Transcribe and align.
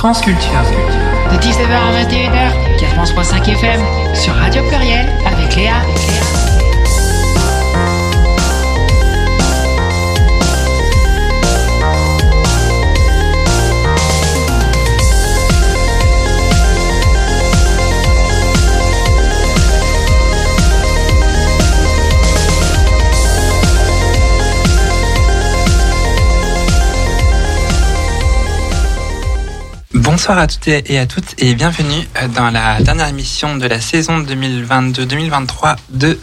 Transculture. 0.00 0.62
De 1.30 1.36
19h 1.36 1.76
à 1.76 1.92
21h, 1.92 2.78
4.5 2.78 3.50
FM, 3.52 3.80
sur 4.14 4.34
Radio 4.34 4.62
Pluriel, 4.66 5.06
avec 5.26 5.54
Léa. 5.56 5.82
Bonsoir 30.20 30.36
à 30.36 30.46
toutes 30.46 30.68
et 30.68 30.98
à 30.98 31.06
toutes 31.06 31.34
et 31.38 31.54
bienvenue 31.54 32.06
dans 32.36 32.50
la 32.50 32.82
dernière 32.82 33.08
émission 33.08 33.56
de 33.56 33.66
la 33.66 33.80
saison 33.80 34.20
2022-2023 34.20 35.76
de 35.88 36.18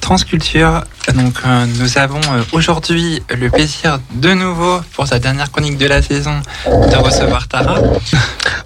Transculture. 0.00 0.82
Donc 1.14 1.34
euh, 1.46 1.64
nous 1.78 1.96
avons 1.96 2.20
euh, 2.32 2.42
aujourd'hui 2.50 3.22
le 3.30 3.48
plaisir 3.48 4.00
de 4.14 4.34
nouveau 4.34 4.80
pour 4.94 5.06
sa 5.06 5.20
dernière 5.20 5.52
chronique 5.52 5.78
de 5.78 5.86
la 5.86 6.02
saison 6.02 6.42
de 6.66 6.96
recevoir 6.96 7.46
Tara. 7.46 7.78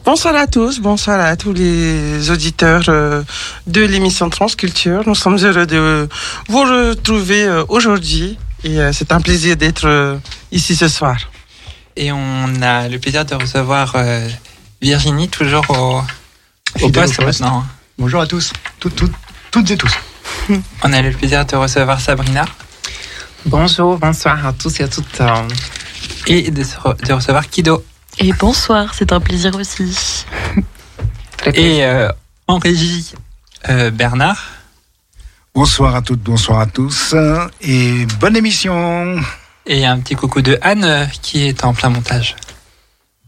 Bonsoir 0.06 0.34
à 0.34 0.46
tous, 0.46 0.80
bonsoir 0.80 1.20
à 1.20 1.36
tous 1.36 1.52
les 1.52 2.30
auditeurs 2.30 2.84
euh, 2.88 3.22
de 3.66 3.82
l'émission 3.82 4.30
Transculture. 4.30 5.02
Nous 5.06 5.14
sommes 5.14 5.36
heureux 5.36 5.66
de 5.66 6.08
vous 6.48 6.62
retrouver 6.62 7.46
aujourd'hui 7.68 8.38
et 8.64 8.78
c'est 8.94 9.12
un 9.12 9.20
plaisir 9.20 9.58
d'être 9.58 10.18
ici 10.52 10.74
ce 10.74 10.88
soir. 10.88 11.18
Et 11.96 12.10
on 12.12 12.62
a 12.62 12.88
le 12.88 12.98
plaisir 12.98 13.26
de 13.26 13.34
recevoir 13.34 13.94
Virginie, 14.84 15.30
toujours 15.30 15.64
au, 15.70 16.02
au 16.82 16.90
poste 16.90 17.18
maintenant. 17.24 17.64
Bonjour 17.96 18.20
à 18.20 18.26
tous, 18.26 18.52
toutes, 18.78 18.94
toutes, 18.94 19.14
toutes 19.50 19.70
et 19.70 19.78
tous. 19.78 19.94
On 20.82 20.92
a 20.92 21.00
le 21.00 21.10
plaisir 21.10 21.46
de 21.46 21.56
recevoir 21.56 21.98
Sabrina. 21.98 22.44
Bonjour, 23.46 23.96
bonsoir 23.96 24.46
à 24.46 24.52
tous 24.52 24.80
et 24.80 24.82
à 24.82 24.88
toutes. 24.88 25.22
Et 26.26 26.50
de, 26.50 26.62
de 26.62 27.12
recevoir 27.14 27.48
Kido. 27.48 27.82
Et 28.18 28.34
bonsoir, 28.34 28.92
c'est 28.94 29.10
un 29.10 29.20
plaisir 29.20 29.56
aussi. 29.56 30.26
et 31.54 31.82
euh, 31.82 32.10
en 32.46 32.58
régie, 32.58 33.14
euh, 33.70 33.90
Bernard. 33.90 34.50
Bonsoir 35.54 35.94
à 35.94 36.02
toutes, 36.02 36.20
bonsoir 36.20 36.60
à 36.60 36.66
tous. 36.66 37.14
Et 37.62 38.04
bonne 38.20 38.36
émission. 38.36 39.18
Et 39.64 39.86
un 39.86 39.98
petit 40.00 40.14
coucou 40.14 40.42
de 40.42 40.58
Anne 40.60 40.84
euh, 40.84 41.06
qui 41.22 41.46
est 41.46 41.64
en 41.64 41.72
plein 41.72 41.88
montage. 41.88 42.36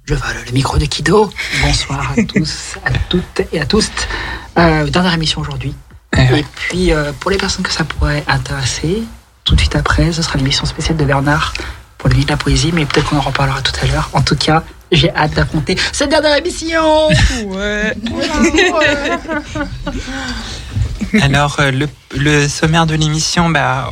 Je 0.09 0.15
vole 0.15 0.37
le 0.47 0.53
micro 0.53 0.79
de 0.79 0.85
Kido. 0.85 1.33
Bonsoir 1.63 2.13
à 2.13 2.23
tous, 2.29 2.77
à 2.85 2.91
toutes 3.09 3.43
et 3.53 3.61
à 3.61 3.67
tous. 3.67 3.91
Euh, 4.57 4.87
dernière 4.87 5.15
émission 5.15 5.41
aujourd'hui. 5.41 5.75
Eh 6.17 6.39
et 6.39 6.45
puis, 6.55 6.93
euh, 6.93 7.11
pour 7.19 7.33
les 7.33 7.37
personnes 7.37 7.65
que 7.65 7.73
ça 7.73 7.83
pourrait 7.83 8.23
intéresser, 8.29 9.03
tout 9.43 9.57
de 9.57 9.61
suite 9.61 9.75
après, 9.75 10.13
ce 10.13 10.23
sera 10.23 10.39
l'émission 10.39 10.65
spéciale 10.65 10.97
de 10.97 11.05
Bernard 11.05 11.55
pour 11.99 12.09
le 12.09 12.15
nuit 12.15 12.25
de 12.25 12.31
la 12.31 12.37
poésie, 12.37 12.71
mais 12.73 12.87
peut-être 12.87 13.09
qu'on 13.09 13.17
en 13.17 13.21
reparlera 13.21 13.61
tout 13.63 13.73
à 13.83 13.87
l'heure. 13.87 14.09
En 14.13 14.23
tout 14.23 14.37
cas, 14.37 14.63
j'ai 14.93 15.13
hâte 15.13 15.35
d'affronter 15.35 15.77
cette 15.91 16.11
dernière 16.11 16.37
émission. 16.37 17.09
Ouais. 17.47 17.93
Alors, 21.21 21.57
euh, 21.59 21.73
le, 21.73 21.89
le, 22.17 22.47
sommaire 22.47 22.87
de 22.87 22.95
l'émission, 22.95 23.51
bah, 23.51 23.91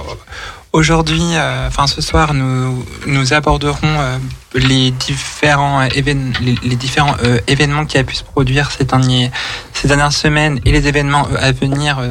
aujourd'hui, 0.74 1.22
euh, 1.36 1.68
enfin 1.68 1.86
ce 1.86 2.02
soir, 2.02 2.34
nous, 2.34 2.84
nous 3.06 3.32
aborderons 3.32 3.78
euh, 3.84 4.18
les 4.54 4.90
différents, 4.90 5.82
évén 5.82 6.32
les, 6.40 6.76
différents 6.76 7.14
euh, 7.22 7.38
événements 7.46 7.86
qui 7.86 7.96
a 7.96 8.04
pu 8.04 8.16
se 8.16 8.24
produire 8.24 8.72
ces, 8.72 8.84
derniers, 8.84 9.30
ces 9.72 9.86
dernières 9.86 10.12
semaines 10.12 10.60
et 10.64 10.72
les 10.72 10.86
événements 10.88 11.28
à 11.38 11.52
venir 11.52 12.02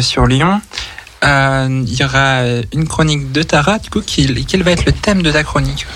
sur 0.00 0.26
Lyon. 0.26 0.60
Il 1.22 1.94
y 1.94 2.04
aura 2.04 2.42
une 2.72 2.88
chronique 2.88 3.32
de 3.32 3.42
Tara, 3.42 3.78
du 3.78 3.90
coup, 3.90 4.02
quel 4.04 4.62
va 4.62 4.72
être 4.72 4.84
le 4.84 4.92
thème 4.92 5.22
de 5.22 5.30
ta 5.30 5.44
chronique 5.44 5.86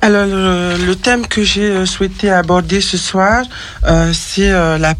alors, 0.00 0.26
le, 0.26 0.76
le, 0.76 0.94
thème 0.94 1.26
que 1.26 1.42
j'ai 1.42 1.84
souhaité 1.84 2.30
aborder 2.30 2.80
ce 2.80 2.96
soir, 2.96 3.44
euh, 3.84 4.12
c'est 4.12 4.50
euh, 4.50 4.78
la, 4.78 4.94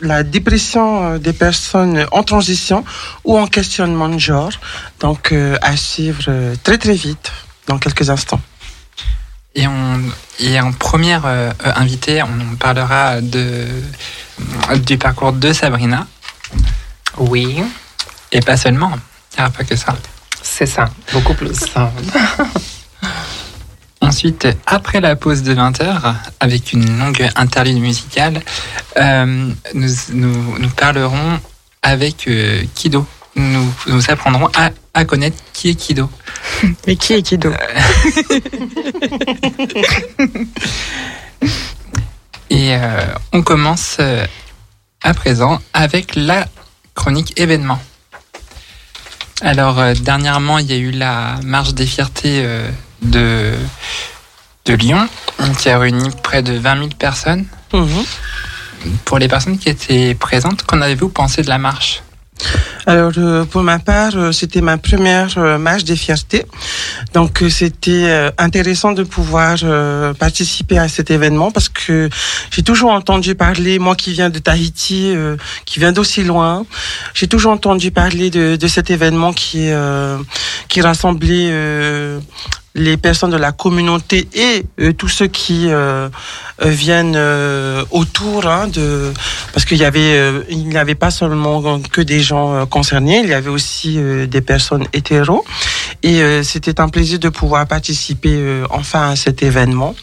la, 0.00 0.22
dépression 0.22 1.18
des 1.18 1.32
personnes 1.32 2.06
en 2.12 2.22
transition 2.22 2.84
ou 3.24 3.36
en 3.36 3.48
questionnement 3.48 4.08
de 4.08 4.18
genre. 4.18 4.52
Donc, 5.00 5.32
euh, 5.32 5.56
à 5.60 5.76
suivre 5.76 6.54
très 6.62 6.78
très 6.78 6.94
vite, 6.94 7.32
dans 7.66 7.78
quelques 7.78 8.10
instants. 8.10 8.40
Et, 9.56 9.66
on, 9.66 10.00
et 10.38 10.60
en 10.60 10.72
première 10.72 11.26
invitée, 11.64 12.22
on 12.22 12.56
parlera 12.56 13.20
de, 13.20 13.66
du 14.84 14.98
parcours 14.98 15.32
de 15.32 15.52
Sabrina. 15.52 16.06
Oui. 17.18 17.62
Et 18.30 18.40
pas 18.40 18.56
seulement. 18.56 18.92
Pas 19.36 19.64
que 19.64 19.76
ça. 19.76 19.96
C'est 20.42 20.66
ça, 20.66 20.88
beaucoup 21.12 21.34
plus. 21.34 21.58
Ensuite, 24.00 24.46
après 24.66 25.00
la 25.00 25.16
pause 25.16 25.42
de 25.42 25.54
20h, 25.54 26.14
avec 26.38 26.72
une 26.72 26.98
longue 26.98 27.28
interlude 27.36 27.80
musicale, 27.80 28.42
euh, 28.98 29.50
nous, 29.74 29.88
nous, 30.12 30.58
nous, 30.58 30.68
parlerons 30.68 31.40
avec 31.82 32.28
euh, 32.28 32.62
Kido. 32.74 33.06
Nous, 33.36 33.74
nous 33.86 34.10
apprendrons 34.10 34.48
à, 34.54 34.70
à, 34.92 35.04
connaître 35.04 35.36
qui 35.52 35.70
est 35.70 35.74
Kido. 35.74 36.10
Mais 36.86 36.96
qui 36.96 37.14
est 37.14 37.22
Kido 37.22 37.50
Et 42.50 42.76
euh, 42.76 43.06
on 43.32 43.42
commence 43.42 43.98
à 45.02 45.14
présent 45.14 45.60
avec 45.72 46.14
la 46.14 46.46
chronique 46.94 47.40
événement. 47.40 47.80
Alors, 49.44 49.76
dernièrement, 50.00 50.58
il 50.58 50.66
y 50.66 50.72
a 50.72 50.76
eu 50.76 50.90
la 50.90 51.38
marche 51.44 51.74
des 51.74 51.84
fiertés 51.84 52.42
de, 53.02 53.52
de 54.64 54.72
Lyon, 54.72 55.06
qui 55.58 55.68
a 55.68 55.78
réuni 55.78 56.08
près 56.22 56.42
de 56.42 56.54
20 56.54 56.76
000 56.76 56.88
personnes. 56.98 57.44
Mmh. 57.74 57.86
Pour 59.04 59.18
les 59.18 59.28
personnes 59.28 59.58
qui 59.58 59.68
étaient 59.68 60.14
présentes, 60.14 60.62
qu'en 60.62 60.80
avez-vous 60.80 61.10
pensé 61.10 61.42
de 61.42 61.48
la 61.48 61.58
marche? 61.58 62.03
Alors 62.86 63.12
euh, 63.16 63.44
pour 63.44 63.62
ma 63.62 63.78
part, 63.78 64.12
euh, 64.16 64.32
c'était 64.32 64.60
ma 64.60 64.76
première 64.76 65.38
euh, 65.38 65.58
marche 65.58 65.84
des 65.84 65.96
fiertés. 65.96 66.44
Donc 67.14 67.42
euh, 67.42 67.48
c'était 67.48 68.04
euh, 68.08 68.30
intéressant 68.36 68.92
de 68.92 69.04
pouvoir 69.04 69.56
euh, 69.62 70.12
participer 70.12 70.78
à 70.78 70.88
cet 70.88 71.10
événement 71.10 71.50
parce 71.50 71.68
que 71.68 72.10
j'ai 72.50 72.62
toujours 72.62 72.90
entendu 72.90 73.34
parler, 73.34 73.78
moi 73.78 73.96
qui 73.96 74.12
viens 74.12 74.30
de 74.30 74.38
Tahiti, 74.38 75.14
qui 75.64 75.78
vient 75.78 75.92
d'aussi 75.92 76.24
loin, 76.24 76.66
j'ai 77.14 77.28
toujours 77.28 77.52
entendu 77.52 77.90
parler 77.90 78.30
de, 78.30 78.56
de, 78.56 78.66
cet 78.68 78.90
événement 78.90 79.32
qui 79.32 79.70
qui 80.68 80.80
rassemblait 80.80 81.50
les 82.74 82.96
personnes 82.96 83.30
de 83.30 83.36
la 83.36 83.52
communauté 83.52 84.28
et 84.34 84.66
euh, 84.80 84.92
tous 84.92 85.08
ceux 85.08 85.28
qui 85.28 85.68
euh, 85.68 86.08
viennent 86.60 87.14
euh, 87.16 87.84
autour 87.92 88.46
hein, 88.46 88.66
de 88.66 89.12
parce 89.52 89.64
qu'il 89.64 89.78
y 89.78 89.84
avait 89.84 90.44
il 90.48 90.68
n'y 90.68 90.76
avait 90.76 90.96
pas 90.96 91.12
seulement 91.12 91.80
que 91.80 92.00
des 92.00 92.20
gens 92.20 92.66
concernés 92.66 93.20
il 93.20 93.28
y 93.28 93.34
avait 93.34 93.50
aussi 93.50 93.98
des 94.26 94.40
personnes 94.40 94.84
hétéros 94.92 95.44
et 96.02 96.42
c'était 96.42 96.80
un 96.80 96.88
plaisir 96.88 97.18
de 97.18 97.28
pouvoir 97.28 97.66
participer 97.66 98.62
enfin 98.70 99.10
à 99.10 99.16
cet 99.16 99.42
événement 99.42 99.94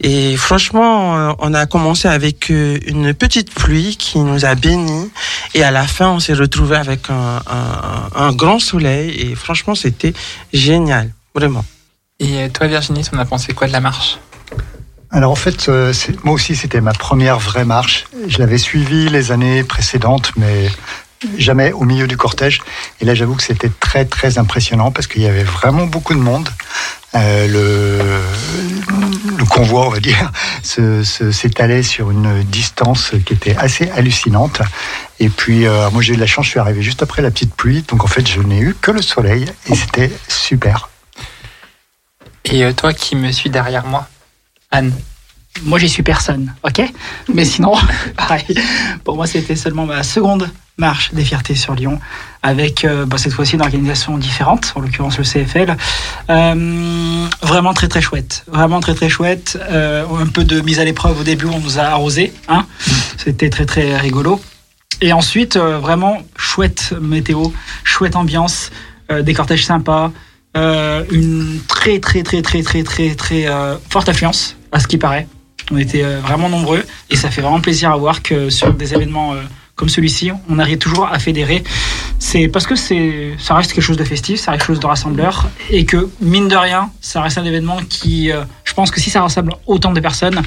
et 0.00 0.36
franchement, 0.36 1.34
on 1.38 1.54
a 1.54 1.64
commencé 1.64 2.06
avec 2.06 2.50
une 2.50 3.14
petite 3.14 3.52
pluie 3.52 3.96
qui 3.96 4.18
nous 4.18 4.44
a 4.44 4.54
bénis. 4.54 5.10
Et 5.54 5.62
à 5.62 5.70
la 5.70 5.86
fin, 5.86 6.10
on 6.10 6.20
s'est 6.20 6.34
retrouvé 6.34 6.76
avec 6.76 7.08
un, 7.08 7.40
un, 7.46 8.10
un 8.14 8.32
grand 8.32 8.58
soleil. 8.58 9.18
Et 9.18 9.34
franchement, 9.34 9.74
c'était 9.74 10.12
génial. 10.52 11.12
Vraiment. 11.36 11.66
Et 12.18 12.48
toi, 12.48 12.66
Virginie, 12.66 13.04
on 13.12 13.18
a 13.18 13.26
pensé 13.26 13.52
quoi 13.52 13.66
de 13.66 13.72
la 13.72 13.80
marche? 13.80 14.18
Alors 15.10 15.30
en 15.30 15.36
fait, 15.36 15.68
euh, 15.68 15.92
moi 16.24 16.32
aussi, 16.32 16.56
c'était 16.56 16.80
ma 16.80 16.94
première 16.94 17.38
vraie 17.38 17.66
marche. 17.66 18.06
Je 18.26 18.38
l'avais 18.38 18.56
suivie 18.56 19.10
les 19.10 19.32
années 19.32 19.62
précédentes, 19.62 20.32
mais 20.38 20.70
jamais 21.36 21.72
au 21.72 21.84
milieu 21.84 22.06
du 22.06 22.16
cortège. 22.16 22.62
Et 23.02 23.04
là, 23.04 23.14
j'avoue 23.14 23.34
que 23.34 23.42
c'était 23.42 23.68
très, 23.68 24.06
très 24.06 24.38
impressionnant 24.38 24.90
parce 24.90 25.06
qu'il 25.06 25.20
y 25.22 25.26
avait 25.26 25.44
vraiment 25.44 25.86
beaucoup 25.86 26.14
de 26.14 26.20
monde. 26.20 26.48
Euh, 27.14 27.46
le, 27.46 29.36
le, 29.36 29.44
convoi, 29.44 29.86
on 29.86 29.90
va 29.90 30.00
dire, 30.00 30.32
s'étalait 30.62 31.82
se, 31.82 31.90
sur 31.90 32.10
une 32.10 32.42
distance 32.44 33.12
qui 33.26 33.34
était 33.34 33.56
assez 33.56 33.90
hallucinante. 33.90 34.62
Et 35.20 35.28
puis, 35.28 35.66
euh, 35.66 35.90
moi, 35.90 36.00
j'ai 36.00 36.14
eu 36.14 36.16
de 36.16 36.20
la 36.20 36.26
chance, 36.26 36.46
je 36.46 36.50
suis 36.52 36.60
arrivé 36.60 36.80
juste 36.80 37.02
après 37.02 37.20
la 37.20 37.30
petite 37.30 37.54
pluie. 37.54 37.82
Donc, 37.82 38.04
en 38.04 38.08
fait, 38.08 38.26
je 38.26 38.40
n'ai 38.40 38.58
eu 38.58 38.74
que 38.80 38.90
le 38.90 39.02
soleil 39.02 39.44
et 39.68 39.74
c'était 39.74 40.10
super. 40.28 40.88
Et 42.46 42.72
toi 42.74 42.92
qui 42.92 43.16
me 43.16 43.32
suis 43.32 43.50
derrière 43.50 43.86
moi, 43.86 44.08
Anne. 44.70 44.92
Moi 45.62 45.78
j'y 45.78 45.88
suis 45.88 46.02
personne, 46.02 46.54
ok? 46.64 46.82
Mais 47.32 47.44
sinon, 47.44 47.74
pareil, 48.16 48.44
pour 49.04 49.16
moi 49.16 49.26
c'était 49.26 49.56
seulement 49.56 49.86
ma 49.86 50.02
seconde 50.02 50.50
marche 50.78 51.14
des 51.14 51.24
fiertés 51.24 51.54
sur 51.54 51.74
Lyon, 51.74 51.98
avec 52.42 52.84
euh, 52.84 53.06
bah, 53.06 53.16
cette 53.16 53.32
fois-ci 53.32 53.54
une 53.54 53.62
organisation 53.62 54.18
différente, 54.18 54.72
en 54.76 54.80
l'occurrence 54.80 55.16
le 55.16 55.24
CFL. 55.24 55.76
Euh, 56.28 57.26
vraiment 57.40 57.72
très 57.72 57.88
très 57.88 58.02
chouette, 58.02 58.44
vraiment 58.46 58.80
très 58.80 58.94
très 58.94 59.08
chouette. 59.08 59.58
Euh, 59.70 60.04
un 60.20 60.26
peu 60.26 60.44
de 60.44 60.60
mise 60.60 60.78
à 60.78 60.84
l'épreuve. 60.84 61.20
Au 61.20 61.24
début, 61.24 61.46
on 61.46 61.60
nous 61.60 61.78
a 61.78 61.84
arrosé, 61.84 62.32
hein. 62.48 62.66
C'était 63.16 63.48
très 63.48 63.64
très 63.64 63.96
rigolo. 63.96 64.40
Et 65.00 65.12
ensuite, 65.12 65.56
euh, 65.56 65.78
vraiment 65.78 66.18
chouette 66.36 66.94
météo, 67.00 67.48
chouette 67.84 68.16
ambiance, 68.16 68.70
euh, 69.10 69.22
des 69.22 69.34
cortèges 69.34 69.64
sympas, 69.64 70.06
euh, 70.06 70.08
une 70.56 71.60
très 71.68 72.00
très 72.00 72.22
très 72.22 72.42
très 72.42 72.62
très 72.62 72.82
très 72.82 73.14
très 73.14 73.46
euh, 73.46 73.76
forte 73.90 74.08
affluence, 74.08 74.56
à 74.72 74.80
ce 74.80 74.86
qui 74.86 74.98
paraît. 74.98 75.26
On 75.70 75.78
était 75.78 76.02
euh, 76.02 76.20
vraiment 76.20 76.48
nombreux 76.48 76.84
et 77.10 77.16
ça 77.16 77.30
fait 77.30 77.42
vraiment 77.42 77.60
plaisir 77.60 77.90
à 77.90 77.96
voir 77.96 78.22
que 78.22 78.50
sur 78.50 78.72
des 78.72 78.94
événements 78.94 79.34
euh, 79.34 79.42
comme 79.76 79.88
celui-ci, 79.90 80.30
on 80.48 80.58
arrive 80.58 80.78
toujours 80.78 81.06
à 81.06 81.18
fédérer. 81.18 81.62
C'est 82.18 82.48
parce 82.48 82.66
que 82.66 82.74
c'est, 82.74 83.34
ça 83.38 83.54
reste 83.54 83.72
quelque 83.72 83.84
chose 83.84 83.98
de 83.98 84.04
festif, 84.04 84.40
ça 84.40 84.50
reste 84.50 84.62
quelque 84.62 84.74
chose 84.74 84.80
de 84.80 84.86
rassembleur 84.86 85.48
et 85.70 85.84
que 85.84 86.08
mine 86.20 86.48
de 86.48 86.56
rien, 86.56 86.90
ça 87.02 87.20
reste 87.20 87.36
un 87.36 87.44
événement 87.44 87.78
qui, 87.88 88.32
euh, 88.32 88.44
je 88.64 88.72
pense 88.72 88.90
que 88.90 89.00
si 89.00 89.10
ça 89.10 89.20
rassemble 89.20 89.54
autant 89.66 89.92
de 89.92 90.00
personnes, 90.00 90.40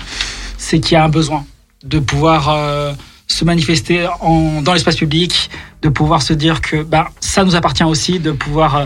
c'est 0.57 0.79
qu'il 0.79 0.93
y 0.93 0.97
a 0.97 1.03
un 1.03 1.09
besoin 1.09 1.45
de 1.83 1.99
pouvoir 1.99 2.49
euh, 2.49 2.91
se 3.27 3.45
manifester 3.45 4.07
dans 4.19 4.73
l'espace 4.73 4.95
public, 4.95 5.51
de 5.83 5.89
pouvoir 5.89 6.23
se 6.23 6.33
dire 6.33 6.59
que 6.59 6.81
bah, 6.81 7.09
ça 7.19 7.43
nous 7.43 7.55
appartient 7.55 7.83
aussi, 7.83 8.19
de 8.19 8.31
pouvoir 8.31 8.75
euh, 8.75 8.85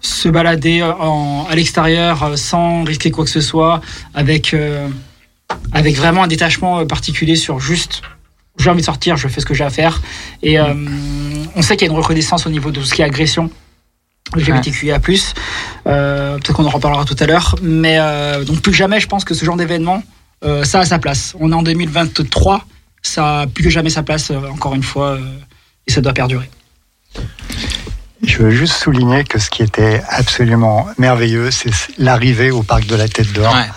se 0.00 0.28
balader 0.28 0.82
en, 0.82 1.46
à 1.48 1.54
l'extérieur 1.54 2.22
euh, 2.22 2.36
sans 2.36 2.84
risquer 2.84 3.10
quoi 3.10 3.24
que 3.24 3.30
ce 3.30 3.40
soit, 3.40 3.80
avec, 4.14 4.54
euh, 4.54 4.88
avec 5.72 5.96
vraiment 5.96 6.22
un 6.22 6.28
détachement 6.28 6.80
euh, 6.80 6.84
particulier 6.84 7.36
sur 7.36 7.60
juste 7.60 8.02
j'ai 8.58 8.70
envie 8.70 8.80
de 8.80 8.86
sortir, 8.86 9.16
je 9.16 9.28
fais 9.28 9.40
ce 9.40 9.46
que 9.46 9.54
j'ai 9.54 9.64
à 9.64 9.70
faire. 9.70 10.02
Et 10.42 10.58
euh, 10.58 10.74
on 11.56 11.62
sait 11.62 11.76
qu'il 11.76 11.86
y 11.86 11.90
a 11.90 11.92
une 11.92 11.98
reconnaissance 11.98 12.46
au 12.46 12.50
niveau 12.50 12.70
de 12.70 12.80
tout 12.80 12.86
ce 12.86 12.94
qui 12.94 13.02
est 13.02 13.04
agression. 13.04 13.50
LGBTQIA+, 14.36 15.00
euh, 15.86 16.34
peut-être 16.34 16.52
qu'on 16.52 16.64
en 16.64 16.70
reparlera 16.70 17.04
tout 17.04 17.16
à 17.18 17.26
l'heure, 17.26 17.56
mais 17.62 17.98
euh, 17.98 18.44
donc 18.44 18.60
plus 18.60 18.70
que 18.70 18.76
jamais, 18.76 19.00
je 19.00 19.08
pense 19.08 19.24
que 19.24 19.34
ce 19.34 19.44
genre 19.44 19.56
d'événement, 19.56 20.04
euh, 20.44 20.62
ça 20.62 20.80
a 20.80 20.84
sa 20.84 21.00
place. 21.00 21.34
On 21.40 21.50
est 21.50 21.54
en 21.54 21.62
2023, 21.62 22.64
ça 23.02 23.40
a 23.40 23.46
plus 23.48 23.64
que 23.64 23.70
jamais 23.70 23.90
sa 23.90 24.04
place, 24.04 24.30
euh, 24.30 24.48
encore 24.50 24.74
une 24.74 24.84
fois, 24.84 25.12
euh, 25.12 25.38
et 25.86 25.90
ça 25.90 26.00
doit 26.00 26.12
perdurer. 26.12 26.48
Je 28.22 28.38
veux 28.38 28.50
juste 28.50 28.74
souligner 28.74 29.24
que 29.24 29.38
ce 29.38 29.48
qui 29.50 29.62
était 29.62 30.02
absolument 30.08 30.86
merveilleux, 30.98 31.50
c'est 31.50 31.70
l'arrivée 31.98 32.50
au 32.50 32.62
parc 32.62 32.86
de 32.86 32.94
la 32.96 33.08
Tête 33.08 33.32
d'Or. 33.32 33.52
Ouais. 33.54 33.68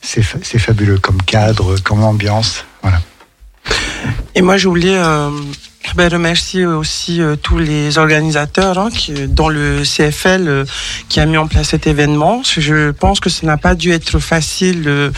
C'est 0.00 0.22
fa- 0.22 0.38
c'est 0.42 0.58
fabuleux 0.58 0.98
comme 0.98 1.22
cadre, 1.22 1.76
comme 1.78 2.02
ambiance. 2.02 2.64
Voilà. 2.82 3.00
Et 4.34 4.42
moi, 4.42 4.56
je 4.56 4.66
voulais 4.66 4.96
euh, 4.96 5.30
ben, 5.94 6.12
remercier 6.12 6.66
aussi 6.66 7.20
euh, 7.22 7.36
tous 7.36 7.58
les 7.58 7.98
organisateurs, 7.98 8.76
hein, 8.78 8.88
qui, 8.90 9.12
dont 9.28 9.48
le 9.48 9.82
CFL 9.84 10.48
euh, 10.48 10.64
qui 11.08 11.20
a 11.20 11.26
mis 11.26 11.36
en 11.36 11.46
place 11.46 11.68
cet 11.68 11.86
événement. 11.86 12.42
Je 12.44 12.90
pense 12.90 13.20
que 13.20 13.30
ça 13.30 13.46
n'a 13.46 13.56
pas 13.58 13.76
dû 13.76 13.92
être 13.92 14.18
facile 14.18 14.82
euh, 14.88 15.10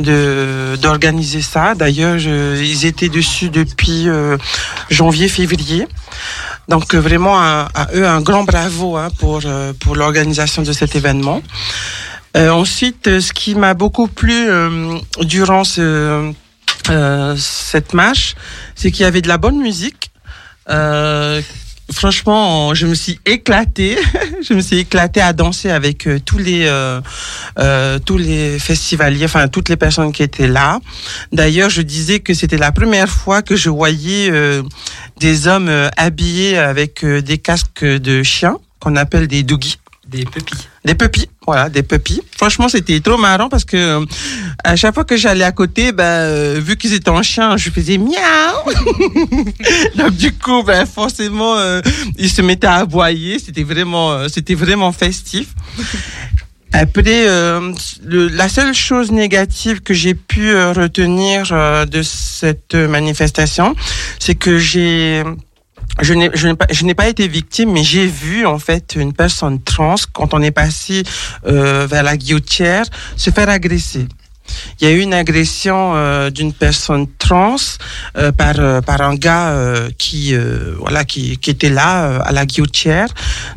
de 0.00 0.76
d'organiser 0.82 1.40
ça. 1.42 1.76
D'ailleurs, 1.76 2.18
je- 2.18 2.60
ils 2.60 2.86
étaient 2.86 3.08
dessus 3.10 3.50
depuis 3.50 4.08
euh, 4.08 4.36
janvier, 4.90 5.28
février. 5.28 5.86
Donc 6.68 6.94
euh, 6.94 7.00
vraiment 7.00 7.38
à, 7.38 7.68
eux 7.94 8.06
un 8.06 8.20
grand 8.20 8.44
bravo 8.44 8.96
hein, 8.96 9.08
pour 9.18 9.40
euh, 9.44 9.72
pour 9.78 9.96
l'organisation 9.96 10.62
de 10.62 10.72
cet 10.72 10.96
événement. 10.96 11.42
Euh, 12.36 12.50
ensuite, 12.50 13.20
ce 13.20 13.32
qui 13.32 13.54
m'a 13.54 13.74
beaucoup 13.74 14.08
plu 14.08 14.48
durant 15.20 15.62
ce, 15.62 16.32
euh, 16.90 17.36
cette 17.36 17.94
marche, 17.94 18.34
c'est 18.74 18.90
qu'il 18.90 19.02
y 19.02 19.06
avait 19.06 19.22
de 19.22 19.28
la 19.28 19.38
bonne 19.38 19.58
musique. 19.58 20.10
Franchement, 21.92 22.74
je 22.74 22.86
me 22.86 22.94
suis 22.94 23.20
éclatée. 23.26 23.98
je 24.48 24.54
me 24.54 24.60
suis 24.60 24.78
éclatée 24.78 25.20
à 25.20 25.34
danser 25.34 25.70
avec 25.70 26.06
euh, 26.06 26.18
tous 26.18 26.38
les 26.38 26.64
euh, 26.66 27.00
euh, 27.58 27.98
tous 27.98 28.16
les 28.16 28.58
festivaliers, 28.58 29.26
enfin 29.26 29.48
toutes 29.48 29.68
les 29.68 29.76
personnes 29.76 30.10
qui 30.10 30.22
étaient 30.22 30.48
là. 30.48 30.80
D'ailleurs, 31.32 31.68
je 31.68 31.82
disais 31.82 32.20
que 32.20 32.32
c'était 32.32 32.56
la 32.56 32.72
première 32.72 33.10
fois 33.10 33.42
que 33.42 33.54
je 33.54 33.68
voyais 33.68 34.30
euh, 34.30 34.62
des 35.20 35.46
hommes 35.46 35.70
habillés 35.96 36.56
avec 36.56 37.04
des 37.04 37.38
casques 37.38 37.84
de 37.84 38.22
chiens 38.22 38.56
qu'on 38.80 38.96
appelle 38.96 39.28
des 39.28 39.42
doogies. 39.42 39.78
Des 40.06 40.24
pupilles. 40.24 40.68
Des 40.84 40.94
pupilles, 40.94 41.28
voilà, 41.46 41.70
des 41.70 41.82
pupilles. 41.82 42.20
Franchement, 42.36 42.68
c'était 42.68 43.00
trop 43.00 43.16
marrant 43.16 43.48
parce 43.48 43.64
que 43.64 43.76
euh, 43.76 44.04
à 44.62 44.76
chaque 44.76 44.92
fois 44.92 45.04
que 45.04 45.16
j'allais 45.16 45.44
à 45.44 45.52
côté, 45.52 45.92
euh, 45.98 46.60
vu 46.62 46.76
qu'ils 46.76 46.92
étaient 46.92 47.08
en 47.08 47.22
chien, 47.22 47.56
je 47.56 47.70
faisais 47.70 47.96
miaou. 47.96 48.12
Donc 49.96 50.14
du 50.14 50.32
coup, 50.32 50.62
ben, 50.62 50.84
forcément, 50.84 51.56
euh, 51.56 51.80
ils 52.18 52.28
se 52.28 52.42
mettaient 52.42 52.66
à 52.66 52.76
aboyer. 52.80 53.38
C'était 53.38 53.62
vraiment, 53.62 54.28
c'était 54.28 54.54
vraiment 54.54 54.92
festif. 54.92 55.48
Après, 56.72 57.24
la 58.02 58.48
seule 58.48 58.74
chose 58.74 59.10
négative 59.10 59.80
que 59.80 59.94
j'ai 59.94 60.14
pu 60.14 60.54
retenir 60.54 61.44
de 61.86 62.02
cette 62.02 62.74
manifestation, 62.74 63.74
c'est 64.18 64.34
que 64.34 64.58
j'ai 64.58 65.22
je 66.00 66.14
n'ai 66.14 66.30
je 66.34 66.48
n'ai 66.48 66.54
pas 66.54 66.66
je 66.70 66.84
n'ai 66.84 66.94
pas 66.94 67.08
été 67.08 67.28
victime 67.28 67.72
mais 67.72 67.84
j'ai 67.84 68.06
vu 68.06 68.46
en 68.46 68.58
fait 68.58 68.96
une 68.96 69.12
personne 69.12 69.62
trans 69.62 69.94
quand 70.12 70.34
on 70.34 70.42
est 70.42 70.50
passé 70.50 71.02
euh, 71.46 71.86
vers 71.88 72.02
la 72.02 72.16
guillotière 72.16 72.84
se 73.16 73.30
faire 73.30 73.48
agresser. 73.48 74.06
Il 74.80 74.88
y 74.88 74.90
a 74.90 74.94
eu 74.94 75.00
une 75.00 75.14
agression 75.14 75.92
euh, 75.94 76.30
d'une 76.30 76.52
personne 76.52 77.06
trans 77.18 77.56
euh, 78.16 78.32
par 78.32 78.56
euh, 78.58 78.80
par 78.80 79.00
un 79.00 79.14
gars 79.14 79.54
qui 79.98 80.34
voilà 80.78 81.04
qui 81.04 81.38
qui 81.38 81.50
était 81.50 81.70
là 81.70 82.20
à 82.22 82.32
la 82.32 82.46
guillotière. 82.46 83.08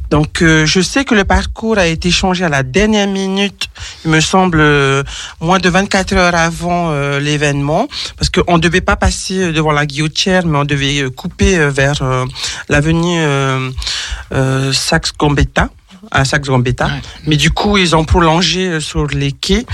Donc 0.10 0.42
je 0.42 0.82
sais 0.82 1.04
que 1.04 1.16
le 1.16 1.26
parcours 1.26 1.78
a 1.78 1.88
été 1.88 2.12
changé 2.12 2.46
à 2.46 2.50
la 2.50 2.64
dernière 2.64 3.08
minute, 3.08 3.68
il 4.06 4.12
me 4.12 4.22
semble 4.22 4.64
moins 5.42 5.60
de 5.60 5.70
24 5.70 6.14
heures 6.14 6.36
avant 6.36 6.92
l'événement 7.20 7.88
parce 8.18 8.30
qu'on 8.30 8.58
ne 8.58 8.62
devait 8.62 8.82
pas 8.82 8.96
passer 8.96 9.52
devant 9.52 9.72
la 9.72 9.86
guillotière 9.86 10.46
mais 10.46 10.58
on 10.60 10.66
devait 10.66 11.10
couper 11.12 11.58
vers 11.70 12.02
l'avenue 12.70 13.20
Saxe-Gambetta 14.72 15.70
à 16.12 16.26
Saxe-Gambetta. 16.26 16.90
Mais 17.26 17.36
du 17.36 17.52
coup, 17.52 17.78
ils 17.78 17.96
ont 17.96 18.06
prolongé 18.06 18.80
sur 18.80 19.08
les 19.08 19.32
quais. 19.32 19.66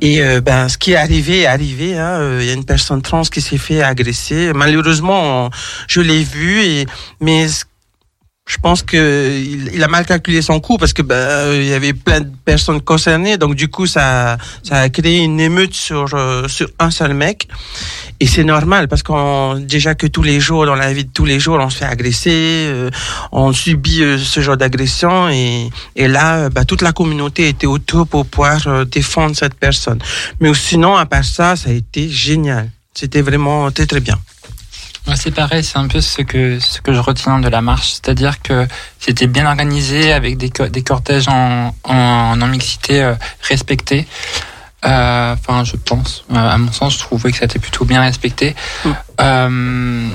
Et 0.00 0.20
euh, 0.22 0.40
ben, 0.40 0.68
ce 0.68 0.76
qui 0.78 0.92
est 0.92 0.96
arrivé 0.96 1.40
est 1.42 1.46
arrivé. 1.46 1.96
hein. 1.96 2.20
Euh, 2.20 2.38
Il 2.42 2.46
y 2.46 2.50
a 2.50 2.52
une 2.52 2.64
personne 2.64 3.00
trans 3.02 3.22
qui 3.22 3.40
s'est 3.40 3.58
fait 3.58 3.82
agresser. 3.82 4.52
Malheureusement, 4.54 5.50
je 5.88 6.00
l'ai 6.00 6.22
vu. 6.22 6.60
Et 6.62 6.86
mais 7.20 7.48
ce- 7.48 7.64
je 8.46 8.58
pense 8.58 8.82
que 8.82 9.40
il, 9.40 9.74
il 9.74 9.82
a 9.82 9.88
mal 9.88 10.06
calculé 10.06 10.40
son 10.40 10.60
coup 10.60 10.78
parce 10.78 10.92
que 10.92 11.02
ben, 11.02 11.16
euh, 11.16 11.60
il 11.60 11.66
y 11.66 11.72
avait 11.72 11.92
plein 11.92 12.20
de 12.20 12.30
personnes 12.44 12.80
concernées. 12.80 13.38
Donc 13.38 13.56
du 13.56 13.68
coup, 13.68 13.86
ça 13.86 14.38
ça 14.62 14.76
a 14.78 14.88
créé 14.88 15.18
une 15.18 15.40
émeute 15.40 15.74
sur 15.74 16.14
euh, 16.14 16.46
sur 16.46 16.68
un 16.78 16.92
seul 16.92 17.12
mec. 17.14 17.48
Et 18.20 18.26
c'est 18.26 18.44
normal 18.44 18.86
parce 18.86 19.02
qu'on 19.02 19.58
déjà 19.58 19.96
que 19.96 20.06
tous 20.06 20.22
les 20.22 20.38
jours 20.38 20.64
dans 20.64 20.76
la 20.76 20.92
vie 20.92 21.04
de 21.04 21.10
tous 21.12 21.24
les 21.24 21.40
jours, 21.40 21.58
on 21.60 21.70
se 21.70 21.78
fait 21.78 21.86
agresser, 21.86 22.68
euh, 22.70 22.90
on 23.32 23.52
subit 23.52 24.02
euh, 24.02 24.16
ce 24.16 24.40
genre 24.40 24.56
d'agression 24.56 25.28
et 25.28 25.68
et 25.96 26.06
là, 26.06 26.48
bah, 26.48 26.64
toute 26.64 26.82
la 26.82 26.92
communauté 26.92 27.48
était 27.48 27.66
autour 27.66 28.06
pour 28.06 28.26
pouvoir 28.26 28.86
défendre 28.86 29.34
cette 29.34 29.54
personne. 29.54 29.98
Mais 30.38 30.54
sinon, 30.54 30.94
à 30.96 31.04
part 31.06 31.24
ça, 31.24 31.56
ça 31.56 31.70
a 31.70 31.72
été 31.72 32.08
génial. 32.08 32.70
C'était 32.94 33.22
vraiment 33.22 33.72
très 33.72 33.86
très 33.86 34.00
bien. 34.00 34.18
Moi, 35.06 35.14
c'est 35.16 35.30
pareil, 35.30 35.62
c'est 35.62 35.78
un 35.78 35.86
peu 35.86 36.00
ce 36.00 36.22
que, 36.22 36.58
ce 36.58 36.80
que 36.80 36.92
je 36.92 36.98
retiens 36.98 37.38
de 37.38 37.48
la 37.48 37.60
marche. 37.62 37.92
C'est-à-dire 37.92 38.42
que 38.42 38.66
c'était 38.98 39.28
bien 39.28 39.46
organisé 39.46 40.12
avec 40.12 40.36
des, 40.36 40.50
des 40.68 40.82
cortèges 40.82 41.28
en, 41.28 41.74
en, 41.84 42.40
en 42.40 42.46
mixité 42.48 43.02
euh, 43.02 43.14
respectée. 43.42 44.06
Euh, 44.84 45.34
Enfin, 45.34 45.64
je 45.64 45.76
pense. 45.76 46.24
Euh, 46.32 46.36
à 46.36 46.58
mon 46.58 46.72
sens, 46.72 46.94
je 46.94 46.98
trouvais 46.98 47.30
que 47.30 47.38
ça 47.38 47.44
était 47.44 47.58
plutôt 47.58 47.84
bien 47.84 48.00
respecté. 48.00 48.54
Mm. 48.84 48.90
Euh, 49.20 50.08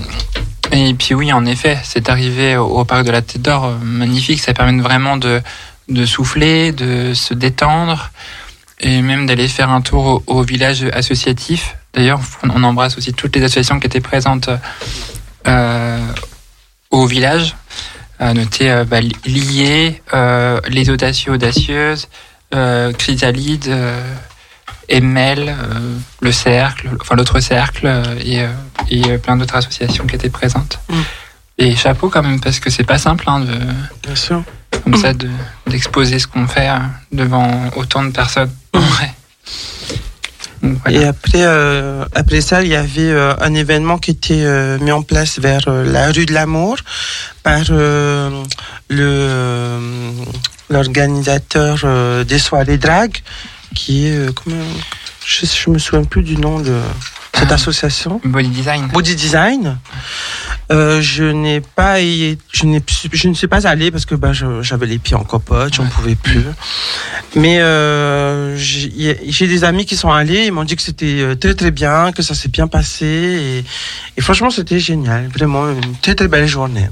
et 0.71 0.93
puis 0.93 1.13
oui, 1.13 1.33
en 1.33 1.45
effet, 1.45 1.77
c'est 1.83 2.09
arrivé 2.09 2.57
au, 2.57 2.65
au 2.65 2.85
parc 2.85 3.05
de 3.05 3.11
la 3.11 3.21
Tête 3.21 3.41
d'Or, 3.41 3.65
euh, 3.65 3.75
magnifique. 3.81 4.39
Ça 4.39 4.53
permet 4.53 4.81
vraiment 4.81 5.17
de, 5.17 5.41
de 5.89 6.05
souffler, 6.05 6.71
de 6.71 7.13
se 7.13 7.33
détendre 7.33 8.11
et 8.79 9.01
même 9.01 9.25
d'aller 9.25 9.47
faire 9.47 9.69
un 9.69 9.81
tour 9.81 10.23
au, 10.27 10.39
au 10.39 10.43
village 10.43 10.83
associatif. 10.93 11.75
D'ailleurs, 11.93 12.19
on 12.43 12.63
embrasse 12.63 12.97
aussi 12.97 13.13
toutes 13.13 13.35
les 13.35 13.43
associations 13.43 13.79
qui 13.79 13.87
étaient 13.87 13.99
présentes 14.01 14.49
euh, 15.47 15.99
au 16.89 17.05
village. 17.05 17.55
À 18.19 18.33
noter 18.33 18.69
euh, 18.71 18.85
bah, 18.85 18.99
Lié, 19.25 20.01
euh, 20.13 20.59
les 20.67 20.89
audacieux 20.91 21.31
audacieuses, 21.33 22.07
euh, 22.53 22.93
Chrysalide, 22.93 23.67
euh, 23.67 23.99
Emel, 24.87 25.49
euh, 25.49 25.97
le 26.21 26.31
cercle, 26.31 26.89
enfin 27.01 27.15
l'autre 27.15 27.39
cercle 27.39 27.87
euh, 27.87 28.03
et, 28.23 28.41
euh, 28.41 28.47
et 28.89 29.03
euh, 29.11 29.17
plein 29.17 29.37
d'autres 29.37 29.55
associations 29.55 30.05
qui 30.05 30.15
étaient 30.15 30.29
présentes. 30.29 30.79
Mm. 30.89 31.01
Et 31.57 31.75
chapeau 31.75 32.09
quand 32.09 32.21
même 32.23 32.39
parce 32.39 32.59
que 32.59 32.69
c'est 32.69 32.83
pas 32.83 32.97
simple 32.99 33.23
hein, 33.27 33.39
de 33.39 33.57
Bien 34.03 34.15
sûr. 34.15 34.43
comme 34.83 34.95
ça 34.97 35.13
de- 35.13 35.29
d'exposer 35.67 36.19
ce 36.19 36.27
qu'on 36.27 36.45
fait 36.47 36.69
euh, 36.69 36.77
devant 37.11 37.69
autant 37.75 38.03
de 38.03 38.11
personnes. 38.11 38.51
En 38.73 38.79
vrai. 38.81 39.07
Donc, 39.07 39.99
Et 40.89 41.03
après, 41.03 41.43
euh, 41.43 42.05
après 42.13 42.41
ça, 42.41 42.61
il 42.61 42.69
y 42.69 42.75
avait 42.75 43.11
euh, 43.11 43.33
un 43.39 43.53
événement 43.53 43.97
qui 43.97 44.11
était 44.11 44.43
euh, 44.43 44.77
mis 44.79 44.91
en 44.91 45.01
place 45.01 45.39
vers 45.39 45.67
euh, 45.67 45.83
la 45.83 46.11
rue 46.11 46.25
de 46.25 46.33
l'Amour 46.33 46.77
par 47.41 47.63
euh, 47.71 48.29
le 48.89 49.03
euh, 49.03 49.79
l'organisateur 50.69 52.23
des 52.25 52.39
soirées 52.39 52.77
drag, 52.77 53.17
qui 53.75 54.07
est 54.07 54.33
comment 54.33 54.63
je, 55.25 55.45
je 55.45 55.69
me 55.69 55.77
souviens 55.77 56.05
plus 56.05 56.23
du 56.23 56.37
nom 56.37 56.59
de 56.59 56.79
cette 57.33 57.51
Ah. 57.51 57.55
association. 57.55 58.19
Body 58.23 58.49
design. 58.49 58.87
Body 58.87 59.15
Design. 59.15 59.77
Euh, 60.71 61.01
je 61.01 61.23
n'ai 61.23 61.59
pas, 61.59 61.99
je 61.99 62.65
n'ai, 62.65 62.81
je 63.11 63.27
ne 63.27 63.33
suis 63.33 63.47
pas 63.47 63.67
allée 63.67 63.91
parce 63.91 64.05
que 64.05 64.15
bah, 64.15 64.31
je- 64.31 64.61
j'avais 64.61 64.85
les 64.85 64.99
pieds 64.99 65.15
en 65.15 65.23
copote, 65.23 65.73
j'en 65.73 65.85
pouvais 65.87 66.15
plus. 66.15 66.45
Mais 67.35 67.59
euh, 67.59 68.55
j'ai 68.57 69.47
des 69.47 69.63
amis 69.65 69.85
qui 69.85 69.97
sont 69.97 70.11
allés, 70.11 70.45
ils 70.45 70.51
m'ont 70.53 70.63
dit 70.63 70.75
que 70.77 70.81
c'était 70.81 71.19
euh, 71.21 71.35
très 71.35 71.55
très 71.55 71.71
bien, 71.71 72.11
que 72.13 72.21
ça 72.21 72.35
s'est 72.35 72.47
bien 72.49 72.67
passé 72.67 73.05
et, 73.05 73.65
et 74.17 74.21
franchement 74.21 74.49
c'était 74.49 74.79
génial, 74.79 75.27
vraiment 75.27 75.69
une 75.69 75.95
très 76.01 76.15
très 76.15 76.27
belle 76.29 76.47
journée. 76.47 76.89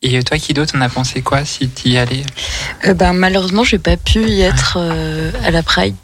Et 0.00 0.22
toi, 0.22 0.38
Kido, 0.38 0.64
t'en 0.64 0.80
as 0.80 0.88
pensé 0.88 1.22
quoi 1.22 1.44
si 1.44 1.68
t'y 1.68 1.98
allais? 1.98 2.22
Euh, 2.86 2.94
ben, 2.94 3.12
malheureusement, 3.12 3.64
j'ai 3.64 3.78
pas 3.80 3.96
pu 3.96 4.20
y 4.28 4.42
être 4.42 4.76
euh, 4.80 5.32
à 5.44 5.50
la 5.50 5.64
Pride, 5.64 5.96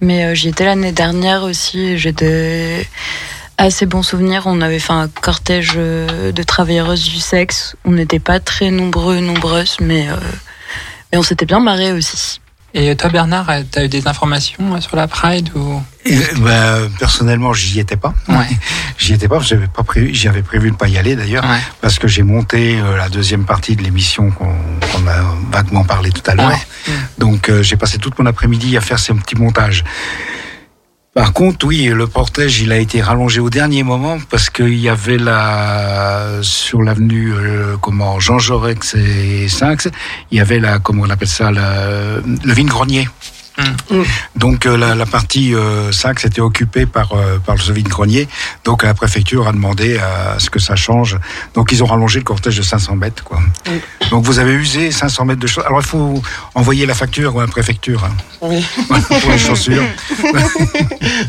mais 0.00 0.24
euh, 0.24 0.34
j'y 0.34 0.48
étais 0.48 0.64
l'année 0.64 0.92
dernière 0.92 1.42
aussi. 1.42 1.96
de 1.96 2.82
assez 3.60 3.86
bons 3.86 4.02
souvenirs. 4.02 4.44
On 4.46 4.60
avait 4.60 4.78
fait 4.78 4.92
un 4.92 5.08
cortège 5.08 5.74
euh, 5.76 6.32
de 6.32 6.42
travailleuses 6.42 7.04
du 7.04 7.20
sexe. 7.20 7.76
On 7.84 7.92
n'était 7.92 8.18
pas 8.18 8.40
très 8.40 8.70
nombreux, 8.70 9.20
nombreuses, 9.20 9.76
mais, 9.80 10.08
euh, 10.08 10.16
mais 11.12 11.18
on 11.18 11.22
s'était 11.22 11.46
bien 11.46 11.60
marré 11.60 11.92
aussi. 11.92 12.40
Et 12.72 12.94
toi, 12.94 13.10
Bernard, 13.10 13.50
euh, 13.50 13.62
t'as 13.68 13.84
eu 13.84 13.88
des 13.88 14.06
informations 14.06 14.74
euh, 14.74 14.80
sur 14.80 14.94
la 14.96 15.08
Pride 15.08 15.50
ou? 15.56 15.82
Ben, 16.38 16.88
personnellement, 16.98 17.52
j'y 17.52 17.80
étais 17.80 17.96
pas. 17.96 18.14
Ouais. 18.28 18.46
J'y 18.98 19.14
étais 19.14 19.28
pas, 19.28 19.38
j'avais 19.40 19.66
pas 19.66 19.82
prévu, 19.82 20.10
j'avais 20.14 20.42
prévu 20.42 20.70
de 20.70 20.76
pas 20.76 20.86
y 20.86 20.98
aller 20.98 21.16
d'ailleurs, 21.16 21.42
Ouais. 21.44 21.58
parce 21.80 21.98
que 21.98 22.06
j'ai 22.06 22.22
monté 22.22 22.78
euh, 22.78 22.96
la 22.98 23.08
deuxième 23.08 23.44
partie 23.44 23.74
de 23.74 23.82
l'émission 23.82 24.30
qu'on 24.30 25.08
a 25.08 25.34
vaguement 25.50 25.84
parlé 25.84 26.10
tout 26.10 26.22
à 26.30 26.34
l'heure. 26.34 26.48
Ouais. 26.50 26.92
Donc 27.18 27.48
euh, 27.48 27.62
j'ai 27.62 27.76
passé 27.76 27.96
toute 27.98 28.18
mon 28.18 28.26
après-midi 28.26 28.76
à 28.76 28.80
faire 28.82 28.98
ces 28.98 29.14
petits 29.14 29.36
montages. 29.36 29.84
Par 31.12 31.32
contre, 31.32 31.66
oui, 31.66 31.86
le 31.86 32.06
portage, 32.06 32.60
il 32.60 32.70
a 32.70 32.78
été 32.78 33.02
rallongé 33.02 33.40
au 33.40 33.50
dernier 33.50 33.82
moment 33.82 34.18
parce 34.30 34.48
qu'il 34.48 34.78
y 34.78 34.88
avait 34.88 35.18
la 35.18 36.38
sur 36.42 36.82
l'avenue 36.82 37.32
euh, 37.34 37.76
comment 37.80 38.20
Jean 38.20 38.38
Jaurès 38.38 38.94
et 38.94 39.48
Saxe, 39.48 39.88
il 40.30 40.38
y 40.38 40.40
avait 40.40 40.60
la 40.60 40.78
comment 40.78 41.02
on 41.04 41.10
appelle 41.10 41.26
ça 41.26 41.50
la- 41.50 42.18
le 42.20 42.52
vide-grenier. 42.52 43.08
Mm. 43.90 44.02
Donc 44.36 44.66
euh, 44.66 44.76
la, 44.76 44.94
la 44.94 45.06
partie 45.06 45.54
euh, 45.54 45.92
Saxe 45.92 46.24
était 46.24 46.40
occupée 46.40 46.86
par 46.86 47.12
euh, 47.12 47.38
par 47.38 47.58
ce 47.60 47.72
vide-grenier. 47.72 48.28
Donc 48.64 48.82
la 48.82 48.94
préfecture 48.94 49.46
a 49.48 49.52
demandé 49.52 49.98
à 49.98 50.38
ce 50.38 50.50
que 50.50 50.58
ça 50.58 50.76
change. 50.76 51.18
Donc 51.54 51.72
ils 51.72 51.82
ont 51.82 51.86
rallongé 51.86 52.18
le 52.20 52.24
cortège 52.24 52.56
de 52.56 52.62
500 52.62 52.96
mètres 52.96 53.24
quoi. 53.24 53.40
Donc 54.10 54.24
vous 54.24 54.38
avez 54.38 54.52
usé 54.52 54.90
500 54.90 55.24
mètres 55.24 55.40
de 55.40 55.46
choses. 55.46 55.64
Alors 55.66 55.80
il 55.80 55.86
faut 55.86 56.22
envoyer 56.54 56.86
la 56.86 56.94
facture 56.94 57.36
à 57.38 57.42
la 57.42 57.46
préfecture 57.48 58.04
hein, 58.04 58.12
Oui. 58.40 58.64
pour 58.88 59.30
les 59.32 59.38
chaussures. 59.38 59.84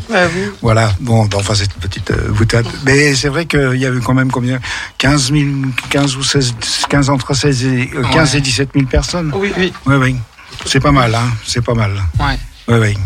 Bah 0.09 0.27
oui. 0.33 0.41
Voilà, 0.61 0.93
bon, 1.00 1.27
enfin 1.35 1.53
c'est 1.55 1.65
une 1.65 1.81
petite 1.81 2.11
euh, 2.11 2.29
boutade. 2.31 2.65
Mais 2.85 3.15
c'est 3.15 3.29
vrai 3.29 3.45
qu'il 3.45 3.77
y 3.77 3.85
avait 3.85 4.00
quand 4.00 4.13
même 4.13 4.31
combien? 4.31 4.59
15 4.97 5.31
000, 5.31 5.45
15 5.89 6.15
ou 6.17 6.23
16, 6.23 6.55
15 6.89 7.09
entre 7.09 7.33
16 7.33 7.65
et, 7.65 7.89
euh, 7.95 8.03
15 8.13 8.31
Ouais. 8.33 8.38
et 8.38 8.41
17 8.41 8.69
000 8.73 8.85
personnes. 8.88 9.31
Oui, 9.35 9.51
oui. 9.57 9.73
Oui, 9.85 9.95
oui. 9.95 10.15
C'est 10.65 10.79
pas 10.79 10.91
mal, 10.91 11.13
hein. 11.15 11.29
C'est 11.45 11.63
pas 11.63 11.73
mal. 11.73 11.91
Ouais. 12.19 12.37
Oui, 12.67 12.75
oui. 12.79 12.97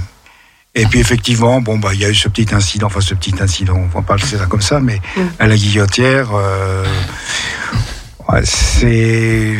Et 0.77 0.85
puis 0.87 0.99
effectivement, 0.99 1.61
bon, 1.61 1.77
bah, 1.77 1.91
il 1.93 2.01
y 2.01 2.05
a 2.05 2.09
eu 2.09 2.15
ce 2.15 2.27
petit 2.27 2.53
incident, 2.53 2.87
enfin 2.87 2.99
ce 3.01 3.13
petit 3.15 3.33
incident, 3.41 3.75
on 3.77 3.87
va 3.87 4.01
pas 4.01 4.15
le 4.17 4.21
ça 4.21 4.45
comme 4.45 4.61
ça, 4.61 4.79
mais 4.81 4.99
Mm. 5.15 5.21
à 5.39 5.47
la 5.47 5.55
guillotière, 5.55 6.27
euh, 6.33 6.83
ouais, 8.29 8.41
c'est 8.43 9.53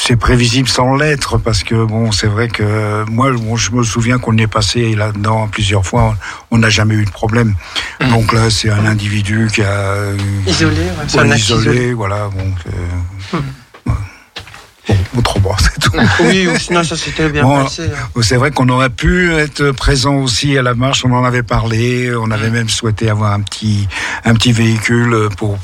c'est 0.00 0.16
prévisible 0.16 0.68
sans 0.68 0.94
l'être 0.94 1.38
parce 1.38 1.64
que 1.64 1.84
bon, 1.84 2.12
c'est 2.12 2.26
vrai 2.28 2.48
que 2.48 3.04
moi, 3.10 3.32
bon, 3.32 3.56
je 3.56 3.72
me 3.72 3.82
souviens 3.82 4.18
qu'on 4.18 4.36
est 4.38 4.46
passé 4.46 4.94
là-dedans 4.94 5.48
plusieurs 5.48 5.84
fois, 5.86 6.16
on 6.50 6.58
n'a 6.58 6.68
jamais 6.68 6.94
eu 6.94 7.04
de 7.06 7.10
problème. 7.10 7.54
Mm. 8.00 8.10
Donc 8.10 8.32
là, 8.34 8.50
c'est 8.50 8.68
un 8.70 8.84
individu 8.84 9.48
qui 9.52 9.62
a 9.62 9.94
Isolé, 10.46 10.76
ouais, 10.76 10.92
c'est 11.06 11.16
isolé, 11.26 11.36
isolé. 11.38 11.92
voilà, 11.94 12.28
donc. 12.36 12.56
euh, 13.34 13.38
Bon, 14.88 14.96
autrement, 15.18 15.56
c'est 15.58 15.78
tout. 15.80 15.92
Oui, 16.20 16.46
ou 16.48 16.58
sinon 16.58 16.82
ça 16.84 16.96
s'était 16.96 17.28
bien 17.28 17.42
Bon, 17.42 17.64
passé. 17.64 17.84
hein. 17.94 18.20
C'est 18.22 18.36
vrai 18.36 18.50
qu'on 18.50 18.68
aurait 18.68 18.90
pu 18.90 19.32
être 19.34 19.70
présent 19.72 20.16
aussi 20.16 20.56
à 20.58 20.62
la 20.62 20.74
marche. 20.74 21.04
On 21.04 21.12
en 21.12 21.24
avait 21.24 21.42
parlé. 21.42 22.12
On 22.16 22.30
avait 22.30 22.50
même 22.50 22.68
souhaité 22.68 23.08
avoir 23.10 23.32
un 23.32 23.40
petit 23.40 23.86
un 24.24 24.34
petit 24.34 24.52
véhicule 24.52 25.28
pour, 25.36 25.58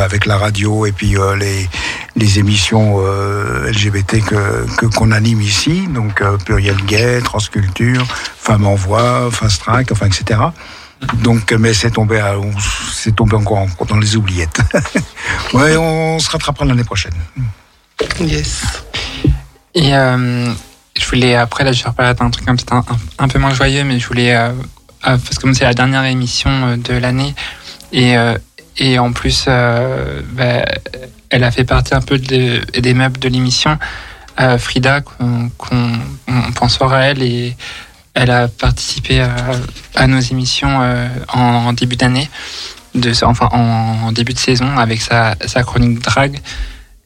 avec 0.00 0.26
la 0.26 0.36
radio 0.38 0.86
et 0.86 0.92
puis 0.92 1.16
euh, 1.16 1.36
les 1.36 1.68
les 2.16 2.38
émissions 2.38 2.96
euh, 2.98 3.70
LGBT 3.70 4.20
que 4.24 4.86
qu'on 4.96 5.12
anime 5.12 5.40
ici. 5.40 5.86
Donc 5.88 6.20
euh, 6.20 6.36
pluriel 6.36 6.76
gay, 6.86 7.20
transculture, 7.22 8.04
femme 8.38 8.66
en 8.66 8.74
voix, 8.74 9.28
fast 9.30 9.62
track, 9.62 9.92
enfin 9.92 10.06
etc. 10.06 10.40
Donc, 11.22 11.52
mais 11.52 11.74
c'est 11.74 11.92
tombé, 11.92 12.18
à- 12.18 12.34
c'est 12.92 13.14
tombé 13.14 13.36
encore 13.36 13.58
en- 13.58 13.84
dans 13.88 13.98
les 13.98 14.16
oubliettes. 14.16 14.58
ouais, 15.54 15.76
on 15.76 16.18
se 16.18 16.28
rattrapera 16.28 16.64
l'année 16.64 16.82
prochaine. 16.82 17.12
Yes. 18.20 18.62
Et 19.74 19.94
euh, 19.94 20.52
je 20.98 21.06
voulais, 21.06 21.34
après, 21.36 21.64
là, 21.64 21.72
je 21.72 21.82
vais 21.82 21.88
reparler 21.90 22.14
d'un 22.14 22.30
truc 22.30 22.48
un, 22.48 22.56
un, 22.76 22.84
un 23.18 23.28
peu 23.28 23.38
moins 23.38 23.54
joyeux, 23.54 23.84
mais 23.84 23.98
je 23.98 24.06
voulais, 24.08 24.34
euh, 24.34 24.48
euh, 24.48 24.52
parce 25.02 25.38
que 25.38 25.52
c'est 25.52 25.64
la 25.64 25.74
dernière 25.74 26.04
émission 26.04 26.76
de 26.76 26.94
l'année, 26.94 27.34
et, 27.92 28.14
et 28.76 28.98
en 28.98 29.12
plus, 29.12 29.46
bah, 29.46 30.64
elle 31.30 31.44
a 31.44 31.50
fait 31.50 31.64
partie 31.64 31.94
un 31.94 32.00
peu 32.00 32.18
de- 32.18 32.60
des 32.78 32.94
meubles 32.94 33.18
de 33.18 33.28
l'émission. 33.28 33.78
Frida, 34.58 35.00
qu'on 35.00 35.50
qu'on- 35.58 35.98
on 36.28 36.52
pense 36.52 36.76
fort 36.76 36.92
à 36.92 37.00
elle, 37.06 37.22
et 37.22 37.56
elle 38.14 38.30
a 38.30 38.46
participé 38.48 39.20
à, 39.96 40.06
nos 40.06 40.20
émissions 40.20 40.80
en, 41.32 41.72
début 41.72 41.96
d'année, 41.96 42.28
enfin 43.22 43.48
en, 43.52 44.12
début 44.12 44.34
de 44.34 44.38
saison, 44.38 44.76
avec 44.78 45.00
sa, 45.00 45.34
sa 45.46 45.62
chronique 45.62 46.00
drag. 46.00 46.38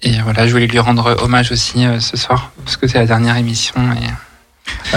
Et 0.02 0.20
voilà, 0.20 0.46
je 0.46 0.52
voulais 0.52 0.66
lui 0.66 0.78
rendre 0.78 1.16
hommage 1.22 1.52
aussi 1.52 1.84
euh, 1.86 2.00
ce 2.00 2.16
soir, 2.16 2.50
parce 2.64 2.76
que 2.76 2.88
c'est 2.88 2.98
la 2.98 3.06
dernière 3.06 3.36
émission. 3.36 3.74
Et... 3.92 4.06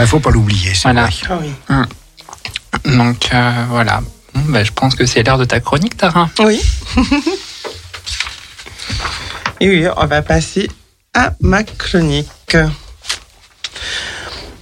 Il 0.02 0.08
faut 0.08 0.20
pas 0.20 0.32
l'oublier, 0.32 0.74
c'est 0.74 0.84
Voilà. 0.92 1.04
vrai. 1.06 1.14
Ah 1.30 1.40
oui. 1.42 1.52
Donc 2.98 3.30
euh, 3.34 3.66
voilà, 3.70 4.02
Bon, 4.34 4.42
bah, 4.52 4.64
je 4.64 4.72
pense 4.72 4.96
que 4.96 5.06
c'est 5.06 5.24
l'heure 5.24 5.38
de 5.38 5.46
ta 5.46 5.60
chronique, 5.60 5.96
Tara. 5.98 6.30
Oui. 6.40 6.60
Et 9.62 9.70
oui, 9.70 9.86
on 9.96 10.06
va 10.06 10.22
passer 10.22 10.70
à 11.14 11.32
ma 11.40 11.64
chronique. 11.64 12.58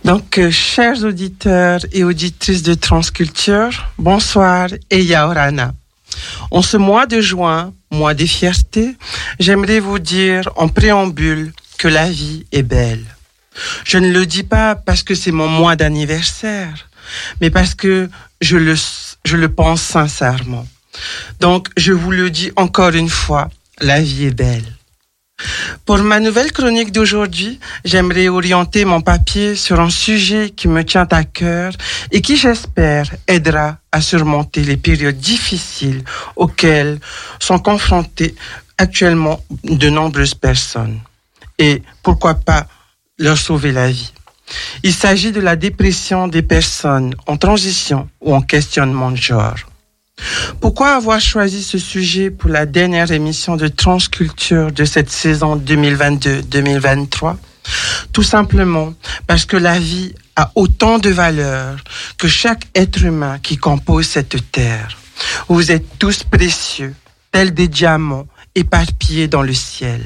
Donc, 0.06 0.38
euh, 0.38 0.52
chers 0.52 1.04
auditeurs 1.04 1.80
et 1.94 2.04
auditrices 2.04 2.62
de 2.62 2.74
Transculture, 2.76 3.88
bonsoir 3.98 4.68
et 4.92 5.02
Yaorana. 5.04 5.74
En 6.52 6.62
ce 6.62 6.78
mois 6.78 7.06
de 7.06 7.22
juin, 7.22 7.74
mois 7.92 8.14
des 8.14 8.28
fiertés, 8.28 8.96
j'aimerais 9.40 9.80
vous 9.80 10.00
dire 10.00 10.50
en 10.56 10.68
préambule 10.68 11.54
que 11.78 11.88
la 11.88 12.10
vie 12.10 12.46
est 12.52 12.64
belle. 12.64 13.06
Je 13.84 13.98
ne 13.98 14.12
le 14.12 14.26
dis 14.26 14.44
pas 14.44 14.76
parce 14.76 15.04
que 15.04 15.16
c'est 15.16 15.32
mon 15.32 15.48
mois 15.48 15.76
d'anniversaire, 15.76 16.90
mais 17.42 17.50
parce 17.50 17.76
que 17.76 18.10
je 18.42 18.58
le, 18.58 18.76
je 19.26 19.38
le 19.38 19.50
pense 19.50 19.82
sincèrement. 19.82 20.66
Donc, 21.40 21.70
je 21.78 21.92
vous 21.92 22.12
le 22.12 22.30
dis 22.30 22.52
encore 22.56 22.94
une 22.94 23.10
fois, 23.10 23.50
la 23.80 24.00
vie 24.02 24.26
est 24.26 24.36
belle. 24.36 24.66
Pour 25.86 25.98
ma 26.00 26.20
nouvelle 26.20 26.52
chronique 26.52 26.92
d'aujourd'hui, 26.92 27.60
j'aimerais 27.86 28.28
orienter 28.28 28.86
mon 28.86 29.02
papier 29.02 29.56
sur 29.56 29.80
un 29.80 29.90
sujet 29.90 30.50
qui 30.50 30.68
me 30.68 30.84
tient 30.84 31.08
à 31.12 31.24
cœur 31.24 31.74
et 32.12 32.22
qui, 32.22 32.38
j'espère, 32.38 33.06
aidera 33.28 33.78
à 33.92 34.02
surmonter 34.02 34.62
les 34.64 34.78
périodes 34.78 35.18
difficiles 35.18 36.04
auxquelles 36.36 37.00
sont 37.40 37.60
confrontées 37.60 38.36
actuellement 38.78 39.44
de 39.64 39.90
nombreuses 39.90 40.36
personnes. 40.36 41.00
Et 41.60 41.84
pourquoi 42.02 42.36
pas 42.36 42.68
leur 43.20 43.38
sauver 43.38 43.72
la 43.72 43.90
vie. 43.90 44.12
Il 44.84 44.94
s'agit 44.94 45.32
de 45.32 45.40
la 45.42 45.56
dépression 45.56 46.28
des 46.28 46.42
personnes 46.42 47.16
en 47.28 47.38
transition 47.38 48.10
ou 48.22 48.36
en 48.36 48.42
questionnement 48.42 49.12
de 49.12 49.18
genre. 49.18 49.56
Pourquoi 50.64 50.96
avoir 50.96 51.20
choisi 51.20 51.62
ce 51.62 51.78
sujet 51.78 52.32
pour 52.32 52.50
la 52.50 52.66
dernière 52.66 53.12
émission 53.12 53.58
de 53.58 53.68
Transculture 53.68 54.72
de 54.72 54.86
cette 54.86 55.10
saison 55.10 55.58
2022-2023 55.58 57.36
Tout 58.14 58.24
simplement 58.24 58.94
parce 59.28 59.46
que 59.46 59.58
la 59.58 59.78
vie 59.78 60.16
a 60.38 60.52
autant 60.56 61.00
de 61.00 61.10
valeur 61.10 61.84
que 62.18 62.30
chaque 62.30 62.68
être 62.76 63.04
humain 63.04 63.40
qui 63.40 63.58
compose 63.58 64.08
cette 64.08 64.52
terre. 64.54 64.98
Vous 65.50 65.70
êtes 65.72 66.00
tous 66.00 66.24
précieux, 66.24 66.96
tels 67.34 67.54
des 67.54 67.68
diamants 67.68 68.28
éparpillés 68.56 69.28
dans 69.28 69.44
le 69.44 69.54
ciel. 69.54 70.02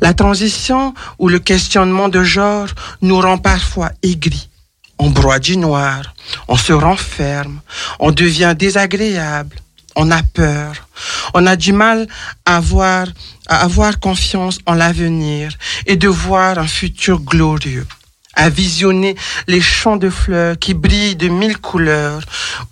La 0.00 0.14
transition 0.14 0.94
ou 1.18 1.28
le 1.28 1.38
questionnement 1.38 2.08
de 2.08 2.22
genre 2.22 2.68
nous 3.02 3.20
rend 3.20 3.36
parfois 3.38 3.90
aigris, 4.02 4.48
on 4.98 5.10
broie 5.10 5.38
du 5.38 5.56
noir, 5.56 6.14
on 6.48 6.56
se 6.56 6.72
renferme, 6.72 7.60
on 7.98 8.10
devient 8.10 8.54
désagréable, 8.56 9.56
on 9.96 10.10
a 10.10 10.22
peur, 10.22 10.88
on 11.34 11.46
a 11.46 11.56
du 11.56 11.72
mal 11.72 12.06
à 12.44 12.56
avoir, 12.56 13.06
à 13.48 13.62
avoir 13.62 14.00
confiance 14.00 14.58
en 14.66 14.74
l'avenir 14.74 15.52
et 15.86 15.96
de 15.96 16.08
voir 16.08 16.58
un 16.58 16.66
futur 16.66 17.20
glorieux, 17.20 17.86
à 18.34 18.48
visionner 18.48 19.16
les 19.46 19.60
champs 19.60 19.96
de 19.96 20.10
fleurs 20.10 20.58
qui 20.58 20.74
brillent 20.74 21.16
de 21.16 21.28
mille 21.28 21.58
couleurs 21.58 22.22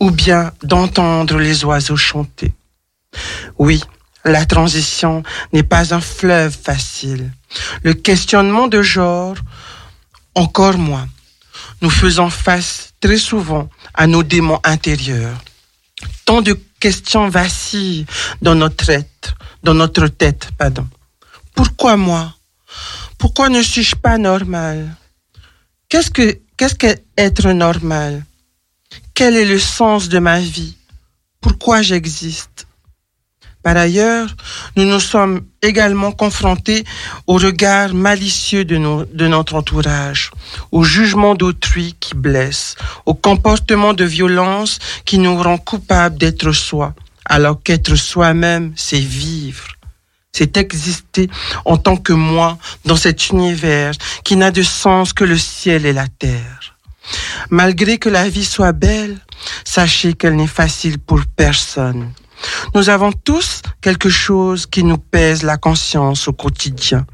ou 0.00 0.11
bien 0.11 0.52
d'entendre 0.62 1.38
les 1.38 1.64
oiseaux 1.64 1.97
chanter. 1.97 2.52
Oui, 3.59 3.83
la 4.25 4.45
transition 4.45 5.23
n'est 5.52 5.62
pas 5.62 5.95
un 5.95 6.00
fleuve 6.00 6.56
facile. 6.56 7.33
Le 7.83 7.95
questionnement 7.95 8.68
de 8.68 8.83
genre, 8.83 9.37
encore 10.35 10.78
moins. 10.78 11.09
Nous 11.81 11.91
faisons 11.91 12.31
face 12.31 12.93
très 13.01 13.19
souvent 13.19 13.69
à 13.95 14.07
nos 14.07 14.23
démons 14.23 14.61
intérieurs. 14.65 15.39
Tant 16.25 16.43
de 16.43 16.59
questions 16.81 17.29
vacillent 17.29 18.07
dans 18.43 18.55
notre 18.55 18.87
tête, 18.87 19.35
dans 19.63 19.75
notre 19.75 20.09
tête, 20.09 20.51
pardon. 20.59 20.87
Pourquoi 21.55 21.97
moi? 21.97 22.35
Pourquoi 23.19 23.49
ne 23.49 23.63
suis-je 23.63 23.97
pas 23.97 24.19
normal? 24.19 24.95
Qu'est-ce 25.89 26.11
que 26.11 26.39
qu'est-ce 26.57 26.75
qu'être 26.75 27.49
normal? 27.53 28.25
Quel 29.15 29.37
est 29.37 29.45
le 29.47 29.59
sens 29.59 30.09
de 30.09 30.19
ma 30.19 30.41
vie? 30.41 30.77
Pourquoi 31.41 31.83
j'existe? 31.83 32.66
Par 33.67 33.79
ailleurs, 33.79 34.29
nous 34.77 34.85
nous 34.85 35.01
sommes 35.01 35.41
également 35.61 36.13
confrontés 36.13 36.85
au 37.27 37.35
regard 37.35 37.95
malicieux 37.95 38.65
de, 38.65 38.77
notre 39.27 39.57
entourage, 39.57 40.31
au 40.71 40.85
jugement 40.85 41.35
d'autrui 41.35 41.97
qui 41.99 42.15
blesse, 42.15 42.77
au 43.07 43.15
comportement 43.15 43.93
de 43.93 44.05
violence 44.05 44.79
qui 45.05 45.19
nous 45.19 45.37
rend 45.43 45.59
coupables 45.59 46.17
d'être 46.17 46.53
soi, 46.53 46.95
alors 47.25 47.61
qu'être 47.61 47.97
soi-même, 47.97 48.73
c'est 48.77 49.01
vivre 49.01 49.67
c'est 50.33 50.59
exister 50.59 51.29
en 51.65 51.77
tant 51.77 51.97
que 51.97 52.13
moi 52.13 52.59
dans 52.85 52.95
cet 52.95 53.31
univers 53.31 53.95
qui 54.23 54.37
n'a 54.37 54.53
de 54.53 54.63
sens 54.63 55.13
que 55.13 55.25
le 55.25 55.39
ciel 55.39 55.87
et 55.87 55.93
la 55.93 56.07
terre. 56.07 56.77
Malgré 57.51 57.99
que 57.99 58.11
la 58.11 58.29
vie 58.29 58.45
soit 58.45 58.73
belle, 58.73 59.19
sachez 59.65 60.13
qu'elle 60.13 60.37
n'est 60.37 60.47
facile 60.47 61.01
pour 61.01 61.23
personne. 61.35 62.13
Nous 62.75 62.88
avons 62.88 63.12
tous 63.12 63.62
quelque 63.81 64.09
chose 64.09 64.66
qui 64.66 64.85
nous 64.85 64.99
pèse 64.99 65.43
la 65.43 65.57
conscience 65.57 66.28
au 66.28 66.33
quotidien, 66.33 67.07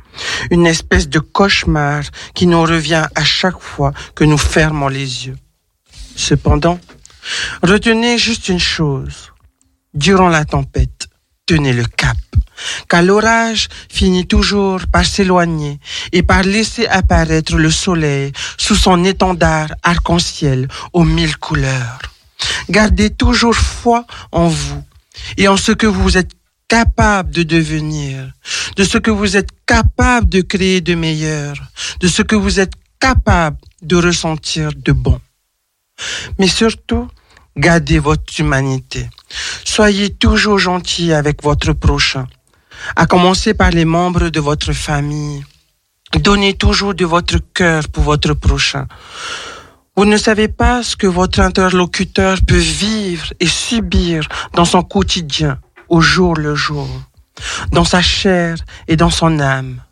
une 0.51 0.67
espèce 0.67 1.09
de 1.09 1.19
cauchemar 1.19 2.03
qui 2.35 2.47
nous 2.47 2.63
revient 2.63 3.07
à 3.15 3.25
chaque 3.25 3.61
fois 3.61 3.93
que 4.15 4.25
nous 4.25 4.39
fermons 4.39 4.89
les 4.89 5.27
yeux. 5.27 5.37
Cependant, 6.17 6.79
retenez 7.63 8.19
juste 8.19 8.49
une 8.49 8.61
chose. 8.61 9.33
Durant 9.95 10.29
la 10.29 10.45
tempête, 10.45 11.09
tenez 11.47 11.73
le 11.73 11.85
cap 11.85 12.17
car 12.89 13.03
l'orage 13.03 13.69
finit 13.89 14.27
toujours 14.27 14.81
par 14.91 15.05
s'éloigner 15.05 15.81
et 16.13 16.23
par 16.23 16.43
laisser 16.43 16.87
apparaître 16.87 17.57
le 17.57 17.71
soleil 17.71 18.33
sous 18.57 18.77
son 18.77 19.05
étendard 19.05 19.69
arc-en-ciel 19.83 20.69
aux 20.93 21.05
mille 21.05 21.37
couleurs. 21.37 21.99
Gardez 22.71 23.11
toujours 23.11 23.55
foi 23.55 24.05
en 24.31 24.49
vous 24.49 24.83
et 25.37 25.49
en 25.49 25.57
ce 25.57 25.73
que 25.73 25.87
vous 25.87 26.17
êtes 26.17 26.33
capable 26.69 27.31
de 27.31 27.43
devenir, 27.43 28.33
de 28.77 28.85
ce 28.85 28.99
que 28.99 29.11
vous 29.11 29.37
êtes 29.37 29.51
capable 29.67 30.29
de 30.29 30.41
créer 30.41 30.81
de 30.81 30.95
meilleur, 30.95 31.55
de 32.01 32.09
ce 32.09 32.23
que 32.23 32.37
vous 32.37 32.61
êtes 32.61 32.73
capable 32.99 33.59
de 33.83 33.97
ressentir 33.97 34.71
de 34.75 34.93
bon. 34.93 35.21
Mais 36.39 36.49
surtout, 36.49 37.09
gardez 37.57 37.99
votre 37.99 38.41
humanité. 38.41 39.11
Soyez 39.65 40.11
toujours 40.15 40.59
gentil 40.59 41.13
avec 41.13 41.43
votre 41.43 41.73
prochain 41.73 42.27
à 42.97 43.07
commencer 43.07 43.55
par 43.55 43.71
les 43.71 43.85
membres 43.85 44.29
de 44.29 44.41
votre 44.41 44.73
famille. 44.73 45.45
Donnez 46.19 46.55
toujours 46.55 46.95
de 46.95 47.05
votre 47.05 47.39
cœur 47.55 47.89
pour 47.89 48.05
votre 48.05 48.35
prochain. 48.35 48.87
Vous 49.95 50.07
ne 50.07 50.17
savez 50.17 50.49
pas 50.49 50.83
ce 50.83 50.97
que 50.97 51.07
votre 51.07 51.41
interlocuteur 51.41 52.39
peut 52.49 52.57
vivre 52.57 53.27
et 53.41 53.47
subir 53.47 54.27
dans 54.55 54.65
son 54.65 54.83
quotidien, 54.83 55.59
au 55.91 56.01
jour 56.01 56.35
le 56.35 56.55
jour, 56.55 56.89
dans 57.73 57.85
sa 57.85 58.01
chair 58.01 58.57
et 58.89 58.97
dans 58.97 59.11
son 59.11 59.39
âme. 59.39 59.83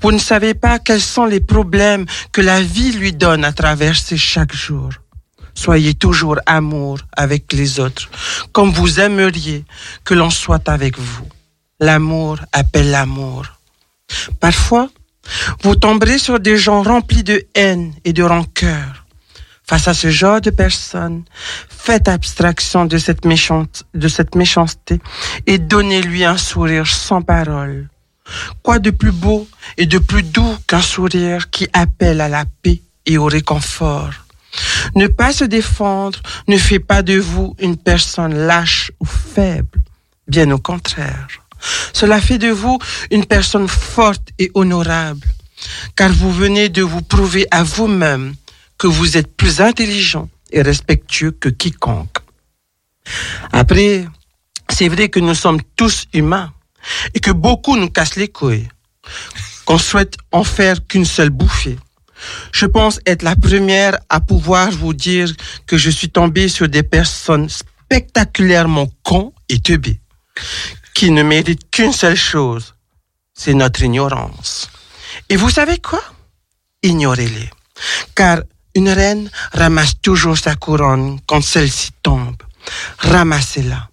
Vous 0.00 0.10
ne 0.10 0.18
savez 0.18 0.54
pas 0.54 0.80
quels 0.80 1.00
sont 1.00 1.24
les 1.24 1.38
problèmes 1.38 2.04
que 2.32 2.40
la 2.40 2.60
vie 2.62 2.90
lui 2.90 3.12
donne 3.12 3.44
à 3.44 3.52
traverser 3.52 4.16
chaque 4.16 4.52
jour. 4.52 4.90
Soyez 5.54 5.94
toujours 5.94 6.40
amour 6.46 6.98
avec 7.16 7.52
les 7.52 7.78
autres, 7.78 8.10
comme 8.50 8.72
vous 8.72 8.98
aimeriez 8.98 9.64
que 10.02 10.14
l'on 10.14 10.30
soit 10.30 10.68
avec 10.68 10.98
vous. 10.98 11.28
L'amour 11.78 12.38
appelle 12.52 12.90
l'amour. 12.90 13.44
Parfois, 14.40 14.88
vous 15.62 15.76
tomberez 15.76 16.18
sur 16.18 16.40
des 16.40 16.56
gens 16.56 16.82
remplis 16.82 17.22
de 17.22 17.44
haine 17.54 17.92
et 18.04 18.12
de 18.12 18.24
rancœur. 18.24 19.01
Face 19.72 19.88
à 19.88 19.94
ce 19.94 20.10
genre 20.10 20.42
de 20.42 20.50
personnes, 20.50 21.24
faites 21.70 22.06
abstraction 22.06 22.84
de 22.84 22.98
cette, 22.98 23.24
méchante, 23.24 23.84
de 23.94 24.06
cette 24.06 24.34
méchanceté 24.34 25.00
et 25.46 25.56
donnez-lui 25.56 26.26
un 26.26 26.36
sourire 26.36 26.86
sans 26.86 27.22
parole. 27.22 27.88
Quoi 28.62 28.80
de 28.80 28.90
plus 28.90 29.12
beau 29.12 29.48
et 29.78 29.86
de 29.86 29.96
plus 29.96 30.24
doux 30.24 30.58
qu'un 30.66 30.82
sourire 30.82 31.48
qui 31.48 31.68
appelle 31.72 32.20
à 32.20 32.28
la 32.28 32.44
paix 32.62 32.82
et 33.06 33.16
au 33.16 33.24
réconfort? 33.24 34.12
Ne 34.94 35.06
pas 35.06 35.32
se 35.32 35.44
défendre 35.44 36.20
ne 36.48 36.58
fait 36.58 36.78
pas 36.78 37.00
de 37.00 37.18
vous 37.18 37.56
une 37.58 37.78
personne 37.78 38.34
lâche 38.34 38.92
ou 39.00 39.06
faible, 39.06 39.80
bien 40.28 40.50
au 40.50 40.58
contraire. 40.58 41.28
Cela 41.94 42.20
fait 42.20 42.36
de 42.36 42.50
vous 42.50 42.78
une 43.10 43.24
personne 43.24 43.68
forte 43.68 44.28
et 44.38 44.50
honorable, 44.52 45.26
car 45.96 46.12
vous 46.12 46.30
venez 46.30 46.68
de 46.68 46.82
vous 46.82 47.00
prouver 47.00 47.46
à 47.50 47.62
vous-même 47.62 48.34
que 48.82 48.88
vous 48.88 49.16
êtes 49.16 49.36
plus 49.36 49.60
intelligent 49.60 50.28
et 50.50 50.60
respectueux 50.60 51.30
que 51.30 51.48
quiconque. 51.48 52.18
Après, 53.52 54.04
c'est 54.68 54.88
vrai 54.88 55.08
que 55.08 55.20
nous 55.20 55.36
sommes 55.36 55.62
tous 55.76 56.06
humains 56.12 56.52
et 57.14 57.20
que 57.20 57.30
beaucoup 57.30 57.76
nous 57.76 57.90
cassent 57.90 58.16
les 58.16 58.26
couilles, 58.26 58.68
qu'on 59.66 59.78
souhaite 59.78 60.16
en 60.32 60.42
faire 60.42 60.84
qu'une 60.84 61.04
seule 61.04 61.30
bouffée. 61.30 61.78
Je 62.50 62.66
pense 62.66 62.98
être 63.06 63.22
la 63.22 63.36
première 63.36 64.00
à 64.08 64.18
pouvoir 64.18 64.72
vous 64.72 64.94
dire 64.94 65.32
que 65.64 65.78
je 65.78 65.90
suis 65.90 66.10
tombé 66.10 66.48
sur 66.48 66.68
des 66.68 66.82
personnes 66.82 67.48
spectaculairement 67.48 68.88
cons 69.04 69.32
et 69.48 69.60
teubées, 69.60 70.00
qui 70.92 71.12
ne 71.12 71.22
mérite 71.22 71.70
qu'une 71.70 71.92
seule 71.92 72.16
chose, 72.16 72.74
c'est 73.32 73.54
notre 73.54 73.82
ignorance. 73.84 74.68
Et 75.28 75.36
vous 75.36 75.50
savez 75.50 75.78
quoi? 75.78 76.02
Ignorez-les. 76.82 77.48
Car 78.16 78.40
une 78.74 78.88
reine 78.88 79.30
ramasse 79.52 80.00
toujours 80.00 80.38
sa 80.38 80.54
couronne 80.54 81.18
quand 81.26 81.42
celle-ci 81.42 81.90
tombe. 82.02 82.36
Ramassez-la, 82.98 83.88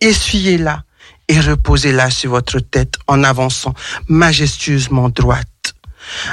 essuyez-la 0.00 0.82
et 1.28 1.40
reposez-la 1.40 2.10
sur 2.10 2.30
votre 2.30 2.58
tête 2.60 2.94
en 3.06 3.22
avançant 3.22 3.74
majestueusement 4.08 5.08
droite. 5.08 5.46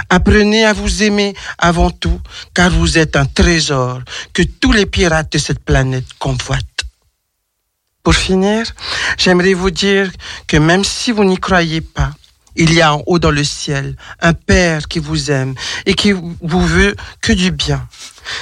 Apprenez 0.10 0.66
à 0.66 0.74
vous 0.74 1.04
aimer 1.04 1.36
avant 1.58 1.92
tout, 1.92 2.22
car 2.54 2.70
vous 2.70 2.98
êtes 2.98 3.16
un 3.16 3.26
trésor 3.26 4.02
que 4.34 4.42
tous 4.42 4.72
les 4.72 4.86
pirates 4.86 5.34
de 5.34 5.38
cette 5.38 5.60
planète 5.60 6.06
convoitent. 6.18 6.64
Pour 8.04 8.16
finir, 8.16 8.66
j'aimerais 9.18 9.54
vous 9.54 9.72
dire 9.72 10.12
que 10.48 10.58
même 10.58 10.84
si 10.84 11.12
vous 11.12 11.26
n'y 11.26 11.38
croyez 11.38 11.82
pas, 11.82 12.12
il 12.56 12.74
y 12.74 12.82
a 12.82 12.96
en 12.96 13.04
haut 13.06 13.20
dans 13.20 13.32
le 13.32 13.44
ciel 13.44 13.96
un 14.22 14.34
Père 14.34 14.88
qui 14.88 15.00
vous 15.00 15.32
aime 15.32 15.56
et 15.86 15.94
qui 15.94 16.12
vous 16.12 16.66
veut 16.68 16.96
que 17.22 17.34
du 17.34 17.52
bien. 17.52 17.88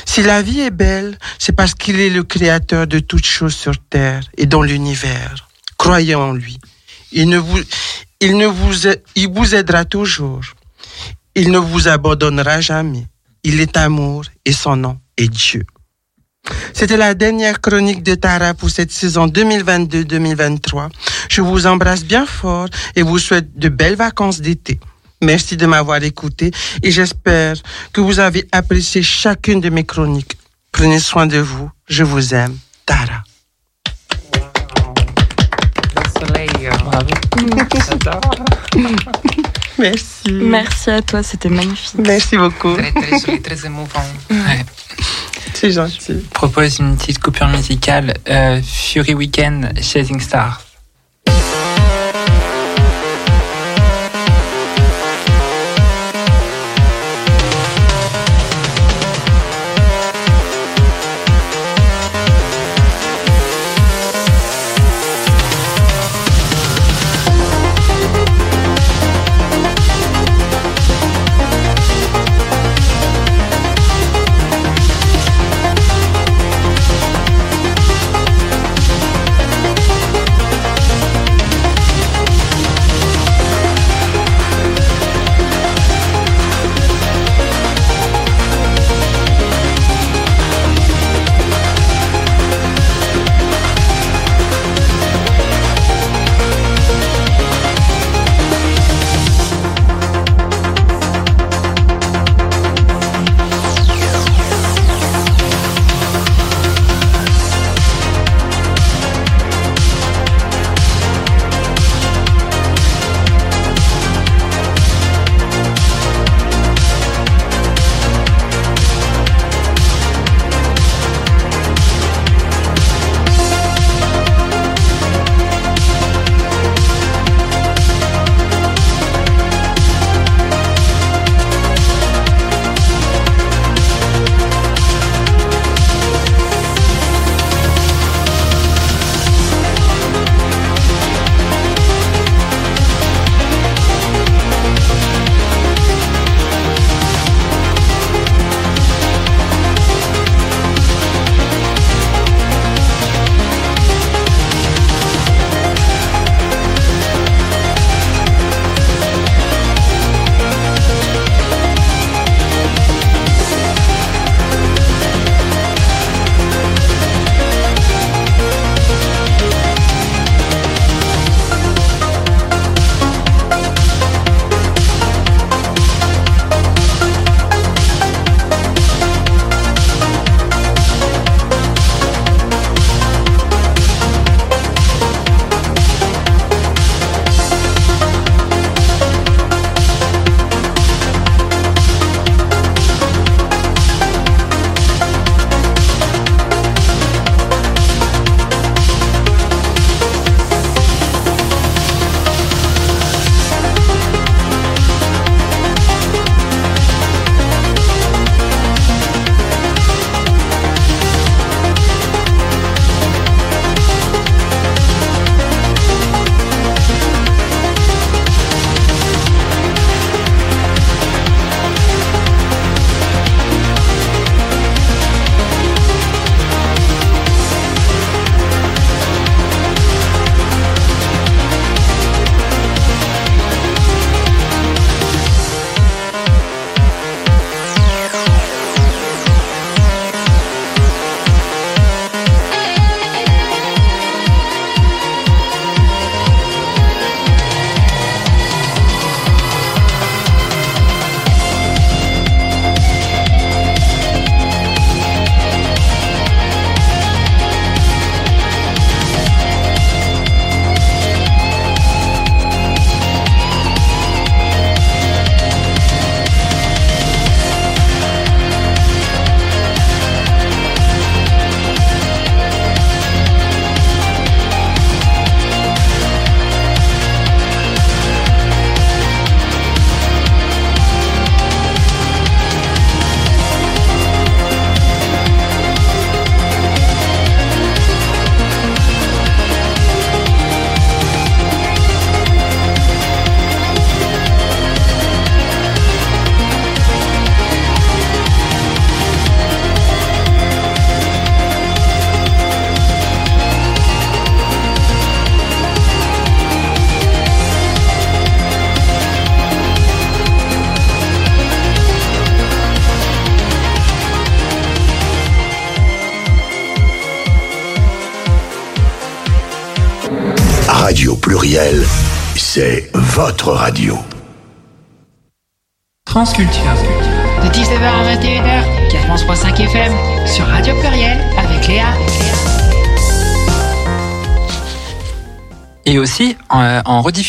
Si 0.05 0.23
la 0.23 0.41
vie 0.41 0.61
est 0.61 0.71
belle, 0.71 1.17
c'est 1.39 1.55
parce 1.55 1.73
qu'il 1.73 1.99
est 1.99 2.09
le 2.09 2.23
créateur 2.23 2.87
de 2.87 2.99
toutes 2.99 3.25
choses 3.25 3.55
sur 3.55 3.73
terre 3.89 4.21
et 4.37 4.45
dans 4.45 4.61
l'univers. 4.61 5.49
Croyez 5.77 6.15
en 6.15 6.33
lui. 6.33 6.59
Il 7.11 7.29
ne 7.29 7.37
vous, 7.37 7.59
il 8.19 8.37
ne 8.37 8.45
vous, 8.45 8.87
il 9.15 9.29
vous 9.29 9.55
aidera 9.55 9.85
toujours. 9.85 10.43
Il 11.35 11.51
ne 11.51 11.57
vous 11.57 11.87
abandonnera 11.87 12.61
jamais. 12.61 13.07
Il 13.43 13.59
est 13.59 13.75
amour 13.75 14.23
et 14.45 14.53
son 14.53 14.77
nom 14.77 14.99
est 15.17 15.27
Dieu. 15.27 15.65
C'était 16.73 16.97
la 16.97 17.13
dernière 17.13 17.61
chronique 17.61 18.03
de 18.03 18.15
Tara 18.15 18.53
pour 18.53 18.69
cette 18.69 18.91
saison 18.91 19.27
2022-2023. 19.27 20.89
Je 21.29 21.41
vous 21.41 21.65
embrasse 21.65 22.03
bien 22.03 22.25
fort 22.25 22.67
et 22.95 23.01
vous 23.03 23.19
souhaite 23.19 23.57
de 23.57 23.69
belles 23.69 23.95
vacances 23.95 24.41
d'été. 24.41 24.79
Merci 25.21 25.55
de 25.55 25.65
m'avoir 25.65 26.03
écouté 26.03 26.51
et 26.81 26.91
j'espère 26.91 27.55
que 27.93 28.01
vous 28.01 28.19
avez 28.19 28.45
apprécié 28.51 29.01
chacune 29.01 29.61
de 29.61 29.69
mes 29.69 29.85
chroniques. 29.85 30.37
Prenez 30.71 30.99
soin 30.99 31.27
de 31.27 31.37
vous. 31.37 31.69
Je 31.87 32.03
vous 32.03 32.33
aime. 32.33 32.57
Tara. 32.85 33.23
Le 35.95 36.27
soleil. 36.27 36.49
J'adore. 37.87 38.35
Merci. 39.79 40.31
Merci 40.31 40.89
à 40.89 41.01
toi, 41.01 41.23
c'était 41.23 41.49
magnifique. 41.49 41.99
Merci 42.05 42.37
beaucoup. 42.37 42.75
Très, 42.75 42.91
très 42.91 43.19
joli, 43.19 43.41
très 43.41 43.65
émouvant. 43.65 44.03
Ouais. 44.29 44.65
C'est 45.53 45.71
gentil. 45.71 45.97
Je 46.07 46.29
propose 46.29 46.79
une 46.79 46.97
petite 46.97 47.19
coupure 47.19 47.47
musicale. 47.47 48.13
Euh, 48.29 48.61
Fury 48.63 49.13
Weekend, 49.13 49.73
Chasing 49.81 50.19
Star. 50.19 50.61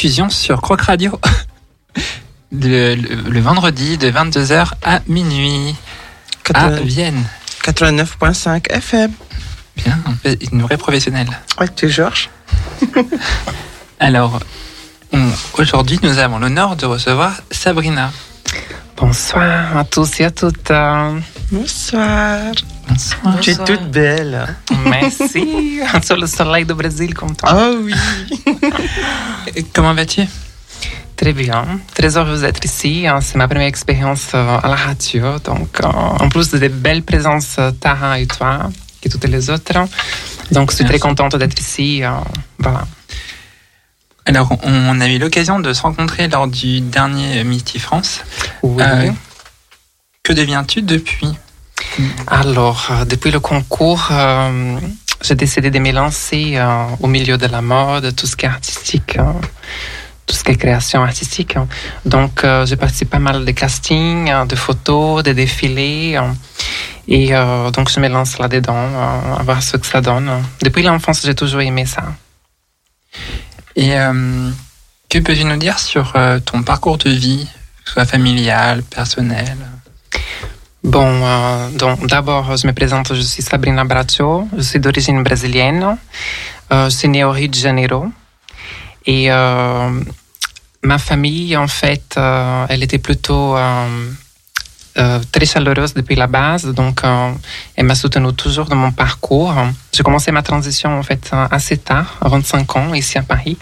rediffusion 0.05 0.29
sur 0.29 0.61
Croc 0.61 0.83
Radio. 0.83 1.19
Le, 2.53 3.41
vendredi 3.41 3.97
de 3.97 4.11
22h 4.11 4.73
à 4.83 5.01
minuit 5.09 5.75
à 6.53 6.69
Vienne. 6.69 7.25
89.5 7.65 8.71
FM. 8.71 9.13
Bien, 9.77 9.99
une 10.53 10.63
vraie 10.63 10.77
professionnelle. 10.77 11.31
Ouais, 11.59 11.69
tu 11.75 11.87
es 11.87 11.89
Georges. 11.89 12.29
Alors, 13.99 14.41
aujourd'hui, 15.59 15.99
nous 16.03 16.19
avons 16.19 16.39
l'honneur 16.39 16.77
de 16.77 16.85
recevoir 16.85 17.41
Sabrina. 17.51 18.13
Bonsoir 18.99 19.77
à 19.77 19.85
tous 19.85 20.21
et 20.21 20.25
à 20.25 20.31
toutes. 20.31 20.71
Bonsoir. 21.51 22.53
Bonsoir. 22.89 23.41
Tu 23.41 23.51
es 23.51 23.57
toute 23.57 23.91
belle. 23.91 24.57
Hein. 24.71 24.77
Merci. 24.85 25.81
Sur 26.03 26.17
le 26.17 26.27
soleil 26.27 26.65
du 26.65 26.75
Brésil 26.75 27.15
comme 27.15 27.35
toi. 27.35 27.49
Ah 27.51 27.71
oh, 27.71 27.79
oui. 27.83 27.95
Comment 29.73 29.95
vas-tu? 29.95 30.23
Très 31.17 31.33
bien. 31.33 31.65
Très 31.95 32.17
heureuse 32.17 32.41
d'être 32.43 32.65
ici. 32.65 33.07
hein. 33.07 33.21
C'est 33.21 33.37
ma 33.37 33.47
première 33.47 33.69
expérience 33.69 34.33
euh, 34.35 34.59
à 34.63 34.69
la 34.69 34.75
radio. 34.75 35.39
Donc, 35.39 35.81
euh, 35.81 35.87
en 35.87 36.29
plus 36.29 36.51
des 36.51 36.69
belles 36.69 37.03
présences, 37.03 37.57
euh, 37.59 37.71
Tara 37.71 38.19
et 38.19 38.27
toi, 38.27 38.71
et 39.03 39.09
toutes 39.09 39.25
les 39.25 39.49
autres. 39.51 39.73
Donc, 40.51 40.71
je 40.71 40.77
suis 40.77 40.85
très 40.85 40.99
contente 40.99 41.37
d'être 41.37 41.59
ici. 41.59 42.03
Voilà. 42.59 42.87
Alors, 44.27 44.57
on 44.63 45.01
a 45.01 45.09
eu 45.09 45.19
l'occasion 45.19 45.61
de 45.61 45.73
se 45.73 45.83
rencontrer 45.83 46.29
lors 46.29 46.49
du 46.49 46.81
dernier 46.81 47.45
Misty 47.45 47.79
France. 47.79 48.21
Oui. 48.63 48.83
Euh, 48.83 49.11
Que 50.23 50.33
deviens-tu 50.33 50.83
depuis? 50.83 51.29
Alors, 52.27 52.91
depuis 53.07 53.31
le 53.31 53.41
concours, 53.41 54.09
euh, 54.11 54.79
j'ai 55.23 55.35
décidé 55.35 55.71
de 55.71 55.79
me 55.79 55.93
lancer 55.93 56.55
euh, 56.57 56.87
au 57.01 57.07
milieu 57.07 57.37
de 57.39 57.47
la 57.47 57.63
mode, 57.63 58.15
tout 58.17 58.27
ce 58.27 58.37
qui 58.37 58.47
est 58.47 58.49
artistique, 58.49 59.17
euh, 59.19 59.33
tout 60.27 60.35
ce 60.35 60.43
qui 60.45 60.53
est 60.53 60.57
création 60.57 61.03
artistique. 61.03 61.57
hein. 61.57 61.67
Donc, 62.05 62.45
euh, 62.45 62.67
j'ai 62.67 62.77
participé 62.77 63.11
pas 63.11 63.19
mal 63.19 63.45
de 63.45 63.51
castings, 63.53 64.31
euh, 64.31 64.45
de 64.45 64.57
photos, 64.57 65.23
de 65.23 65.33
défilés. 65.33 66.17
euh, 66.17 66.33
et 67.07 67.35
euh, 67.35 67.71
donc, 67.71 67.91
je 67.91 68.01
me 68.01 68.09
lance 68.09 68.39
là-dedans, 68.39 68.75
euh, 68.77 69.37
à 69.39 69.43
voir 69.43 69.63
ce 69.63 69.77
que 69.77 69.87
ça 69.87 70.01
donne. 70.01 70.31
Depuis 70.63 70.83
l'enfance, 70.83 71.21
j'ai 71.25 71.35
toujours 71.35 71.61
aimé 71.61 71.85
ça. 71.85 72.05
Et 73.77 73.99
euh, 73.99 74.51
que 75.11 75.19
peux-tu 75.19 75.45
nous 75.45 75.57
dire 75.59 75.79
sur 75.79 76.13
euh, 76.17 76.39
ton 76.41 76.63
parcours 76.63 76.97
de 76.99 77.11
vie, 77.11 77.47
soit 77.85 78.07
familial, 78.07 78.83
personnel? 78.83 79.57
Bon, 80.85 81.09
euh, 81.09 81.69
d'abord, 82.09 82.59
je 82.59 82.67
me 82.67 82.75
présente, 82.75 83.15
je 83.15 83.23
suis 83.23 83.43
Sabrina 83.43 83.85
Braccio, 83.85 84.47
je 84.55 84.61
suis 84.61 84.79
d'origine 84.79 85.23
brésilienne, 85.23 85.97
euh, 86.71 86.91
je 86.91 86.95
suis 86.95 87.09
née 87.09 87.25
au 87.25 87.31
Rio 87.31 87.49
de 87.49 87.55
Janeiro. 87.55 88.09
Et 89.07 89.33
euh, 89.33 89.91
ma 90.83 90.99
famille, 90.99 91.57
en 91.57 91.69
fait, 91.69 92.15
euh, 92.19 92.67
elle 92.69 92.83
était 92.83 92.99
plutôt 92.99 93.57
très 95.33 95.47
chaleureuse 95.47 95.95
depuis 95.95 96.17
la 96.17 96.27
base, 96.27 96.67
donc 96.67 97.01
elle 97.77 97.87
m'a 97.87 97.95
soutenue 97.95 98.35
toujours 98.35 98.67
dans 98.67 98.77
mon 98.77 98.93
parcours. 98.93 99.55
J'ai 99.91 100.03
commencé 100.03 100.33
ma 100.33 100.43
transition, 100.43 100.99
en 100.99 101.03
fait, 101.03 101.31
assez 101.51 101.79
tard, 101.79 102.19
à 102.21 102.29
25 102.29 102.77
ans, 102.77 102.93
ici 102.93 103.17
à 103.17 103.23
Paris. 103.23 103.57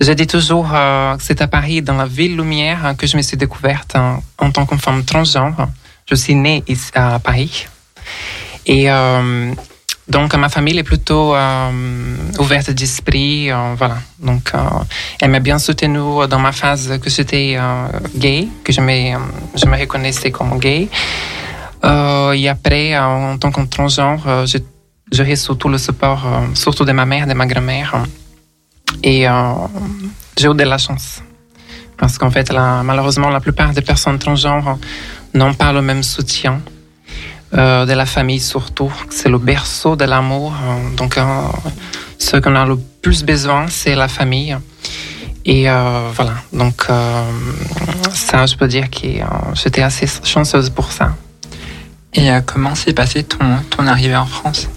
Je 0.00 0.12
dis 0.12 0.26
toujours 0.26 0.70
que 0.70 1.22
c'est 1.22 1.42
à 1.42 1.46
Paris, 1.46 1.82
dans 1.82 1.94
la 1.94 2.06
ville 2.06 2.34
lumière, 2.34 2.86
hein, 2.86 2.94
que 2.94 3.06
je 3.06 3.18
me 3.18 3.22
suis 3.22 3.36
découverte 3.36 3.96
euh, 3.96 4.14
en 4.38 4.50
tant 4.50 4.64
que 4.64 4.74
femme 4.78 5.04
transgenre. 5.04 5.68
Je 6.10 6.16
suis 6.16 6.34
née 6.34 6.64
ici 6.66 6.90
à 6.94 7.20
Paris. 7.20 7.68
Et 8.66 8.90
euh, 8.90 9.54
donc, 10.08 10.34
ma 10.34 10.48
famille 10.48 10.76
est 10.76 10.82
plutôt 10.82 11.36
euh, 11.36 11.70
ouverte 12.40 12.72
d'esprit. 12.72 13.50
euh, 13.52 13.74
voilà. 13.78 13.98
Donc, 14.18 14.52
elle 15.20 15.30
m'a 15.30 15.38
bien 15.38 15.60
soutenue 15.60 16.26
dans 16.28 16.40
ma 16.40 16.50
phase 16.50 16.98
que 17.00 17.08
j'étais 17.08 17.56
gay, 18.16 18.48
que 18.64 18.72
je 18.72 18.80
me, 18.80 19.16
je 19.54 19.66
me 19.66 19.78
reconnaissais 19.78 20.32
comme 20.32 20.58
gay. 20.58 20.88
Et 21.84 22.48
après, 22.48 22.98
en 22.98 23.38
tant 23.38 23.52
que 23.52 23.60
transgenre, 23.62 24.46
j'ai 24.46 24.64
j'ai 25.12 25.24
reçu 25.24 25.56
tout 25.56 25.68
le 25.68 25.76
support, 25.78 26.22
surtout 26.54 26.84
de 26.84 26.92
ma 26.92 27.04
mère, 27.04 27.26
de 27.26 27.34
ma 27.34 27.46
grand-mère. 27.46 28.04
Et 29.02 29.26
j'ai 30.36 30.48
eu 30.48 30.54
de 30.54 30.64
la 30.64 30.78
chance. 30.78 31.22
Parce 31.96 32.16
qu'en 32.16 32.30
fait, 32.30 32.52
malheureusement, 32.52 33.28
la 33.28 33.40
plupart 33.40 33.72
des 33.72 33.82
personnes 33.82 34.18
transgenres 34.18 34.78
n'ont 35.34 35.54
pas 35.54 35.72
le 35.72 35.82
même 35.82 36.02
soutien. 36.02 36.60
euh, 37.54 37.84
de 37.86 37.92
la 37.92 38.06
famille 38.06 38.40
surtout, 38.40 38.92
c'est 39.10 39.28
le 39.28 39.38
berceau 39.38 39.96
de 39.96 40.04
l'amour. 40.04 40.52
euh, 40.52 40.96
donc, 40.96 41.18
euh, 41.18 41.24
ce 42.18 42.36
qu'on 42.36 42.54
a 42.54 42.64
le 42.64 42.76
plus 43.02 43.24
besoin, 43.24 43.66
c'est 43.68 43.94
la 43.94 44.08
famille. 44.08 44.56
Et 45.46 45.68
euh, 45.70 46.10
voilà, 46.14 46.34
donc 46.52 46.86
ça, 48.12 48.44
je 48.44 48.54
peux 48.56 48.68
dire 48.68 48.90
que 48.90 49.06
j'étais 49.54 49.80
assez 49.82 50.06
chanceuse 50.22 50.68
pour 50.68 50.92
ça. 50.92 51.14
Et 52.12 52.28
comment 52.44 52.74
s'est 52.74 52.92
passé 52.92 53.24
ton, 53.24 53.56
ton 53.70 53.86
arrivée 53.86 54.16
en 54.16 54.26
France? 54.26 54.68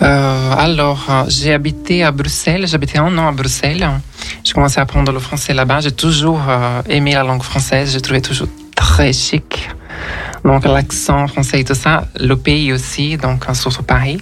Alors, 0.00 1.06
j'ai 1.28 1.54
habité 1.54 2.02
à 2.02 2.10
Bruxelles, 2.10 2.66
j'habitais 2.66 2.98
un 2.98 3.16
an 3.16 3.28
à 3.28 3.32
Bruxelles. 3.32 3.88
J'ai 4.42 4.52
commencé 4.54 4.80
à 4.80 4.82
apprendre 4.82 5.12
le 5.12 5.20
français 5.20 5.54
là-bas. 5.54 5.80
J'ai 5.80 5.92
toujours 5.92 6.40
aimé 6.88 7.12
la 7.12 7.22
langue 7.22 7.42
française, 7.42 7.92
j'ai 7.92 8.00
trouvé 8.00 8.20
toujours 8.20 8.48
très 8.80 9.12
chic. 9.12 9.68
Donc, 10.42 10.64
l'accent 10.64 11.26
français 11.28 11.60
et 11.60 11.64
tout 11.64 11.74
ça, 11.74 12.08
le 12.18 12.34
pays 12.34 12.72
aussi, 12.72 13.18
donc 13.18 13.44
surtout 13.52 13.82
Paris. 13.82 14.18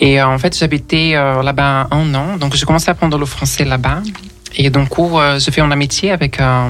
Et 0.00 0.20
euh, 0.20 0.28
en 0.28 0.38
fait, 0.38 0.56
j'habitais 0.56 1.12
euh, 1.14 1.42
là-bas 1.42 1.88
un 1.90 2.14
an, 2.14 2.36
donc 2.36 2.54
j'ai 2.54 2.66
commencé 2.66 2.90
à 2.90 2.92
apprendre 2.92 3.16
le 3.18 3.24
français 3.24 3.64
là-bas. 3.64 4.02
Et 4.56 4.68
donc, 4.68 4.90
coup, 4.90 5.18
euh, 5.18 5.38
j'ai 5.38 5.50
fait 5.50 5.62
une 5.62 5.72
amitié 5.72 6.12
avec 6.12 6.40
euh, 6.40 6.68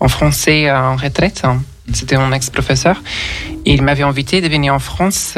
un 0.00 0.08
Français 0.08 0.70
en 0.70 0.96
retraite. 0.96 1.42
C'était 1.92 2.16
un 2.16 2.30
ex-professeur. 2.32 2.96
Il 3.64 3.80
m'avait 3.82 4.02
invité 4.02 4.40
de 4.42 4.48
venir 4.48 4.74
en 4.74 4.78
France 4.78 5.34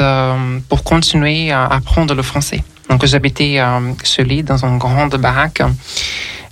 pour 0.69 0.83
continuer 0.83 1.51
à 1.51 1.65
apprendre 1.65 2.13
le 2.13 2.21
français. 2.21 2.63
Donc 2.87 3.03
j'habitais 3.05 3.59
chez 4.03 4.23
lui 4.23 4.43
dans 4.43 4.63
une 4.63 4.77
grande 4.77 5.15
baraque 5.15 5.63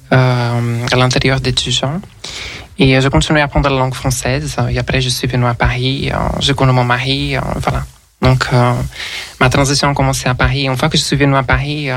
à 0.09 0.95
l'intérieur 0.95 1.39
d'étudiants. 1.39 2.01
Et 2.79 2.97
euh, 2.97 3.01
je 3.01 3.07
continuais 3.09 3.41
à 3.41 3.45
apprendre 3.45 3.69
la 3.69 3.77
langue 3.77 3.93
française. 3.93 4.55
Et 4.69 4.79
après, 4.79 5.01
je 5.01 5.09
suis 5.09 5.27
venue 5.27 5.45
à 5.45 5.53
Paris. 5.53 6.09
euh, 6.11 6.17
je 6.39 6.53
connais 6.53 6.73
mon 6.73 6.83
mari. 6.83 7.35
euh, 7.37 7.41
voilà. 7.57 7.83
Donc, 8.21 8.45
euh, 8.53 8.73
ma 9.41 9.49
transition 9.49 9.89
a 9.89 9.93
commencé 9.93 10.29
à 10.29 10.33
Paris. 10.33 10.63
Une 10.65 10.77
fois 10.77 10.87
que 10.89 10.97
je 10.97 11.03
suis 11.03 11.17
venue 11.17 11.35
à 11.35 11.43
Paris, 11.43 11.91
euh, 11.91 11.95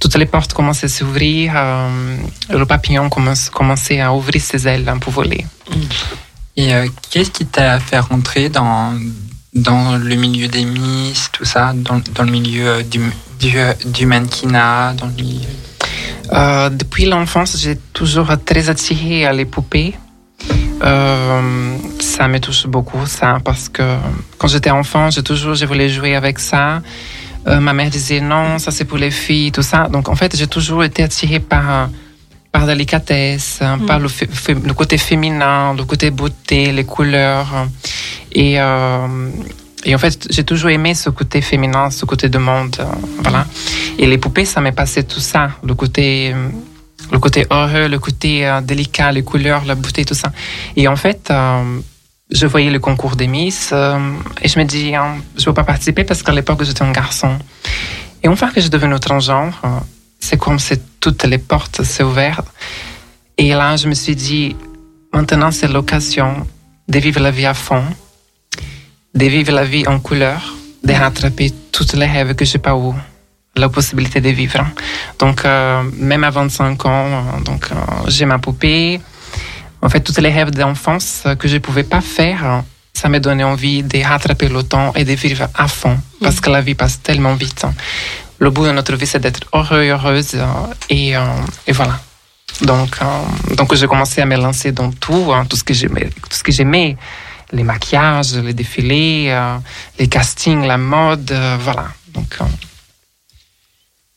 toutes 0.00 0.16
les 0.16 0.24
portes 0.26 0.54
commençaient 0.54 0.86
à 0.86 0.88
s'ouvrir. 0.88 1.52
euh, 1.54 2.16
le 2.50 2.64
papillon 2.64 3.10
commençait 3.10 4.00
à 4.00 4.14
ouvrir 4.14 4.40
ses 4.40 4.66
ailes 4.66 4.90
pour 5.00 5.12
voler. 5.12 5.44
Et 6.56 6.74
euh, 6.74 6.88
qu'est-ce 7.10 7.30
qui 7.30 7.44
t'a 7.44 7.78
fait 7.80 7.98
rentrer 7.98 8.48
dans, 8.48 8.94
le 9.54 10.14
milieu 10.14 10.48
des 10.48 10.64
Miss, 10.64 11.28
tout 11.32 11.44
ça, 11.44 11.74
dans, 11.74 12.00
le 12.24 12.30
milieu 12.30 12.66
euh, 12.68 12.82
du, 12.82 13.00
euh, 13.58 13.74
du 13.84 14.06
mannequinat, 14.06 14.94
dans 14.94 15.06
le 15.06 15.12
milieu... 15.12 15.48
Euh, 16.32 16.70
depuis 16.70 17.06
l'enfance, 17.06 17.56
j'ai 17.58 17.76
toujours 17.92 18.28
très 18.44 18.68
attiré 18.68 19.26
à 19.26 19.32
les 19.32 19.44
poupées. 19.44 19.94
Euh, 20.82 21.76
ça 22.00 22.28
me 22.28 22.38
touche 22.38 22.66
beaucoup, 22.66 23.06
ça, 23.06 23.38
parce 23.44 23.68
que 23.68 23.96
quand 24.38 24.48
j'étais 24.48 24.70
enfant, 24.70 25.10
j'ai 25.10 25.22
toujours, 25.22 25.54
je 25.54 25.64
voulais 25.64 25.88
jouer 25.88 26.14
avec 26.14 26.38
ça. 26.38 26.82
Euh, 27.46 27.60
ma 27.60 27.72
mère 27.72 27.90
disait 27.90 28.20
non, 28.20 28.58
ça 28.58 28.70
c'est 28.70 28.84
pour 28.84 28.98
les 28.98 29.10
filles, 29.10 29.52
tout 29.52 29.62
ça. 29.62 29.88
Donc 29.88 30.08
en 30.08 30.16
fait, 30.16 30.36
j'ai 30.36 30.46
toujours 30.48 30.84
été 30.84 31.02
attirée 31.02 31.40
par 31.40 31.88
par 32.52 32.64
la 32.64 32.72
délicatesse, 32.74 33.58
hein, 33.60 33.78
par 33.86 33.98
le, 33.98 34.08
fé- 34.08 34.28
le 34.64 34.72
côté 34.72 34.96
féminin, 34.96 35.74
le 35.76 35.84
côté 35.84 36.10
beauté, 36.10 36.72
les 36.72 36.84
couleurs. 36.84 37.66
Et, 38.32 38.58
euh, 38.58 39.06
et 39.84 39.94
en 39.94 39.98
fait, 39.98 40.26
j'ai 40.30 40.44
toujours 40.44 40.70
aimé 40.70 40.94
ce 40.94 41.10
côté 41.10 41.40
féminin, 41.40 41.90
ce 41.90 42.04
côté 42.04 42.28
de 42.28 42.38
monde. 42.38 42.76
euh, 42.80 42.84
voilà. 43.18 43.46
Et 43.98 44.06
les 44.06 44.18
poupées, 44.18 44.44
ça 44.44 44.60
m'est 44.60 44.72
passé 44.72 45.04
tout 45.04 45.20
ça. 45.20 45.50
Le 45.62 45.74
côté, 45.74 46.32
euh, 46.34 46.48
le 47.12 47.18
côté 47.18 47.46
heureux, 47.50 47.88
le 47.88 47.98
côté 47.98 48.46
euh, 48.46 48.60
délicat, 48.60 49.12
les 49.12 49.22
couleurs, 49.22 49.64
la 49.64 49.74
beauté, 49.74 50.04
tout 50.04 50.14
ça. 50.14 50.32
Et 50.76 50.88
en 50.88 50.96
fait, 50.96 51.32
je 52.30 52.46
voyais 52.46 52.70
le 52.70 52.80
concours 52.80 53.14
des 53.16 53.28
Miss 53.28 53.72
et 54.42 54.48
je 54.48 54.58
me 54.58 54.64
dis, 54.64 54.94
hein, 54.94 55.18
je 55.36 55.44
veux 55.44 55.54
pas 55.54 55.64
participer 55.64 56.04
parce 56.04 56.22
qu'à 56.22 56.32
l'époque, 56.32 56.62
j'étais 56.64 56.82
un 56.82 56.92
garçon. 56.92 57.38
Et 58.22 58.34
fois 58.34 58.50
que 58.50 58.60
je 58.60 58.68
devenue 58.68 58.98
transgenre, 58.98 59.60
c'est 60.18 60.36
comme 60.36 60.58
si 60.58 60.74
toutes 60.98 61.22
les 61.24 61.38
portes 61.38 61.84
s'est 61.84 62.02
ouvertes. 62.02 62.48
Et 63.38 63.50
là, 63.50 63.76
je 63.76 63.86
me 63.88 63.94
suis 63.94 64.16
dit, 64.16 64.56
maintenant, 65.12 65.52
c'est 65.52 65.68
l'occasion 65.68 66.44
de 66.88 66.98
vivre 66.98 67.20
la 67.20 67.30
vie 67.30 67.46
à 67.46 67.54
fond, 67.54 67.84
de 69.16 69.26
vivre 69.26 69.52
la 69.52 69.64
vie 69.64 69.86
en 69.88 69.98
couleur, 69.98 70.54
de 70.84 70.92
rattraper 70.92 71.52
toutes 71.72 71.94
les 71.94 72.06
rêves 72.06 72.34
que 72.34 72.44
j'ai 72.44 72.58
pas 72.58 72.74
eu 72.76 72.92
la 73.56 73.70
possibilité 73.70 74.20
de 74.20 74.28
vivre. 74.28 74.62
Donc, 75.18 75.44
euh, 75.44 75.82
même 75.94 76.22
à 76.24 76.30
25 76.30 76.84
ans, 76.84 77.24
donc, 77.44 77.68
euh, 77.72 77.74
j'ai 78.08 78.26
ma 78.26 78.38
poupée. 78.38 79.00
En 79.80 79.88
fait, 79.88 80.00
tous 80.00 80.20
les 80.20 80.28
rêves 80.28 80.50
d'enfance 80.50 81.24
que 81.38 81.48
je 81.48 81.54
ne 81.54 81.60
pouvais 81.60 81.84
pas 81.84 82.02
faire, 82.02 82.62
ça 82.92 83.08
m'a 83.08 83.18
donné 83.18 83.42
envie 83.44 83.82
de 83.82 84.02
rattraper 84.04 84.48
le 84.48 84.62
temps 84.62 84.92
et 84.94 85.04
de 85.04 85.12
vivre 85.14 85.48
à 85.54 85.66
fond. 85.66 85.98
Parce 86.20 86.40
que 86.40 86.50
la 86.50 86.60
vie 86.60 86.74
passe 86.74 87.00
tellement 87.02 87.34
vite. 87.34 87.64
Le 88.38 88.50
but 88.50 88.64
de 88.64 88.72
notre 88.72 88.94
vie, 88.96 89.06
c'est 89.06 89.20
d'être 89.20 89.40
heureux 89.54 89.82
et 89.82 89.90
heureuse. 89.90 90.32
euh, 90.34 90.44
et, 90.90 91.16
euh, 91.16 91.22
et 91.66 91.72
voilà. 91.72 91.98
Donc, 92.62 92.98
donc 93.56 93.74
j'ai 93.74 93.86
commencé 93.86 94.20
à 94.20 94.26
me 94.26 94.36
lancer 94.36 94.72
dans 94.72 94.90
tout, 94.90 95.30
hein, 95.32 95.44
tout 95.48 95.56
ce 95.56 95.64
que 95.64 95.74
j'aimais, 95.74 96.10
tout 96.30 96.36
ce 96.36 96.42
que 96.42 96.52
j'aimais. 96.52 96.96
Les 97.52 97.62
maquillages, 97.62 98.34
les 98.34 98.54
défilés, 98.54 99.26
euh, 99.30 99.56
les 99.98 100.08
castings, 100.08 100.64
la 100.66 100.78
mode, 100.78 101.30
euh, 101.32 101.56
voilà. 101.60 101.88
Donc, 102.14 102.36
euh, 102.40 102.44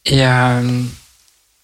Et 0.06 0.26
euh, 0.26 0.82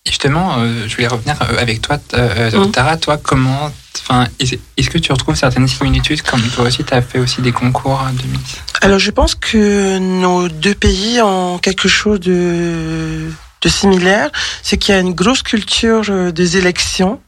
justement, 0.06 0.58
euh, 0.60 0.88
je 0.88 0.96
voulais 0.96 1.08
revenir 1.08 1.36
avec 1.58 1.82
toi, 1.82 1.98
euh, 2.14 2.52
Mhm. 2.52 2.72
Tara. 2.72 2.98
Toi, 2.98 3.18
comment, 3.18 3.72
enfin, 4.02 4.28
est- 4.40 4.60
est-ce 4.78 4.90
que 4.90 4.98
tu 5.00 5.12
retrouves 5.12 5.36
certaines 5.36 5.68
similitudes 5.68 6.22
comme 6.22 6.42
toi 6.50 6.66
aussi, 6.66 6.84
tu 6.84 6.94
as 6.94 7.02
fait 7.02 7.20
aussi 7.20 7.42
des 7.42 7.52
concours 7.52 8.02
de 8.12 8.28
Miss? 8.28 8.58
Alors 8.82 9.00
je 9.00 9.10
pense 9.12 9.34
que 9.36 9.98
nos 9.98 10.48
deux 10.50 10.76
pays 10.76 11.22
ont 11.22 11.58
quelque 11.58 11.88
chose 11.88 12.20
de, 12.20 13.32
de 13.62 13.70
similaire, 13.70 14.30
c'est 14.62 14.78
qu'il 14.78 14.94
y 14.94 14.98
a 14.98 15.02
une 15.02 15.14
grosse 15.14 15.42
culture 15.42 16.32
des 16.32 16.58
élections. 16.58 17.20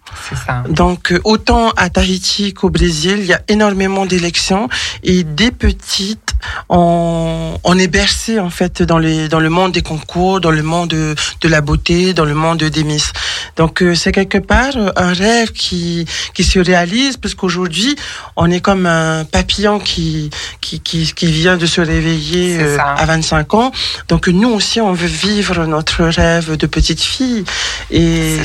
Donc 0.70 1.14
autant 1.24 1.72
à 1.72 1.90
Tahiti 1.90 2.54
qu'au 2.54 2.70
Brésil, 2.70 3.18
il 3.20 3.26
y 3.26 3.34
a 3.34 3.42
énormément 3.48 4.06
d'élections 4.06 4.70
et 5.04 5.24
dès 5.24 5.52
petite, 5.52 6.34
on, 6.70 7.58
on 7.64 7.78
est 7.78 7.88
bercé 7.88 8.40
en 8.40 8.50
fait 8.50 8.82
dans 8.84 8.98
les 9.00 9.28
dans 9.30 9.40
le 9.40 9.50
monde 9.50 9.72
des 9.72 9.82
concours, 9.82 10.42
dans 10.42 10.52
le 10.52 10.64
monde 10.64 10.90
de, 10.90 11.16
de 11.42 11.48
la 11.48 11.62
beauté, 11.62 12.14
dans 12.14 12.26
le 12.26 12.34
monde 12.34 12.60
des 12.64 12.84
Miss. 12.84 13.12
Donc 13.56 13.82
euh, 13.82 13.96
c'est 13.96 14.12
quelque 14.12 14.38
part 14.38 14.76
euh, 14.76 14.92
un 14.96 15.14
rêve 15.14 15.52
qui 15.52 16.06
qui 16.34 16.44
se 16.44 16.60
réalise 16.60 17.18
parce 17.18 17.36
qu'aujourd'hui 17.36 17.96
on 18.36 18.50
est 18.52 18.60
comme 18.62 18.86
un 18.86 19.26
papillon 19.26 19.80
qui 19.80 20.30
qui 20.62 20.80
qui, 20.80 21.14
qui 21.14 21.32
vient 21.32 21.58
de 21.58 21.66
se 21.66 21.82
réveiller 21.82 22.58
euh, 22.60 22.78
à 22.80 23.06
25 23.06 23.54
ans. 23.54 23.72
Donc 24.08 24.28
nous 24.28 24.50
aussi 24.50 24.82
on 24.82 24.94
veut 24.94 25.08
vivre 25.08 25.66
notre 25.66 26.04
rêve 26.06 26.56
de 26.58 26.68
petite 26.68 27.02
fille 27.02 27.44
et 27.92 28.38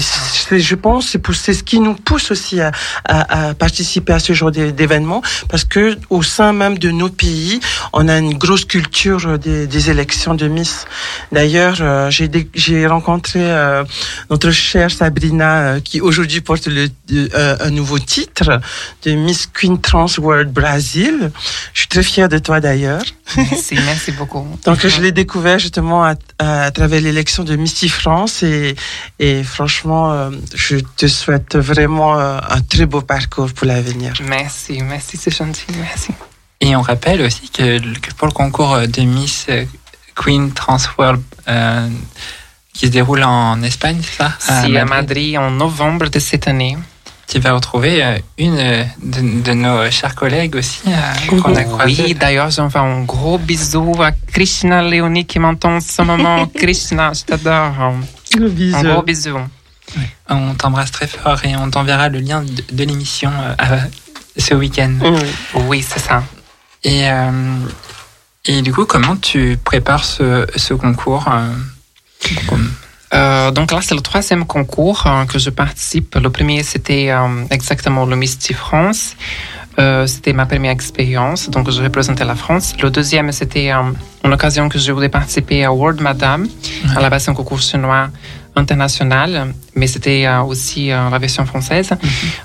je 0.50 0.74
pense 0.74 1.16
c'est 1.32 1.54
ce 1.54 1.62
qui 1.62 1.80
nous 1.80 1.94
pousse 1.94 2.30
aussi 2.30 2.60
à, 2.60 2.70
à, 3.04 3.48
à 3.48 3.54
participer 3.54 4.12
à 4.12 4.18
ce 4.18 4.32
genre 4.32 4.50
d'é- 4.50 4.72
d'événements 4.72 5.22
parce 5.48 5.64
que 5.64 5.96
au 6.10 6.22
sein 6.22 6.52
même 6.52 6.78
de 6.78 6.90
nos 6.90 7.08
pays 7.08 7.60
on 7.92 8.01
a 8.08 8.18
une 8.18 8.34
grosse 8.38 8.64
culture 8.64 9.38
des, 9.38 9.66
des 9.66 9.90
élections 9.90 10.34
de 10.34 10.48
Miss. 10.48 10.86
D'ailleurs 11.30 11.78
euh, 11.80 12.10
j'ai 12.10 12.86
rencontré 12.86 13.40
euh, 13.42 13.84
notre 14.30 14.50
chère 14.50 14.90
Sabrina 14.90 15.52
euh, 15.58 15.80
qui 15.80 16.00
aujourd'hui 16.00 16.40
porte 16.40 16.66
le, 16.66 16.88
euh, 17.12 17.56
un 17.60 17.70
nouveau 17.70 17.98
titre 17.98 18.60
de 19.04 19.12
Miss 19.12 19.46
Queen 19.46 19.80
Trans 19.80 20.06
World 20.18 20.52
Brazil. 20.52 21.30
Je 21.74 21.80
suis 21.80 21.88
très 21.88 22.02
fière 22.02 22.28
de 22.28 22.38
toi 22.38 22.60
d'ailleurs. 22.60 23.02
Merci, 23.36 23.74
merci 23.86 24.12
beaucoup. 24.12 24.46
Donc 24.64 24.86
je 24.86 25.00
l'ai 25.00 25.12
découvert 25.12 25.58
justement 25.58 26.04
à, 26.04 26.14
à 26.38 26.70
travers 26.70 27.00
l'élection 27.00 27.44
de 27.44 27.56
Misty 27.56 27.88
France 27.88 28.42
et, 28.42 28.74
et 29.18 29.42
franchement 29.42 30.12
euh, 30.12 30.30
je 30.54 30.76
te 30.96 31.06
souhaite 31.06 31.56
vraiment 31.56 32.18
euh, 32.18 32.38
un 32.48 32.60
très 32.60 32.86
beau 32.86 33.00
parcours 33.00 33.52
pour 33.52 33.66
l'avenir. 33.66 34.14
Merci, 34.26 34.80
merci, 34.82 35.16
c'est 35.16 35.34
gentil, 35.34 35.66
merci. 35.78 36.12
Et 36.64 36.76
on 36.76 36.80
rappelle 36.82 37.20
aussi 37.22 37.48
que, 37.50 37.78
que 37.98 38.14
pour 38.16 38.28
le 38.28 38.32
concours 38.32 38.78
de 38.86 39.02
Miss 39.02 39.46
Queen 40.14 40.52
Trans 40.52 40.78
World 40.96 41.20
euh, 41.48 41.88
qui 42.72 42.86
se 42.86 42.90
déroule 42.92 43.24
en 43.24 43.60
Espagne, 43.62 44.00
c'est 44.02 44.16
ça? 44.22 44.32
Si 44.38 44.76
à 44.76 44.84
Madrid 44.84 45.36
en 45.38 45.50
novembre 45.50 46.08
de 46.08 46.18
cette 46.20 46.46
année. 46.48 46.78
Tu 47.26 47.38
vas 47.40 47.52
retrouver 47.54 48.04
euh, 48.04 48.18
une 48.38 48.56
de, 49.02 49.42
de 49.42 49.52
nos 49.54 49.90
chers 49.90 50.14
collègues 50.14 50.54
aussi 50.56 50.82
euh, 50.86 51.40
qu'on 51.40 51.54
a 51.56 51.64
croisé. 51.64 52.02
Oui, 52.04 52.14
d'ailleurs, 52.14 52.50
j'envoie 52.50 52.82
un 52.82 53.02
gros 53.04 53.38
bisou 53.38 53.94
à 54.02 54.12
Krishna 54.12 54.82
Léonie 54.82 55.24
qui 55.24 55.38
m'entend 55.38 55.76
en 55.76 55.80
ce 55.80 56.02
moment. 56.02 56.46
Krishna, 56.54 57.12
je 57.14 57.22
t'adore. 57.24 57.72
Un 58.74 58.82
gros 58.92 59.02
bisou. 59.02 59.38
On 60.28 60.54
t'embrasse 60.54 60.90
très 60.92 61.06
fort 61.08 61.44
et 61.44 61.56
on 61.56 61.70
t'enverra 61.70 62.08
le 62.08 62.20
lien 62.20 62.42
de, 62.42 62.62
de 62.70 62.84
l'émission 62.84 63.30
euh, 63.30 63.54
à- 63.58 63.88
ce 64.38 64.54
week-end. 64.54 64.92
Oui. 65.02 65.20
Oui, 65.68 65.86
c'est 65.86 66.00
ça. 66.00 66.22
Et, 66.84 67.08
euh, 67.08 67.30
et 68.44 68.62
du 68.62 68.72
coup, 68.72 68.84
comment 68.86 69.16
tu 69.16 69.56
prépares 69.62 70.04
ce, 70.04 70.46
ce 70.56 70.74
concours 70.74 71.26
euh, 71.28 71.48
comme- 72.48 72.70
Euh, 73.14 73.50
donc 73.50 73.72
là, 73.72 73.80
c'est 73.82 73.94
le 73.94 74.00
troisième 74.00 74.46
concours 74.46 75.06
euh, 75.06 75.26
que 75.26 75.38
je 75.38 75.50
participe. 75.50 76.14
Le 76.14 76.30
premier, 76.30 76.62
c'était 76.62 77.10
euh, 77.10 77.44
exactement 77.50 78.06
le 78.06 78.16
Misty 78.16 78.54
France. 78.54 79.16
C'était 80.06 80.34
ma 80.34 80.44
première 80.44 80.70
expérience, 80.72 81.48
donc 81.48 81.70
je 81.70 81.82
représentais 81.82 82.26
la 82.26 82.34
France. 82.34 82.74
Le 82.82 82.90
deuxième, 82.90 83.32
c'était 83.32 83.70
une 83.70 84.32
occasion 84.32 84.68
que 84.68 84.78
je 84.78 84.92
voulais 84.92 85.08
participer 85.08 85.64
à 85.64 85.72
World 85.72 86.00
Madame. 86.02 86.46
À 86.94 87.00
la 87.00 87.08
base, 87.08 87.26
un 87.30 87.34
concours 87.34 87.60
chinois 87.62 88.08
international, 88.54 89.54
mais 89.74 89.86
c'était 89.86 90.26
euh, 90.26 90.42
aussi 90.42 90.90
euh, 90.90 91.08
la 91.10 91.18
version 91.18 91.44
française. 91.46 91.90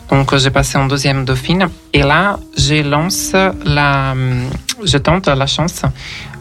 Donc, 0.09 0.31
euh, 0.33 0.37
j'ai 0.37 0.51
passé 0.51 0.77
en 0.77 0.85
deuxième 0.87 1.25
dauphine. 1.25 1.67
Et 1.93 2.03
là, 2.03 2.39
je 2.57 2.81
lance 2.81 3.33
la, 3.65 4.11
hum, 4.13 4.49
je 4.83 4.97
tente 4.97 5.27
la 5.27 5.47
chance 5.47 5.81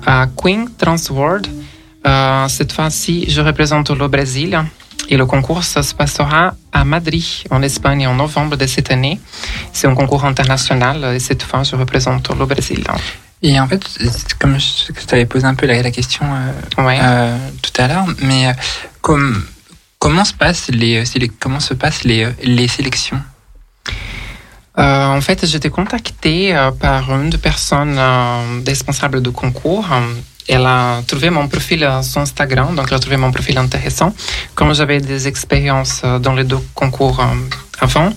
à 0.07 0.27
Queen 0.37 0.69
Trans 0.79 0.97
World. 1.11 1.47
Euh, 2.07 2.47
cette 2.49 2.73
fois-ci, 2.73 3.25
je 3.29 3.41
représente 3.41 3.91
le 3.91 4.07
Brésil. 4.09 4.59
Et 5.09 5.17
le 5.17 5.25
concours, 5.27 5.63
ça 5.63 5.83
se 5.85 5.95
passera 5.95 6.55
à 6.73 6.85
Madrid, 6.85 7.23
en 7.51 7.63
Espagne, 7.63 8.07
en 8.09 8.15
novembre 8.15 8.57
de 8.57 8.67
cette 8.67 8.91
année. 8.91 9.21
C'est 9.73 9.87
un 9.87 9.95
concours 9.95 10.25
international 10.25 11.15
et 11.15 11.21
cette 11.21 11.45
fois, 11.45 11.63
je 11.63 11.77
représente 11.77 12.29
le 12.37 12.45
Brésil. 12.45 12.83
Et 13.43 13.61
en 13.61 13.69
fait, 13.69 13.85
comme 14.41 14.59
je, 14.59 14.93
je 14.99 15.07
t'avais 15.07 15.27
posé 15.27 15.45
un 15.47 15.55
peu 15.55 15.67
la, 15.67 15.81
la 15.83 15.91
question 15.93 16.25
euh, 16.25 16.83
Ouais. 16.85 16.99
euh, 17.01 17.37
tout 17.63 17.81
à 17.81 17.87
l'heure, 17.87 18.07
mais 18.23 18.49
euh, 18.49 18.53
comme, 19.01 19.45
comment 19.99 20.25
se 20.25 20.35
passent 20.35 20.69
les, 20.69 21.05
les- 21.17 21.29
comment 21.29 21.61
se 21.61 21.75
passent 21.75 22.05
les, 22.05 22.29
les 22.43 22.69
sélections? 22.69 23.21
Euh, 24.79 25.07
en 25.07 25.21
fait, 25.23 25.47
j'étais 25.47 25.71
contactée 25.71 26.55
euh, 26.55 26.71
par 26.71 27.11
une 27.15 27.31
des 27.31 27.39
personnes 27.39 27.97
euh, 27.99 28.61
responsables 28.67 29.23
du 29.23 29.31
concours. 29.33 29.87
Euh, 29.91 30.15
Elle 30.49 30.67
a 30.67 31.03
trouvé 31.11 31.29
mon 31.31 31.49
profil 31.49 31.83
euh, 31.83 32.03
sur 32.03 32.21
Instagram, 32.21 32.69
donc 32.77 32.87
elle 32.89 32.97
a 32.97 33.01
trouvé 33.01 33.17
mon 33.17 33.33
profil 33.33 33.57
intéressant. 33.59 34.11
Comme 34.55 34.73
j'avais 34.75 35.01
des 35.01 35.27
expériences 35.27 36.03
euh, 36.05 36.21
dans 36.21 36.35
les 36.39 36.45
deux 36.45 36.63
concours 36.75 37.19
euh, 37.21 37.35
avant, 37.81 38.11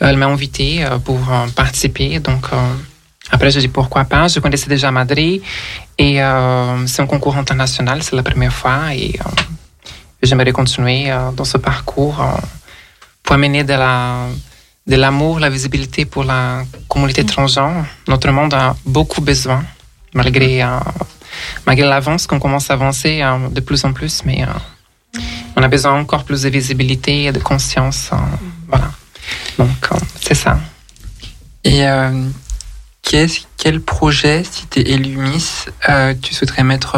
elle 0.00 0.16
m'a 0.18 0.26
invité 0.26 0.84
euh, 0.84 0.98
pour 0.98 1.20
euh, 1.30 1.46
participer. 1.54 2.18
Donc 2.20 2.44
euh, 2.52 2.56
après, 3.30 3.50
j'ai 3.52 3.60
dit 3.60 3.72
pourquoi 3.78 4.04
pas. 4.04 4.28
Je 4.28 4.40
connaissais 4.40 4.68
déjà 4.68 4.90
Madrid 4.90 5.40
et 5.96 6.20
euh, 6.20 6.86
c'est 6.86 7.00
un 7.02 7.06
concours 7.06 7.36
international, 7.38 8.02
c'est 8.02 8.16
la 8.16 8.22
première 8.30 8.52
fois 8.52 8.92
et 8.92 9.12
euh, 9.24 9.53
j'aimerais 10.24 10.52
continuer 10.52 11.10
euh, 11.10 11.30
dans 11.32 11.44
ce 11.44 11.58
parcours 11.58 12.20
euh, 12.20 12.26
pour 13.22 13.34
amener 13.34 13.64
de 13.64 13.74
la 13.74 14.28
de 14.86 14.96
l'amour, 14.96 15.40
la 15.40 15.48
visibilité 15.48 16.04
pour 16.04 16.24
la 16.24 16.62
communauté 16.88 17.24
transgenre. 17.24 17.86
Notre 18.06 18.30
monde 18.30 18.52
a 18.52 18.76
beaucoup 18.84 19.22
besoin, 19.22 19.64
malgré, 20.12 20.62
euh, 20.62 20.78
malgré 21.66 21.86
l'avance 21.86 22.26
qu'on 22.26 22.38
commence 22.38 22.70
à 22.70 22.74
avancer 22.74 23.22
de 23.50 23.60
plus 23.60 23.82
en 23.86 23.94
plus, 23.94 24.22
mais 24.26 24.42
euh, 24.42 25.20
on 25.56 25.62
a 25.62 25.68
besoin 25.68 25.98
encore 25.98 26.24
plus 26.24 26.42
de 26.42 26.50
visibilité 26.50 27.24
et 27.24 27.32
de 27.32 27.38
conscience. 27.38 28.10
voilà. 28.68 28.90
Donc, 29.58 29.88
c'est 30.20 30.34
ça. 30.34 30.58
Et 31.64 31.86
euh, 31.88 32.28
quel 33.02 33.80
projet, 33.80 34.44
si 34.44 34.66
tu 34.66 34.80
es 34.80 34.90
élu 34.92 35.16
Miss, 35.16 35.66
euh, 35.88 36.14
tu 36.20 36.34
souhaiterais 36.34 36.64
mettre 36.64 36.96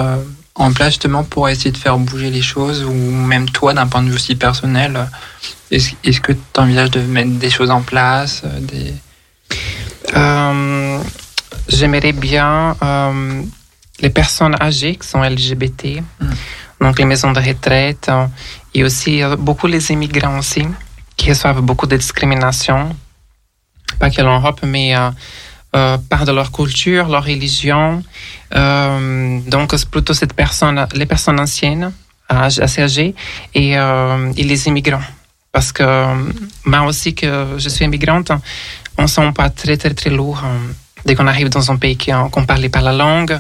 en 0.57 0.73
place 0.73 0.95
justement 0.95 1.25
pour 1.25 1.49
essayer 1.49 1.71
de 1.71 1.77
faire 1.77 1.99
bouger 1.99 2.31
les 2.31 2.43
choses 2.43 2.83
ou 2.83 2.93
même 2.93 3.49
toi, 3.49 3.75
d'un 3.75 3.87
point 3.87 4.03
de 4.03 4.09
vue 4.09 4.15
aussi 4.15 4.35
personnel, 4.35 5.09
est-ce, 5.71 6.21
que 6.21 6.33
tu 6.33 6.61
envisages 6.61 6.91
de 6.91 7.01
mettre 7.01 7.31
des 7.31 7.51
choses 7.51 7.71
en 7.71 7.83
place 7.83 8.43
euh, 8.45 8.61
des... 8.61 8.95
Euh, 10.17 10.99
J'aimerais 11.69 12.13
bien 12.13 12.77
euh, 12.81 13.43
les 14.01 14.11
personnes 14.11 14.55
âgées 14.61 14.95
qui 14.97 15.07
sont 15.09 15.23
LGBT, 15.23 16.01
Mm. 16.21 16.27
donc 16.81 16.99
les 16.99 17.05
maisons 17.05 17.33
de 17.33 17.41
retraite, 17.41 18.11
et 18.73 18.85
aussi 18.85 19.23
beaucoup 19.39 19.67
les 19.67 19.91
immigrants 19.91 20.39
aussi, 20.39 20.65
qui 21.17 21.31
reçoivent 21.31 21.61
beaucoup 21.61 21.87
de 21.87 21.97
discrimination, 21.97 22.95
pas 23.99 24.11
que 24.11 24.21
l'Europe, 24.21 24.61
mais 24.63 24.97
euh, 24.97 25.11
euh, 25.75 25.99
par 26.09 26.25
de 26.25 26.33
leur 26.33 26.53
culture, 26.53 27.09
leur 27.09 27.25
religion. 27.25 28.03
Euh, 28.55 29.41
donc 29.47 29.73
c'est 29.77 29.89
plutôt 29.89 30.15
cette 30.15 30.33
personne, 30.33 30.87
les 30.95 31.07
personnes 31.07 31.41
anciennes, 31.41 31.93
assez 32.29 32.83
âgées, 32.83 33.15
et, 33.55 33.77
euh, 33.77 34.33
les 34.37 34.69
immigrants. 34.69 35.03
Parce 35.53 35.73
que 35.73 35.83
euh, 35.83 36.15
moi 36.65 36.83
aussi, 36.83 37.15
que 37.15 37.55
je 37.57 37.69
suis 37.69 37.85
immigrante, 37.85 38.31
on 38.99 39.03
ne 39.03 39.07
sent 39.07 39.33
pas 39.35 39.49
très, 39.51 39.77
très, 39.77 39.95
très 39.95 40.11
lourd 40.11 40.43
euh, 40.45 40.59
dès 41.05 41.15
qu'on 41.15 41.27
arrive 41.27 41.49
dans 41.49 41.71
un 41.71 41.77
pays 41.77 41.97
qu'on 41.97 42.41
ne 42.41 42.47
parle 42.47 42.69
pas 42.69 42.81
la 42.81 42.93
langue. 42.93 43.39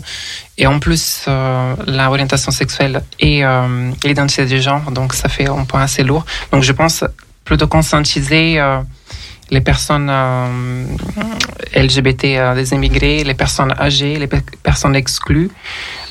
Et 0.56 0.66
en 0.66 0.78
plus, 0.78 1.24
euh, 1.28 1.74
l'orientation 1.86 2.50
sexuelle 2.52 3.02
et 3.20 3.44
euh, 3.44 3.90
l'identité 4.04 4.46
de 4.46 4.58
genre, 4.58 4.90
donc 4.92 5.12
ça 5.12 5.28
fait 5.28 5.48
un 5.48 5.64
point 5.64 5.82
assez 5.82 6.04
lourd. 6.04 6.24
Donc 6.52 6.62
je 6.62 6.72
pense 6.72 7.04
plutôt 7.44 7.68
conscientiser 7.68 8.58
les 9.50 9.60
personnes 9.60 10.08
euh, 10.10 10.84
LGBT, 11.74 12.24
euh, 12.24 12.54
les 12.54 12.72
immigrés, 12.72 13.22
les 13.24 13.34
personnes 13.34 13.72
âgées, 13.78 14.16
les 14.18 14.26
pe- 14.26 14.40
personnes 14.62 14.96
exclues, 14.96 15.50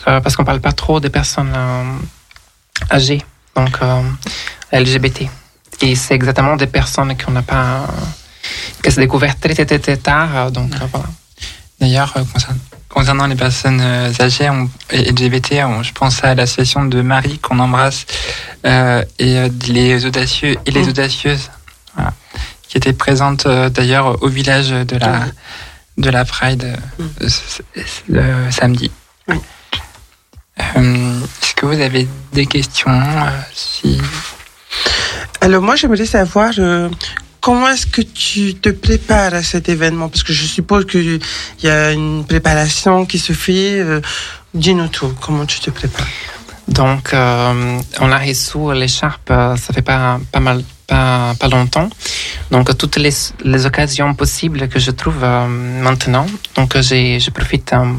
euh, 0.08 0.20
parce 0.22 0.36
qu'on 0.36 0.44
ne 0.44 0.48
parle 0.48 0.62
pas 0.62 0.72
trop 0.72 1.00
des 1.00 1.10
personnes 1.10 1.54
euh, 1.56 1.84
âgées, 2.92 3.22
donc 3.56 3.78
euh, 3.82 4.02
LGBT. 4.72 5.28
Et 5.82 5.96
c'est 5.96 6.16
exactement 6.16 6.56
des 6.56 6.68
personnes 6.68 7.16
qu'on 7.18 7.32
n'a 7.32 7.42
pas, 7.42 7.88
que 8.82 8.90
c'est 8.90 9.02
découvert 9.02 9.38
très, 9.40 9.54
très, 9.54 9.80
très, 9.80 9.98
tard, 9.98 10.30
euh, 10.36 10.50
donc 10.50 10.72
euh, 10.76 10.86
voilà. 10.92 11.08
D'ailleurs, 11.80 12.14
euh, 12.16 12.24
concernant, 12.32 12.60
concernant 12.88 13.28
les 13.28 13.36
personnes 13.36 13.82
euh, 13.82 14.12
âgées 14.22 14.50
on- 14.50 14.70
et 14.92 15.12
LGBT, 15.12 15.66
on- 15.66 15.84
je 15.84 15.92
pense 15.92 16.24
à 16.24 16.34
l'association 16.36 16.86
de 16.86 17.02
Marie 17.02 17.40
qu'on 17.40 17.60
embrasse 17.60 18.06
euh, 18.66 19.04
et 19.20 19.38
euh, 19.40 19.50
les 19.68 20.06
audacieux 20.06 20.56
et 20.66 20.72
les 20.72 20.84
Mm. 20.86 20.90
audacieuses, 20.90 21.50
voilà, 21.96 22.14
qui 22.68 22.78
étaient 22.78 22.94
présentes 22.94 23.46
euh, 23.46 23.70
d'ailleurs 23.70 24.22
au 24.24 24.28
village 24.28 24.70
de 24.70 24.98
la 24.98 25.20
Oui. 25.20 25.32
de 26.06 26.10
la 26.10 26.26
Pride 26.26 26.78
euh, 27.22 27.30
euh, 28.14 28.52
samedi. 28.52 28.92
Oui. 29.28 29.38
Euh, 30.78 31.20
Est-ce 31.42 31.54
que 31.56 31.66
vous 31.66 31.80
avez 31.82 32.08
des 32.34 32.46
questions 32.46 32.92
euh, 32.92 33.30
si... 33.54 34.00
Alors 35.42 35.62
moi, 35.62 35.76
j'aimerais 35.76 36.06
savoir 36.06 36.52
euh, 36.60 36.90
comment 37.42 37.70
est-ce 37.70 37.86
que 37.88 38.02
tu 38.02 38.56
te 38.56 38.70
prépares 38.70 39.34
à 39.34 39.44
cet 39.44 39.70
événement? 39.70 40.10
Parce 40.10 40.24
que 40.24 40.34
je 40.34 40.46
suppose 40.46 40.86
qu'il 40.86 41.20
y 41.64 41.68
a 41.70 41.92
une 41.92 42.26
préparation 42.26 43.06
qui 43.06 43.20
se 43.20 43.34
fait. 43.34 43.84
Dis-nous 44.54 44.88
tout, 44.88 45.14
comment 45.22 45.46
tu 45.46 45.60
te 45.60 45.70
prépares? 45.70 46.08
Donc, 46.68 47.14
euh, 47.14 47.80
on 48.00 48.12
a 48.12 48.18
reçu 48.18 48.58
l'écharpe, 48.74 49.28
ça 49.30 49.74
fait 49.74 49.84
pas, 49.84 50.20
pas 50.32 50.40
mal, 50.40 50.64
pas, 50.88 51.34
pas 51.40 51.48
longtemps. 51.48 51.90
Donc, 52.52 52.78
toutes 52.78 52.98
les, 52.98 53.14
les 53.44 53.66
occasions 53.66 54.14
possibles 54.14 54.68
que 54.68 54.80
je 54.80 54.92
trouve 54.92 55.24
euh, 55.24 55.48
maintenant. 55.48 56.26
Donc, 56.56 56.80
j'ai, 56.80 57.20
je 57.20 57.32
profite 57.32 57.74
euh, 57.74 57.94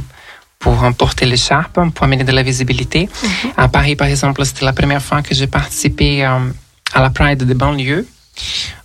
pour 0.58 0.76
porter 0.96 1.26
l'écharpe, 1.26 1.78
pour 1.94 2.04
amener 2.04 2.24
de 2.24 2.32
la 2.32 2.42
visibilité. 2.42 3.08
À 3.56 3.68
Paris, 3.68 3.94
par 3.96 4.08
exemple, 4.08 4.44
c'était 4.44 4.64
la 4.64 4.72
première 4.72 5.02
fois 5.02 5.22
que 5.22 5.34
j'ai 5.34 5.46
participé 5.46 6.24
euh, 6.24 6.38
à 6.92 7.02
la 7.02 7.10
Pride 7.10 7.44
de 7.44 7.54
banlieue. 7.54 8.06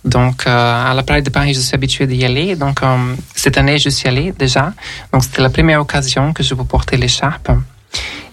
Donc, 0.04 0.46
euh, 0.46 0.90
à 0.90 0.94
la 0.94 1.02
Pride 1.02 1.24
de 1.24 1.30
Paris, 1.30 1.54
je 1.54 1.60
suis 1.60 1.74
habituée 1.74 2.06
d'y 2.06 2.24
aller. 2.24 2.56
Donc, 2.56 2.82
euh, 2.82 3.14
cette 3.34 3.58
année, 3.58 3.78
je 3.78 3.88
suis 3.88 4.08
allée 4.08 4.32
déjà. 4.32 4.72
Donc, 5.12 5.24
c'était 5.24 5.42
la 5.42 5.50
première 5.50 5.80
occasion 5.80 6.32
que 6.32 6.42
je 6.42 6.54
peux 6.54 6.64
porter 6.64 6.96
l'écharpe. 6.96 7.50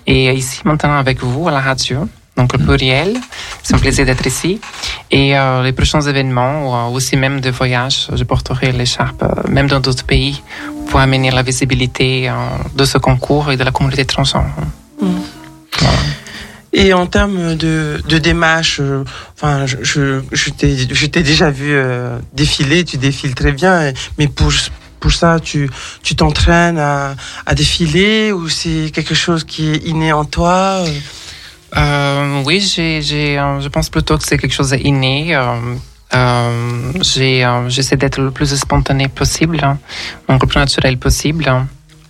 Et 0.08 0.32
ici, 0.34 0.62
maintenant, 0.66 0.98
avec 0.98 1.22
vous, 1.24 1.48
à 1.48 1.52
la 1.52 1.62
radio, 1.62 2.08
donc 2.40 2.54
le 2.54 2.60
pluriel, 2.66 3.12
c'est 3.64 3.76
un 3.76 3.82
plaisir 3.86 4.06
d'être 4.06 4.26
ici. 4.34 4.52
Et 5.12 5.28
euh, 5.38 5.62
les 5.68 5.74
prochains 5.80 6.04
événements, 6.14 6.56
ou 6.66 6.70
euh, 6.74 6.96
aussi 6.96 7.16
même 7.26 7.38
de 7.42 7.50
voyages, 7.60 8.00
je 8.20 8.24
porterai 8.24 8.72
l'écharpe, 8.72 9.22
euh, 9.24 9.28
même 9.56 9.68
dans 9.74 9.82
d'autres 9.86 10.06
pays, 10.14 10.42
pour 10.88 11.00
amener 11.00 11.32
la 11.40 11.44
visibilité 11.44 12.10
de 12.80 12.86
ce 12.92 12.98
concours 12.98 13.52
et 13.52 13.58
de 13.58 13.64
la 13.64 13.72
communauté 13.72 14.06
transgenre. 14.06 14.56
Et 16.72 16.94
en 16.94 17.08
termes 17.08 17.56
de, 17.56 18.02
de 18.08 18.18
démarche, 18.20 18.78
euh, 18.80 19.04
enfin, 19.36 19.66
je, 19.66 19.78
je, 19.82 20.22
je 20.32 21.06
t'ai 21.08 21.24
déjà 21.24 21.50
vu 21.50 21.72
euh, 21.74 22.18
défiler, 22.34 22.86
tu 22.86 22.98
défiles 22.98 23.36
très 23.36 23.52
bien, 23.52 23.92
mais 24.18 24.28
pour, 24.28 24.52
pour 25.00 25.12
ça, 25.12 25.40
tu 25.40 25.70
tu 26.04 26.16
t'entraînes 26.16 26.78
à, 26.78 27.16
à 27.46 27.56
défiler 27.56 28.32
ou 28.32 28.50
c'est 28.50 28.92
quelque 28.94 29.16
chose 29.16 29.44
qui 29.44 29.72
est 29.72 29.82
inné 29.92 30.14
en 30.14 30.26
toi 30.26 30.84
euh? 30.86 31.00
Euh, 31.78 32.44
oui, 32.46 32.60
j'ai, 32.60 33.40
euh, 33.40 33.60
je 33.60 33.68
pense 33.68 33.90
plutôt 33.90 34.18
que 34.18 34.24
c'est 34.24 34.38
quelque 34.38 34.54
chose 34.54 34.72
d'inné. 34.72 35.36
Euh, 35.36 35.76
euh, 36.16 36.92
euh, 37.18 37.70
j'essaie 37.70 37.98
d'être 37.98 38.20
le 38.20 38.32
plus 38.32 38.56
spontané 38.56 39.08
possible, 39.08 39.60
donc 40.28 40.42
le 40.42 40.48
plus 40.48 40.60
naturel 40.60 40.98
possible. 40.98 41.46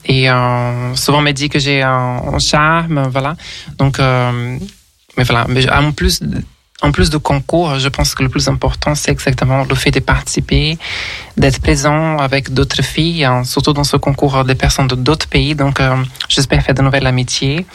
Et 0.06 0.30
euh, 0.30 0.96
souvent 0.96 1.20
on 1.20 1.22
me 1.22 1.32
dit 1.32 1.50
que 1.50 1.60
j'ai 1.60 1.82
un, 1.82 2.22
un 2.34 2.40
charme, 2.40 3.10
voilà. 3.12 3.36
Donc, 3.78 4.00
mais 4.00 5.24
voilà. 5.24 5.46
Mais 5.50 5.70
en 5.70 5.92
plus, 5.92 6.22
en 6.82 6.92
plus 6.92 7.10
de 7.10 7.18
concours, 7.18 7.78
je 7.78 7.90
pense 7.90 8.16
que 8.16 8.24
le 8.24 8.30
plus 8.30 8.48
important, 8.48 8.96
c'est 8.96 9.12
exactement 9.12 9.66
le 9.66 9.76
fait 9.76 9.92
de 9.92 10.00
participer, 10.00 10.78
d'être 11.36 11.60
présent 11.62 12.18
avec 12.18 12.54
d'autres 12.54 12.82
filles, 12.82 13.26
hein, 13.26 13.44
surtout 13.44 13.74
dans 13.74 13.84
ce 13.84 13.98
concours 13.98 14.46
des 14.46 14.56
personnes 14.56 14.88
de 14.88 14.96
d'autres 14.96 15.28
pays. 15.28 15.56
Donc, 15.56 15.80
euh, 15.80 15.96
j'espère 16.30 16.64
faire 16.64 16.76
de 16.76 16.82
nouvelles 16.82 17.08
amitiés. 17.08 17.66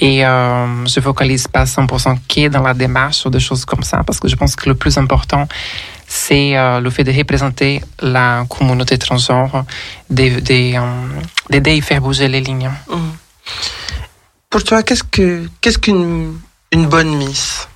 Et 0.00 0.24
euh, 0.24 0.86
je 0.86 1.00
focalise 1.00 1.48
pas 1.48 1.64
100% 1.64 2.18
qui 2.26 2.44
est 2.44 2.48
dans 2.50 2.62
la 2.62 2.74
démarche 2.74 3.26
ou 3.26 3.30
des 3.30 3.40
choses 3.40 3.64
comme 3.64 3.82
ça, 3.82 4.02
parce 4.06 4.20
que 4.20 4.28
je 4.28 4.36
pense 4.36 4.56
que 4.56 4.68
le 4.68 4.74
plus 4.74 4.96
important, 4.96 5.46
c'est 6.08 6.56
euh, 6.56 6.80
le 6.80 6.90
fait 6.90 7.04
de 7.04 7.12
représenter 7.12 7.82
la 8.00 8.44
communauté 8.48 8.96
transgenre, 8.98 9.64
d'aider 10.08 10.74
euh, 10.76 11.20
d'aider 11.50 11.76
et 11.76 11.80
faire 11.80 12.00
bouger 12.00 12.28
les 12.28 12.40
lignes. 12.40 12.70
Mhm. 12.88 13.12
Pour 14.48 14.62
toi, 14.64 14.82
qu'est-ce 14.82 15.04
que 15.04 15.48
qu'est-ce 15.60 15.78
qu'une 15.78 16.38
une 16.72 16.86
bonne 16.86 17.16
miss? 17.16 17.68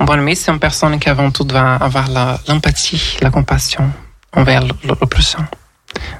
Bon 0.00 0.12
ami, 0.12 0.36
c'est 0.36 0.52
une 0.52 0.60
personne 0.60 0.98
qui 0.98 1.08
avant 1.08 1.30
tout 1.30 1.44
doit 1.44 1.74
avoir 1.74 2.08
l'empathie, 2.46 3.16
la, 3.20 3.30
compassion 3.30 3.90
envers 4.32 4.64
le, 4.64 4.94
prochain. 5.06 5.48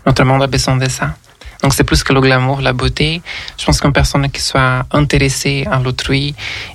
Notre 0.04 0.24
monde 0.24 0.42
a 0.42 0.46
besoin 0.46 0.76
de 0.76 0.88
ça. 0.88 1.14
Donc 1.62 1.74
c'est 1.74 1.84
plus 1.84 2.02
que 2.02 2.12
le 2.12 2.20
glamour, 2.20 2.60
la 2.60 2.72
beauté. 2.72 3.20
Je 3.58 3.64
pense 3.64 3.80
qu'une 3.80 3.92
personne 3.92 4.28
qui 4.30 4.40
soit 4.40 4.84
intéressée 4.92 5.66
à 5.70 5.78
l'autrui 5.80 6.34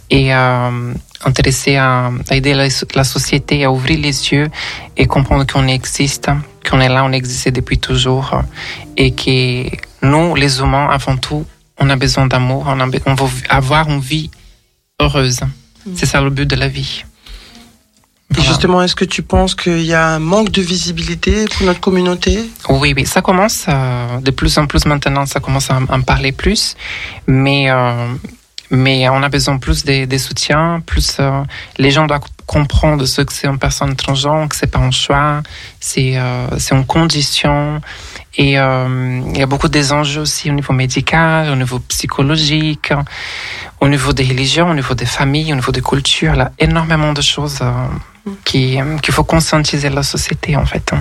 et 0.09 0.33
euh, 0.33 0.93
intéressée 1.25 1.77
à, 1.77 2.11
aider 2.31 2.53
la, 2.53 3.03
société 3.03 3.63
à 3.63 3.71
ouvrir 3.71 3.99
les 3.99 4.31
yeux 4.31 4.49
et 4.97 5.05
comprendre 5.05 5.45
qu'on 5.45 5.67
existe, 5.67 6.29
qu'on 6.69 6.81
est 6.81 6.89
là, 6.89 7.03
on 7.05 7.11
existe 7.11 7.49
depuis 7.49 7.79
toujours 7.79 8.41
et 8.97 9.11
que 9.11 9.69
nous, 10.05 10.35
les 10.35 10.59
humains, 10.59 10.89
avant 10.89 11.17
tout, 11.17 11.45
on 11.79 11.89
a 11.89 11.95
besoin 11.95 12.27
d'amour, 12.27 12.67
on 13.05 13.15
veut 13.15 13.29
avoir 13.49 13.89
une 13.89 14.01
vie 14.01 14.29
heureuse. 14.99 15.41
C'est 15.95 16.05
ça 16.05 16.21
le 16.21 16.29
but 16.29 16.49
de 16.49 16.55
la 16.55 16.67
vie. 16.67 17.03
Et 18.37 18.41
justement, 18.41 18.81
est-ce 18.81 18.95
que 18.95 19.05
tu 19.05 19.21
penses 19.21 19.53
qu'il 19.53 19.83
y 19.83 19.93
a 19.93 20.07
un 20.07 20.19
manque 20.19 20.49
de 20.49 20.61
visibilité 20.61 21.45
pour 21.45 21.65
notre 21.67 21.79
communauté? 21.79 22.49
Oui, 22.69 22.93
oui, 22.95 23.05
ça 23.05 23.21
commence 23.21 23.65
euh, 23.67 24.19
de 24.21 24.31
plus 24.31 24.57
en 24.57 24.65
plus 24.65 24.85
maintenant, 24.85 25.25
ça 25.25 25.39
commence 25.39 25.69
à 25.69 25.77
en 25.77 26.01
parler 26.01 26.31
plus, 26.31 26.75
mais 27.27 27.69
euh, 27.69 28.07
mais 28.69 29.07
on 29.09 29.21
a 29.23 29.29
besoin 29.29 29.57
plus 29.57 29.83
des 29.83 30.05
des 30.07 30.17
soutiens, 30.17 30.81
plus 30.85 31.17
euh, 31.19 31.43
les 31.77 31.91
gens 31.91 32.05
doivent 32.07 32.21
comprendre 32.45 33.05
ce 33.05 33.21
que 33.21 33.31
c'est 33.33 33.47
une 33.47 33.59
personne 33.59 33.95
transgenre, 33.95 34.47
que 34.49 34.55
c'est 34.55 34.67
pas 34.67 34.79
un 34.79 34.91
choix, 34.91 35.41
c'est 35.79 36.17
euh, 36.17 36.47
c'est 36.57 36.75
une 36.75 36.85
condition. 36.85 37.81
Et 38.35 38.59
euh, 38.59 39.21
il 39.33 39.37
y 39.37 39.43
a 39.43 39.45
beaucoup 39.45 39.67
des 39.67 39.91
enjeux 39.93 40.21
aussi 40.21 40.49
au 40.49 40.53
niveau 40.53 40.73
médical, 40.73 41.51
au 41.51 41.55
niveau 41.55 41.79
psychologique, 41.79 42.91
au 43.79 43.87
niveau 43.87 44.11
des 44.11 44.23
religions, 44.23 44.69
au 44.71 44.73
niveau 44.73 44.95
des 44.95 45.05
familles, 45.05 45.53
au 45.53 45.55
niveau 45.55 45.71
des 45.71 45.81
cultures. 45.81 46.35
Là, 46.35 46.51
énormément 46.57 47.13
de 47.13 47.21
choses 47.21 47.59
euh, 47.61 47.71
qui 48.43 48.79
qu'il 49.01 49.13
faut 49.13 49.23
conscientiser 49.23 49.89
la 49.89 50.03
société 50.03 50.55
en 50.55 50.65
fait. 50.65 50.91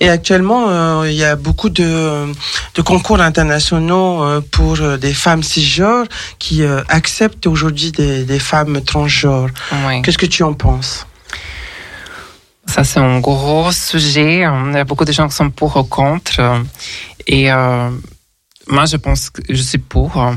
Et 0.00 0.08
actuellement, 0.10 0.68
euh, 0.68 1.10
il 1.10 1.16
y 1.16 1.24
a 1.24 1.36
beaucoup 1.36 1.70
de, 1.70 2.32
de 2.74 2.82
concours 2.82 3.20
internationaux 3.20 4.22
euh, 4.22 4.40
pour 4.52 4.80
euh, 4.80 4.98
des 4.98 5.14
femmes 5.14 5.42
cisgenres 5.42 6.06
qui 6.38 6.62
euh, 6.62 6.82
acceptent 6.88 7.46
aujourd'hui 7.46 7.92
des, 7.92 8.24
des 8.24 8.38
femmes 8.38 8.82
transgenres. 8.82 9.48
Qu'est-ce 10.02 10.18
que 10.18 10.26
tu 10.26 10.42
en 10.42 10.52
penses? 10.52 11.06
Ça, 12.66 12.84
c'est 12.84 13.00
un 13.00 13.20
gros 13.20 13.72
sujet. 13.72 14.40
Il 14.40 14.72
y 14.74 14.76
a 14.76 14.84
beaucoup 14.84 15.04
de 15.04 15.12
gens 15.12 15.28
qui 15.28 15.36
sont 15.36 15.50
pour 15.50 15.76
ou 15.76 15.84
contre. 15.84 16.40
Et 17.26 17.48
moi, 18.68 18.84
je 18.86 18.96
pense 18.96 19.30
que 19.30 19.40
je 19.48 19.62
suis 19.62 19.78
pour. 19.78 20.34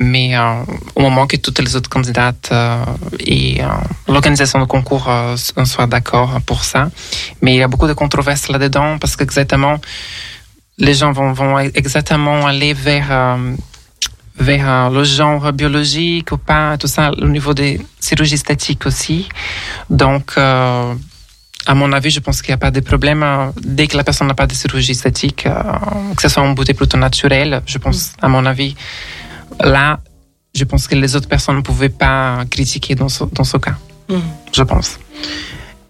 Mais 0.00 0.34
euh, 0.34 0.64
au 0.94 1.02
moment 1.02 1.26
que 1.26 1.36
toutes 1.36 1.58
les 1.58 1.76
autres 1.76 1.90
candidates 1.90 2.48
euh, 2.52 2.82
et 3.18 3.62
euh, 3.62 3.66
l'organisation 4.08 4.58
du 4.58 4.66
concours 4.66 5.10
soient 5.36 5.86
d'accord 5.86 6.40
pour 6.46 6.64
ça. 6.64 6.90
Mais 7.42 7.54
il 7.54 7.58
y 7.58 7.62
a 7.62 7.68
beaucoup 7.68 7.86
de 7.86 7.92
controverses 7.92 8.48
là-dedans 8.48 8.98
parce 8.98 9.14
qu'exactement, 9.14 9.78
les 10.78 10.94
gens 10.94 11.12
vont, 11.12 11.58
exactement 11.58 12.46
aller 12.46 12.72
vers, 12.72 13.38
vers 14.38 14.88
le 14.88 15.04
genre 15.04 15.52
biologique 15.52 16.32
ou 16.32 16.38
pas, 16.38 16.78
tout 16.78 16.88
ça, 16.88 17.10
au 17.10 17.28
niveau 17.28 17.52
des 17.52 17.78
chirurgies 18.00 18.34
esthétiques 18.34 18.86
aussi. 18.86 19.28
Donc, 19.90 20.38
à 21.66 21.74
mon 21.74 21.92
avis, 21.92 22.10
je 22.10 22.20
pense 22.20 22.40
qu'il 22.40 22.50
n'y 22.50 22.54
a 22.54 22.58
pas 22.58 22.70
de 22.70 22.80
problème. 22.80 23.52
Dès 23.60 23.86
que 23.86 23.96
la 23.96 24.04
personne 24.04 24.28
n'a 24.28 24.34
pas 24.34 24.46
de 24.46 24.54
chirurgie 24.54 24.92
esthétique, 24.92 25.46
euh, 25.46 25.62
que 26.16 26.22
ce 26.22 26.28
soit 26.28 26.42
en 26.42 26.52
beauté 26.52 26.74
plutôt 26.74 26.96
naturelle, 26.96 27.62
je 27.66 27.78
pense, 27.78 28.12
à 28.20 28.28
mon 28.28 28.46
avis, 28.46 28.74
là, 29.60 30.00
je 30.54 30.64
pense 30.64 30.88
que 30.88 30.94
les 30.94 31.14
autres 31.16 31.28
personnes 31.28 31.56
ne 31.56 31.62
pouvaient 31.62 31.88
pas 31.88 32.44
critiquer 32.50 32.94
dans 32.94 33.08
ce, 33.08 33.24
dans 33.24 33.44
ce 33.44 33.56
cas. 33.56 33.76
Mhm. 34.08 34.22
Je 34.52 34.62
pense. 34.62 34.98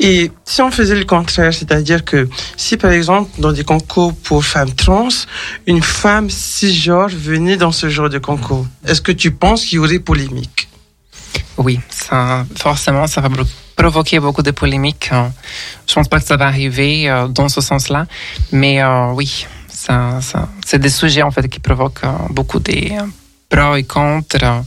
Et 0.02 0.30
si 0.46 0.62
on 0.62 0.70
faisait 0.70 0.96
le 0.96 1.04
contraire, 1.04 1.52
c'est-à-dire 1.52 2.04
que 2.06 2.28
si 2.56 2.78
par 2.78 2.90
exemple 2.90 3.30
dans 3.38 3.52
des 3.52 3.64
concours 3.64 4.14
pour 4.14 4.44
femmes 4.44 4.72
trans, 4.72 5.08
une 5.66 5.82
femme 5.82 6.30
cisgenre 6.30 7.08
venait 7.10 7.58
dans 7.58 7.72
ce 7.72 7.90
genre 7.90 8.08
de 8.08 8.18
concours, 8.18 8.66
est-ce 8.86 9.02
que 9.02 9.12
tu 9.12 9.30
penses 9.30 9.66
qu'il 9.66 9.76
y 9.76 9.78
aurait 9.78 9.98
polémique? 9.98 10.68
Oui, 11.58 11.78
ça, 11.90 12.46
forcément, 12.56 13.06
ça 13.06 13.20
va 13.20 13.28
provoquer 13.76 14.20
beaucoup 14.20 14.42
de 14.42 14.50
polémiques. 14.50 15.10
euh. 15.12 15.28
Je 15.86 15.92
pense 15.94 16.08
pas 16.08 16.18
que 16.18 16.26
ça 16.26 16.38
va 16.38 16.46
arriver 16.46 17.10
euh, 17.10 17.28
dans 17.28 17.50
ce 17.50 17.60
sens-là, 17.60 18.06
mais 18.52 18.82
euh, 18.82 19.12
oui, 19.12 19.46
ça, 19.68 20.20
ça, 20.22 20.48
c'est 20.64 20.78
des 20.78 20.88
sujets 20.88 21.22
en 21.22 21.30
fait 21.30 21.46
qui 21.48 21.60
provoquent 21.60 22.04
euh, 22.04 22.12
beaucoup 22.30 22.58
de 22.58 22.72
euh, 23.52 23.56
pros 23.56 23.76
et 23.76 23.84
contre. 23.84 24.38
euh. 24.42 24.60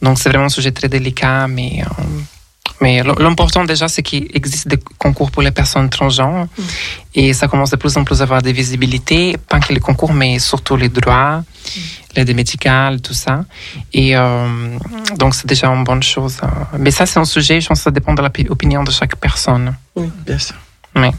Donc 0.00 0.18
c'est 0.18 0.28
vraiment 0.30 0.46
un 0.46 0.48
sujet 0.48 0.72
très 0.72 0.88
délicat, 0.88 1.46
mais 1.48 1.82
euh, 1.82 2.02
Mais 2.80 3.02
l'important 3.02 3.64
déjà, 3.64 3.86
c'est 3.88 4.02
qu'il 4.02 4.24
existe 4.34 4.66
des 4.68 4.78
concours 4.98 5.30
pour 5.30 5.42
les 5.42 5.52
personnes 5.52 5.88
transgenres. 5.88 6.46
Et 7.14 7.32
ça 7.32 7.46
commence 7.48 7.70
de 7.70 7.76
plus 7.76 7.96
en 7.96 8.02
plus 8.04 8.20
à 8.20 8.24
avoir 8.24 8.42
des 8.42 8.52
visibilités, 8.52 9.36
pas 9.50 9.60
que 9.60 9.72
les 9.72 9.80
concours, 9.80 10.12
mais 10.12 10.38
surtout 10.40 10.76
les 10.76 10.88
droits, 10.88 11.44
l'aide 12.16 12.34
médicale, 12.34 13.00
tout 13.00 13.14
ça. 13.14 13.44
Et 13.92 14.16
euh, 14.16 14.78
donc, 15.20 15.34
c'est 15.36 15.46
déjà 15.46 15.68
une 15.68 15.84
bonne 15.84 16.02
chose. 16.02 16.36
hein. 16.42 16.50
Mais 16.78 16.90
ça, 16.90 17.06
c'est 17.06 17.20
un 17.20 17.24
sujet, 17.36 17.60
je 17.60 17.68
pense 17.68 17.78
que 17.80 17.84
ça 17.84 17.90
dépend 17.92 18.14
de 18.14 18.22
l'opinion 18.48 18.82
de 18.82 18.90
chaque 18.90 19.14
personne. 19.16 19.66
Oui, 19.94 20.08
bien 20.26 20.38
sûr. 20.38 20.56
Oui. 20.96 21.10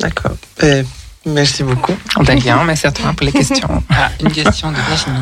D'accord. 0.00 0.36
Euh, 0.62 0.82
merci 1.28 1.62
beaucoup. 1.62 1.94
D'ailleurs, 2.20 2.64
merci 2.64 2.86
à 2.86 2.92
toi 2.92 3.12
pour 3.16 3.24
les 3.26 3.32
questions. 3.40 3.82
Ah, 3.90 4.10
une 4.20 4.30
question 4.30 4.70
de 4.70 4.76
Virginie. 4.76 5.16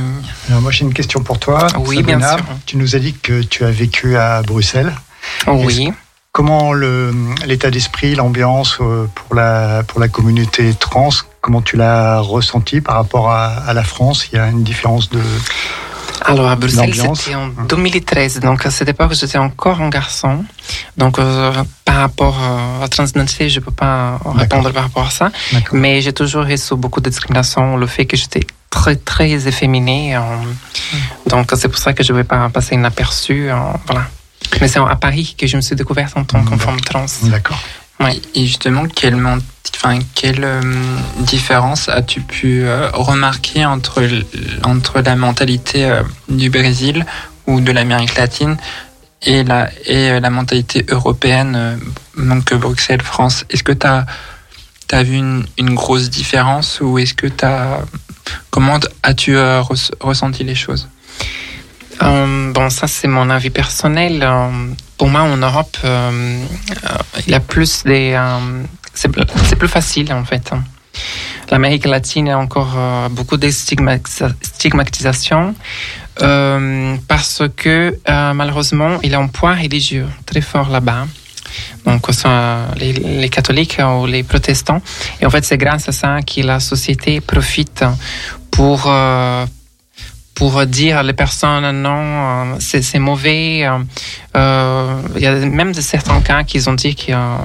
Alors 0.48 0.62
moi 0.62 0.70
j'ai 0.70 0.84
une 0.84 0.94
question 0.94 1.20
pour 1.20 1.38
toi. 1.38 1.66
Oui, 1.86 2.02
bien 2.02 2.20
sûr. 2.20 2.44
Tu 2.66 2.76
nous 2.76 2.96
as 2.96 2.98
dit 2.98 3.14
que 3.14 3.42
tu 3.42 3.64
as 3.64 3.70
vécu 3.70 4.16
à 4.16 4.42
Bruxelles. 4.42 4.92
Oui. 5.46 5.92
Comment 6.32 6.74
l'état 6.74 7.70
d'esprit, 7.70 8.14
l'ambiance 8.14 8.76
euh, 8.82 9.06
pour 9.14 9.34
la, 9.34 9.82
pour 9.84 10.00
la 10.00 10.08
communauté 10.08 10.74
trans, 10.74 11.08
comment 11.40 11.62
tu 11.62 11.76
l'as 11.76 12.20
ressenti 12.20 12.82
par 12.82 12.96
rapport 12.96 13.30
à, 13.30 13.46
à 13.46 13.72
la 13.72 13.82
France? 13.82 14.28
Il 14.30 14.36
y 14.36 14.38
a 14.38 14.48
une 14.48 14.62
différence 14.62 15.08
de... 15.08 15.20
Alors 16.26 16.48
à 16.48 16.56
Bruxelles, 16.56 16.92
c'était 17.14 17.34
en 17.36 17.48
2013. 17.48 18.40
Donc 18.40 18.66
à 18.66 18.70
cette 18.70 18.88
époque, 18.88 19.12
j'étais 19.14 19.38
encore 19.38 19.80
un 19.80 19.88
garçon. 19.88 20.44
Donc 20.96 21.18
euh, 21.18 21.52
par 21.84 21.96
rapport 21.96 22.36
euh, 22.40 22.78
à 22.78 22.80
la 22.82 22.88
transidentité, 22.88 23.48
je 23.48 23.60
peux 23.60 23.70
pas 23.70 24.18
répondre 24.34 24.70
par 24.72 24.84
rapport 24.84 25.06
à 25.06 25.10
ça. 25.10 25.30
Mais 25.72 26.00
j'ai 26.00 26.12
toujours 26.12 26.44
reçu 26.44 26.74
beaucoup 26.74 27.00
de 27.00 27.08
discrimination, 27.10 27.76
le 27.76 27.86
fait 27.86 28.06
que 28.06 28.16
j'étais 28.16 28.44
très 28.70 28.96
très 28.96 29.46
efféminée. 29.46 30.16
euh, 30.16 30.20
Donc 31.26 31.52
c'est 31.56 31.68
pour 31.68 31.78
ça 31.78 31.92
que 31.92 32.02
je 32.02 32.12
ne 32.12 32.18
vais 32.18 32.24
pas 32.24 32.48
passer 32.48 32.74
inaperçu. 32.74 33.50
euh, 33.50 33.54
voilà. 33.86 34.06
Mais 34.60 34.68
c'est 34.68 34.78
à 34.78 34.96
Paris 34.96 35.34
que 35.38 35.46
je 35.46 35.56
me 35.56 35.62
suis 35.62 35.76
découverte 35.76 36.16
en 36.16 36.24
tant 36.24 36.42
que 36.44 36.56
femme 36.56 36.80
trans. 36.80 37.06
D'accord. 37.24 37.58
Oui. 38.00 38.20
Et 38.34 38.44
justement, 38.46 38.84
quelle, 38.86 39.16
mon- 39.16 39.38
enfin, 39.74 39.98
quelle 40.14 40.44
euh, 40.44 40.60
différence 41.20 41.88
as-tu 41.88 42.20
pu 42.20 42.62
euh, 42.64 42.90
remarquer 42.92 43.64
entre, 43.64 44.02
entre 44.64 45.00
la 45.00 45.16
mentalité 45.16 45.86
euh, 45.86 46.02
du 46.28 46.50
Brésil 46.50 47.06
ou 47.46 47.60
de 47.60 47.72
l'Amérique 47.72 48.16
latine 48.16 48.56
et 49.22 49.44
la, 49.44 49.70
et 49.86 50.20
la 50.20 50.30
mentalité 50.30 50.84
européenne, 50.90 51.80
donc 52.18 52.52
Bruxelles, 52.54 53.00
France? 53.02 53.44
Est-ce 53.50 53.62
que 53.62 53.72
tu 53.72 53.86
as, 53.86 55.02
vu 55.02 55.16
une, 55.16 55.46
une 55.58 55.74
grosse 55.74 56.10
différence 56.10 56.80
ou 56.82 56.98
est-ce 56.98 57.14
que 57.14 57.26
tu 57.26 57.44
as. 57.44 57.80
Comment 58.50 58.78
as-tu 59.02 59.36
res- 59.36 59.90
ressenti 60.00 60.44
les 60.44 60.54
choses? 60.54 60.86
Bon, 62.00 62.68
ça 62.68 62.86
c'est 62.86 63.08
mon 63.08 63.30
avis 63.30 63.50
personnel. 63.50 64.26
Pour 64.98 65.08
moi, 65.08 65.22
en 65.22 65.36
Europe, 65.36 65.76
euh, 65.84 66.44
euh, 66.84 66.88
il 67.26 67.32
y 67.32 67.34
a 67.34 67.40
plus 67.40 67.84
des. 67.84 68.12
euh, 68.14 68.64
c'est 68.94 69.56
plus 69.56 69.68
facile 69.68 70.12
en 70.12 70.24
fait. 70.24 70.50
L'Amérique 71.50 71.84
latine 71.86 72.30
a 72.30 72.38
encore 72.38 72.76
beaucoup 73.10 73.36
de 73.36 73.48
stigmatisa- 73.48 74.34
stigmatisation 74.42 75.54
parce 77.06 77.42
que 77.56 77.98
malheureusement, 78.32 78.98
il 79.02 79.10
y 79.10 79.14
a 79.14 79.18
un 79.20 79.26
poids 79.28 79.54
religieux 79.54 80.06
très 80.24 80.40
fort 80.40 80.70
là-bas. 80.70 81.06
Donc, 81.84 82.08
euh, 82.08 82.66
les, 82.76 82.92
les 82.92 83.28
catholiques 83.28 83.78
ou 83.80 84.06
les 84.06 84.22
protestants. 84.24 84.80
Et 85.20 85.26
en 85.26 85.30
fait, 85.30 85.44
c'est 85.44 85.56
grâce 85.58 85.88
à 85.88 85.92
ça 85.92 86.18
que 86.22 86.40
la 86.40 86.58
société 86.58 87.20
profite 87.20 87.84
pour, 88.50 88.86
pour 90.36 90.52
dire 90.66 90.98
à 90.98 91.02
les 91.02 91.14
personnes 91.24 91.68
non, 91.86 92.02
euh, 92.20 92.56
c'est 92.66 92.82
c'est 92.88 93.00
mauvais. 93.10 93.66
euh, 93.66 93.78
euh, 94.36 95.00
Il 95.16 95.22
y 95.22 95.26
a 95.26 95.32
même 95.60 95.72
de 95.72 95.80
certains 95.94 96.20
cas 96.28 96.40
qui 96.48 96.58
ont 96.68 96.74
dit 96.84 96.94
qu'ils 96.94 97.14
euh, 97.14 97.36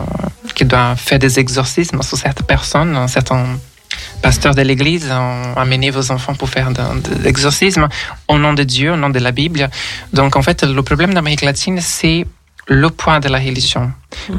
qu'ils 0.55 0.67
doivent 0.67 0.97
faire 1.07 1.19
des 1.25 1.33
exorcismes 1.43 2.01
sur 2.09 2.17
certaines 2.25 2.45
personnes, 2.55 2.93
certains 3.17 3.45
pasteurs 4.21 4.55
de 4.59 4.63
l'église 4.69 5.05
ont 5.11 5.53
amené 5.65 5.87
vos 5.97 6.07
enfants 6.15 6.35
pour 6.35 6.49
faire 6.55 6.69
de, 6.77 6.83
de 7.07 7.23
l'exorcisme 7.25 7.85
au 8.27 8.37
nom 8.43 8.53
de 8.53 8.63
Dieu, 8.75 8.89
au 8.95 8.97
nom 9.03 9.09
de 9.17 9.19
la 9.27 9.31
Bible. 9.31 9.69
Donc 10.13 10.31
en 10.39 10.43
fait, 10.47 10.59
le 10.63 10.81
problème 10.89 11.13
d'Amérique 11.15 11.41
latine, 11.51 11.79
c'est 11.81 12.25
le 12.67 12.89
poids 12.99 13.19
de 13.25 13.29
la 13.35 13.39
religion. 13.47 13.85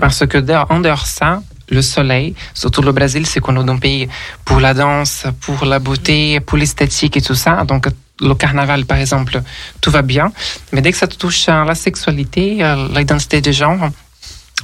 Parce 0.03 0.21
que 0.31 0.39
dehors- 0.39 0.69
en 0.71 0.81
dehors 0.87 1.03
de 1.03 1.13
ça, 1.21 1.31
le 1.77 1.83
soleil, 1.83 2.35
surtout 2.55 2.83
le 2.83 2.93
Brésil, 2.93 3.25
c'est 3.27 3.41
connu 3.41 3.65
d'un 3.65 3.79
pays 3.87 4.09
pour 4.45 4.61
la 4.61 4.73
danse, 4.75 5.25
pour 5.45 5.65
la 5.73 5.79
beauté, 5.79 6.39
pour 6.47 6.57
l'esthétique 6.59 7.17
et 7.17 7.23
tout 7.29 7.35
ça. 7.45 7.65
Donc 7.71 7.83
le 8.23 8.35
carnaval, 8.35 8.85
par 8.87 8.99
exemple, 8.99 9.43
tout 9.81 9.91
va 9.91 10.03
bien. 10.03 10.33
Mais 10.73 10.81
dès 10.81 10.93
que 10.93 10.99
ça 10.99 11.07
touche 11.07 11.49
à 11.49 11.65
la 11.65 11.75
sexualité, 11.75 12.63
à 12.63 12.77
l'identité 12.77 13.41
de 13.41 13.53
genre, 13.53 13.91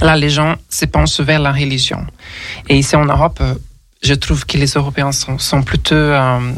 là, 0.01 0.17
les 0.17 0.31
gens 0.31 0.57
se 0.69 0.87
penchent 0.87 1.21
vers 1.21 1.41
la 1.41 1.53
religion. 1.53 2.07
Et 2.69 2.79
ici 2.79 2.97
en 2.97 3.05
Europe, 3.05 3.39
euh, 3.41 3.55
je 4.03 4.15
trouve 4.15 4.47
que 4.47 4.57
les 4.57 4.69
Européens 4.69 5.11
sont, 5.13 5.63
plutôt 5.63 5.95
euh, 5.95 6.53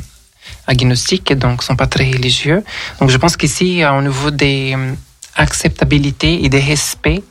agnostiques, 0.66 1.32
donc 1.32 1.62
sont 1.62 1.76
pas 1.76 1.86
très 1.86 2.10
religieux. 2.10 2.62
Donc 3.00 3.10
je 3.10 3.16
pense 3.16 3.36
qu'ici, 3.36 3.82
euh, 3.82 3.92
au 3.98 4.02
niveau 4.02 4.30
des 4.30 4.74
euh, 4.76 4.92
acceptabilité 5.36 6.44
et 6.44 6.48
des 6.48 6.60
respects, 6.60 7.22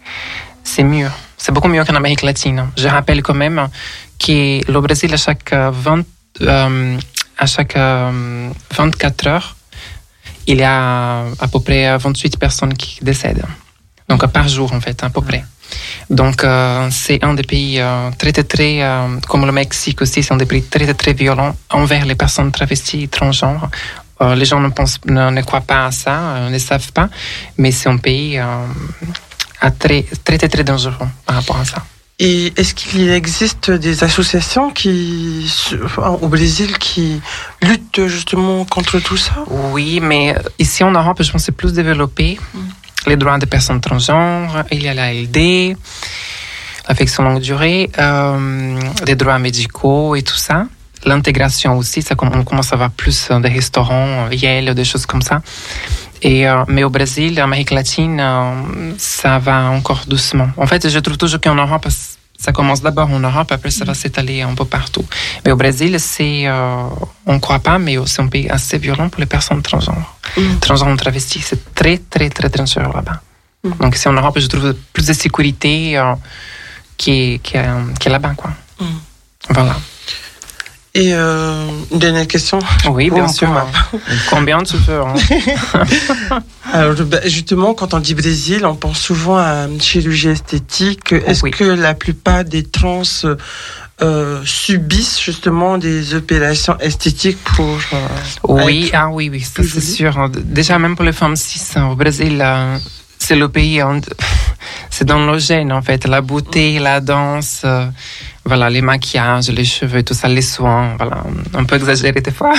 c'est 0.63 0.84
mieux. 0.84 1.11
C'est 1.38 1.51
beaucoup 1.51 1.67
mieux 1.70 1.84
qu'en 1.86 1.95
Amérique 1.95 2.22
latine. 2.22 2.67
Je 2.78 2.88
rappelle 2.88 3.22
quand 3.22 3.34
même 3.34 3.70
que 4.20 4.72
le 4.72 4.82
Brésil, 4.82 5.13
à 5.13 5.17
chaque, 5.17 5.53
euh, 5.53 5.72
20, 5.72 6.05
euh, 6.41 6.97
à 7.38 7.45
chaque 7.45 7.76
euh, 7.78 8.49
24 8.76 9.28
heures, 9.28 9.55
il 10.50 10.58
y 10.58 10.64
a 10.64 11.26
à 11.39 11.47
peu 11.47 11.60
près 11.60 11.97
28 11.97 12.38
personnes 12.38 12.74
qui 12.74 13.00
décèdent. 13.04 13.45
Donc 14.08 14.26
par 14.28 14.47
jour, 14.47 14.74
en 14.74 14.82
fait, 14.82 15.04
à 15.04 15.10
peu 15.10 15.22
près. 15.22 15.43
Donc 16.10 16.43
euh, 16.43 16.88
c'est 16.91 17.24
un 17.24 17.36
des 17.36 17.43
pays 17.43 17.80
euh, 17.80 18.10
très, 18.18 18.32
très, 18.32 18.43
très, 18.43 18.82
euh, 18.82 19.20
comme 19.28 19.45
le 19.45 19.52
Mexique 19.52 20.02
aussi, 20.02 20.24
c'est 20.24 20.34
un 20.34 20.38
des 20.38 20.47
pays 20.47 20.64
très, 20.64 20.86
très, 20.86 20.95
très 20.95 21.14
violents 21.14 21.56
envers 21.70 22.06
les 22.06 22.16
personnes 22.16 22.52
travesties 22.52 23.04
et 23.04 23.08
transgenres. 23.08 23.70
Les 24.36 24.43
gens 24.43 24.60
ne, 24.60 24.68
pensent, 24.68 25.00
ne, 25.06 25.30
ne 25.30 25.41
croient 25.43 25.62
pas 25.62 25.86
à 25.86 25.91
ça, 25.91 26.16
euh, 26.20 26.50
ne 26.50 26.58
savent 26.58 26.91
pas, 26.91 27.08
mais 27.58 27.72
c'est 27.72 27.88
un 27.88 27.95
pays 27.95 28.38
très, 29.80 30.04
très, 30.26 30.38
très 30.38 30.64
dangereux 30.64 31.08
par 31.26 31.36
rapport 31.38 31.58
à 31.58 31.64
ça. 31.64 31.86
Et 32.22 32.51
est-ce 32.57 32.74
qu'il 32.74 33.09
existe 33.09 33.72
des 33.72 34.03
associations 34.03 34.72
qui, 34.72 35.49
au 35.97 36.28
Brésil 36.28 36.78
qui 36.78 37.22
luttent 37.61 38.07
justement 38.07 38.65
contre 38.65 38.99
tout 38.99 39.15
ça? 39.15 39.36
Oui, 39.72 40.01
mais 40.01 40.36
ici 40.59 40.84
en 40.84 40.91
Europe, 40.91 41.24
je 41.24 41.32
pense 41.32 41.41
que 41.41 41.45
c'est 41.45 41.51
plus 41.53 41.72
développé. 41.72 42.38
Les 43.07 43.15
droits 43.15 43.38
des 43.38 43.45
personnes 43.45 43.80
transgenres, 43.80 44.65
il 44.70 44.84
y 44.84 44.89
a 44.89 44.93
la 44.93 45.13
LD, 45.13 45.78
l'affection 46.89 47.24
longue 47.24 47.39
durée, 47.39 47.89
euh, 47.97 48.78
les 49.07 49.15
droits 49.15 49.39
médicaux 49.39 50.15
et 50.15 50.22
tout 50.22 50.36
ça. 50.36 50.65
L'intégration 51.05 51.78
aussi, 51.78 52.01
ça, 52.01 52.15
on 52.20 52.43
commence 52.43 52.74
à 52.74 52.76
avoir 52.76 52.91
plus 52.91 53.30
des 53.41 53.47
restaurants, 53.47 54.30
Yale, 54.30 54.76
des 54.76 54.84
choses 54.84 55.05
comme 55.05 55.22
ça. 55.22 55.41
Et, 56.22 56.47
euh, 56.47 56.65
mais 56.67 56.84
au 56.84 56.89
Brésil, 56.89 57.39
Amérique 57.39 57.72
latine, 57.72 58.20
euh, 58.20 58.91
ça 58.97 59.39
va 59.39 59.70
encore 59.70 60.01
doucement. 60.07 60.49
En 60.57 60.67
fait, 60.67 60.89
je 60.89 60.99
trouve 60.99 61.17
toujours 61.17 61.39
qu'en 61.39 61.55
Europe, 61.55 61.88
ça 62.39 62.53
commence 62.53 62.81
d'abord 62.81 63.09
en 63.11 63.19
Europe, 63.19 63.51
après 63.51 63.69
ça 63.69 63.83
va 63.83 63.93
s'étaler 63.93 64.41
un 64.41 64.55
peu 64.55 64.63
partout. 64.63 65.05
Mais 65.43 65.51
au 65.51 65.57
Brésil, 65.57 65.99
c'est, 65.99 66.47
euh, 66.47 66.83
on 67.25 67.33
ne 67.33 67.39
croit 67.39 67.59
pas, 67.59 67.77
mais 67.77 67.97
c'est 68.05 68.21
un 68.21 68.27
pays 68.27 68.49
assez 68.49 68.77
violent 68.77 69.09
pour 69.09 69.19
les 69.19 69.25
personnes 69.25 69.61
transgenres. 69.61 70.15
Mm. 70.37 70.59
Transgenres 70.61 70.95
travestis, 70.95 71.41
c'est 71.41 71.75
très, 71.75 71.97
très, 71.97 72.29
très 72.29 72.49
dangereux 72.49 72.93
là-bas. 72.95 73.21
Mm. 73.63 73.71
Donc 73.81 73.95
ici 73.95 74.07
en 74.07 74.13
Europe, 74.13 74.39
je 74.39 74.47
trouve 74.47 74.73
plus 74.93 75.05
de 75.05 75.13
sécurité 75.13 75.97
euh, 75.97 76.13
qui 76.95 77.39
qui 77.43 77.57
est, 77.57 77.67
qui 77.99 78.07
est 78.07 78.11
là-bas, 78.11 78.33
quoi. 78.37 78.51
Mm. 78.79 78.85
Voilà. 79.49 79.75
Et 80.95 81.13
euh, 81.13 81.67
une 81.91 81.99
dernière 81.99 82.27
question 82.27 82.59
Oui, 82.89 83.11
bien 83.11 83.27
sûr. 83.27 83.49
Combien 84.29 84.63
tu 84.63 84.75
veux 84.77 85.01
hein? 85.01 85.13
Alors, 86.73 86.95
justement, 87.25 87.75
quand 87.75 87.93
on 87.93 87.99
dit 87.99 88.15
Brésil, 88.15 88.65
on 88.65 88.75
pense 88.75 88.99
souvent 88.99 89.37
à 89.37 89.67
chirurgie 89.79 90.29
esthétique. 90.29 91.13
Est-ce 91.13 91.43
oui. 91.43 91.51
que 91.51 91.63
la 91.63 91.93
plupart 91.93 92.43
des 92.43 92.63
trans 92.63 93.03
euh, 94.01 94.41
subissent 94.45 95.21
justement 95.21 95.77
des 95.77 96.15
opérations 96.15 96.77
esthétiques 96.79 97.43
pour. 97.43 97.77
Euh, 97.93 98.07
oui, 98.47 98.89
ah 98.93 99.09
oui, 99.09 99.29
oui, 99.29 99.41
ça 99.41 99.61
c'est 99.61 99.81
sûr. 99.81 100.29
Déjà, 100.29 100.79
même 100.79 100.95
pour 100.95 101.05
les 101.05 101.11
femmes 101.11 101.35
cis 101.35 101.61
au 101.77 101.95
Brésil, 101.95 102.39
euh, 102.41 102.77
c'est 103.17 103.35
le 103.35 103.49
pays, 103.49 103.81
c'est 104.89 105.05
dans 105.05 105.19
nos 105.19 105.37
gènes 105.37 105.73
en 105.73 105.81
fait, 105.81 106.07
la 106.07 106.21
beauté, 106.21 106.79
la 106.79 107.01
danse 107.01 107.65
voilà, 108.50 108.68
les 108.70 108.82
maquillages, 108.82 109.50
les 109.50 109.64
cheveux, 109.64 110.02
tout 110.02 110.16
ça, 110.16 110.28
les 110.28 110.41
soins, 110.41 110.95
voilà, 110.97 111.24
un 111.54 111.64
peu 111.64 111.76
exagéré 111.76 112.20
des 112.20 112.32
fois. 112.32 112.54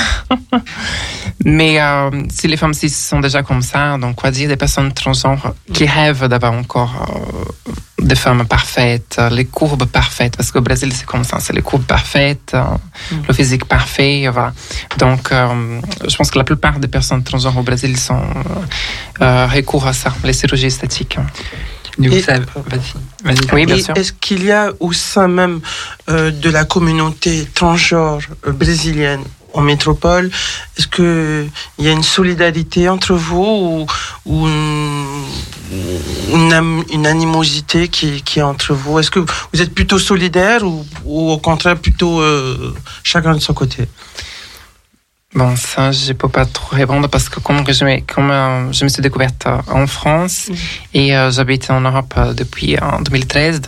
Mais 1.44 1.80
euh, 1.80 2.10
si 2.30 2.46
les 2.46 2.56
femmes 2.56 2.74
cis 2.74 2.90
sont 2.90 3.18
déjà 3.18 3.42
comme 3.42 3.60
ça, 3.60 3.98
donc 3.98 4.14
quoi 4.14 4.30
dire 4.30 4.48
des 4.48 4.56
personnes 4.56 4.92
transgenres 4.92 5.52
qui 5.72 5.84
rêvent 5.86 6.28
d'avoir 6.28 6.52
encore 6.52 6.94
euh, 6.94 7.72
des 8.10 8.14
femmes 8.14 8.46
parfaites, 8.46 9.20
les 9.32 9.46
courbes 9.46 9.86
parfaites, 9.86 10.36
parce 10.36 10.52
qu'au 10.52 10.60
Brésil 10.60 10.92
c'est 10.92 11.06
comme 11.06 11.24
ça, 11.24 11.40
c'est 11.40 11.52
les 11.52 11.62
courbes 11.62 11.88
parfaites, 11.96 12.52
euh, 12.54 12.62
mm. 12.62 13.22
le 13.26 13.34
physique 13.34 13.64
parfait, 13.64 14.28
voilà. 14.32 14.52
Donc 14.98 15.32
euh, 15.32 15.80
je 16.06 16.16
pense 16.16 16.30
que 16.30 16.38
la 16.38 16.44
plupart 16.44 16.78
des 16.78 16.88
personnes 16.88 17.24
transgenres 17.24 17.58
au 17.58 17.64
Brésil 17.64 17.96
sont 17.98 18.22
recours 19.18 19.86
à 19.88 19.92
ça, 19.92 20.14
les 20.22 20.32
chirurgies 20.32 20.66
esthétiques. 20.66 21.18
Oui, 23.52 23.66
bien 23.66 23.78
sûr. 23.78 23.96
Est-ce 23.96 24.12
qu'il 24.12 24.44
y 24.44 24.52
a 24.52 24.72
au 24.80 24.92
sein 24.92 25.28
même 25.28 25.60
euh, 26.08 26.30
de 26.30 26.50
la 26.50 26.64
communauté 26.64 27.46
transgenre 27.54 28.22
euh, 28.46 28.52
brésilienne 28.52 29.22
en 29.52 29.62
métropole, 29.62 30.30
est-ce 30.78 30.86
que 30.86 31.46
il 31.78 31.84
y 31.84 31.88
a 31.88 31.92
une 31.92 32.02
solidarité 32.02 32.88
entre 32.88 33.14
vous 33.14 33.86
ou, 34.26 34.28
ou 34.32 34.48
une, 36.32 37.06
animosité 37.06 37.88
qui, 37.88 38.22
qui 38.22 38.38
est 38.38 38.42
entre 38.42 38.74
vous? 38.74 38.98
Est-ce 38.98 39.10
que 39.10 39.18
vous 39.18 39.60
êtes 39.60 39.74
plutôt 39.74 39.98
solidaires 39.98 40.62
ou, 40.62 40.86
ou 41.04 41.32
au 41.32 41.38
contraire 41.38 41.76
plutôt 41.76 42.20
euh, 42.20 42.74
chacun 43.02 43.34
de 43.34 43.40
son 43.40 43.54
côté? 43.54 43.88
Bon, 45.34 45.54
ça, 45.54 45.92
je 45.92 46.12
peux 46.12 46.28
pas 46.28 46.44
trop 46.44 46.74
répondre 46.74 47.08
parce 47.08 47.28
que 47.28 47.38
comme, 47.38 47.62
que 47.64 47.72
je, 47.72 47.84
me, 47.84 48.00
comme 48.00 48.30
euh, 48.30 48.72
je 48.72 48.82
me 48.84 48.88
suis 48.88 49.00
découverte 49.00 49.46
euh, 49.46 49.58
en 49.70 49.86
France 49.86 50.50
et 50.92 51.16
euh, 51.16 51.30
j'habite 51.30 51.70
en 51.70 51.80
Europe 51.82 52.12
euh, 52.16 52.34
depuis 52.34 52.76
euh, 52.76 52.80
2013, 53.04 53.62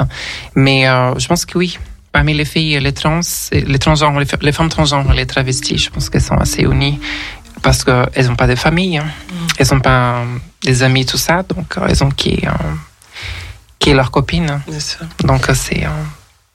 mais 0.57 0.89
euh, 0.89 1.17
je 1.19 1.27
pense 1.29 1.45
que 1.45 1.59
oui. 1.59 1.79
Parmi 2.11 2.35
les 2.35 2.45
filles, 2.45 2.79
les 2.79 2.93
trans, 2.93 3.21
les 3.53 3.79
transgenres, 3.79 4.21
les, 4.21 4.53
femmes 4.53 4.69
transgenres, 4.69 5.15
les 5.15 5.25
travestis, 5.25 5.79
je 5.79 5.89
pense 5.89 6.11
qu'elles 6.11 6.21
sont 6.21 6.37
assez 6.37 6.61
unies 6.63 7.01
parce 7.63 7.85
qu'elles 7.85 8.27
n'ont 8.27 8.37
pas 8.37 8.47
de 8.47 8.55
famille, 8.55 8.99
hein. 8.99 9.07
elles 9.57 9.69
n'ont 9.73 9.81
pas 9.81 10.17
euh, 10.17 10.25
des 10.63 10.83
amis, 10.83 11.07
tout 11.07 11.17
ça, 11.17 11.43
donc 11.43 11.79
euh, 11.79 11.87
elles 11.89 12.03
ont 12.05 12.11
qui, 12.11 12.41
euh, 12.45 12.51
qui 13.79 13.91
est 13.91 13.95
leur 13.95 14.11
copine. 14.11 14.61
Donc 15.25 15.49
euh, 15.49 15.55
c'est 15.55 15.85
euh, 15.85 15.89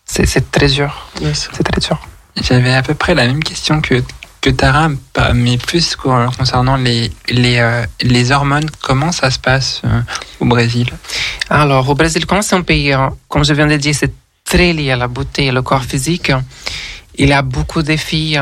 c'est 0.06 0.26
c'est 0.26 0.52
très 0.52 0.68
dur, 0.68 1.10
c'est 1.34 1.64
très 1.64 1.82
dur. 1.82 2.00
J'avais 2.42 2.74
à 2.74 2.84
peu 2.84 2.94
près 2.94 3.16
la 3.16 3.26
même 3.26 3.44
question 3.44 3.82
que, 3.82 4.04
que 4.52 5.34
mais 5.34 5.58
plus 5.58 5.96
co- 5.96 6.30
concernant 6.38 6.78
les, 6.78 7.12
les, 7.30 7.58
euh, 7.58 7.86
les 8.02 8.32
hormones. 8.32 8.70
Comment 8.82 9.12
ça 9.12 9.30
se 9.32 9.40
passe 9.40 9.82
euh, 9.84 10.02
au 10.40 10.46
Brésil? 10.46 10.90
Alors, 11.50 11.90
au 11.90 11.96
Brésil, 11.96 12.26
comme 12.26 12.42
c'est 12.42 12.56
un 12.56 12.62
pays, 12.62 12.94
euh, 12.94 13.10
comme 13.28 13.44
je 13.44 13.54
viens 13.54 13.68
de 13.68 13.76
dire, 13.78 13.96
c'est 13.96 14.14
très 14.44 14.74
lié 14.74 14.92
à 14.92 14.96
la 14.96 15.08
beauté 15.08 15.48
et 15.48 15.52
le 15.52 15.62
corps 15.62 15.84
physique, 15.84 16.32
il 17.16 17.30
y 17.30 17.34
a 17.34 17.42
beaucoup 17.42 17.82
de 17.82 17.96
filles 17.98 18.42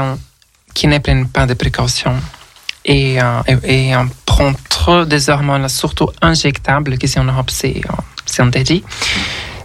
qui 0.74 0.88
ne 0.88 0.97
prennent 0.99 1.28
pas 1.28 1.45
de 1.45 1.53
précautions 1.53 2.18
et, 2.84 3.22
euh, 3.22 3.41
et, 3.47 3.89
et, 3.89 3.95
prennent 4.26 4.56
trop 4.70 5.06
des 5.06 5.30
hormones, 5.30 5.68
surtout 5.70 6.10
injectables, 6.22 6.97
qui 6.97 7.06
ici 7.06 7.20
en 7.20 7.24
Europe, 7.24 7.49
c'est 7.49 7.82
interdit. 8.39 8.84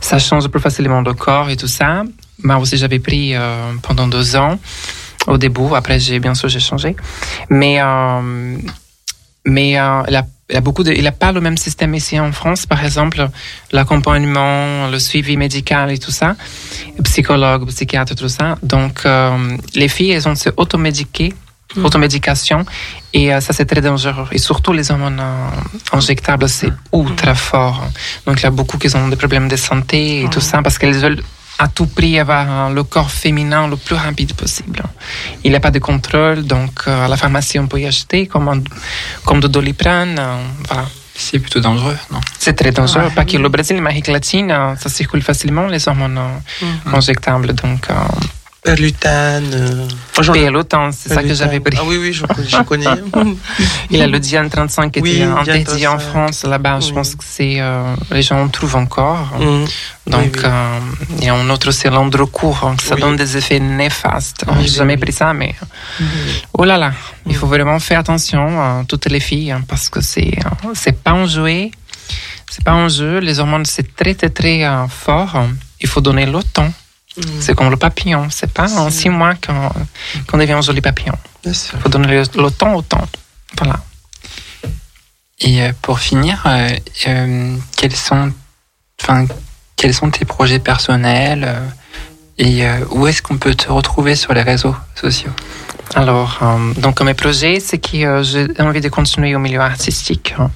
Ça 0.01 0.19
change 0.19 0.49
plus 0.49 0.61
facilement 0.61 1.03
le 1.03 1.13
corps 1.13 1.51
et 1.51 1.57
tout 1.57 1.69
ça. 1.69 2.05
Moi 2.43 2.57
aussi, 2.57 2.79
j'avais 2.79 3.01
pris 3.01 3.35
pendant 3.83 4.09
deux 4.09 4.37
ans 4.37 4.59
au 5.27 5.39
début. 5.39 5.75
Après, 5.75 5.99
j'ai 5.99 6.19
bien 6.21 6.35
sûr, 6.35 6.49
j'ai 6.49 6.61
changé. 6.61 6.97
Mais, 7.49 7.81
euh, 7.81 8.57
mais 9.45 9.79
euh, 9.79 10.03
il, 10.09 10.17
a, 10.17 10.27
il 10.49 10.57
a 10.57 10.61
beaucoup 10.61 10.83
de, 10.83 10.93
il 10.93 11.07
a 11.07 11.13
pas 11.13 11.33
le 11.33 11.41
même 11.41 11.57
système 11.57 11.95
ici 11.95 12.19
en 12.19 12.33
France. 12.33 12.67
Par 12.67 12.85
exemple, 12.85 13.29
l'accompagnement, 13.73 14.89
le 14.89 14.99
suivi 14.99 15.37
médical 15.37 15.91
et 15.91 15.99
tout 15.99 16.11
ça, 16.11 16.37
psychologue, 17.05 17.67
psychiatre, 17.69 18.15
tout 18.15 18.29
ça. 18.29 18.57
Donc, 18.63 19.03
euh, 19.05 19.57
les 19.75 19.89
filles, 19.89 20.13
elles 20.13 20.29
ont 20.29 20.35
se 20.35 20.51
automédiquer, 20.57 21.33
automédication, 21.85 22.67
et 23.13 23.33
euh, 23.33 23.41
ça 23.41 23.53
c'est 23.53 23.65
très 23.67 23.81
dangereux. 23.81 24.27
Et 24.33 24.39
surtout 24.39 24.73
les 24.73 24.91
hormones 24.91 25.23
injectables, 25.93 26.49
c'est 26.49 26.73
ultra 26.93 27.35
fort. 27.35 27.87
Donc, 28.27 28.41
il 28.41 28.43
y 28.43 28.47
a 28.47 28.51
beaucoup 28.51 28.77
qui 28.77 28.95
ont 28.97 29.09
des 29.09 29.17
problèmes 29.17 29.49
de 29.49 29.57
santé 29.57 30.23
et 30.23 30.29
tout 30.29 30.41
ça 30.41 30.63
parce 30.63 30.79
qu'elles 30.79 30.99
veulent 30.99 31.23
à 31.65 31.69
tout 31.69 31.87
prix 31.87 32.19
avoir 32.19 32.47
euh, 32.49 32.75
le 32.75 32.83
corps 32.85 33.11
féminin 33.11 33.69
le 33.69 33.77
plus 33.77 33.95
rapide 34.07 34.33
possible. 34.35 34.83
Il 35.45 35.51
n'y 35.51 35.57
a 35.57 35.61
pas 35.61 35.71
de 35.71 35.79
contrôle, 35.79 36.39
donc 36.55 36.73
euh, 36.89 37.05
à 37.05 37.09
la 37.13 37.17
pharmacie 37.23 37.59
on 37.59 37.67
peut 37.67 37.81
y 37.81 37.87
acheter 37.87 38.27
comme, 38.27 38.49
un- 38.49 38.63
comme 39.27 39.41
de 39.41 39.49
doliprane. 39.49 40.17
euh, 40.19 40.37
voilà. 40.69 40.87
C'est 41.15 41.39
plutôt 41.39 41.61
dangereux, 41.61 41.99
non? 42.13 42.21
C'est 42.39 42.55
très 42.55 42.73
dangereux. 42.73 43.11
Pas 43.15 43.27
que 43.27 43.37
le 43.37 43.51
Brésil, 43.51 43.77
l'Amérique 43.77 44.07
latine, 44.09 44.51
euh, 44.51 44.75
ça 44.77 44.89
circule 44.89 45.23
facilement 45.23 45.67
les 45.67 45.87
hormones 45.87 46.19
euh, 46.19 46.97
injectables. 46.97 47.53
Donc, 47.63 47.83
euh, 47.91 47.95
Perlutane. 48.63 49.51
euh, 49.55 49.87
Pélotan, 50.33 50.91
c'est 50.93 51.09
ça 51.15 51.23
que 51.23 51.33
j'avais 51.35 51.61
pris. 51.61 51.77
Ah 51.81 51.85
oui, 51.87 51.97
oui, 51.99 52.13
je, 52.13 52.25
je 52.47 52.63
connais. 52.63 52.87
Il 53.91 54.03
a 54.03 54.07
le 54.07 54.19
Diane 54.21 54.51
35 54.51 54.93
qui 54.93 55.01
Oui, 55.01 55.13
était 55.17 55.23
interdit 55.25 55.87
en 55.87 55.97
35. 55.97 56.11
France. 56.11 56.45
Là-bas, 56.45 56.81
je 56.81 56.93
pense 56.93 57.15
que 57.15 57.25
c'est 57.27 57.61
euh, 57.61 57.95
les 58.11 58.23
gens 58.23 58.41
en 58.43 58.49
trouvent 58.49 58.77
encore. 58.77 59.31
Mhm. 59.39 59.65
Donc, 60.07 60.21
Oui, 60.23 60.31
oui. 60.35 60.41
euh, 60.45 60.79
il 61.19 61.25
y 61.25 61.29
a 61.29 61.35
un 61.35 61.49
autre, 61.51 61.71
c'est 61.71 61.89
l'androcourt, 61.91 62.61
hein, 62.65 62.77
ça 62.83 62.95
Oui. 62.97 63.01
donne 63.01 63.17
des 63.17 63.37
effets 63.37 63.61
néfastes. 63.61 64.45
Oui, 64.49 64.55
J'ai 64.63 64.69
jamais 64.79 64.95
oui. 64.95 65.01
pris 65.01 65.13
ça, 65.13 65.33
mais 65.33 65.55
oh 66.55 66.65
là 66.65 66.77
là, 66.77 66.93
il 67.27 67.35
faut 67.37 67.47
vraiment 67.47 67.79
faire 67.79 68.01
attention, 68.01 68.47
euh, 68.63 68.83
toutes 68.87 69.07
les 69.07 69.21
filles, 69.21 69.53
hein, 69.53 69.63
parce 69.67 69.89
que 69.89 70.01
c'est 70.01 70.35
euh, 70.45 70.69
c'est 70.75 71.01
pas 71.03 71.13
un 71.13 71.27
jouet, 71.27 71.71
c'est 72.51 72.65
pas 72.65 72.73
un 72.73 72.89
jeu. 72.89 73.19
Les 73.21 73.39
hormones, 73.41 73.65
c'est 73.65 73.95
très, 73.97 74.15
très, 74.15 74.31
très 74.31 74.65
euh, 74.65 74.87
fort. 74.89 75.45
Il 75.81 75.89
faut 75.89 76.01
donner 76.03 76.27
le 76.27 76.43
temps. 76.43 76.71
Mhm. 77.21 77.41
C'est 77.41 77.55
comme 77.55 77.71
le 77.71 77.77
papillon. 77.77 78.29
C'est 78.31 78.53
pas 78.53 78.73
en 78.79 78.91
six 78.91 79.09
mois 79.09 79.35
qu'on 79.35 79.71
qu'on 80.27 80.39
devient 80.39 80.53
un 80.53 80.63
joli 80.63 80.81
papillon. 80.81 81.15
Il 81.45 81.55
faut 81.55 81.89
donner 81.89 82.09
le, 82.09 82.43
le 82.43 82.51
temps 82.51 82.75
au 82.75 82.83
temps. 82.83 83.07
Voilà. 83.59 83.81
Et 85.41 85.63
euh, 85.63 85.73
pour 85.83 85.99
finir, 86.01 86.43
euh, 86.47 86.69
euh, 87.09 87.57
quels 87.77 87.97
sont, 87.97 88.33
quels 89.77 89.95
sont 89.95 90.11
tes 90.11 90.25
projets 90.25 90.59
personnels 90.59 91.45
euh, 91.47 91.67
et 92.39 92.65
où 92.91 93.07
est-ce 93.07 93.21
qu'on 93.21 93.37
peut 93.37 93.55
te 93.55 93.71
retrouver 93.71 94.17
sur 94.17 94.33
les 94.33 94.41
réseaux 94.41 94.75
sociaux? 94.95 95.33
Alors, 95.97 96.39
euh, 96.43 96.73
donc 96.81 97.01
mes 97.03 97.15
projets, 97.15 97.59
c'est 97.59 97.79
que 97.79 97.97
euh, 97.97 98.23
j'ai 98.23 98.47
envie 98.61 98.81
de 98.81 98.89
continuer 98.89 99.35
au 99.35 99.41
milieu 99.41 99.61
artistique, 99.61 100.35
hein, 100.39 100.51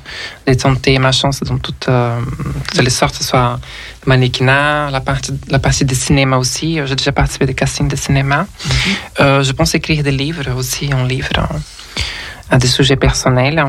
de 0.47 0.55
tenter 0.55 0.97
ma 1.01 1.11
chance 1.11 1.41
dans 1.41 1.59
toutes, 1.59 1.89
euh, 1.89 2.21
toutes 2.71 2.83
les 2.83 2.91
sortes, 2.91 3.21
soit 3.21 3.59
mannequinat, 4.07 4.91
la 4.93 5.01
partie, 5.01 5.33
la 5.49 5.59
partie 5.59 5.85
de 5.85 5.95
cinéma 5.95 6.39
aussi. 6.39 6.79
Euh, 6.79 6.87
J'ai 6.87 6.95
déjà 6.95 7.11
participé 7.11 7.47
des 7.47 7.55
castings 7.55 7.89
de 7.89 7.97
cinéma. 7.97 8.47
Euh, 9.21 9.43
je 9.43 9.51
pense 9.53 9.75
écrire 9.75 10.05
des 10.05 10.13
livres 10.13 10.53
aussi, 10.57 10.91
un 10.93 11.05
livre 11.05 11.31
hein, 11.37 11.49
à 12.51 12.59
des 12.59 12.69
sujets 12.69 12.97
personnels. 12.97 13.65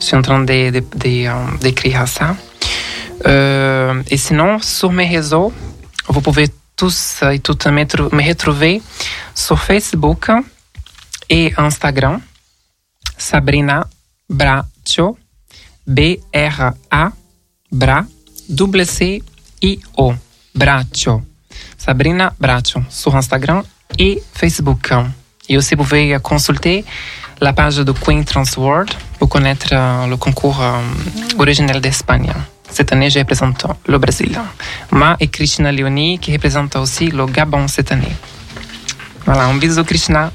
Je 0.00 0.04
suis 0.04 0.16
en 0.16 0.22
train 0.22 0.44
euh, 0.46 0.80
d'écrire 1.60 2.08
ça. 2.08 2.36
Euh, 3.26 4.02
et 4.10 4.18
sinon, 4.18 4.58
sur 4.60 4.92
mes 4.92 5.08
réseaux, 5.08 5.52
vous 6.08 6.20
pouvez 6.20 6.48
tous 6.76 7.22
et 7.22 7.38
toutes 7.38 7.66
me 7.66 8.28
retrouver 8.28 8.82
sur 9.34 9.58
Facebook 9.58 10.30
et 11.30 11.54
Instagram. 11.56 12.20
Sabrina 13.16 13.86
Braccio, 14.28 15.16
B-R-A, 15.86 17.12
Bra, 17.72 18.04
W-C-I-O, 18.48 20.14
Braccio. 20.54 21.22
Sabrina 21.78 22.32
Braccio, 22.38 22.82
sur 22.90 23.14
Instagram 23.16 23.62
et 23.98 24.22
Facebook. 24.34 24.92
Et 25.48 25.56
aussi, 25.56 25.74
vous 25.74 25.84
pouvez 25.84 26.18
consulter 26.22 26.84
la 27.40 27.52
page 27.52 27.78
de 27.78 27.92
Queen 27.92 28.24
Trans 28.24 28.44
World 28.56 28.90
pour 29.18 29.28
connaître 29.28 29.68
euh, 29.72 30.06
le 30.06 30.16
concours 30.16 30.60
euh, 30.60 30.80
original 31.38 31.80
d'Espagne. 31.80 32.32
Cette 32.70 32.92
année, 32.92 33.10
je 33.10 33.18
représente 33.18 33.66
le 33.86 33.98
Brésil. 33.98 34.38
Moi 34.92 35.16
et 35.20 35.28
Krishna 35.28 35.72
Leoni 35.72 36.18
qui 36.18 36.32
représente 36.32 36.76
aussi 36.76 37.08
le 37.08 37.26
Gabon 37.26 37.66
cette 37.66 37.92
année. 37.92 38.14
Voilà, 39.24 39.46
un 39.46 39.54
bisou 39.54 39.84
Krishna. 39.84 40.30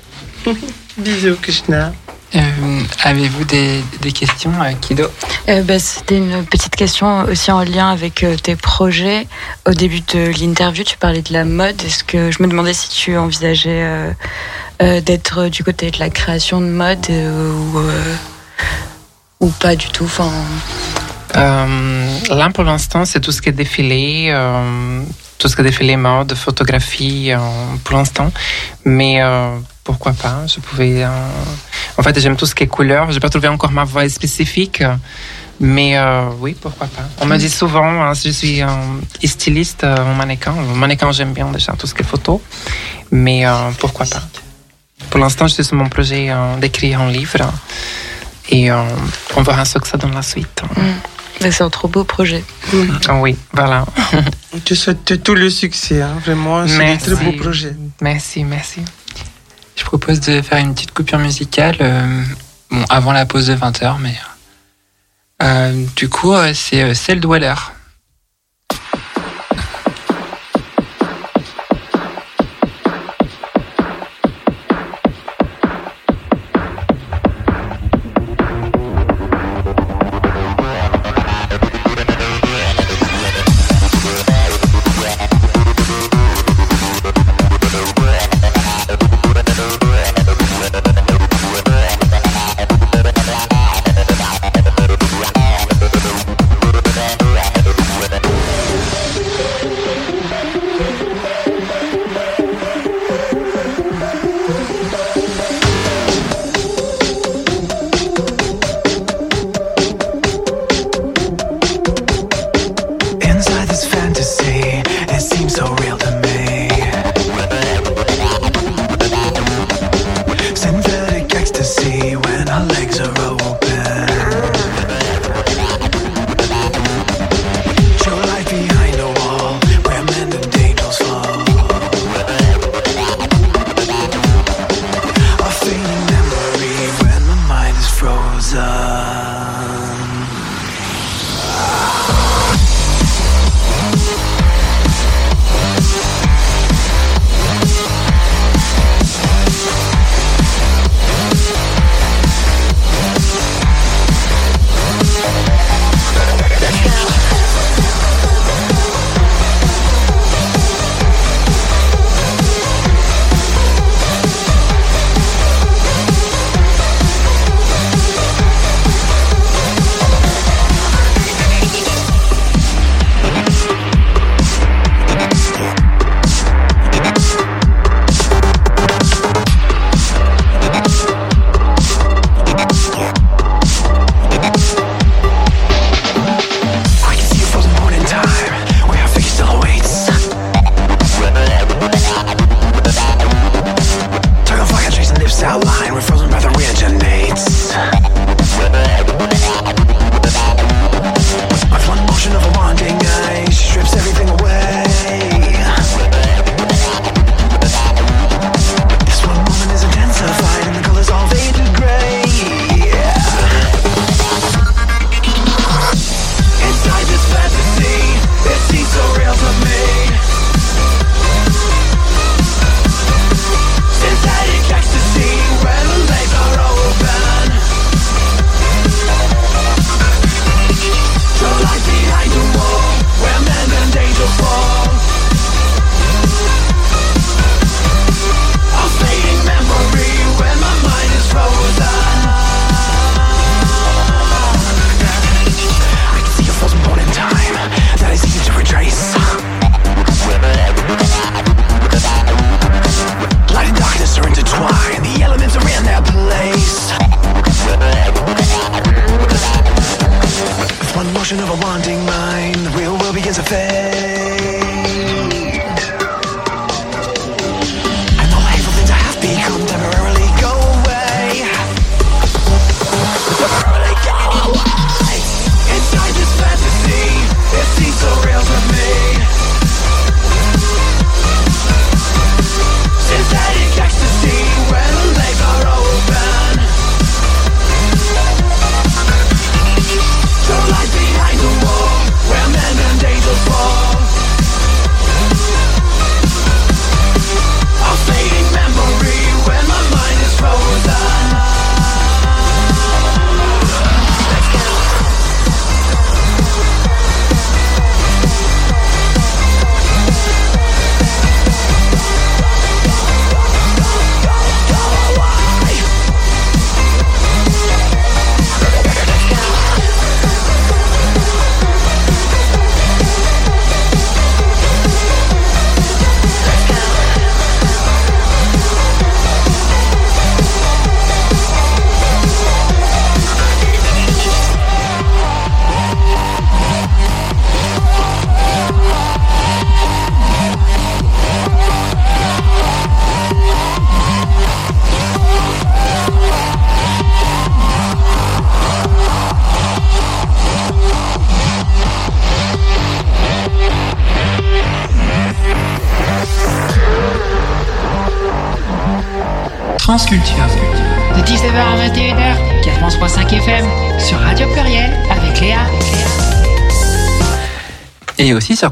Bisous, 0.98 1.36
Krishna. 1.41 1.93
Euh, 2.36 2.39
Avez-vous 3.04 3.43
des, 3.46 3.82
des 4.02 4.12
questions, 4.12 4.52
euh, 4.62 4.72
Kido? 4.82 5.06
Euh, 5.48 5.62
bah, 5.64 5.80
C'était 5.80 6.18
une 6.18 6.46
petite 6.46 6.76
question 6.76 7.24
aussi 7.26 7.52
en 7.52 7.64
lien 7.64 7.89
avec 7.91 8.24
euh, 8.24 8.36
tes 8.36 8.56
projets. 8.56 9.28
Au 9.68 9.72
début 9.74 10.02
de 10.02 10.32
l'interview, 10.39 10.84
tu 10.84 10.98
parlais 10.98 11.22
de 11.22 11.32
la 11.34 11.46
mode. 11.46 11.82
Est-ce 11.84 12.04
que 12.04 12.32
je 12.32 12.41
me 12.41 12.48
demandais 12.48 12.74
si 12.74 12.89
tu 12.89 13.16
envisageais 13.18 13.84
euh, 13.84 14.12
euh, 14.82 15.02
d'être 15.02 15.48
du 15.48 15.64
côté 15.64 15.91
de 15.91 16.00
la 16.00 16.10
création 16.10 16.60
de 16.62 16.66
mode 16.68 17.06
euh, 17.10 17.52
ou, 17.54 17.80
euh, 17.80 18.16
ou 19.41 19.48
pas 19.50 19.76
du 19.76 19.88
tout 19.89 20.06
enfin, 20.06 20.32
Euh, 21.36 22.20
là, 22.30 22.50
pour 22.54 22.64
l'instant, 22.64 23.06
c'est 23.06 23.20
tout 23.20 23.32
ce 23.32 23.41
qui 23.41 23.50
est 23.50 23.54
défilé, 23.54 24.30
euh, 24.34 25.02
tout 25.38 25.48
ce 25.48 25.56
qui 25.56 25.62
est 25.62 25.66
défilé 25.66 25.96
mode, 25.98 26.34
photographie, 26.36 27.32
euh, 27.32 27.38
pour 27.84 27.96
l'instant. 27.98 28.32
Mais 28.86 29.22
euh, 29.22 29.56
pourquoi 29.86 30.12
pas 30.12 30.46
Je 30.48 30.60
pouvais. 30.60 31.04
euh, 31.06 31.10
En 31.98 32.04
fait, 32.04 32.20
j'aime 32.20 32.36
tout 32.36 32.46
ce 32.46 32.54
qui 32.56 32.64
est 32.64 32.68
couleur. 32.68 33.12
J'ai 33.14 33.22
pas 33.22 33.30
trouvé 33.30 33.48
encore 33.48 33.72
ma 33.72 33.86
voix 33.86 34.08
spécifique. 34.10 34.84
Mais 35.62 35.98
euh, 35.98 36.28
oui, 36.42 36.54
pourquoi 36.60 36.88
pas. 36.88 37.04
On 37.22 37.26
me 37.26 37.38
dit 37.38 37.50
souvent, 37.50 38.04
hein, 38.04 38.14
je 38.14 38.30
suis 38.32 38.62
euh, 38.62 38.68
styliste 39.24 39.86
euh, 39.86 39.96
en 40.12 40.14
mannequin. 40.16 40.54
Le 40.54 40.76
mannequin, 40.76 41.14
j'aime 41.14 41.32
bien 41.32 41.48
déjà 41.50 41.72
tout 41.80 41.88
ce 41.88 41.94
qui 41.94 42.02
est 42.02 42.06
photo. 42.06 42.42
Mais 43.12 43.46
euh, 43.46 43.54
pourquoi 43.80 44.06
pas 44.06 44.22
Pour 45.10 45.22
l'instant, 45.22 45.48
je 45.48 45.54
suis 45.54 45.64
sur 45.64 45.78
mon 45.78 45.88
projet 45.88 46.28
euh, 46.30 46.58
d'écrire 46.58 47.00
un 47.00 47.10
livre. 47.10 47.38
Et 48.50 48.70
euh, 48.70 48.84
on 49.38 49.44
verra 49.44 49.64
ce 49.64 49.78
que 49.78 49.88
ça 49.88 49.98
donne 49.98 50.14
la 50.14 50.22
suite. 50.24 50.62
bah, 51.40 51.52
C'est 51.52 51.64
un 51.64 51.70
trop 51.70 51.88
beau 51.88 52.04
projet. 52.04 52.44
Ah 53.08 53.16
oui, 53.22 53.38
voilà. 53.54 53.86
On 54.54 54.60
te 54.60 54.74
souhaite 54.74 55.24
tout 55.24 55.36
le 55.36 55.50
succès, 55.50 56.02
hein, 56.02 56.16
vraiment. 56.26 56.68
C'est 56.68 56.86
un 56.86 56.98
très 56.98 57.16
beau 57.16 57.32
projet. 57.32 57.74
Merci, 58.02 58.44
merci. 58.44 58.82
Je 59.76 59.84
propose 59.84 60.19
de 60.21 60.41
faire 60.41 60.57
une 60.59 60.73
petite 60.73 60.91
coupure 60.93 61.19
musicale 61.19 61.76
euh, 61.82 62.23
bon, 62.71 62.84
avant 62.89 63.11
la 63.11 63.26
pause 63.26 63.47
de 63.47 63.55
20h, 63.55 63.97
mais. 63.99 64.15
euh, 65.43 65.86
du 65.95 66.09
coup, 66.09 66.34
euh, 66.34 66.53
c'est 66.53 66.82
euh, 66.84 66.93
Cell 66.93 67.19
Dweller 67.19 67.53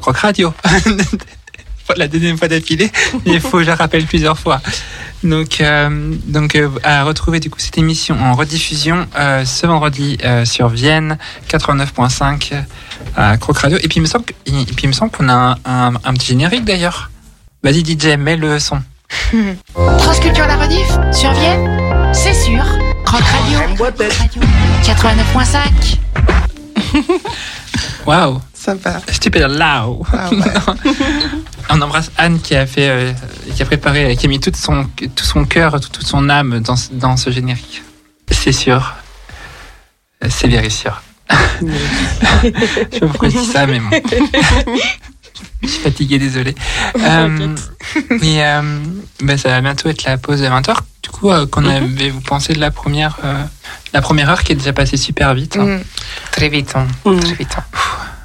Croc 0.03 0.17
Radio. 0.17 0.53
La 1.97 2.07
deuxième 2.09 2.37
fois 2.37 2.47
d'affilée, 2.49 2.91
il 3.25 3.39
faut 3.39 3.57
que 3.57 3.63
je 3.63 3.67
la 3.69 3.75
rappelle 3.75 4.05
plusieurs 4.05 4.37
fois. 4.39 4.61
Donc, 5.23 5.61
euh, 5.61 6.13
donc 6.25 6.55
euh, 6.55 6.69
à 6.83 7.03
retrouver 7.03 7.39
du 7.39 7.49
coup 7.49 7.59
cette 7.59 7.77
émission 7.77 8.17
en 8.21 8.33
rediffusion 8.33 9.05
euh, 9.17 9.45
ce 9.45 9.65
vendredi 9.67 10.17
euh, 10.25 10.43
sur 10.45 10.67
Vienne 10.69 11.17
89.5 11.49 12.53
à 13.15 13.37
Croc 13.37 13.57
Radio. 13.59 13.77
Et 13.81 13.87
puis 13.87 13.97
il 13.97 14.01
me 14.01 14.07
semble, 14.07 14.25
que- 14.25 14.33
et 14.45 14.51
puis 14.65 14.83
il 14.83 14.87
me 14.87 14.93
semble 14.93 15.11
qu'on 15.11 15.29
a 15.29 15.33
un, 15.33 15.57
un- 15.65 15.93
un 16.03 16.13
petit 16.13 16.27
générique 16.27 16.65
d'ailleurs. 16.65 17.11
Vas-y 17.63 17.83
DJ, 17.85 18.17
mets 18.17 18.35
le 18.37 18.59
son. 18.59 18.81
Transculture 19.99 20.47
la 20.47 20.57
rediff, 20.57 20.87
sur 21.17 21.31
Vienne, 21.33 22.11
c'est 22.13 22.33
sûr. 22.33 22.63
Croc 23.05 23.21
Radio, 23.21 23.59
89.5. 24.83 25.97
Waouh, 28.05 28.41
Sympa. 28.64 29.01
stupide 29.11 29.41
loud. 29.43 30.05
Ah 30.14 30.30
ouais. 30.30 30.84
On 31.70 31.82
embrasse 31.82 32.11
Anne 32.18 32.39
qui 32.39 32.55
a 32.55 32.66
fait, 32.66 32.88
euh, 32.89 33.11
qui 33.55 33.61
a 33.61 33.66
préparé, 33.66 34.16
qui 34.16 34.26
a 34.26 34.30
mis 34.30 34.39
tout 34.39 34.51
son, 34.55 34.86
tout 35.16 35.24
son 35.26 35.43
cœur, 35.45 35.80
tout- 35.82 35.89
toute 35.89 36.05
son 36.05 36.30
âme 36.30 36.59
dans, 36.61 36.76
ce- 36.76 36.91
dans 36.93 37.18
ce 37.18 37.30
générique. 37.30 37.84
C'est 38.32 38.51
sûr. 38.53 38.93
Euh, 40.24 40.28
C'est 40.30 40.47
bien 40.47 40.70
sûr. 40.70 41.01
je 41.61 41.68
sais 42.91 42.99
pas 42.99 43.07
pourquoi 43.07 43.30
je 43.30 43.38
dis 43.38 43.45
ça, 43.45 43.66
mais 43.66 43.80
bon. 43.80 43.89
je 45.64 45.68
suis 45.68 45.82
fatigué, 45.82 46.20
désolé. 46.20 46.53
Euh, 46.99 47.55
et 48.22 48.43
euh, 48.45 48.61
ben, 49.22 49.38
ça 49.38 49.49
va 49.49 49.61
bientôt 49.61 49.89
être 49.89 50.03
la 50.03 50.18
pause 50.18 50.41
de 50.41 50.47
20h. 50.47 50.76
Du 51.01 51.09
coup, 51.09 51.30
euh, 51.32 51.45
qu'en 51.47 51.66
avez-vous 51.66 52.22
pensé 52.22 52.53
de 52.53 52.59
la 52.59 52.72
première, 52.72 53.18
euh, 53.24 53.43
la 53.93 54.01
première 54.01 54.30
heure 54.30 54.43
qui 54.43 54.51
est 54.51 54.55
déjà 54.55 54.74
passée 54.74 54.97
super 54.97 55.34
vite 55.34 55.57
hein. 55.57 55.66
Mm. 55.80 55.82
Très 56.32 56.49
vite, 56.49 56.74
hein. 56.76 56.88
Mm. 57.05 57.20
très 57.20 57.34
vite. 57.36 57.55
hein. 57.57 57.64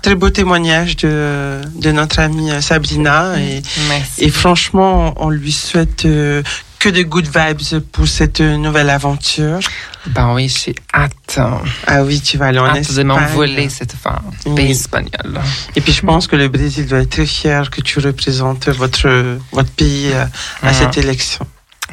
Très 0.03 0.15
beau 0.15 0.31
témoignage 0.31 0.97
de, 0.97 1.61
de 1.75 1.91
notre 1.93 2.21
amie 2.21 2.51
euh, 2.51 2.61
Sabrina. 2.61 3.39
Et, 3.39 3.63
Merci. 3.89 4.25
et 4.25 4.31
franchement, 4.31 5.13
on 5.17 5.29
lui 5.31 5.53
souhaite 5.53 6.05
euh, 6.05 6.43
que 6.79 6.89
de 6.89 7.03
good 7.03 7.27
vibes 7.27 7.81
pour 7.93 8.07
cette 8.07 8.41
nouvelle 8.41 8.91
aventure. 8.91 9.59
Ben 10.07 10.33
oui, 10.35 10.49
j'ai 10.49 10.75
hâte. 10.95 11.41
Ah 11.87 12.03
oui, 12.05 12.21
tu 12.21 12.39
vas 12.39 12.47
aller 12.47 12.61
en 12.61 12.67
hâte 12.67 12.75
de 12.77 12.81
Espagne. 12.81 13.07
m'envoler 13.07 13.69
cette 13.69 13.93
fin 13.93 14.21
Oui. 14.47 14.55
pays 14.55 14.71
espagnol. 14.71 15.41
Et 15.75 15.81
puis 15.81 15.93
je 15.93 16.03
pense 16.03 16.27
que 16.29 16.37
le 16.37 16.49
Brésil 16.49 16.87
doit 16.87 17.01
être 17.01 17.11
très 17.11 17.27
fier 17.27 17.69
que 17.71 17.81
tu 17.81 17.99
représentes 17.99 18.69
votre, 18.69 19.39
votre 19.53 19.71
pays 19.73 20.13
euh, 20.13 20.25
à 20.63 20.69
Mhm. 20.69 20.75
cette 20.75 20.97
élection. 20.99 21.45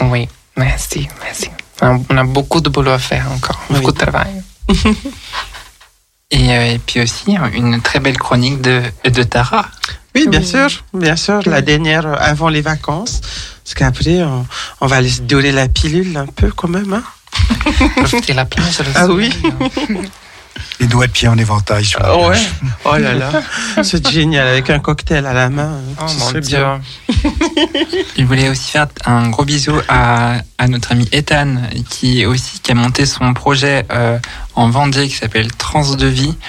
Oui, 0.02 0.30
merci, 0.56 1.08
merci. 1.24 1.50
On 1.82 2.02
on 2.10 2.18
a 2.18 2.24
beaucoup 2.24 2.62
de 2.62 2.70
boulot 2.70 2.92
à 2.92 3.00
faire 3.00 3.26
encore, 3.36 3.60
Oui. 3.70 3.78
beaucoup 3.80 3.92
de 3.92 3.98
travail. 3.98 4.44
Et, 6.36 6.52
euh, 6.52 6.74
et 6.74 6.80
puis 6.80 7.02
aussi 7.02 7.36
une 7.54 7.82
très 7.82 8.00
belle 8.00 8.18
chronique 8.18 8.60
de, 8.62 8.82
de 9.06 9.24
Tara. 9.24 9.68
Oui, 10.16 10.28
bien 10.28 10.42
Oui. 10.42 10.46
sûr, 10.46 10.68
bien 10.94 11.16
sûr, 11.16 11.40
la 11.46 11.62
dernière 11.62 12.06
euh, 12.06 12.16
avant 12.20 12.50
les 12.50 12.62
vacances. 12.62 13.22
Parce 13.64 13.74
qu'après, 13.74 14.22
on, 14.24 14.46
on 14.82 14.88
va 14.88 14.98
aller 14.98 15.10
se 15.10 15.22
dorer 15.22 15.52
la 15.54 15.68
pilule 15.70 16.16
un 16.18 16.26
peu 16.28 16.52
quand 16.52 16.68
même. 16.68 16.94
Hein 16.94 17.04
Profiter 17.98 18.34
la 18.34 18.46
plage, 18.46 18.80
le 18.80 18.86
Ah 18.96 19.08
oui. 19.08 19.30
Les 20.80 20.88
doigts 20.88 21.08
de 21.08 21.12
pied 21.12 21.28
en 21.28 21.38
éventail 21.38 21.86
sur 21.86 22.00
la 22.02 22.10
Ah 22.10 22.18
ouais. 22.28 22.38
Oh 22.86 22.98
là 22.98 23.14
là, 23.14 23.32
c'est 23.84 24.06
génial 24.10 24.48
avec 24.48 24.70
un 24.70 24.80
cocktail 24.80 25.26
à 25.26 25.34
la 25.34 25.50
main. 25.50 25.80
Oh 26.02 26.08
ce 26.08 26.20
mon 26.20 26.26
serait 26.28 26.42
Dieu. 26.42 26.58
bien. 26.58 26.82
Je 28.18 28.24
voulais 28.24 28.50
aussi 28.50 28.72
faire 28.72 28.88
un 29.06 29.30
gros 29.30 29.46
bisou 29.46 29.76
à, 29.88 30.36
à 30.58 30.68
notre 30.68 30.92
ami 30.92 31.08
Ethan, 31.12 31.56
qui 31.90 32.26
aussi 32.26 32.60
qui 32.60 32.72
a 32.72 32.76
monté 32.76 33.06
son 33.06 33.34
projet 33.34 33.86
euh, 33.92 34.18
en 34.56 34.70
Vendée 34.70 35.08
qui 35.08 35.16
s'appelle 35.16 35.52
Trans 35.54 35.96
de 35.96 36.08
vie. 36.08 36.36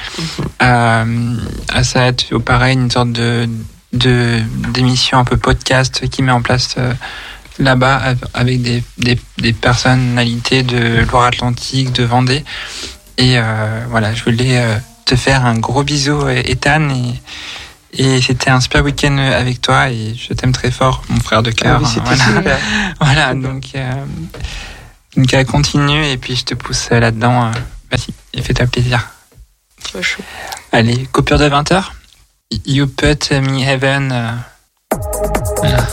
Euh, 0.63 1.37
à 1.73 1.85
ça 1.85 2.01
va 2.01 2.07
être 2.07 2.39
pareil 2.39 2.75
une 2.75 2.91
sorte 2.91 3.13
de 3.13 3.47
de 3.93 4.41
d'émission 4.71 5.19
un 5.19 5.25
peu 5.25 5.37
podcast 5.37 6.09
qui 6.09 6.23
met 6.23 6.33
en 6.33 6.41
place 6.41 6.75
euh, 6.79 6.93
là-bas 7.59 7.97
av- 7.97 8.25
avec 8.35 8.63
des, 8.63 8.83
des, 8.99 9.21
des 9.39 9.53
personnalités 9.53 10.63
de 10.63 11.05
Loire-Atlantique, 11.11 11.93
de 11.93 12.05
Vendée. 12.05 12.43
Et 13.19 13.39
euh, 13.39 13.85
voilà, 13.89 14.14
je 14.14 14.25
voulais 14.25 14.59
euh, 14.59 14.77
te 15.05 15.17
faire 15.17 15.45
un 15.47 15.59
gros 15.59 15.83
bisou, 15.83 16.21
euh, 16.27 16.43
Ethan. 16.45 16.91
Et, 16.91 17.14
et 18.17 18.21
c'était 18.21 18.51
un 18.51 18.61
super 18.61 18.83
week-end 18.85 19.17
avec 19.17 19.61
toi 19.62 19.89
et 19.89 20.14
je 20.14 20.35
t'aime 20.35 20.53
très 20.53 20.71
fort, 20.71 21.03
mon 21.09 21.21
frère 21.21 21.43
de 21.43 21.51
Ah 21.51 21.62
cœur. 21.62 21.81
oui, 21.83 21.89
c'était 21.89 22.14
Voilà. 22.14 22.59
Voilà, 23.01 23.35
donc, 23.35 23.64
euh, 23.75 23.93
donc 25.17 25.45
continue 25.47 26.05
et 26.05 26.19
puis 26.19 26.37
je 26.37 26.45
te 26.45 26.55
pousse 26.55 26.91
là-dedans. 26.91 27.47
euh, 27.47 27.51
Vas-y, 27.91 28.12
et 28.35 28.43
fais-toi 28.43 28.67
plaisir. 28.67 29.09
Chaud. 30.03 30.23
Allez, 30.73 31.07
coupure 31.12 31.39
de 31.39 31.49
20h. 31.49 31.85
You 32.67 32.87
put 32.87 33.31
me 33.31 33.61
heaven. 33.62 34.12
euh, 34.12 34.31
voilà. 35.59 35.87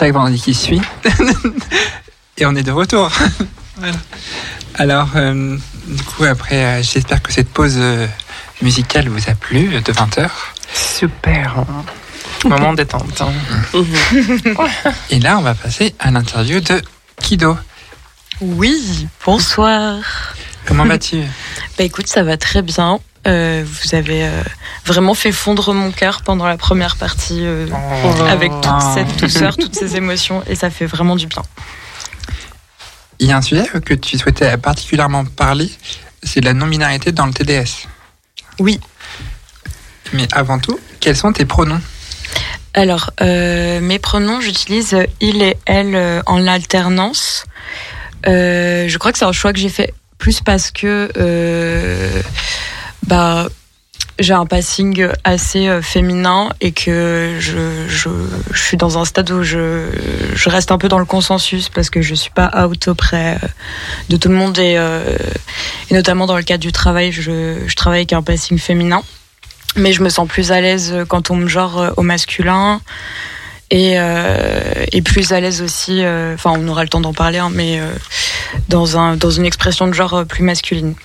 Chaque 0.00 0.14
vendredi 0.14 0.40
qui 0.40 0.54
suit. 0.54 0.80
Et 2.38 2.46
on 2.46 2.56
est 2.56 2.62
de 2.62 2.72
retour. 2.72 3.10
Voilà. 3.76 3.96
Alors, 4.74 5.08
euh, 5.16 5.56
du 5.86 6.02
coup, 6.02 6.24
après, 6.24 6.64
euh, 6.64 6.82
j'espère 6.82 7.22
que 7.22 7.32
cette 7.32 7.48
pause 7.48 7.76
euh, 7.78 8.06
musicale 8.60 9.08
vous 9.08 9.30
a 9.30 9.34
plu 9.34 9.68
de 9.80 9.92
20h. 9.92 10.28
Super. 10.74 11.64
Moment 12.44 12.74
détente. 12.74 13.22
hein. 13.22 13.32
Et 15.08 15.18
là, 15.18 15.38
on 15.38 15.40
va 15.40 15.54
passer 15.54 15.94
à 15.98 16.10
l'interview 16.10 16.60
de 16.60 16.82
Kido. 17.22 17.56
Oui, 18.42 19.08
bonsoir. 19.24 19.96
Comment 20.66 20.84
vas-tu? 20.84 21.22
Bah 21.78 21.84
écoute, 21.84 22.06
ça 22.08 22.22
va 22.22 22.36
très 22.36 22.60
bien. 22.60 22.98
Euh, 23.26 23.64
vous 23.66 23.94
avez 23.94 24.24
euh, 24.24 24.42
vraiment 24.90 25.14
fait 25.14 25.32
fondre 25.32 25.72
mon 25.72 25.90
cœur 25.92 26.22
pendant 26.22 26.46
la 26.46 26.56
première 26.56 26.96
partie 26.96 27.46
euh, 27.46 27.66
Oh. 27.72 28.22
avec 28.28 28.50
toute 28.50 28.66
Ah. 28.66 28.92
cette 28.94 29.16
douceur, 29.18 29.56
toutes 29.56 29.74
ces 29.76 29.96
émotions, 29.96 30.42
et 30.48 30.54
ça 30.56 30.68
fait 30.70 30.86
vraiment 30.86 31.16
du 31.16 31.26
bien. 31.26 31.42
Il 33.18 33.28
y 33.28 33.32
a 33.32 33.36
un 33.36 33.42
sujet 33.42 33.66
que 33.84 33.94
tu 33.94 34.18
souhaitais 34.18 34.56
particulièrement 34.56 35.24
parler, 35.24 35.70
c'est 36.22 36.40
la 36.42 36.54
non-binarité 36.54 37.12
dans 37.12 37.26
le 37.26 37.32
TDS. 37.32 37.86
Oui. 38.58 38.80
Mais 40.12 40.26
avant 40.32 40.58
tout, 40.58 40.78
quels 41.00 41.16
sont 41.16 41.32
tes 41.32 41.44
pronoms? 41.44 41.80
Alors, 42.74 43.10
euh, 43.20 43.80
mes 43.80 43.98
pronoms, 43.98 44.40
j'utilise 44.40 44.96
il 45.20 45.42
et 45.42 45.56
elle 45.66 45.94
euh, 45.94 46.22
en 46.26 46.46
alternance. 46.46 47.44
Euh, 48.26 48.86
je 48.88 48.98
crois 48.98 49.12
que 49.12 49.18
c'est 49.18 49.24
un 49.24 49.32
choix 49.32 49.52
que 49.52 49.58
j'ai 49.58 49.68
fait 49.68 49.92
plus 50.18 50.40
parce 50.40 50.70
que 50.70 51.10
euh, 51.16 52.22
bah, 53.06 53.48
j'ai 54.20 54.34
un 54.34 54.46
passing 54.46 55.08
assez 55.24 55.68
euh, 55.68 55.82
féminin 55.82 56.50
et 56.60 56.72
que 56.72 57.36
je, 57.40 57.88
je, 57.88 58.10
suis 58.54 58.76
dans 58.76 58.98
un 58.98 59.04
stade 59.04 59.30
où 59.30 59.42
je, 59.42 59.86
je 60.34 60.48
reste 60.50 60.70
un 60.70 60.78
peu 60.78 60.88
dans 60.88 60.98
le 60.98 61.06
consensus 61.06 61.70
parce 61.70 61.88
que 61.90 62.02
je 62.02 62.14
suis 62.14 62.30
pas 62.30 62.50
out 62.62 62.88
auprès 62.88 63.38
euh, 63.42 63.48
de 64.10 64.16
tout 64.16 64.28
le 64.28 64.34
monde 64.34 64.58
et, 64.58 64.74
euh, 64.76 65.16
et 65.90 65.94
notamment 65.94 66.26
dans 66.26 66.36
le 66.36 66.42
cadre 66.42 66.60
du 66.60 66.70
travail, 66.70 67.12
je, 67.12 67.74
travaille 67.74 68.00
avec 68.00 68.12
un 68.12 68.22
passing 68.22 68.58
féminin. 68.58 69.02
Mais 69.76 69.92
je 69.92 70.02
me 70.02 70.08
sens 70.08 70.28
plus 70.28 70.52
à 70.52 70.60
l'aise 70.60 70.94
quand 71.08 71.30
on 71.30 71.36
me 71.36 71.48
genre 71.48 71.92
au 71.96 72.02
masculin 72.02 72.80
et, 73.70 73.94
et 74.92 75.02
plus 75.02 75.32
à 75.32 75.38
l'aise 75.38 75.62
aussi, 75.62 76.02
enfin 76.34 76.52
on 76.56 76.66
aura 76.66 76.82
le 76.82 76.88
temps 76.88 77.00
d'en 77.00 77.14
parler, 77.14 77.38
hein, 77.38 77.50
mais 77.54 77.80
dans, 78.68 78.98
un, 78.98 79.16
dans 79.16 79.30
une 79.30 79.46
expression 79.46 79.86
de 79.86 79.92
genre 79.92 80.26
plus 80.26 80.42
masculine. 80.42 80.96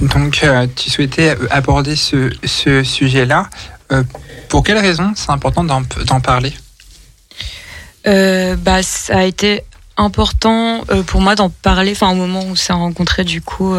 Donc, 0.00 0.40
euh, 0.42 0.66
tu 0.74 0.90
souhaitais 0.90 1.36
aborder 1.50 1.96
ce, 1.96 2.30
sujet-là. 2.82 3.48
Euh, 3.92 4.02
pour 4.48 4.62
quelle 4.62 4.78
raison 4.78 5.12
c'est 5.14 5.30
important 5.30 5.64
d'en 5.64 6.20
parler? 6.20 6.54
Euh, 8.06 8.56
bah, 8.56 8.82
ça 8.82 9.18
a 9.18 9.24
été 9.24 9.62
important 9.96 10.82
pour 11.06 11.20
moi 11.20 11.34
d'en 11.34 11.50
parler, 11.50 11.92
enfin 11.92 12.10
au 12.10 12.14
moment 12.14 12.44
où 12.46 12.56
ça 12.56 12.72
a 12.72 12.76
rencontré 12.76 13.24
du 13.24 13.42
coup. 13.42 13.74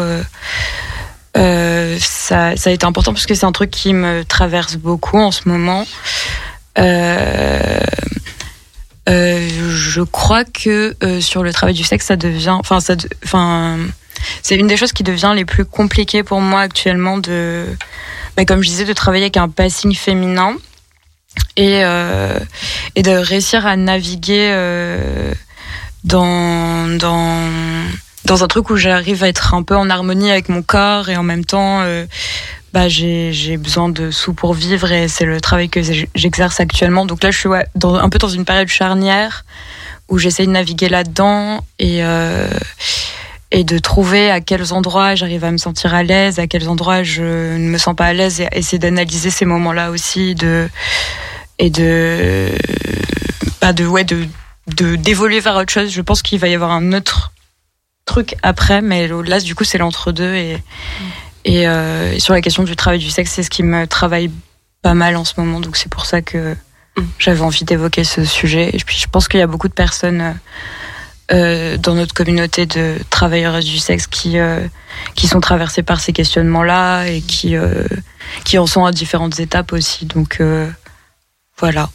ça, 1.34 1.40
a 1.40 2.70
été 2.70 2.84
important 2.86 3.12
parce 3.12 3.26
que 3.26 3.34
c'est 3.34 3.46
un 3.46 3.52
truc 3.52 3.70
qui 3.70 3.92
me 3.92 4.24
traverse 4.24 4.76
beaucoup 4.76 5.18
en 5.18 5.32
ce 5.32 5.48
moment. 5.48 5.84
Je 9.08 10.02
crois 10.02 10.44
que 10.44 10.94
sur 11.20 11.42
le 11.42 11.52
travail 11.52 11.74
du 11.74 11.82
sexe, 11.82 12.06
ça 12.06 12.14
devient, 12.16 12.50
enfin, 12.50 12.78
ça, 12.80 12.94
enfin, 13.24 13.78
c'est 14.42 14.56
une 14.56 14.66
des 14.66 14.76
choses 14.76 14.92
qui 14.92 15.02
devient 15.02 15.32
les 15.34 15.44
plus 15.44 15.64
compliquées 15.64 16.22
pour 16.22 16.40
moi 16.40 16.60
actuellement 16.60 17.18
de, 17.18 17.66
bah, 18.36 18.44
comme 18.44 18.62
je 18.62 18.68
disais, 18.68 18.84
de 18.84 18.92
travailler 18.92 19.24
avec 19.24 19.36
un 19.36 19.48
passing 19.48 19.94
féminin 19.94 20.56
et 21.56 21.80
euh, 21.84 22.38
et 22.94 23.02
de 23.02 23.10
réussir 23.10 23.66
à 23.66 23.76
naviguer 23.76 24.50
euh, 24.52 25.32
dans 26.04 26.88
dans 26.98 27.50
dans 28.24 28.44
un 28.44 28.48
truc 28.48 28.70
où 28.70 28.76
j'arrive 28.76 29.24
à 29.24 29.28
être 29.28 29.54
un 29.54 29.62
peu 29.62 29.76
en 29.76 29.90
harmonie 29.90 30.30
avec 30.30 30.48
mon 30.48 30.62
corps 30.62 31.08
et 31.08 31.16
en 31.16 31.22
même 31.22 31.44
temps 31.44 31.80
euh, 31.82 32.06
bah 32.72 32.88
j'ai 32.88 33.56
besoin 33.58 33.88
de 33.88 34.10
sous 34.10 34.32
pour 34.32 34.54
vivre 34.54 34.90
et 34.92 35.08
c'est 35.08 35.26
le 35.26 35.40
travail 35.40 35.68
que 35.68 35.80
j'exerce 36.14 36.58
actuellement. 36.60 37.04
Donc 37.04 37.22
là 37.22 37.30
je 37.30 37.38
suis 37.38 37.48
dans, 37.74 37.96
un 37.96 38.08
peu 38.08 38.18
dans 38.18 38.28
une 38.28 38.46
période 38.46 38.68
charnière 38.68 39.44
où 40.08 40.18
j'essaye 40.18 40.46
de 40.46 40.52
naviguer 40.52 40.88
là-dedans 40.88 41.64
et 41.78 42.02
et 43.52 43.64
de 43.64 43.78
trouver 43.78 44.30
à 44.30 44.40
quels 44.40 44.72
endroits 44.72 45.14
j'arrive 45.14 45.44
à 45.44 45.50
me 45.50 45.58
sentir 45.58 45.94
à 45.94 46.02
l'aise 46.02 46.38
à 46.38 46.46
quels 46.46 46.68
endroits 46.68 47.02
je 47.02 47.22
ne 47.22 47.68
me 47.68 47.78
sens 47.78 47.94
pas 47.94 48.06
à 48.06 48.12
l'aise 48.14 48.40
et 48.40 48.48
essayer 48.52 48.78
d'analyser 48.78 49.30
ces 49.30 49.44
moments-là 49.44 49.90
aussi 49.90 50.34
de 50.34 50.68
et 51.58 51.68
de 51.70 52.48
bah 53.60 53.72
de 53.72 53.84
ouais 53.84 54.04
de 54.04 54.26
de 54.68 54.96
d'évoluer 54.96 55.40
vers 55.40 55.56
autre 55.56 55.72
chose. 55.72 55.90
Je 55.90 56.00
pense 56.00 56.22
qu'il 56.22 56.38
va 56.38 56.48
y 56.48 56.54
avoir 56.54 56.70
un 56.72 56.92
autre 56.92 57.32
truc 58.06 58.36
après 58.42 58.80
mais 58.80 59.06
là 59.06 59.38
du 59.38 59.54
coup 59.54 59.64
c'est 59.64 59.78
l'entre-deux 59.78 60.34
et 60.34 60.58
et, 61.44 61.66
euh, 61.66 62.12
et 62.12 62.20
sur 62.20 62.34
la 62.34 62.40
question 62.40 62.62
du 62.62 62.74
travail 62.74 63.00
du 63.00 63.10
sexe 63.10 63.32
c'est 63.32 63.42
ce 63.42 63.50
qui 63.50 63.62
me 63.62 63.86
travaille 63.86 64.30
pas 64.80 64.94
mal 64.94 65.16
en 65.16 65.24
ce 65.24 65.34
moment. 65.36 65.60
Donc 65.60 65.76
c'est 65.76 65.90
pour 65.90 66.06
ça 66.06 66.22
que 66.22 66.56
j'avais 67.18 67.42
envie 67.42 67.64
d'évoquer 67.64 68.04
ce 68.04 68.24
sujet. 68.24 68.70
Et 68.72 68.78
puis 68.78 68.96
je 68.98 69.06
pense 69.08 69.28
qu'il 69.28 69.40
y 69.40 69.42
a 69.42 69.46
beaucoup 69.46 69.68
de 69.68 69.74
personnes 69.74 70.20
euh, 70.20 70.32
dans 71.32 71.94
notre 71.94 72.14
communauté 72.14 72.66
de 72.66 72.96
travailleuses 73.10 73.64
du 73.64 73.78
sexe 73.78 74.06
qui 74.06 74.38
euh, 74.38 74.60
qui 75.14 75.26
sont 75.26 75.40
traversées 75.40 75.82
par 75.82 76.00
ces 76.00 76.12
questionnements 76.12 76.62
là 76.62 77.06
et 77.06 77.22
qui 77.22 77.56
euh, 77.56 77.84
qui 78.44 78.58
en 78.58 78.66
sont 78.66 78.84
à 78.84 78.92
différentes 78.92 79.40
étapes 79.40 79.72
aussi. 79.72 80.04
Donc 80.06 80.38
euh, 80.40 80.68
voilà. 81.58 81.88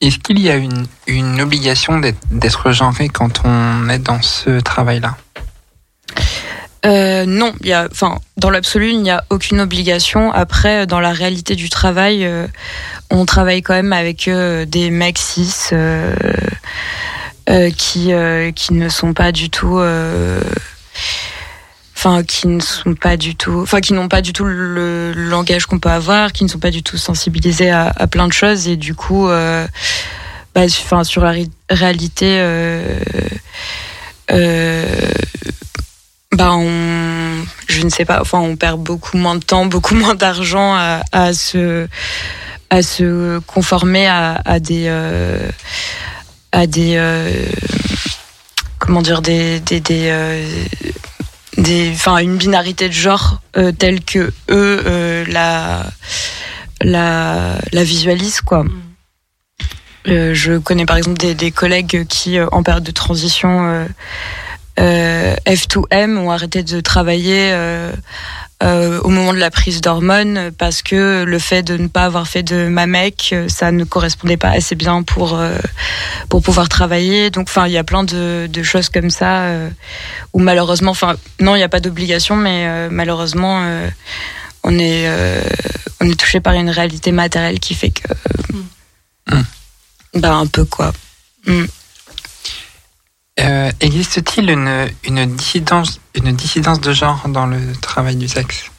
Est-ce 0.00 0.18
qu'il 0.18 0.40
y 0.40 0.50
a 0.50 0.56
une, 0.56 0.86
une 1.06 1.40
obligation 1.40 1.98
d'être- 1.98 2.72
genré 2.72 3.08
quand 3.08 3.42
on 3.44 3.88
est 3.88 3.98
dans 3.98 4.20
ce 4.20 4.60
travail-là? 4.60 5.16
Euh, 6.84 7.24
non, 7.26 7.52
il 7.62 7.68
y 7.68 7.72
a, 7.72 7.88
enfin, 7.90 8.18
dans 8.36 8.50
l'absolu, 8.50 8.90
il 8.90 9.02
n'y 9.02 9.10
a 9.10 9.24
aucune 9.30 9.60
obligation. 9.60 10.30
Après, 10.32 10.86
dans 10.86 11.00
la 11.00 11.12
réalité 11.12 11.56
du 11.56 11.68
travail, 11.68 12.24
euh, 12.24 12.46
on 13.10 13.24
travaille 13.24 13.62
quand 13.62 13.74
même 13.74 13.92
avec 13.92 14.28
euh, 14.28 14.66
des 14.66 14.90
mecs 14.90 15.18
cis 15.18 15.52
euh, 15.72 16.14
euh, 16.24 16.32
qui 17.70 18.12
euh, 18.12 18.50
qui 18.52 18.74
ne 18.74 18.88
sont 18.88 19.12
pas 19.14 19.32
du 19.32 19.50
tout, 19.50 19.78
euh, 19.78 20.40
enfin, 21.96 22.22
qui 22.24 22.48
ne 22.48 22.60
sont 22.60 22.94
pas 22.94 23.16
du 23.16 23.36
tout, 23.36 23.60
enfin, 23.62 23.80
qui 23.80 23.92
n'ont 23.92 24.08
pas 24.08 24.20
du 24.20 24.32
tout 24.32 24.44
le, 24.44 25.12
langage 25.12 25.66
qu'on 25.66 25.78
peut 25.78 25.90
avoir, 25.90 26.32
qui 26.32 26.44
ne 26.44 26.48
sont 26.48 26.58
pas 26.58 26.70
du 26.70 26.82
tout 26.82 26.96
sensibilisés 26.96 27.70
à, 27.70 27.92
plein 28.10 28.26
de 28.26 28.32
choses 28.32 28.68
et 28.68 28.76
du 28.76 28.94
coup, 28.94 29.28
euh, 29.28 29.66
bah, 30.54 30.62
enfin, 30.64 31.04
sur 31.04 31.22
la 31.22 31.30
ré- 31.30 31.50
réalité. 31.70 32.38
Euh, 32.38 32.98
euh, 34.32 34.84
bah 36.32 36.52
on, 36.54 37.44
je 37.68 37.82
ne 37.82 37.88
sais 37.88 38.04
pas, 38.04 38.20
enfin 38.20 38.38
on 38.40 38.56
perd 38.56 38.80
beaucoup 38.80 39.16
moins 39.16 39.36
de 39.36 39.44
temps, 39.44 39.66
beaucoup 39.66 39.94
moins 39.94 40.14
d'argent 40.14 40.74
à, 41.12 41.32
se 41.32 41.86
à 42.70 42.82
se 42.82 43.38
conformer 43.40 44.06
à, 44.08 44.60
des 44.60 44.86
euh, 44.88 45.48
à 46.52 46.66
des 46.66 46.94
euh, 46.96 47.30
comment 48.78 49.02
dire 49.02 49.22
des 49.22 49.60
des 49.60 49.80
des 49.80 50.08
euh, 50.10 50.64
des 51.58 51.90
enfin 51.92 52.18
une 52.18 52.36
binarité 52.36 52.88
de 52.88 52.94
genre 52.94 53.40
euh, 53.56 53.72
telle 53.72 54.02
que 54.04 54.32
eux 54.50 54.82
euh, 54.86 55.24
la 55.28 55.86
la 56.80 57.58
la 57.72 57.84
visualisent 57.84 58.40
quoi. 58.40 58.64
Euh, 60.08 60.34
je 60.34 60.58
connais 60.58 60.86
par 60.86 60.96
exemple 60.96 61.18
des, 61.18 61.34
des 61.34 61.50
collègues 61.50 62.06
qui, 62.06 62.38
en 62.40 62.62
période 62.62 62.84
de 62.84 62.92
transition 62.92 63.86
F2M, 64.78 66.16
ont 66.18 66.30
arrêté 66.30 66.62
de 66.62 66.80
travailler 66.80 67.50
euh, 67.52 67.92
euh, 68.62 69.00
au 69.02 69.08
moment 69.08 69.32
de 69.32 69.38
la 69.38 69.50
prise 69.50 69.80
d'hormones 69.80 70.50
parce 70.58 70.82
que 70.82 71.24
le 71.24 71.38
fait 71.38 71.62
de 71.62 71.76
ne 71.76 71.88
pas 71.88 72.04
avoir 72.04 72.26
fait 72.26 72.42
de 72.42 72.68
mamec, 72.68 73.30
euh, 73.32 73.48
ça 73.48 73.70
ne 73.72 73.84
correspondait 73.84 74.36
pas 74.36 74.50
assez 74.50 74.74
bien 74.74 75.02
pour 75.02 75.34
euh, 75.38 75.56
pour 76.28 76.42
pouvoir 76.42 76.68
travailler. 76.68 77.30
Donc, 77.30 77.48
enfin, 77.48 77.66
il 77.66 77.72
y 77.72 77.78
a 77.78 77.84
plein 77.84 78.04
de, 78.04 78.48
de 78.50 78.62
choses 78.62 78.88
comme 78.88 79.10
ça 79.10 79.44
euh, 79.44 79.68
où 80.32 80.40
malheureusement, 80.40 80.90
enfin, 80.92 81.16
non, 81.40 81.54
il 81.54 81.58
n'y 81.58 81.64
a 81.64 81.68
pas 81.68 81.80
d'obligation, 81.80 82.36
mais 82.36 82.66
euh, 82.66 82.88
malheureusement, 82.90 83.62
euh, 83.64 83.88
on 84.62 84.78
est 84.78 85.04
euh, 85.06 85.42
on 86.00 86.08
est 86.08 86.18
touché 86.18 86.40
par 86.40 86.54
une 86.54 86.70
réalité 86.70 87.12
matérielle 87.12 87.60
qui 87.60 87.74
fait 87.74 87.90
que 87.90 88.08
Mm. 89.28 89.42
bah 90.20 90.34
un 90.34 90.46
peu 90.46 90.64
quoi. 90.64 90.92
Mm. 91.46 91.64
Euh, 93.38 93.70
Existe-t-il 93.80 94.50
une, 94.50 94.88
une, 95.04 95.26
dissidence, 95.36 96.00
une 96.14 96.32
dissidence 96.34 96.80
de 96.80 96.92
genre 96.92 97.28
dans 97.28 97.46
le 97.46 97.58
travail 97.80 98.16
du 98.16 98.28
sexe? 98.28 98.70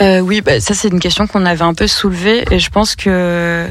Euh, 0.00 0.20
oui, 0.20 0.42
bah, 0.42 0.60
ça 0.60 0.74
c'est 0.74 0.88
une 0.88 1.00
question 1.00 1.26
qu'on 1.26 1.46
avait 1.46 1.62
un 1.62 1.72
peu 1.72 1.86
soulevée 1.86 2.44
et 2.50 2.58
je 2.58 2.68
pense 2.68 2.96
que 2.96 3.70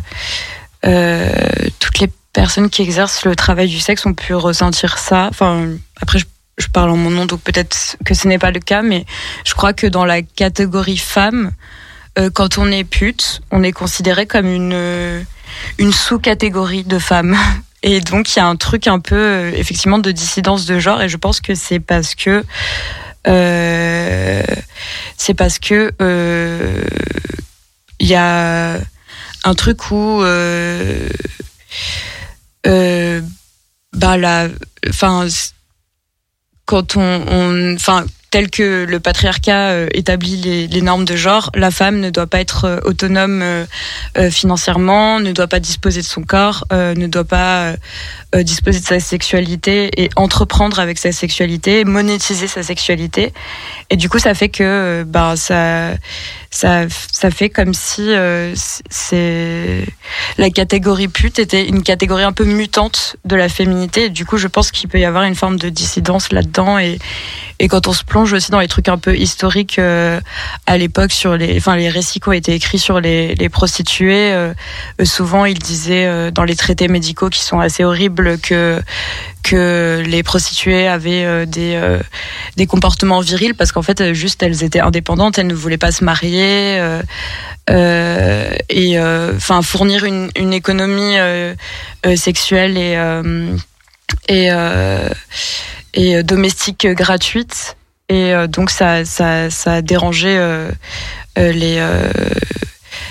euh, 0.85 1.39
toutes 1.79 1.99
les 1.99 2.09
personnes 2.33 2.69
qui 2.69 2.81
exercent 2.81 3.25
le 3.25 3.35
travail 3.35 3.67
du 3.67 3.79
sexe 3.79 4.05
ont 4.07 4.13
pu 4.13 4.33
ressentir 4.33 4.97
ça. 4.97 5.27
Enfin, 5.29 5.69
après 6.01 6.17
je, 6.19 6.67
parle 6.73 6.89
en 6.89 6.97
mon 6.97 7.11
nom, 7.11 7.25
donc 7.25 7.41
peut-être 7.41 7.97
que 8.05 8.15
ce 8.15 8.27
n'est 8.27 8.39
pas 8.39 8.51
le 8.51 8.59
cas, 8.59 8.81
mais 8.81 9.05
je 9.45 9.53
crois 9.53 9.73
que 9.73 9.85
dans 9.85 10.05
la 10.05 10.21
catégorie 10.23 10.97
femme, 10.97 11.51
quand 12.33 12.57
on 12.57 12.71
est 12.71 12.85
pute, 12.85 13.41
on 13.51 13.61
est 13.61 13.73
considéré 13.73 14.25
comme 14.25 14.47
une 14.47 15.25
une 15.77 15.91
sous-catégorie 15.91 16.83
de 16.83 16.97
femmes. 16.99 17.37
Et 17.87 18.01
donc 18.01 18.35
il 18.35 18.39
y 18.39 18.41
a 18.41 18.47
un 18.47 18.55
truc 18.55 18.87
un 18.87 18.99
peu 18.99 19.15
euh, 19.15 19.51
effectivement 19.55 19.99
de 19.99 20.11
dissidence 20.11 20.65
de 20.65 20.79
genre. 20.79 21.01
Et 21.03 21.07
je 21.07 21.17
pense 21.17 21.39
que 21.39 21.53
c'est 21.53 21.79
parce 21.79 22.15
que 22.15 22.43
euh, 23.27 24.43
c'est 25.17 25.35
parce 25.35 25.59
que 25.59 25.91
euh, 26.01 26.83
il 27.99 28.07
y 28.07 28.15
a 28.15 28.79
un 29.43 29.53
truc 29.53 29.91
où 29.91 30.21
bah 33.93 34.17
enfin 34.89 35.27
quand 36.65 36.97
on- 36.97 37.75
enfin 37.75 38.03
tel 38.35 38.49
que 38.49 38.83
le 38.83 38.99
patriarcat 38.99 39.69
euh, 39.69 39.87
établit 39.93 40.67
les, 40.69 40.81
normes 40.81 41.05
de 41.05 41.15
genre, 41.15 41.51
la 41.55 41.71
femme 41.71 42.01
ne 42.01 42.09
doit 42.09 42.27
pas 42.27 42.41
être 42.41 42.65
euh, 42.65 42.79
autonome 42.83 43.41
euh, 43.41 43.65
financièrement, 44.29 45.21
ne 45.21 45.31
doit 45.31 45.47
pas 45.47 45.61
disposer 45.61 46.01
de 46.01 46.05
son 46.05 46.21
corps, 46.23 46.65
ne 46.71 47.07
doit 47.07 47.23
pas 47.23 47.75
disposer 48.33 48.81
de 48.81 48.85
sa 48.85 48.99
sexualité 48.99 50.03
et 50.03 50.09
entreprendre 50.17 50.79
avec 50.79 50.97
sa 50.97 51.13
sexualité, 51.13 51.85
monétiser 51.85 52.47
sa 52.47 52.61
sexualité. 52.61 53.31
Et 53.89 53.95
du 53.95 54.09
coup, 54.09 54.19
ça 54.19 54.33
fait 54.33 54.49
que 54.49 55.03
ben 55.07 55.37
ça 55.37 55.91
ça 56.55 57.31
fait 57.31 57.49
comme 57.49 57.73
si 57.73 58.01
euh, 58.07 58.55
la 60.37 60.49
catégorie 60.49 61.09
pute 61.09 61.37
était 61.37 61.67
une 61.67 61.83
catégorie 61.83 62.23
un 62.23 62.31
peu 62.31 62.45
mutante 62.45 63.17
de 63.25 63.35
la 63.35 63.49
féminité. 63.49 64.09
Du 64.09 64.25
coup, 64.25 64.37
je 64.37 64.47
pense 64.47 64.71
qu'il 64.71 64.87
peut 64.87 64.99
y 64.99 65.03
avoir 65.03 65.25
une 65.25 65.35
forme 65.35 65.59
de 65.59 65.67
dissidence 65.67 66.31
là-dedans 66.31 66.77
et 66.79 66.97
quand 67.67 67.87
on 67.87 67.93
se 67.93 68.05
plonge 68.05 68.31
aussi 68.31 68.51
dans 68.51 68.59
les 68.59 68.69
trucs 68.69 68.87
un 68.87 68.97
peu 68.97 69.17
historiques 69.17 69.79
euh, 69.79 70.21
à 70.65 70.77
l'époque 70.77 71.11
sur 71.11 71.35
les, 71.35 71.57
enfin 71.57 71.75
les 71.75 71.89
récits 71.89 72.21
qui 72.21 72.29
ont 72.29 72.33
été 72.33 72.53
écrits 72.53 72.79
sur 72.79 73.01
les, 73.01 73.35
prostituées, 73.49 74.31
euh, 74.33 74.53
souvent 75.03 75.45
ils 75.45 75.59
disaient 75.59 76.31
dans 76.31 76.43
les 76.43 76.55
traités 76.55 76.87
médicaux 76.87 77.29
qui 77.29 77.43
sont 77.43 77.59
assez 77.59 77.83
horribles 77.83 78.37
que 78.39 78.81
que 79.43 80.03
les 80.05 80.23
prostituées 80.23 80.87
avaient 80.87 81.45
des 81.45 81.79
des 82.57 82.65
comportements 82.65 83.19
virils 83.19 83.53
parce 83.53 83.71
qu'en 83.71 83.83
fait 83.83 84.13
juste 84.13 84.41
elles 84.41 84.63
étaient 84.63 84.79
indépendantes, 84.79 85.37
elles 85.37 85.47
ne 85.47 85.53
voulaient 85.53 85.77
pas 85.77 85.91
se 85.91 86.03
marier 86.03 86.44
euh, 86.79 87.01
euh, 87.69 88.55
et 88.69 88.99
enfin 88.99 89.61
fournir 89.61 90.05
une, 90.05 90.53
économie 90.53 91.17
euh, 91.17 91.55
euh, 92.05 92.15
sexuelle 92.15 92.77
et 92.77 92.95
euh, 92.95 93.55
et 94.27 94.51
euh, 94.51 95.09
euh, 95.97 96.23
domestique 96.23 96.87
gratuite. 96.87 97.77
Et 98.07 98.33
euh, 98.33 98.47
donc 98.47 98.69
ça 98.69 99.03
ça 99.03 99.47
euh, 99.47 100.71
euh, 101.37 101.51
les 101.51 101.77
euh, 101.79 102.11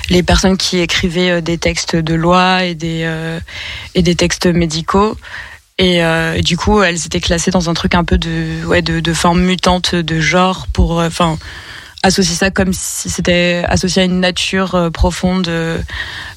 les 0.09 0.23
personnes 0.23 0.57
qui 0.57 0.79
écrivaient 0.79 1.31
euh, 1.31 1.41
des 1.41 1.59
textes 1.59 1.97
de 1.97 2.15
loi 2.15 2.65
et 2.65 2.75
des 2.75 3.03
euh, 3.05 3.41
et 3.95 4.03
des 4.03 4.15
textes 4.15 4.47
médicaux. 4.47 5.17
Et, 5.79 6.05
euh, 6.05 6.41
du 6.41 6.57
coup 6.57 6.85
elles 6.85 7.05
étaient 7.05 7.21
classées 7.21 7.51
dans 7.51 7.69
un 7.69 7.75
truc 7.75 7.97
un 7.97 8.05
peu 8.05 8.17
de 8.17 8.65
ouais 8.67 8.81
de, 8.83 9.13
forme 9.13 9.43
mutante 9.43 9.97
de 9.97 10.21
genre 10.21 10.69
pour 10.73 11.01
euh, 11.01 11.11
enfin 12.05 12.09
associe 12.09 12.37
ça 12.37 12.51
comme 12.51 12.73
si 12.73 13.09
c'était 13.09 13.65
associé 13.67 14.03
à 14.03 14.05
une 14.05 14.21
nature 14.21 14.75
euh, 14.75 14.91
profonde 14.91 15.49
euh, 15.49 15.79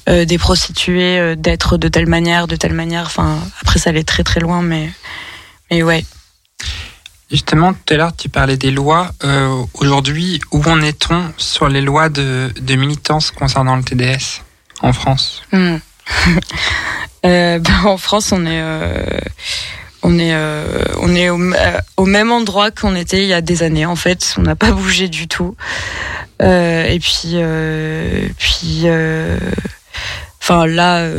euh, 0.08 0.24
des 0.24 0.38
prostituées, 0.38 1.36
d'être 1.36 1.76
de 1.76 1.88
telle 1.88 2.06
manière, 2.06 2.46
de 2.46 2.56
telle 2.56 2.72
manière. 2.72 3.04
Enfin, 3.06 3.38
après, 3.60 3.78
ça 3.78 3.90
allait 3.90 4.04
très 4.04 4.24
très 4.24 4.40
loin, 4.40 4.62
mais, 4.62 4.90
mais 5.70 5.82
ouais. 5.82 6.04
Justement, 7.30 7.74
tout 7.74 7.94
à 7.94 7.96
l'heure, 7.98 8.16
tu 8.16 8.30
parlais 8.30 8.56
des 8.56 8.70
lois. 8.70 9.12
Euh, 9.22 9.62
Aujourd'hui, 9.74 10.40
où 10.50 10.62
en 10.64 10.80
est-on 10.80 11.32
sur 11.36 11.68
les 11.68 11.82
lois 11.82 12.08
de, 12.08 12.50
de 12.60 12.74
militance 12.74 13.30
concernant 13.30 13.76
le 13.76 13.82
TDS 13.82 14.42
en 14.80 14.92
France? 14.92 15.42
Hmm. 15.52 15.76
Euh, 17.26 17.58
ben, 17.58 17.84
en 17.84 17.96
France, 17.98 18.30
on 18.30 18.46
est, 18.46 18.62
euh, 18.62 19.02
on 20.02 20.18
est, 20.18 20.34
euh, 20.34 20.82
euh, 20.96 21.78
au 21.96 22.06
même 22.06 22.32
endroit 22.32 22.70
qu'on 22.70 22.94
était 22.94 23.22
il 23.22 23.28
y 23.28 23.32
a 23.32 23.40
des 23.40 23.62
années. 23.62 23.86
En 23.86 23.96
fait, 23.96 24.34
on 24.38 24.42
n'a 24.42 24.56
pas 24.56 24.70
bougé 24.72 25.08
du 25.08 25.28
tout. 25.28 25.56
Euh, 26.42 26.84
et 26.84 26.98
puis, 26.98 27.36
puis, 28.38 28.82
là, 30.50 31.10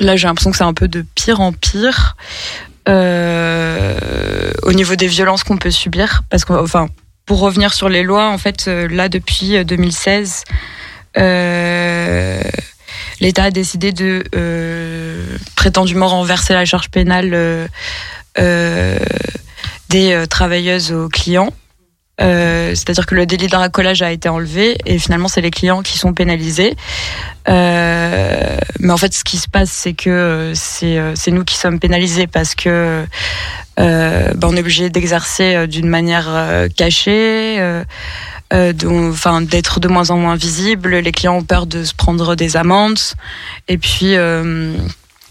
là, 0.00 0.16
j'ai 0.16 0.26
l'impression 0.26 0.50
que 0.50 0.56
c'est 0.56 0.64
un 0.64 0.74
peu 0.74 0.88
de 0.88 1.04
pire 1.14 1.40
en 1.40 1.52
pire. 1.52 2.16
Au 2.86 4.72
niveau 4.72 4.96
des 4.96 5.06
violences 5.08 5.44
qu'on 5.44 5.58
peut 5.58 5.70
subir, 5.70 6.22
parce 6.30 6.44
que, 6.44 6.52
pour 7.28 7.40
revenir 7.40 7.74
sur 7.74 7.90
les 7.90 8.02
lois, 8.02 8.30
en 8.30 8.38
fait, 8.38 8.66
là 8.66 9.10
depuis 9.10 9.56
euh, 9.56 9.64
2016, 9.64 10.44
euh, 11.18 12.40
l'État 13.20 13.44
a 13.44 13.50
décidé 13.50 13.92
de 13.92 14.24
euh, 14.34 15.24
prétendument 15.56 16.08
renverser 16.08 16.54
la 16.54 16.64
charge 16.64 16.88
pénale 16.90 17.30
euh, 17.34 17.66
euh, 18.38 18.98
des 19.88 20.24
travailleuses 20.28 20.92
aux 20.92 21.08
clients. 21.08 21.52
C'est-à-dire 22.20 23.06
que 23.06 23.14
le 23.14 23.26
délit 23.26 23.46
de 23.46 23.56
racolage 23.56 24.02
a 24.02 24.10
été 24.10 24.28
enlevé 24.28 24.76
et 24.84 24.98
finalement 24.98 25.28
c'est 25.28 25.40
les 25.40 25.52
clients 25.52 25.82
qui 25.82 25.96
sont 25.98 26.12
pénalisés. 26.12 26.76
Mais 27.46 28.90
en 28.90 28.96
fait, 28.96 29.14
ce 29.14 29.24
qui 29.24 29.38
se 29.38 29.48
passe, 29.48 29.70
c'est 29.70 29.94
que 29.94 30.52
c'est 30.54 31.30
nous 31.30 31.44
qui 31.44 31.56
sommes 31.56 31.78
pénalisés 31.78 32.26
parce 32.26 32.54
que 32.54 33.04
ben, 33.76 34.36
on 34.42 34.56
est 34.56 34.60
obligé 34.60 34.90
d'exercer 34.90 35.66
d'une 35.68 35.88
manière 35.88 36.66
cachée. 36.76 37.82
Euh, 38.52 38.72
d'être 39.42 39.80
de 39.80 39.88
moins 39.88 40.10
en 40.10 40.16
moins 40.16 40.36
visible. 40.36 40.96
Les 40.96 41.12
clients 41.12 41.36
ont 41.36 41.42
peur 41.42 41.66
de 41.66 41.84
se 41.84 41.94
prendre 41.94 42.34
des 42.34 42.56
amendes. 42.56 42.98
Et 43.68 43.78
puis, 43.78 44.16
euh, 44.16 44.74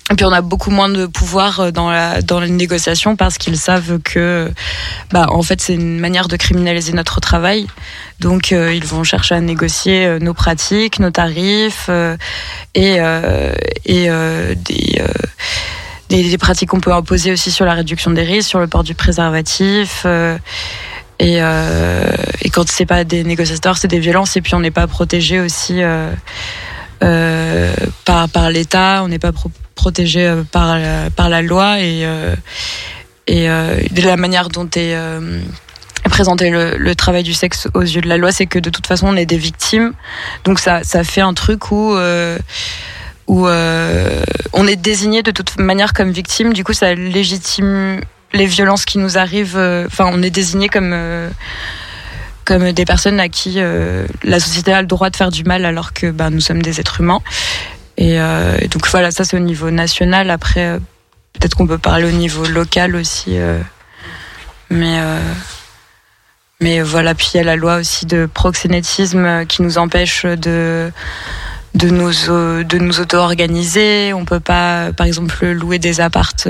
et 0.10 0.16
puis 0.16 0.26
on 0.26 0.32
a 0.32 0.42
beaucoup 0.42 0.70
moins 0.70 0.88
de 0.88 1.06
pouvoir 1.06 1.60
euh, 1.60 1.72
dans 1.72 1.90
la 1.90 2.22
dans 2.22 2.40
les 2.40 2.50
négociations 2.50 3.16
parce 3.16 3.38
qu'ils 3.38 3.58
savent 3.58 4.00
que, 4.04 4.50
bah, 5.12 5.28
en 5.30 5.42
fait, 5.42 5.60
c'est 5.60 5.74
une 5.74 6.00
manière 6.00 6.28
de 6.28 6.38
criminaliser 6.38 6.94
notre 6.94 7.20
travail. 7.20 7.68
Donc, 8.20 8.52
euh, 8.52 8.74
ils 8.74 8.86
vont 8.86 9.04
chercher 9.04 9.36
à 9.36 9.42
négocier 9.42 10.06
euh, 10.06 10.20
nos 10.20 10.34
pratiques, 10.34 11.00
nos 11.00 11.12
tarifs 11.12 11.88
euh, 11.90 12.16
et 12.74 12.98
euh, 13.00 13.54
et 13.86 14.06
euh, 14.10 14.56
des 14.56 15.02
des, 16.10 16.30
des 16.30 16.38
pratiques 16.38 16.70
qu'on 16.70 16.80
peut 16.80 16.94
imposer 16.94 17.34
aussi 17.34 17.52
sur 17.52 17.66
la 17.66 17.74
réduction 17.74 18.12
des 18.12 18.24
risques, 18.24 18.48
sur 18.48 18.60
le 18.60 18.68
port 18.68 18.84
du 18.84 18.96
préservatif. 18.96 20.06
Et, 21.20 21.38
euh, 21.42 22.12
et 22.42 22.50
quand 22.50 22.68
c'est 22.70 22.86
pas 22.86 23.04
des 23.04 23.24
négociateurs, 23.24 23.78
c'est 23.78 23.88
des 23.88 24.00
violences. 24.00 24.38
Et 24.38 24.42
puis 24.42 24.56
on 24.56 24.60
n'est 24.60 24.72
pas 24.72 24.88
protégé 24.88 25.40
aussi 25.40 25.82
euh, 25.82 26.12
euh, 27.04 27.74
par, 28.06 28.30
par 28.30 28.50
l'État, 28.50 29.02
on 29.04 29.08
n'est 29.08 29.20
pas 29.20 29.32
pro- 29.32 29.52
protégé 29.76 30.32
par, 30.52 30.78
par 31.16 31.30
la 31.30 31.42
loi. 31.42 31.80
Et, 31.82 32.04
et 33.28 33.48
de 33.48 34.02
la 34.02 34.18
manière 34.18 34.50
dont 34.50 34.70
est 34.76 34.96
présenté 36.10 36.50
le, 36.50 36.78
le 36.78 36.96
travail 36.96 37.24
du 37.24 37.34
sexe 37.34 37.68
aux 37.74 37.82
yeux 37.82 38.02
de 38.02 38.08
la 38.08 38.18
loi, 38.18 38.32
c'est 38.32 38.46
que 38.46 38.60
de 38.60 38.70
toute 38.70 38.88
façon 38.88 39.08
on 39.08 39.16
est 39.16 39.26
des 39.26 39.38
victimes. 39.38 39.94
Donc 40.46 40.60
ça, 40.60 40.84
ça 40.84 41.04
fait 41.04 41.22
un 41.22 41.34
truc 41.34 41.72
où... 41.72 41.96
euh, 41.96 42.38
où 43.30 43.46
euh, 43.46 44.24
on 44.54 44.66
est 44.68 44.78
désigné 44.78 45.22
de 45.22 45.32
toute 45.32 45.60
manière 45.60 45.92
comme 45.92 46.12
victime, 46.12 46.54
du 46.54 46.64
coup 46.64 46.72
ça 46.72 46.94
légitime 46.94 48.00
les 48.34 48.46
violences 48.46 48.86
qui 48.86 48.98
nous 48.98 49.18
arrivent. 49.18 49.58
euh, 49.58 49.86
Enfin, 49.88 50.10
on 50.12 50.22
est 50.22 50.30
désigné 50.30 50.70
comme 50.70 50.92
euh, 50.94 51.30
comme 52.46 52.72
des 52.72 52.86
personnes 52.86 53.20
à 53.20 53.28
qui 53.28 53.56
euh, 53.58 54.08
la 54.24 54.40
société 54.40 54.72
a 54.72 54.82
le 54.82 54.88
droit 54.88 55.10
de 55.10 55.16
faire 55.16 55.32
du 55.32 55.44
mal, 55.44 55.66
alors 55.66 55.94
que 55.94 56.12
ben, 56.12 56.30
nous 56.30 56.40
sommes 56.40 56.62
des 56.62 56.80
êtres 56.80 57.02
humains. 57.02 57.22
Et, 57.98 58.20
donc 58.70 58.88
voilà, 58.90 59.10
ça 59.10 59.24
c'est 59.24 59.36
au 59.36 59.40
niveau 59.40 59.72
national. 59.72 60.30
Après, 60.30 60.80
peut-être 61.34 61.56
qu'on 61.56 61.66
peut 61.66 61.80
parler 61.80 62.08
au 62.08 62.12
niveau 62.12 62.46
local 62.46 62.96
aussi, 62.96 63.36
mais 64.70 65.00
mais 66.62 66.82
voilà. 66.82 67.16
Puis 67.16 67.32
il 67.34 67.38
y 67.38 67.40
a 67.40 67.44
la 67.44 67.56
loi 67.56 67.78
aussi 67.78 68.06
de 68.06 68.30
proxénétisme 68.32 69.48
qui 69.48 69.64
nous 69.64 69.80
empêche 69.80 70.26
de 70.26 70.92
de 71.74 71.90
nous 71.90 72.12
de 72.64 72.78
nous 72.78 73.00
auto-organiser. 73.00 74.14
On 74.14 74.26
peut 74.26 74.40
pas, 74.40 74.92
par 74.96 75.08
exemple, 75.08 75.48
louer 75.48 75.80
des 75.80 76.00
appartes 76.00 76.48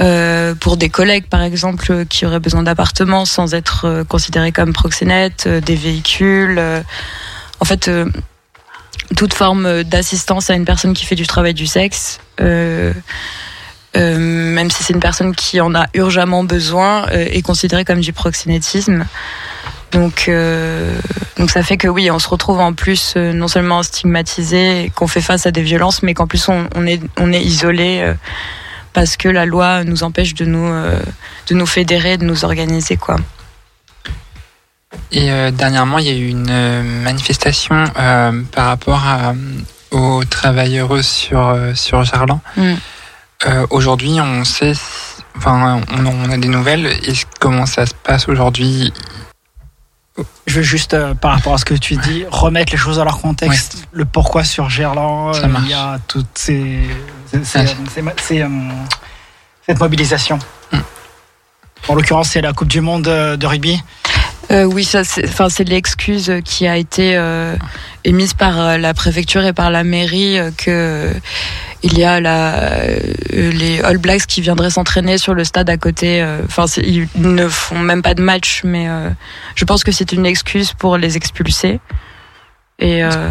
euh, 0.00 0.54
pour 0.54 0.76
des 0.76 0.88
collègues, 0.88 1.26
par 1.26 1.42
exemple, 1.42 2.06
qui 2.06 2.24
auraient 2.24 2.40
besoin 2.40 2.62
d'appartements 2.62 3.26
sans 3.26 3.54
être 3.54 3.84
euh, 3.84 4.04
considérés 4.04 4.52
comme 4.52 4.72
proxénètes, 4.72 5.44
euh, 5.46 5.60
des 5.60 5.74
véhicules. 5.74 6.60
en 7.60 7.64
fait, 7.64 7.90
toute 9.16 9.34
forme 9.34 9.82
d'assistance 9.82 10.48
à 10.48 10.54
une 10.54 10.64
personne 10.64 10.94
qui 10.94 11.04
fait 11.04 11.16
du 11.16 11.26
travail 11.26 11.52
du 11.52 11.66
sexe. 11.66 12.20
même 12.38 12.94
si 14.70 14.84
c'est 14.84 14.94
une 14.94 15.00
personne 15.00 15.34
qui 15.34 15.60
en 15.60 15.74
a 15.74 15.86
urgemment 15.94 16.44
besoin, 16.44 17.06
est 17.08 17.42
considérée 17.42 17.84
comme 17.84 18.00
du 18.00 18.12
proxénétisme. 18.12 19.04
Donc, 19.92 20.30
donc 21.36 21.50
ça 21.50 21.62
fait 21.62 21.76
que 21.76 21.88
oui, 21.88 22.10
on 22.10 22.18
se 22.18 22.28
retrouve 22.28 22.60
en 22.60 22.72
plus 22.72 23.16
non 23.16 23.48
seulement 23.48 23.82
stigmatisé, 23.82 24.90
qu'on 24.94 25.08
fait 25.08 25.20
face 25.20 25.44
à 25.46 25.50
des 25.50 25.62
violences, 25.62 26.02
mais 26.02 26.14
qu'en 26.14 26.26
plus 26.26 26.48
on, 26.48 26.68
on 26.74 26.86
est 26.86 27.02
on 27.18 27.32
est 27.32 27.42
isolé 27.42 28.14
parce 28.92 29.16
que 29.16 29.28
la 29.28 29.46
loi 29.46 29.84
nous 29.84 30.02
empêche 30.02 30.34
de 30.34 30.44
nous 30.44 30.66
euh, 30.66 30.98
de 31.48 31.54
nous 31.54 31.66
fédérer, 31.66 32.16
de 32.16 32.24
nous 32.24 32.44
organiser 32.44 32.96
quoi. 32.96 33.16
Et 35.12 35.30
euh, 35.30 35.50
dernièrement, 35.50 35.98
il 35.98 36.06
y 36.06 36.10
a 36.10 36.14
eu 36.14 36.28
une 36.28 36.50
euh, 36.50 36.82
manifestation 36.82 37.84
euh, 37.98 38.42
par 38.52 38.66
rapport 38.66 39.04
à, 39.06 39.34
aux 39.92 40.24
travailleuses 40.24 41.06
sur, 41.06 41.56
sur 41.74 42.02
Jarlan. 42.04 42.40
Mm. 42.56 42.74
Euh, 43.46 43.66
aujourd'hui, 43.70 44.20
on 44.20 44.44
sait, 44.44 44.72
enfin, 45.36 45.80
on, 45.92 46.06
on 46.06 46.30
a 46.30 46.36
des 46.36 46.48
nouvelles. 46.48 46.86
Et 46.86 47.14
comment 47.38 47.66
ça 47.66 47.86
se 47.86 47.94
passe 47.94 48.28
aujourd'hui? 48.28 48.92
Je 50.46 50.56
veux 50.56 50.62
juste, 50.62 50.94
euh, 50.94 51.14
par 51.14 51.32
rapport 51.32 51.54
à 51.54 51.58
ce 51.58 51.64
que 51.64 51.74
tu 51.74 51.96
dis, 51.96 52.24
remettre 52.30 52.72
les 52.72 52.78
choses 52.78 52.96
dans 52.96 53.04
leur 53.04 53.20
contexte. 53.20 53.86
Le 53.92 54.04
pourquoi 54.04 54.44
sur 54.44 54.68
Gerland, 54.70 55.34
euh, 55.36 55.48
il 55.64 55.70
y 55.70 55.74
a 55.74 55.98
toutes 56.08 56.26
ces, 56.34 56.80
ces- 57.30 57.44
ces- 57.44 57.66
ces- 57.94 58.04
ces, 58.22 58.42
euh, 58.42 58.48
cette 59.66 59.78
mobilisation. 59.80 60.38
En 61.88 61.94
l'occurrence, 61.94 62.28
c'est 62.30 62.42
la 62.42 62.52
Coupe 62.52 62.68
du 62.68 62.80
Monde 62.80 63.08
euh, 63.08 63.36
de 63.36 63.46
rugby. 63.46 63.82
Euh, 64.50 64.64
oui, 64.64 64.82
ça, 64.84 65.04
c'est, 65.04 65.24
enfin, 65.28 65.48
c'est 65.48 65.62
l'excuse 65.64 66.32
qui 66.44 66.66
a 66.66 66.76
été 66.76 67.16
euh, 67.16 67.54
émise 68.04 68.34
par 68.34 68.58
euh, 68.60 68.76
la 68.78 68.94
préfecture 68.94 69.44
et 69.44 69.52
par 69.52 69.70
la 69.70 69.84
mairie 69.84 70.38
euh, 70.38 70.50
que 70.56 70.70
euh, 70.70 71.12
il 71.84 71.96
y 71.96 72.02
a 72.02 72.20
la, 72.20 72.54
euh, 72.54 72.98
les 73.30 73.80
All 73.80 73.98
Blacks 73.98 74.26
qui 74.26 74.40
viendraient 74.40 74.70
s'entraîner 74.70 75.18
sur 75.18 75.34
le 75.34 75.44
stade 75.44 75.70
à 75.70 75.76
côté. 75.76 76.20
euh, 76.20 76.40
Enfin, 76.44 76.64
ils 76.82 77.06
ne 77.14 77.48
font 77.48 77.78
même 77.78 78.02
pas 78.02 78.14
de 78.14 78.22
match, 78.22 78.62
mais 78.64 78.88
euh, 78.88 79.08
je 79.54 79.64
pense 79.64 79.84
que 79.84 79.92
c'est 79.92 80.10
une 80.12 80.26
excuse 80.26 80.72
pour 80.72 80.96
les 80.96 81.16
expulser. 81.16 81.78
Et 82.80 83.04
euh, 83.04 83.30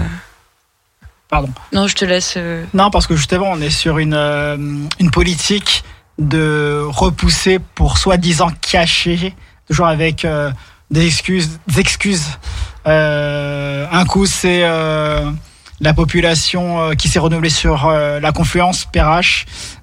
Pardon. 1.27 1.49
non, 1.73 1.85
je 1.87 1.95
te 1.95 2.05
laisse. 2.05 2.35
euh, 2.37 2.63
Non, 2.73 2.89
parce 2.91 3.07
que 3.07 3.15
justement, 3.17 3.51
on 3.51 3.59
est 3.61 3.69
sur 3.69 3.97
une, 3.97 4.13
euh, 4.13 4.55
une 4.99 5.11
politique 5.11 5.83
de 6.17 6.81
repousser 6.87 7.59
pour 7.75 7.97
soi-disant 7.97 8.49
cacher, 8.61 9.35
toujours 9.67 9.87
avec 9.87 10.23
euh, 10.25 10.49
des 10.91 11.05
excuses. 11.05 11.59
Des 11.67 11.79
excuses. 11.79 12.25
Euh, 12.87 13.85
un 13.91 14.05
coup, 14.05 14.25
c'est 14.25 14.61
euh, 14.63 15.29
la 15.81 15.93
population 15.93 16.81
euh, 16.81 16.93
qui 16.93 17.07
s'est 17.07 17.19
renouvelée 17.19 17.49
sur 17.49 17.85
euh, 17.85 18.19
la 18.19 18.31
confluence 18.31 18.87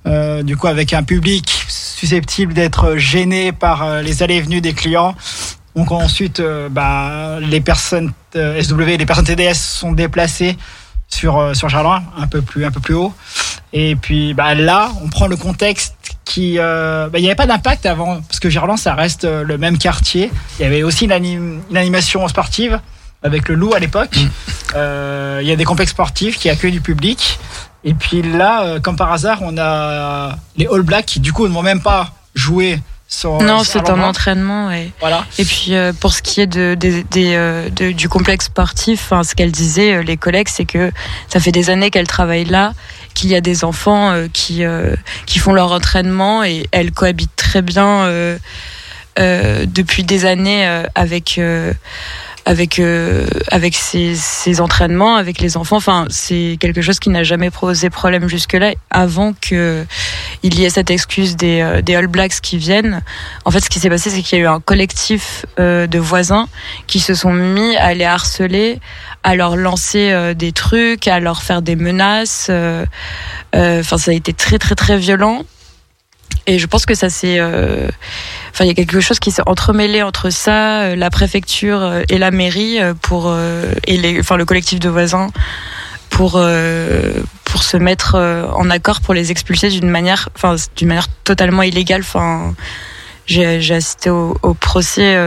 euh, 0.06 0.42
du 0.42 0.56
coup 0.56 0.66
avec 0.66 0.92
un 0.92 1.02
public 1.02 1.64
susceptible 1.68 2.52
d'être 2.52 2.96
gêné 2.96 3.52
par 3.52 3.82
euh, 3.82 4.02
les 4.02 4.22
allées 4.22 4.36
et 4.36 4.40
venues 4.40 4.60
des 4.60 4.74
clients. 4.74 5.14
Donc 5.74 5.92
ensuite, 5.92 6.42
bah, 6.70 7.38
les 7.40 7.60
personnes 7.60 8.12
SW, 8.34 8.80
les 8.80 9.04
personnes 9.04 9.26
TDS 9.26 9.54
sont 9.54 9.92
déplacées 9.92 10.56
sur 11.06 11.54
sur 11.54 11.68
Gerland, 11.68 12.02
un 12.16 12.26
peu 12.26 12.40
plus 12.40 12.64
un 12.64 12.70
peu 12.70 12.80
plus 12.80 12.94
haut. 12.94 13.12
Et 13.74 13.94
puis 13.94 14.32
bah 14.32 14.54
là, 14.54 14.90
on 15.02 15.08
prend 15.08 15.26
le 15.26 15.36
contexte 15.36 15.95
qui, 16.26 16.56
euh, 16.58 17.08
bah, 17.08 17.18
il 17.18 17.22
n'y 17.22 17.28
avait 17.28 17.34
pas 17.36 17.46
d'impact 17.46 17.86
avant 17.86 18.20
parce 18.20 18.40
que 18.40 18.50
Gerland, 18.50 18.76
ça 18.76 18.94
reste 18.94 19.24
euh, 19.24 19.42
le 19.44 19.56
même 19.56 19.78
quartier. 19.78 20.30
Il 20.58 20.62
y 20.62 20.66
avait 20.66 20.82
aussi 20.82 21.06
une, 21.06 21.12
anim- 21.12 21.60
une 21.70 21.76
animation 21.78 22.26
sportive 22.28 22.78
avec 23.22 23.48
le 23.48 23.54
Loup 23.54 23.72
à 23.74 23.78
l'époque. 23.78 24.18
Euh, 24.74 25.38
Il 25.40 25.48
y 25.48 25.52
a 25.52 25.56
des 25.56 25.64
complexes 25.64 25.92
sportifs 25.92 26.36
qui 26.38 26.50
accueillent 26.50 26.72
du 26.72 26.80
public. 26.82 27.38
Et 27.84 27.94
puis 27.94 28.20
là, 28.22 28.80
comme 28.80 28.96
par 28.96 29.12
hasard, 29.12 29.38
on 29.42 29.56
a 29.56 30.36
les 30.56 30.66
All 30.66 30.82
Blacks 30.82 31.06
qui 31.06 31.20
du 31.20 31.32
coup 31.32 31.46
ne 31.48 31.52
vont 31.52 31.62
même 31.62 31.80
pas 31.80 32.10
jouer 32.34 32.80
sur- 33.08 33.40
Non, 33.40 33.62
c'est 33.64 33.88
un 33.90 34.02
entraînement, 34.02 34.66
ouais. 34.68 34.90
Voilà. 35.00 35.24
Et 35.38 35.44
puis 35.44 35.74
euh, 35.74 35.92
pour 35.92 36.12
ce 36.12 36.22
qui 36.22 36.40
est 36.40 36.46
de, 36.46 36.76
euh, 37.16 37.68
de- 37.70 37.92
du 37.92 38.08
complexe 38.08 38.46
sportif, 38.46 39.12
ce 39.22 39.34
qu'elle 39.34 39.52
disait, 39.52 39.94
euh, 39.94 40.02
les 40.02 40.16
collègues, 40.16 40.48
c'est 40.50 40.64
que 40.64 40.90
ça 41.28 41.38
fait 41.40 41.52
des 41.52 41.70
années 41.70 41.90
qu'elle 41.90 42.08
travaille 42.08 42.44
là, 42.44 42.72
qu'il 43.14 43.30
y 43.30 43.34
a 43.36 43.40
des 43.40 43.64
enfants 43.64 44.10
euh, 44.10 44.26
qui 44.32 44.62
qui 45.26 45.38
font 45.38 45.52
leur 45.52 45.72
entraînement 45.72 46.42
et 46.44 46.66
elle 46.72 46.90
cohabite 46.92 47.30
très 47.36 47.62
bien 47.62 48.08
depuis 49.18 50.04
des 50.04 50.24
années 50.26 50.66
avec 50.94 51.40
avec 52.46 52.78
euh, 52.78 53.26
avec 53.50 53.74
ses, 53.74 54.14
ses 54.14 54.60
entraînements, 54.60 55.16
avec 55.16 55.40
les 55.40 55.56
enfants. 55.56 55.76
Enfin, 55.76 56.06
c'est 56.08 56.56
quelque 56.60 56.80
chose 56.80 56.98
qui 57.00 57.10
n'a 57.10 57.24
jamais 57.24 57.50
posé 57.50 57.90
problème 57.90 58.28
jusque-là. 58.28 58.72
Avant 58.88 59.34
que 59.38 59.84
il 60.42 60.58
y 60.58 60.64
ait 60.64 60.70
cette 60.70 60.90
excuse 60.90 61.36
des, 61.36 61.60
euh, 61.60 61.82
des 61.82 61.96
All 61.96 62.06
Blacks 62.06 62.40
qui 62.40 62.56
viennent, 62.56 63.02
en 63.44 63.50
fait, 63.50 63.60
ce 63.60 63.68
qui 63.68 63.80
s'est 63.80 63.90
passé, 63.90 64.10
c'est 64.10 64.22
qu'il 64.22 64.38
y 64.38 64.40
a 64.40 64.44
eu 64.44 64.46
un 64.48 64.60
collectif 64.60 65.44
euh, 65.58 65.86
de 65.88 65.98
voisins 65.98 66.48
qui 66.86 67.00
se 67.00 67.14
sont 67.14 67.32
mis 67.32 67.76
à 67.76 67.92
les 67.94 68.04
harceler, 68.04 68.78
à 69.24 69.34
leur 69.34 69.56
lancer 69.56 70.12
euh, 70.12 70.32
des 70.32 70.52
trucs, 70.52 71.08
à 71.08 71.18
leur 71.18 71.42
faire 71.42 71.62
des 71.62 71.74
menaces. 71.76 72.46
euh, 72.48 72.86
euh, 73.56 73.80
Enfin, 73.80 73.98
ça 73.98 74.12
a 74.12 74.14
été 74.14 74.32
très, 74.32 74.58
très, 74.58 74.76
très 74.76 74.96
violent. 74.98 75.42
Et 76.46 76.58
je 76.58 76.66
pense 76.66 76.86
que 76.86 76.94
ça 76.94 77.10
c'est, 77.10 77.40
euh, 77.40 77.88
enfin, 78.52 78.64
il 78.64 78.68
y 78.68 78.70
a 78.70 78.74
quelque 78.74 79.00
chose 79.00 79.18
qui 79.18 79.32
s'est 79.32 79.42
entremêlé 79.46 80.02
entre 80.02 80.30
ça, 80.30 80.82
euh, 80.82 80.96
la 80.96 81.10
préfecture 81.10 81.82
euh, 81.82 82.02
et 82.08 82.18
la 82.18 82.30
mairie 82.30 82.78
pour 83.02 83.34
et 83.86 84.20
enfin, 84.20 84.36
le 84.36 84.44
collectif 84.44 84.78
de 84.78 84.88
voisins 84.88 85.28
pour 86.08 86.40
pour 87.44 87.62
se 87.62 87.76
mettre 87.76 88.14
en 88.54 88.70
accord 88.70 89.00
pour 89.00 89.12
les 89.12 89.30
expulser 89.30 89.68
d'une 89.70 89.90
manière, 89.90 90.28
enfin, 90.36 90.56
d'une 90.76 90.88
manière 90.88 91.08
totalement 91.24 91.62
illégale. 91.62 92.02
Enfin, 92.02 92.54
j'ai 93.26 93.74
assisté 93.74 94.10
au, 94.10 94.54
procès. 94.54 95.18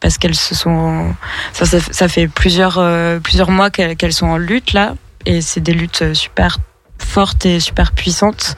parce 0.00 0.16
qu'elles 0.16 0.34
se 0.34 0.54
sont, 0.54 1.14
ça, 1.52 1.66
ça 1.66 2.08
fait 2.08 2.28
plusieurs 2.28 2.82
plusieurs 3.20 3.50
mois 3.50 3.70
qu'elles 3.70 3.96
qu'elles 3.96 4.14
sont 4.14 4.26
en 4.26 4.38
lutte 4.38 4.72
là, 4.72 4.94
et 5.26 5.42
c'est 5.42 5.60
des 5.60 5.74
luttes 5.74 6.14
super 6.14 6.58
fortes 6.98 7.46
et 7.46 7.60
super 7.60 7.92
puissantes. 7.92 8.56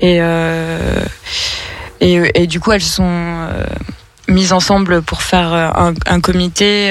Et, 0.00 0.18
euh, 0.20 1.04
et, 2.00 2.42
et 2.42 2.46
du 2.46 2.60
coup, 2.60 2.72
elles 2.72 2.82
sont 2.82 3.04
euh, 3.06 3.64
mises 4.28 4.52
ensemble 4.52 5.02
pour 5.02 5.22
faire 5.22 5.52
euh, 5.52 5.92
un, 6.06 6.20
comité. 6.20 6.88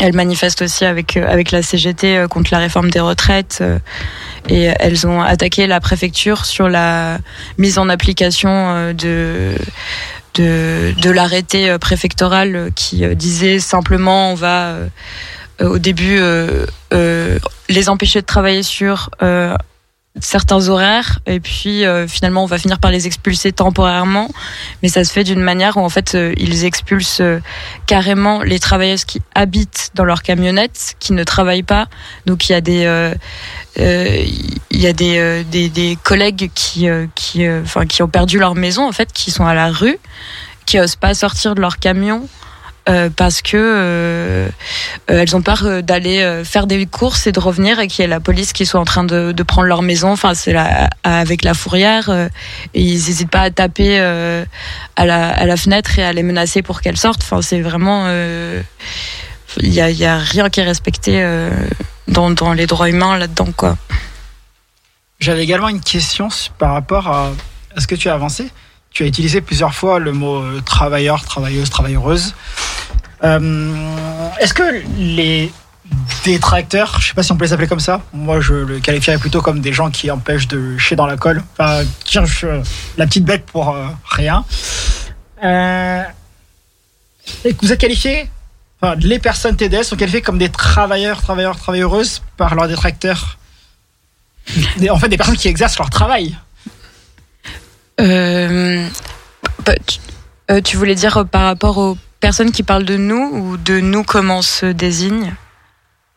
elles 0.00 0.14
manifestent 0.14 0.62
aussi 0.62 0.84
avec, 0.84 1.16
avec 1.16 1.50
la 1.50 1.62
CGT 1.62 2.26
contre 2.28 2.50
la 2.52 2.58
réforme 2.58 2.90
des 2.90 3.00
retraites. 3.00 3.64
Et 4.48 4.70
elles 4.78 5.06
ont 5.06 5.20
attaqué 5.20 5.66
la 5.66 5.80
préfecture 5.80 6.44
sur 6.44 6.68
la 6.68 7.18
mise 7.56 7.78
en 7.78 7.88
application 7.88 8.92
de, 8.92 9.54
de, 10.34 11.10
l'arrêté 11.10 11.76
préfectoral 11.78 12.70
qui 12.74 13.04
disait 13.16 13.58
simplement 13.58 14.32
on 14.32 14.34
va 14.34 14.76
au 15.60 15.78
début 15.78 16.18
euh, 16.18 16.66
euh, 16.92 17.38
les 17.68 17.88
empêcher 17.88 18.20
de 18.20 18.26
travailler 18.26 18.62
sur 18.62 19.10
euh, 19.22 19.56
certains 20.20 20.68
horaires. 20.68 21.18
Et 21.26 21.40
puis 21.40 21.84
euh, 21.84 22.06
finalement 22.06 22.42
on 22.42 22.46
va 22.46 22.58
finir 22.58 22.78
par 22.78 22.90
les 22.90 23.06
expulser 23.06 23.52
temporairement. 23.52 24.28
Mais 24.82 24.88
ça 24.88 25.04
se 25.04 25.12
fait 25.12 25.24
d'une 25.24 25.40
manière 25.40 25.76
où 25.76 25.80
en 25.80 25.88
fait 25.88 26.14
euh, 26.14 26.32
ils 26.36 26.64
expulsent 26.64 27.20
euh, 27.20 27.40
carrément 27.86 28.42
les 28.42 28.58
travailleuses 28.58 29.04
qui 29.04 29.20
habitent 29.34 29.90
dans 29.94 30.04
leur 30.04 30.22
camionnette 30.22 30.96
qui 30.98 31.12
ne 31.12 31.24
travaillent 31.24 31.62
pas. 31.62 31.86
Donc 32.26 32.48
il 32.48 32.52
y 32.52 32.54
a 32.54 32.60
des 32.60 32.84
euh, 32.84 33.14
euh, 33.78 34.24
il 34.70 34.80
y 34.80 34.86
a 34.86 34.92
des, 34.92 35.18
euh, 35.18 35.42
des, 35.44 35.68
des 35.68 35.96
collègues 36.02 36.50
qui 36.54 36.88
euh, 36.88 37.06
qui 37.14 37.46
euh, 37.46 37.62
enfin 37.62 37.86
qui 37.86 38.02
ont 38.02 38.08
perdu 38.08 38.38
leur 38.38 38.54
maison 38.54 38.86
en 38.86 38.92
fait 38.92 39.12
qui 39.12 39.30
sont 39.30 39.46
à 39.46 39.54
la 39.54 39.70
rue 39.70 39.98
qui 40.66 40.78
osent 40.78 40.96
pas 40.96 41.14
sortir 41.14 41.54
de 41.54 41.60
leur 41.60 41.78
camion 41.78 42.28
euh, 42.88 43.10
parce 43.14 43.42
que 43.42 43.56
euh, 43.56 44.48
euh, 45.10 45.20
elles 45.20 45.36
ont 45.36 45.42
peur 45.42 45.82
d'aller 45.82 46.42
faire 46.44 46.66
des 46.66 46.86
courses 46.86 47.26
et 47.26 47.32
de 47.32 47.40
revenir 47.40 47.80
et 47.80 47.86
qu'il 47.86 48.02
y 48.02 48.04
ait 48.04 48.08
la 48.08 48.20
police 48.20 48.52
qui 48.52 48.64
soit 48.64 48.80
en 48.80 48.84
train 48.84 49.04
de, 49.04 49.34
prendre 49.42 49.68
leur 49.68 49.82
maison. 49.82 50.10
Enfin, 50.10 50.34
c'est 50.34 50.56
avec 51.02 51.42
la 51.42 51.54
fourrière 51.54 52.28
ils 52.74 52.92
n'hésitent 52.92 53.30
pas 53.30 53.42
à 53.42 53.50
taper 53.50 53.98
à, 54.96 55.04
la, 55.06 55.56
fenêtre 55.56 55.98
et 55.98 56.04
à 56.04 56.12
les 56.12 56.22
menacer 56.22 56.62
pour 56.62 56.80
qu'elles 56.80 56.96
sortent. 56.96 57.22
Enfin, 57.22 57.42
c'est 57.42 57.60
vraiment 57.60 58.08
il 59.58 59.72
y 59.72 59.80
a, 59.80 60.18
rien 60.18 60.48
qui 60.48 60.60
est 60.60 60.64
respecté 60.64 61.26
dans, 62.06 62.52
les 62.52 62.66
droits 62.66 62.88
humains 62.88 63.18
là-dedans 63.18 63.52
quoi. 63.56 63.76
J'avais 65.20 65.42
également 65.42 65.68
une 65.68 65.80
question 65.80 66.28
par 66.58 66.72
rapport 66.72 67.08
à 67.08 67.32
ce 67.76 67.86
que 67.86 67.94
tu 67.94 68.08
as 68.08 68.14
avancé. 68.14 68.50
Tu 68.90 69.04
as 69.04 69.06
utilisé 69.06 69.40
plusieurs 69.40 69.74
fois 69.74 69.98
le 69.98 70.12
mot 70.12 70.42
euh, 70.42 70.60
travailleur, 70.64 71.24
travailleuse, 71.24 71.70
travailleureuse. 71.70 72.34
Euh, 73.24 73.74
Est-ce 74.40 74.54
que 74.54 74.82
les 74.96 75.52
détracteurs, 76.24 77.00
je 77.00 77.08
sais 77.08 77.14
pas 77.14 77.22
si 77.22 77.32
on 77.32 77.36
peut 77.36 77.44
les 77.44 77.52
appeler 77.52 77.68
comme 77.68 77.80
ça, 77.80 78.02
moi 78.12 78.40
je 78.40 78.54
le 78.54 78.78
qualifierais 78.78 79.18
plutôt 79.18 79.40
comme 79.40 79.60
des 79.60 79.72
gens 79.72 79.90
qui 79.90 80.10
empêchent 80.10 80.48
de 80.48 80.76
chier 80.76 80.96
dans 80.96 81.06
la 81.06 81.16
colle, 81.16 81.42
enfin, 81.58 81.82
qui 82.04 82.12
cherchent 82.12 82.44
euh, 82.44 82.62
la 82.96 83.06
petite 83.06 83.24
bête 83.24 83.46
pour 83.46 83.74
rien. 84.10 84.44
Euh, 85.42 86.02
et 87.44 87.54
que 87.54 87.60
vous 87.64 87.72
êtes 87.72 87.80
qualifiés, 87.80 88.28
enfin, 88.80 88.94
les 88.96 89.18
personnes 89.18 89.56
TDS 89.56 89.84
sont 89.84 89.96
qualifiées 89.96 90.22
comme 90.22 90.38
des 90.38 90.48
travailleurs, 90.48 91.22
travailleurs, 91.22 91.56
travailleuses 91.56 92.22
par 92.36 92.54
leurs 92.54 92.68
détracteurs. 92.68 93.38
En 94.90 94.98
fait, 94.98 95.08
des 95.08 95.16
personnes 95.16 95.36
qui 95.36 95.48
exercent 95.48 95.78
leur 95.78 95.90
travail. 95.90 96.36
Euh, 98.00 98.86
bah, 99.64 99.74
tu, 99.86 99.98
euh, 100.50 100.60
tu 100.60 100.76
voulais 100.76 100.94
dire 100.94 101.16
euh, 101.18 101.24
par 101.24 101.42
rapport 101.42 101.78
aux 101.78 101.96
personnes 102.20 102.52
qui 102.52 102.62
parlent 102.62 102.84
de 102.84 102.96
nous 102.96 103.30
ou 103.32 103.56
de 103.56 103.80
nous 103.80 104.04
comment 104.04 104.38
on 104.38 104.42
se 104.42 104.66
désigne? 104.66 105.34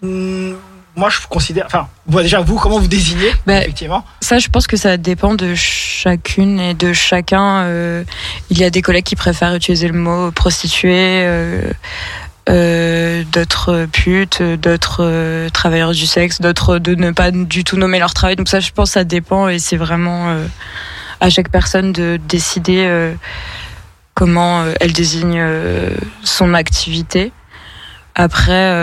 Hmm, 0.02 0.54
Moi, 0.96 1.10
je 1.10 1.20
considère. 1.28 1.66
Enfin, 1.66 1.88
bon, 2.08 2.22
déjà, 2.22 2.40
vous, 2.42 2.58
comment 2.58 2.80
vous 2.80 2.88
désignez 2.88 3.32
Bah, 3.46 3.60
Effectivement. 3.62 4.06
Ça, 4.22 4.40
je 4.40 4.48
pense 4.50 4.68
que 4.68 4.78
ça 4.78 4.98
dépend 4.98 5.34
de 5.36 5.54
chacune 5.56 6.60
et 6.60 6.74
de 6.74 6.94
chacun. 6.94 7.64
Euh, 7.64 8.04
il 8.50 8.58
y 8.58 8.64
a 8.64 8.70
des 8.70 8.82
collègues 8.82 9.06
qui 9.06 9.16
préfèrent 9.16 9.56
utiliser 9.56 9.88
le 9.88 9.98
mot 9.98 10.32
prostituée, 10.32 11.24
euh, 11.26 11.72
euh, 12.50 13.24
d'autres 13.32 13.88
putes, 13.92 14.42
d'autres 14.42 15.48
travailleurs 15.54 15.92
du 15.92 16.08
sexe, 16.08 16.42
d'autres 16.42 16.80
de 16.80 16.96
ne 16.96 17.12
pas 17.12 17.32
du 17.32 17.64
tout 17.64 17.78
nommer 17.78 18.00
leur 18.00 18.14
travail. 18.14 18.36
Donc 18.36 18.50
ça, 18.50 18.60
je 18.60 18.72
pense, 18.72 18.92
ça 18.92 19.04
dépend 19.04 19.48
et 19.48 19.60
c'est 19.60 19.78
vraiment 19.78 20.36
à 21.22 21.30
chaque 21.30 21.50
personne 21.50 21.94
de 21.94 22.20
décider 22.28 22.84
euh, 22.88 23.14
comment 24.16 24.64
euh, 24.64 24.74
elle 24.82 24.92
désigne 24.92 25.40
euh, 25.40 25.92
son 26.24 26.54
activité. 26.54 27.32
Après, 28.16 28.76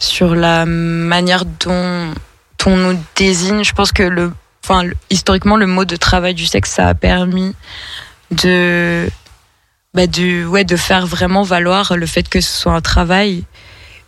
sur 0.00 0.34
la 0.34 0.66
manière 0.66 1.44
dont 1.44 2.12
on 2.66 2.76
nous 2.76 2.98
désigne, 3.14 3.62
je 3.62 3.72
pense 3.72 3.92
que 3.92 4.02
le, 4.02 4.32
enfin, 4.64 4.82
historiquement, 5.10 5.56
le 5.56 5.68
mot 5.68 5.84
de 5.84 5.94
travail 5.94 6.34
du 6.34 6.44
sexe, 6.44 6.72
ça 6.72 6.88
a 6.88 6.94
permis 6.94 7.54
de, 8.32 9.08
bah, 9.94 10.08
de, 10.08 10.44
ouais, 10.44 10.64
de 10.64 10.74
faire 10.74 11.06
vraiment 11.06 11.44
valoir 11.44 11.96
le 11.96 12.06
fait 12.06 12.28
que 12.28 12.40
ce 12.40 12.50
soit 12.50 12.72
un 12.72 12.80
travail 12.80 13.44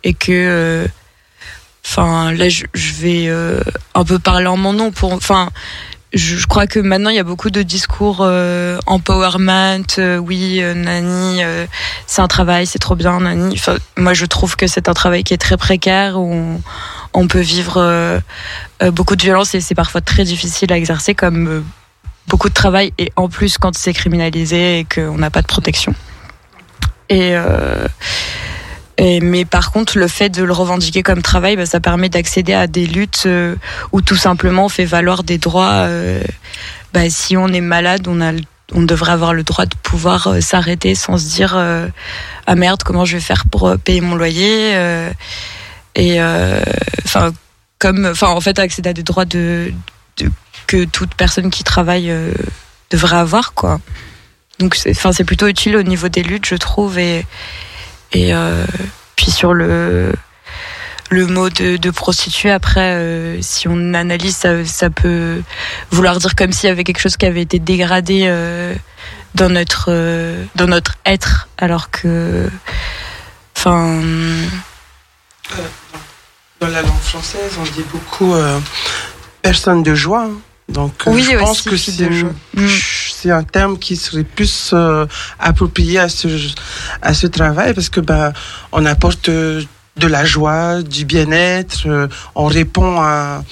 et 0.03 0.13
que, 0.13 0.85
enfin, 1.85 2.33
là, 2.33 2.49
je, 2.49 2.65
vais 2.73 3.29
un 3.95 4.03
peu 4.03 4.19
parler 4.19 4.47
en 4.47 4.57
mon 4.57 4.73
nom 4.73 4.91
pour, 4.91 5.13
enfin, 5.13 5.49
je, 6.13 6.45
crois 6.45 6.67
que 6.67 6.79
maintenant 6.79 7.09
il 7.09 7.15
y 7.15 7.19
a 7.19 7.23
beaucoup 7.23 7.49
de 7.49 7.61
discours 7.61 8.19
euh, 8.21 8.79
empowerment, 8.85 9.83
euh, 9.97 10.17
oui, 10.17 10.59
euh, 10.61 10.73
nani, 10.73 11.41
c'est 12.05 12.21
un 12.21 12.27
travail, 12.27 12.65
c'est 12.65 12.79
trop 12.79 12.95
bien, 12.95 13.19
nani. 13.19 13.59
Moi 13.97 14.13
je 14.13 14.25
trouve 14.25 14.55
que 14.55 14.67
c'est 14.67 14.89
un 14.89 14.93
travail 14.93 15.23
qui 15.23 15.33
est 15.33 15.37
très 15.37 15.57
précaire 15.57 16.17
où 16.17 16.33
on, 16.33 16.61
on 17.13 17.27
peut 17.27 17.41
vivre 17.41 18.21
beaucoup 18.91 19.15
de 19.15 19.21
violence 19.21 19.55
et 19.55 19.61
c'est 19.61 19.75
parfois 19.75 20.01
très 20.01 20.23
difficile 20.23 20.71
à 20.71 20.77
exercer 20.77 21.15
comme 21.15 21.63
beaucoup 22.27 22.49
de 22.49 22.53
travail 22.53 22.93
et 22.97 23.11
en 23.15 23.29
plus 23.29 23.57
quand 23.57 23.75
c'est 23.75 23.93
criminalisé 23.93 24.79
et 24.79 24.85
qu'on 24.85 25.17
n'a 25.17 25.29
pas 25.29 25.41
de 25.41 25.47
protection. 25.47 25.93
Et, 27.09 27.35
mais 28.99 29.45
par 29.45 29.71
contre, 29.71 29.97
le 29.97 30.07
fait 30.07 30.29
de 30.29 30.43
le 30.43 30.53
revendiquer 30.53 31.03
comme 31.03 31.21
travail, 31.21 31.55
bah, 31.55 31.65
ça 31.65 31.79
permet 31.79 32.09
d'accéder 32.09 32.53
à 32.53 32.67
des 32.67 32.87
luttes 32.87 33.23
euh, 33.27 33.55
où 33.91 34.01
tout 34.01 34.15
simplement 34.15 34.65
on 34.65 34.69
fait 34.69 34.85
valoir 34.85 35.23
des 35.23 35.37
droits. 35.37 35.85
euh, 35.87 36.21
bah, 36.93 37.09
si 37.09 37.37
on 37.37 37.47
est 37.49 37.61
malade, 37.61 38.07
on 38.07 38.21
a 38.21 38.31
on 38.73 38.81
devrait 38.81 39.13
avoir 39.13 39.33
le 39.33 39.43
droit 39.43 39.65
de 39.65 39.75
pouvoir 39.81 40.27
euh, 40.27 40.41
s'arrêter 40.41 40.93
sans 40.93 41.17
se 41.17 41.25
dire 41.29 41.55
euh, 41.55 41.87
ah 42.47 42.55
merde 42.55 42.83
comment 42.83 43.05
je 43.05 43.15
vais 43.15 43.21
faire 43.23 43.45
pour 43.49 43.77
payer 43.79 44.01
mon 44.01 44.15
loyer 44.15 44.73
et 45.95 46.21
enfin 47.05 47.31
comme 47.79 48.07
enfin 48.07 48.27
en 48.27 48.41
fait 48.41 48.59
accéder 48.59 48.89
à 48.89 48.93
des 48.93 49.03
droits 49.03 49.23
que 49.25 50.83
toute 50.83 51.15
personne 51.15 51.49
qui 51.49 51.63
travaille 51.63 52.13
devrait 52.91 53.17
avoir 53.17 53.53
quoi 53.53 53.79
donc 54.59 54.77
enfin 54.89 55.13
c'est 55.13 55.23
plutôt 55.23 55.47
utile 55.47 55.77
au 55.77 55.83
niveau 55.83 56.09
des 56.09 56.23
luttes 56.23 56.45
je 56.45 56.55
trouve 56.55 56.97
et 58.13 58.33
euh, 58.33 58.65
puis 59.15 59.31
sur 59.31 59.53
le 59.53 60.13
le 61.09 61.25
mot 61.25 61.49
de, 61.49 61.89
prostituée. 61.89 62.51
Après, 62.51 62.95
euh, 62.95 63.41
si 63.41 63.69
on 63.69 63.93
analyse, 63.93 64.35
ça, 64.35 64.65
ça 64.65 64.89
peut 64.89 65.41
vouloir 65.89 66.19
dire 66.19 66.35
comme 66.35 66.51
s'il 66.51 66.67
y 66.67 66.71
avait 66.71 66.83
quelque 66.83 66.99
chose 66.99 67.15
qui 67.15 67.25
avait 67.25 67.43
été 67.43 67.59
dégradé 67.59 68.23
euh, 68.25 68.75
dans 69.33 69.49
notre 69.49 69.89
dans 70.55 70.67
notre 70.67 70.97
être, 71.05 71.47
alors 71.57 71.91
que, 71.91 72.49
enfin, 73.55 74.01
Dans 76.59 76.67
la 76.67 76.81
langue 76.81 76.99
française, 76.99 77.53
on 77.57 77.63
dit 77.63 77.85
beaucoup 77.89 78.35
personne 79.41 79.83
de 79.83 79.95
joie. 79.95 80.25
hein. 80.25 80.41
Donc, 80.69 80.93
euh, 81.07 81.11
Oui, 81.11 81.23
je 81.23 81.37
pense 81.37 81.61
que 81.61 81.77
c'est. 81.77 82.09
Mm. 82.09 82.67
c'est 83.13 83.31
un 83.31 83.43
terme 83.43 83.77
qui 83.79 83.95
serait 83.95 84.23
plus 84.23 84.71
euh, 84.73 85.05
approprié 85.39 85.99
à 85.99 86.09
ce, 86.09 86.27
à 87.01 87.13
ce 87.13 87.27
travail 87.27 87.73
parce 87.73 87.89
que 87.89 88.01
ben, 88.01 88.33
on 88.71 88.85
apporte 88.85 89.29
euh, 89.29 89.63
de 89.95 90.07
la 90.07 90.25
joie, 90.25 90.83
du 90.83 91.05
bien-être, 91.05 91.87
euh, 91.87 92.07
on 92.35 92.45
répond 92.45 92.99
à, 93.01 93.43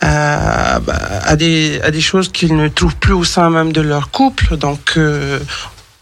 à, 0.00 0.80
à 1.24 1.36
des, 1.36 1.80
à 1.82 1.90
des 1.90 2.00
choses 2.00 2.30
qu'ils 2.30 2.56
ne 2.56 2.68
trouvent 2.68 2.96
plus 2.96 3.12
au 3.12 3.24
sein 3.24 3.50
même 3.50 3.72
de 3.72 3.80
leur 3.80 4.10
couple. 4.10 4.56
Donc, 4.56 4.92
euh, 4.96 5.38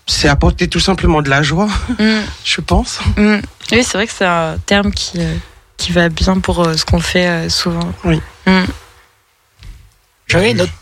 c'est 0.07 0.29
apporter 0.29 0.69
tout 0.69 0.81
simplement 0.81 1.23
de 1.23 1.31
la 1.31 1.43
joie, 1.43 1.69
mm, 1.99 2.21
je 2.45 2.61
pense. 2.61 3.01
mm. 3.17 3.37
oui, 3.73 3.83
c'est 3.83 3.95
vrai 3.95 4.07
que 4.07 4.13
c'est 4.17 4.27
un 4.27 4.57
terme 4.67 4.93
qui 4.93 5.19
qui 5.79 5.93
va 5.93 6.09
bien 6.09 6.41
pour 6.41 6.65
ce 6.75 6.85
qu'on 6.87 7.01
fait 7.01 7.51
souvent. 7.51 7.93
Oui. 8.05 8.19
J'avais 10.27 10.51
une 10.53 10.61
autre, 10.63 10.73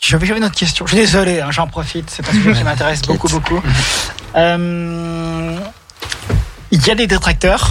j'avais 0.00 0.26
j'avais 0.26 0.38
une 0.38 0.44
autre 0.44 0.54
question. 0.54 0.86
Je 0.86 0.92
suis 0.94 1.00
désolé, 1.00 1.40
hein, 1.40 1.50
j'en 1.50 1.66
profite. 1.66 2.10
C'est 2.10 2.28
un 2.28 2.32
sujet 2.32 2.52
qui 2.52 2.64
m'intéresse 2.64 3.02
beaucoup, 3.02 3.28
beaucoup. 3.28 3.60
Euh, 4.36 5.56
Il 6.72 6.84
y 6.84 6.90
a 6.90 6.96
des 6.96 7.06
détracteurs. 7.06 7.70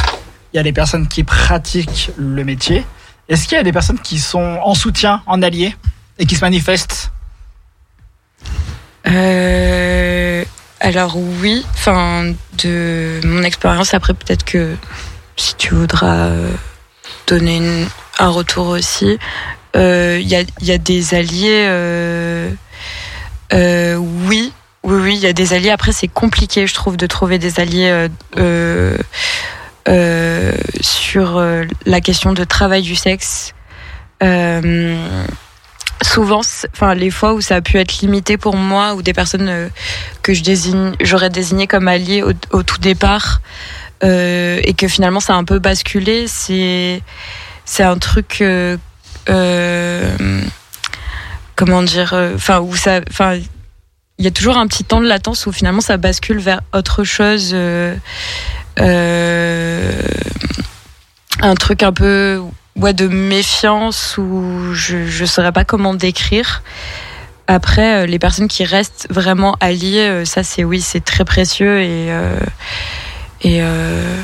Il 0.53 0.57
y 0.57 0.59
a 0.59 0.63
des 0.63 0.71
personnes 0.71 1.09
qui 1.09 1.25
pratiquent 1.25 2.11
le 2.15 2.45
métier. 2.45 2.85
Est-ce 3.27 3.49
qu'il 3.49 3.57
y 3.57 3.59
a 3.59 3.63
des 3.63 3.73
personnes 3.73 3.99
qui 3.99 4.17
sont 4.17 4.59
en 4.63 4.73
soutien, 4.73 5.21
en 5.25 5.41
allié, 5.41 5.75
et 6.19 6.25
qui 6.25 6.35
se 6.35 6.41
manifestent? 6.41 7.11
Euh, 9.07 10.45
alors 10.79 11.17
oui, 11.17 11.65
enfin 11.73 12.31
de 12.63 13.19
mon 13.25 13.43
expérience 13.43 13.93
après 13.93 14.13
peut-être 14.13 14.45
que 14.45 14.77
si 15.35 15.55
tu 15.55 15.73
voudras 15.75 16.27
euh, 16.27 16.53
donner 17.27 17.57
une- 17.57 17.87
un 18.19 18.29
retour 18.29 18.67
aussi, 18.67 19.17
il 19.75 20.27
y, 20.27 20.35
a, 20.35 20.43
y 20.61 20.71
a 20.71 20.77
des 20.77 21.13
alliés. 21.15 21.65
euh, 21.67 22.51
euh, 23.53 23.95
oui, 23.95 24.51
oui, 24.83 24.97
oui, 25.01 25.13
il 25.15 25.21
y 25.21 25.27
a 25.27 25.33
des 25.33 25.53
alliés. 25.53 25.69
Après 25.71 25.91
c'est 25.91 26.07
compliqué, 26.07 26.67
je 26.67 26.73
trouve, 26.73 26.97
de 26.97 27.07
trouver 27.07 27.39
des 27.39 27.59
alliés. 27.59 27.89
euh, 27.89 28.09
euh, 28.37 28.97
euh, 29.89 30.53
sur 30.81 31.37
euh, 31.37 31.63
la 31.85 31.99
question 32.01 32.33
de 32.33 32.43
travail 32.45 32.81
du 32.83 32.95
sexe. 32.95 33.53
Euh, 34.21 34.95
souvent, 36.01 36.41
enfin 36.73 36.93
les 36.95 37.09
fois 37.11 37.33
où 37.33 37.41
ça 37.41 37.55
a 37.57 37.61
pu 37.61 37.77
être 37.77 37.99
limité 37.99 38.37
pour 38.37 38.55
moi 38.55 38.93
ou 38.95 39.01
des 39.01 39.13
personnes 39.13 39.49
euh, 39.49 39.67
que 40.21 40.33
je 40.33 40.43
désigne, 40.43 40.93
j'aurais 41.01 41.29
désigné 41.29 41.67
comme 41.67 41.87
alliés 41.87 42.23
au, 42.23 42.31
au 42.51 42.63
tout 42.63 42.77
départ 42.79 43.41
euh, 44.03 44.59
et 44.63 44.73
que 44.73 44.87
finalement 44.87 45.19
ça 45.19 45.33
a 45.33 45.37
un 45.37 45.43
peu 45.43 45.59
basculé, 45.59 46.27
c'est 46.27 47.01
c'est 47.65 47.83
un 47.83 47.97
truc 47.97 48.37
euh, 48.41 48.77
euh, 48.77 48.77
comment 51.55 51.83
dire, 51.83 52.13
euh, 52.13 52.35
enfin 52.35 52.59
où 52.59 52.75
ça, 52.75 53.01
enfin 53.09 53.39
il 54.17 54.25
y 54.25 54.27
a 54.27 54.31
toujours 54.31 54.57
un 54.57 54.67
petit 54.67 54.83
temps 54.83 55.01
de 55.01 55.07
latence 55.07 55.45
où 55.45 55.51
finalement 55.51 55.81
ça 55.81 55.97
bascule 55.97 56.39
vers 56.39 56.61
autre 56.73 57.03
chose. 57.03 57.51
euh, 57.53 57.95
euh, 58.79 59.91
un 61.41 61.55
truc 61.55 61.83
un 61.83 61.93
peu 61.93 62.41
ouais, 62.75 62.93
de 62.93 63.07
méfiance 63.07 64.17
ou 64.17 64.73
je 64.73 65.05
je 65.07 65.25
saurais 65.25 65.51
pas 65.51 65.65
comment 65.65 65.93
décrire. 65.93 66.63
Après, 67.47 68.03
euh, 68.03 68.05
les 68.05 68.19
personnes 68.19 68.47
qui 68.47 68.63
restent 68.63 69.07
vraiment 69.09 69.57
alliées, 69.59 70.07
euh, 70.07 70.25
ça 70.25 70.43
c'est 70.43 70.63
oui, 70.63 70.79
c'est 70.81 71.03
très 71.03 71.25
précieux 71.25 71.81
et 71.81 72.11
euh, 72.11 72.39
et 73.41 73.61
euh, 73.61 74.15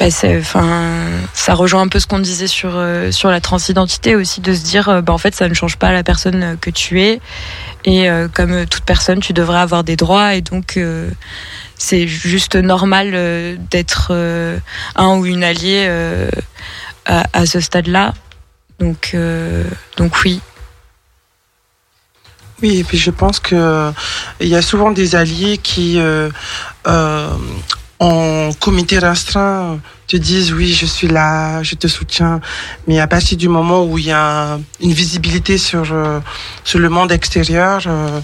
bah, 0.00 0.10
c'est- 0.10 0.38
enfin, 0.38 1.06
ça 1.34 1.52
rejoint 1.52 1.82
un 1.82 1.88
peu 1.88 2.00
ce 2.00 2.06
qu'on 2.06 2.20
disait 2.20 2.46
sur 2.46 2.70
euh, 2.74 3.12
sur 3.12 3.28
la 3.28 3.42
transidentité 3.42 4.16
aussi, 4.16 4.40
de 4.40 4.54
se 4.54 4.62
dire 4.64 4.88
euh, 4.88 5.02
bah, 5.02 5.12
en 5.12 5.18
fait 5.18 5.34
ça 5.34 5.46
ne 5.46 5.52
change 5.52 5.76
pas 5.76 5.92
la 5.92 6.02
personne 6.02 6.42
euh, 6.42 6.56
que 6.58 6.70
tu 6.70 7.02
es 7.02 7.20
et 7.84 8.08
euh, 8.08 8.26
comme 8.26 8.64
toute 8.64 8.84
personne, 8.84 9.20
tu 9.20 9.34
devrais 9.34 9.58
avoir 9.58 9.84
des 9.84 9.96
droits 9.96 10.34
et 10.34 10.40
donc 10.40 10.78
c'est 11.76 12.08
juste 12.08 12.56
normal 12.56 13.58
d'être 13.70 14.12
un 14.96 15.16
ou 15.16 15.26
une 15.26 15.44
alliée 15.44 15.88
à, 17.06 17.46
ce 17.46 17.60
stade-là. 17.60 18.12
Donc, 18.78 19.16
donc 19.96 20.12
oui. 20.24 20.40
Oui, 22.62 22.80
et 22.80 22.84
puis 22.84 22.98
je 22.98 23.10
pense 23.10 23.40
que 23.40 23.92
il 24.40 24.48
y 24.48 24.56
a 24.56 24.60
souvent 24.60 24.90
des 24.90 25.14
alliés 25.14 25.56
qui, 25.56 25.98
en 28.00 28.50
comité 28.58 28.98
restreint, 28.98 29.78
te 30.06 30.16
disent 30.16 30.52
oui, 30.52 30.72
je 30.72 30.86
suis 30.86 31.06
là, 31.06 31.62
je 31.62 31.74
te 31.74 31.86
soutiens. 31.86 32.40
Mais 32.88 32.98
à 32.98 33.06
partir 33.06 33.36
du 33.36 33.48
moment 33.48 33.84
où 33.84 33.98
il 33.98 34.06
y 34.06 34.10
a 34.10 34.58
une 34.80 34.92
visibilité 34.92 35.58
sur 35.58 35.92
euh, 35.92 36.18
sur 36.64 36.78
le 36.78 36.88
monde 36.88 37.12
extérieur, 37.12 37.82
euh, 37.86 38.20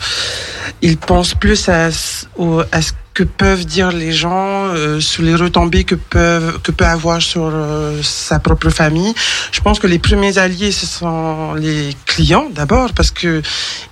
ils 0.81 0.97
pensent 0.97 1.35
plus 1.35 1.69
à, 1.69 1.85
à 1.87 1.91
ce 1.91 2.93
que 3.17 3.25
peuvent 3.25 3.65
dire 3.65 3.93
les 3.93 4.13
gens, 4.13 4.67
euh, 4.75 5.01
sur 5.01 5.23
les 5.23 5.35
retombées 5.35 5.85
que 5.85 5.95
peuvent 5.95 6.61
que 6.63 6.71
peut 6.71 6.85
avoir 6.85 7.23
sur 7.23 7.51
euh, 7.51 8.03
sa 8.03 8.39
propre 8.41 8.69
famille. 8.69 9.15
Je 9.53 9.61
pense 9.63 9.79
que 9.79 9.87
les 9.87 9.99
premiers 9.99 10.37
alliés 10.37 10.71
ce 10.71 10.85
sont 10.85 11.55
les 11.55 11.97
clients 12.05 12.49
d'abord 12.55 12.93
parce 12.93 13.11
que 13.11 13.41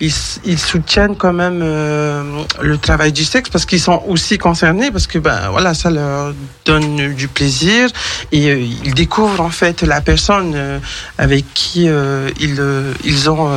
ils, 0.01 0.13
ils 0.45 0.59
soutiennent 0.59 1.17
quand 1.17 1.33
même 1.33 1.61
euh, 1.63 2.23
le 2.61 2.77
travail 2.77 3.13
du 3.13 3.25
sexe 3.25 3.49
parce 3.49 3.65
qu'ils 3.65 3.81
sont 3.81 4.03
aussi 4.07 4.37
concernés 4.37 4.91
parce 4.91 5.07
que 5.07 5.19
ben 5.19 5.49
voilà 5.51 5.73
ça 5.73 5.89
leur 5.91 6.35
donne 6.67 7.15
du 7.15 7.29
plaisir 7.29 7.89
et 8.31 8.51
euh, 8.51 8.61
ils 8.85 8.95
découvrent 8.95 9.41
en 9.41 9.51
fait 9.51 9.83
la 9.83 10.03
personne 10.03 10.53
euh, 10.55 10.79
avec 11.17 11.47
qui 11.55 11.89
euh, 11.89 12.29
ils 12.41 12.61
ils 13.05 13.31
ont 13.31 13.49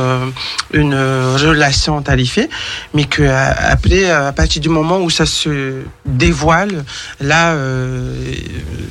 une 0.72 0.94
relation 0.94 2.00
tarifée 2.00 2.48
mais 2.94 3.04
que 3.04 3.22
après 3.22 4.10
à 4.10 4.32
partir 4.32 4.62
du 4.62 4.70
moment 4.70 4.98
où 5.00 5.10
ça 5.10 5.26
se 5.26 5.57
dévoile 6.04 6.84
là 7.20 7.52
euh, 7.52 8.14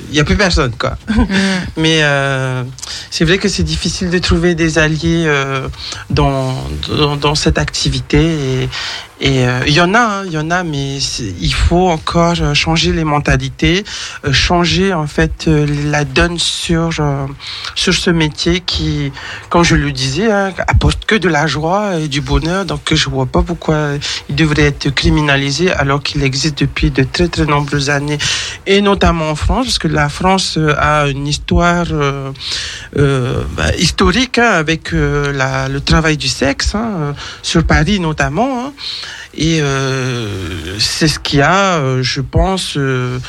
il 0.10 0.16
y 0.16 0.20
a 0.20 0.24
plus 0.24 0.38
personne 0.38 0.72
quoi 0.78 0.98
mais 1.78 2.00
euh, 2.04 2.64
c'est 3.10 3.26
vrai 3.26 3.38
que 3.38 3.50
c'est 3.50 3.64
difficile 3.64 4.10
de 4.10 4.20
trouver 4.20 4.56
des 4.56 4.78
alliés 4.78 5.24
euh, 5.26 5.68
dans, 6.10 6.54
dans, 6.90 7.16
dans 7.16 7.36
cette 7.36 7.58
activité. 7.58 8.62
Et 8.64 8.70
et, 9.20 9.48
euh, 9.48 9.62
il 9.68 9.74
y 9.74 9.82
en 9.82 9.94
a, 9.94 10.00
hein, 10.00 10.24
il 10.26 10.32
y 10.32 10.38
en 10.38 10.52
a, 10.52 10.64
mais 10.64 10.98
il 10.98 11.54
faut 11.54 11.90
encore 11.90 12.36
euh, 12.40 12.54
changer 12.54 12.94
les 12.94 13.04
mentalités, 13.04 13.84
euh, 14.26 14.34
changer 14.34 14.94
en 14.94 15.08
fait 15.08 15.48
euh, 15.48 15.66
la 15.92 16.06
donne 16.06 16.38
sur 16.38 16.90
euh, 17.00 17.26
sur 17.76 17.94
ce 17.94 18.10
métier 18.10 18.62
qui, 18.62 19.12
comme 19.50 19.64
je 19.64 19.76
le 19.76 19.92
disais, 19.92 20.32
hein, 20.32 20.54
apporte 20.68 21.06
que 21.06 21.16
de 21.16 21.30
la 21.30 21.48
joie 21.48 22.00
et 22.00 22.08
du 22.08 22.22
bonheur. 22.22 22.66
Donc 22.66 22.94
je 22.94 23.10
vois 23.10 23.26
pas 23.26 23.42
pourquoi 23.42 23.94
il 24.30 24.36
devrait 24.36 24.64
être 24.64 24.90
criminalisé 24.92 25.72
alors 25.72 26.02
qu'il 26.04 26.24
existe 26.24 26.60
depuis 26.60 26.92
de 26.92 27.04
très 27.04 27.28
très 27.28 27.46
nombreuses 27.46 27.90
années 27.90 28.18
et 28.66 28.82
notamment 28.82 29.30
en 29.30 29.36
France, 29.36 29.66
parce 29.66 29.80
que 29.80 29.88
la 29.88 30.10
France 30.10 30.58
euh, 30.58 30.76
a 30.78 31.08
une 31.08 31.28
histoire 31.28 31.88
euh, 31.92 32.32
euh, 32.98 33.44
bah, 33.56 33.76
historique 33.78 34.38
hein, 34.38 34.52
avec 34.52 34.94
euh, 34.94 35.32
la, 35.34 35.68
le 35.70 35.82
travail 35.82 36.18
du 36.18 36.28
sexe, 36.28 36.76
hein, 36.76 36.92
euh, 37.00 37.14
sur 37.42 37.64
Paris 37.64 38.00
notamment. 38.00 38.74
Et 39.34 39.62
euh, 39.62 40.80
c'est 40.80 41.08
ce 41.08 41.20
qui 41.20 41.42
a, 41.42 41.78
euh, 41.78 42.02
je 42.02 42.22
pense, 42.22 42.74
euh, 42.76 43.20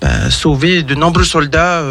bah, 0.00 0.30
sauvé 0.30 0.82
de 0.82 0.94
nombreux 0.94 1.24
soldats 1.24 1.82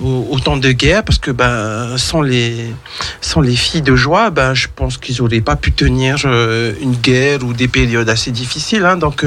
au, 0.00 0.40
temps 0.40 0.56
de 0.56 0.72
guerre, 0.72 1.04
parce 1.04 1.18
que 1.18 1.30
bah, 1.30 1.96
sans, 1.96 2.22
les, 2.22 2.72
sans 3.20 3.40
les 3.40 3.56
filles 3.56 3.82
de 3.82 3.96
joie, 3.96 4.30
bah, 4.30 4.54
je 4.54 4.68
pense 4.74 4.96
qu'ils 4.96 5.16
n'auraient 5.20 5.40
pas 5.40 5.56
pu 5.56 5.72
tenir 5.72 6.24
une 6.24 6.96
guerre 6.96 7.44
ou 7.44 7.52
des 7.52 7.68
périodes 7.68 8.08
assez 8.08 8.30
difficiles. 8.30 8.84
hein. 8.84 8.96
donc, 8.96 9.24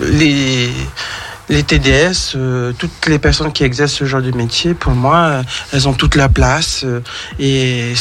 les 0.00 0.70
les 1.48 1.62
TDS, 1.62 2.34
euh, 2.36 2.72
toutes 2.78 3.06
les 3.06 3.18
personnes 3.18 3.52
qui 3.52 3.64
exercent 3.64 3.94
ce 3.94 4.04
genre 4.04 4.22
de 4.22 4.30
métier, 4.32 4.74
pour 4.74 4.92
moi, 4.92 5.16
euh, 5.16 5.42
elles 5.72 5.88
ont 5.88 5.94
toute 5.94 6.14
la 6.14 6.28
place. 6.28 6.84
euh, 6.84 7.00
et 7.38 7.94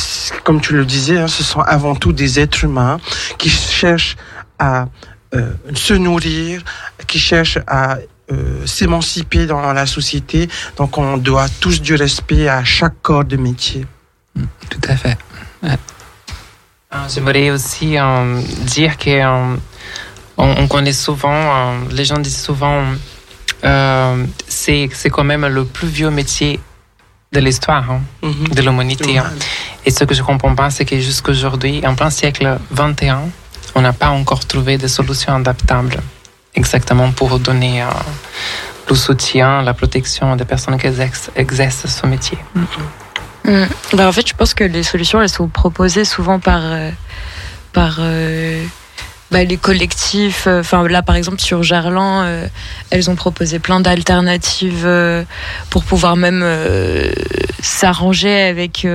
comme 0.44 0.60
tu 0.62 0.74
le 0.74 0.86
disais, 0.86 1.18
hein, 1.18 1.28
ce 1.28 1.44
sont 1.44 1.62
avant 1.62 1.96
tout 1.96 2.14
des 2.14 2.40
êtres 2.40 2.64
humains 2.64 3.00
qui 3.38 3.50
cherchent 3.50 4.18
à 4.60 4.88
euh, 5.34 5.52
se 5.74 5.94
nourrir, 5.94 6.62
qui 7.08 7.20
cherchent 7.20 7.60
à 7.68 7.98
euh, 8.32 8.66
s'émanciper 8.66 9.46
dans 9.46 9.72
la 9.74 9.86
société. 9.86 10.50
Donc 10.78 10.98
on 10.98 11.18
doit 11.18 11.48
tous 11.62 11.82
du 11.82 11.96
respect 11.96 12.48
à 12.50 12.64
chaque 12.64 13.02
corps 13.02 13.26
de 13.26 13.38
métier. 13.38 13.86
Tout 14.70 14.82
à 14.90 14.96
fait. 14.98 15.18
Euh, 15.64 15.70
J'aimerais 17.14 17.50
aussi 17.52 17.98
euh, 17.98 18.42
dire 18.66 18.98
que 18.98 19.10
euh, 19.10 19.56
on, 20.38 20.56
on 20.58 20.68
connaît 20.68 20.94
souvent, 20.94 21.30
euh, 21.34 21.80
les 21.92 22.06
gens 22.06 22.18
disent 22.20 22.42
souvent, 22.42 22.84
euh, 23.64 24.26
c'est 24.48 24.90
c'est 24.94 25.10
quand 25.10 25.24
même 25.24 25.46
le 25.48 25.66
plus 25.66 25.88
vieux 25.88 26.10
métier 26.10 26.60
de 27.34 27.40
l'histoire 27.40 27.90
hein, 27.92 28.02
Mhm. 28.22 28.48
de 28.56 28.62
l'humanité. 28.62 29.18
hein. 29.18 29.26
Et 29.86 29.92
ce 29.92 30.04
que 30.06 30.14
je 30.14 30.24
comprends 30.24 30.56
pas, 30.56 30.70
c'est 30.70 30.86
que 30.86 30.98
jusqu'aujourd'hui, 31.00 31.82
en 31.86 31.94
plein 31.96 32.10
siècle 32.10 32.58
21, 32.72 33.22
on 33.76 33.82
n'a 33.82 33.94
pas 33.94 34.10
encore 34.10 34.46
trouvé 34.46 34.78
de 34.78 34.88
solution 34.88 35.36
adaptable 35.36 35.98
exactement 36.56 37.12
pour 37.12 37.38
donner 37.40 37.82
euh, 37.84 37.88
le 38.90 38.96
soutien, 38.96 39.62
la 39.62 39.74
protection 39.74 40.36
des 40.36 40.46
personnes 40.46 40.78
qui 40.80 40.88
exercent, 40.88 41.30
exercent 41.36 41.86
ce 41.88 42.06
métier. 42.08 42.38
Mm. 42.56 43.66
Bah, 43.94 44.08
en 44.08 44.12
fait, 44.12 44.28
je 44.28 44.34
pense 44.34 44.54
que 44.54 44.64
les 44.64 44.84
solutions, 44.84 45.22
elles 45.22 45.30
sont 45.30 45.48
proposées 45.48 46.04
souvent 46.06 46.40
par, 46.40 46.60
euh, 46.64 46.92
par 47.74 47.98
euh, 48.00 48.64
bah, 49.32 49.44
les 49.44 49.58
collectifs. 49.58 50.46
euh, 50.48 50.62
Enfin, 50.62 50.88
là, 50.88 51.02
par 51.02 51.16
exemple, 51.16 51.42
sur 51.42 51.64
Gerland, 51.64 52.24
euh, 52.26 52.48
elles 52.92 53.10
ont 53.10 53.16
proposé 53.16 53.60
plein 53.60 53.80
d'alternatives 53.80 54.84
euh, 54.86 55.24
pour 55.70 55.84
pouvoir 55.84 56.16
même 56.16 56.46
s'arranger 57.62 58.42
avec 58.42 58.88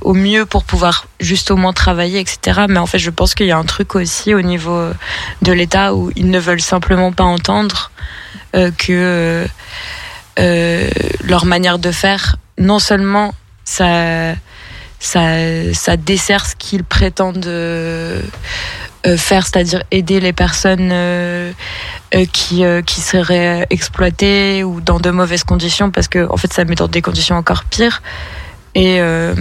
au 0.00 0.14
mieux 0.14 0.46
pour 0.46 0.64
pouvoir 0.64 1.06
juste 1.20 1.50
au 1.50 1.56
moins 1.56 1.72
travailler, 1.72 2.20
etc. 2.20 2.62
Mais 2.68 2.78
en 2.78 2.86
fait, 2.86 2.98
je 2.98 3.10
pense 3.10 3.34
qu'il 3.34 3.46
y 3.46 3.52
a 3.52 3.58
un 3.58 3.64
truc 3.64 3.94
aussi 3.94 4.34
au 4.34 4.42
niveau 4.42 4.88
de 5.42 5.52
l'État 5.52 5.94
où 5.94 6.10
ils 6.16 6.30
ne 6.30 6.38
veulent 6.38 6.60
simplement 6.60 7.12
pas 7.12 7.24
entendre 7.24 7.90
que 8.78 9.46
leur 10.36 11.44
manière 11.44 11.78
de 11.78 11.90
faire, 11.90 12.36
non 12.58 12.78
seulement 12.78 13.34
ça, 13.64 14.34
ça, 14.98 15.22
ça 15.72 15.96
dessert 15.96 16.46
ce 16.46 16.54
qu'ils 16.56 16.84
prétendent 16.84 17.48
faire, 19.16 19.46
c'est-à-dire 19.46 19.82
aider 19.90 20.20
les 20.20 20.32
personnes 20.32 20.90
euh, 20.92 21.52
euh, 22.14 22.24
qui, 22.32 22.64
euh, 22.64 22.82
qui 22.82 23.00
seraient 23.00 23.66
exploitées 23.70 24.64
ou 24.64 24.80
dans 24.80 25.00
de 25.00 25.10
mauvaises 25.10 25.44
conditions, 25.44 25.90
parce 25.90 26.08
que 26.08 26.26
en 26.30 26.36
fait, 26.36 26.52
ça 26.52 26.64
met 26.64 26.74
dans 26.74 26.88
des 26.88 27.02
conditions 27.02 27.36
encore 27.36 27.64
pires. 27.64 28.02
Et 28.74 29.00
euh, 29.00 29.34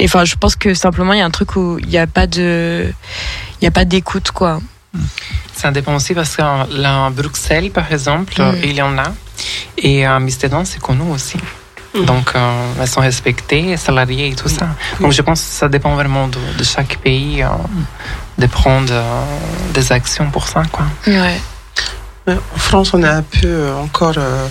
et, 0.00 0.04
enfin, 0.04 0.24
je 0.24 0.36
pense 0.36 0.54
que 0.54 0.74
simplement, 0.74 1.12
il 1.12 1.18
y 1.18 1.22
a 1.22 1.24
un 1.26 1.30
truc 1.30 1.56
où 1.56 1.76
il 1.80 1.88
n'y 1.88 1.98
a 1.98 2.06
pas 2.06 2.28
de, 2.28 2.86
il 3.60 3.64
y 3.64 3.66
a 3.66 3.72
pas 3.72 3.84
d'écoute, 3.84 4.30
quoi. 4.30 4.60
Ça 5.52 5.72
dépend 5.72 5.96
aussi 5.96 6.14
parce 6.14 6.36
que 6.36 6.42
là, 6.42 7.06
à 7.06 7.10
Bruxelles, 7.10 7.70
par 7.72 7.92
exemple, 7.92 8.34
Mm. 8.40 8.54
il 8.62 8.72
y 8.74 8.82
en 8.82 8.96
a. 8.96 9.12
Et 9.76 10.04
à 10.04 10.14
Amsterdam, 10.14 10.64
c'est 10.64 10.80
connu 10.80 11.02
aussi. 11.12 11.36
Donc, 12.06 12.30
euh, 12.36 12.72
elles 12.80 12.86
sont 12.86 13.00
respectées, 13.00 13.76
salariées 13.76 14.28
et 14.28 14.34
tout 14.36 14.48
ça. 14.48 14.68
Donc, 15.00 15.10
je 15.12 15.22
pense 15.22 15.40
que 15.40 15.46
ça 15.46 15.68
dépend 15.68 15.94
vraiment 15.96 16.28
de, 16.28 16.38
de 16.56 16.64
chaque 16.64 16.98
pays 16.98 17.42
euh, 17.42 17.48
de 18.38 18.46
prendre 18.46 18.92
euh, 18.92 19.24
des 19.74 19.92
actions 19.92 20.30
pour 20.30 20.46
ça. 20.48 20.62
Quoi. 20.70 20.86
Ouais. 21.06 21.40
Euh, 22.28 22.36
En 22.54 22.58
France, 22.58 22.94
on 22.94 23.02
est 23.02 23.08
un 23.08 23.22
peu 23.22 23.46
euh, 23.46 23.74
encore 23.76 24.14
euh, 24.18 24.46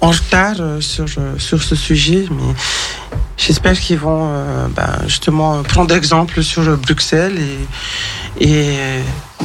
en 0.00 0.10
retard 0.10 0.56
sur, 0.80 1.06
sur 1.38 1.62
ce 1.62 1.74
sujet, 1.76 2.24
mais 2.30 2.54
j'espère 3.36 3.78
qu'ils 3.78 3.98
vont 3.98 4.30
euh, 4.32 4.66
ben, 4.74 4.98
justement 5.06 5.62
prendre 5.62 5.94
exemple 5.94 6.42
sur 6.42 6.64
Bruxelles 6.78 7.38
et, 8.40 8.48
et 8.48 8.78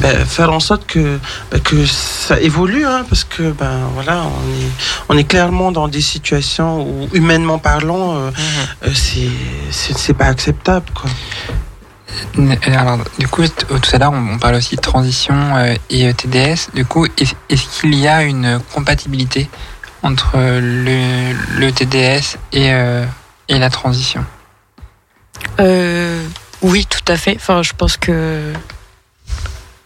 ben, 0.00 0.24
faire 0.24 0.50
en 0.50 0.60
sorte 0.60 0.86
que, 0.86 1.18
ben, 1.50 1.60
que 1.60 1.84
ça 1.86 2.40
évolue, 2.40 2.86
hein, 2.86 3.04
parce 3.08 3.24
que 3.24 3.52
ben, 3.52 3.80
voilà, 3.94 4.22
on 4.24 4.50
est, 4.60 4.70
on 5.10 5.18
est 5.18 5.24
clairement 5.24 5.70
dans 5.70 5.86
des 5.88 6.00
situations 6.00 6.82
où, 6.82 7.08
humainement 7.12 7.58
parlant, 7.58 8.16
c'est 8.94 9.30
c'est 9.70 10.14
pas 10.14 10.26
acceptable. 10.26 10.86
Quoi. 10.94 11.10
Euh, 12.38 12.54
Alors, 12.66 12.98
du 13.18 13.26
coup, 13.28 13.42
t- 13.46 13.66
tout 13.66 13.80
à 13.92 13.98
l'heure, 13.98 14.12
on 14.12 14.38
parle 14.38 14.56
aussi 14.56 14.76
de 14.76 14.80
transition 14.80 15.34
euh, 15.56 15.74
et 15.90 16.06
euh, 16.08 16.12
TDS. 16.12 16.70
Du 16.74 16.84
coup, 16.84 17.06
est- 17.06 17.34
est-ce 17.48 17.80
qu'il 17.80 17.94
y 17.94 18.06
a 18.08 18.22
une 18.22 18.60
compatibilité 18.74 19.48
entre 20.02 20.32
euh, 20.36 21.32
le, 21.58 21.70
TDS 21.72 22.36
et, 22.52 22.72
euh, 22.72 23.04
et 23.48 23.58
la 23.58 23.70
transition? 23.70 24.24
Euh, 25.60 26.24
oui, 26.62 26.86
tout 26.88 27.12
à 27.12 27.16
fait. 27.16 27.34
Enfin, 27.36 27.62
je 27.62 27.72
pense 27.72 27.96
que. 27.96 28.52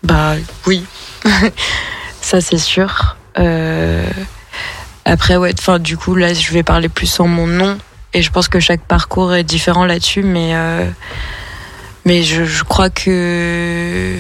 Bah, 0.03 0.35
oui. 0.67 0.85
Ça, 2.21 2.41
c'est 2.41 2.59
sûr. 2.59 3.17
Euh, 3.39 4.07
Après, 5.05 5.37
ouais, 5.37 5.55
enfin, 5.59 5.79
du 5.79 5.97
coup, 5.97 6.15
là, 6.15 6.35
je 6.35 6.51
vais 6.53 6.63
parler 6.63 6.89
plus 6.89 7.19
en 7.21 7.27
mon 7.29 7.47
nom. 7.47 7.79
Et 8.15 8.23
je 8.23 8.31
pense 8.31 8.49
que 8.49 8.59
chaque 8.61 8.83
parcours 8.83 9.35
est 9.35 9.45
différent 9.45 9.85
là-dessus. 9.85 10.23
Mais, 10.23 10.51
euh, 10.55 10.87
mais 12.09 12.23
je, 12.23 12.65
crois 12.65 12.89
que 12.89 14.17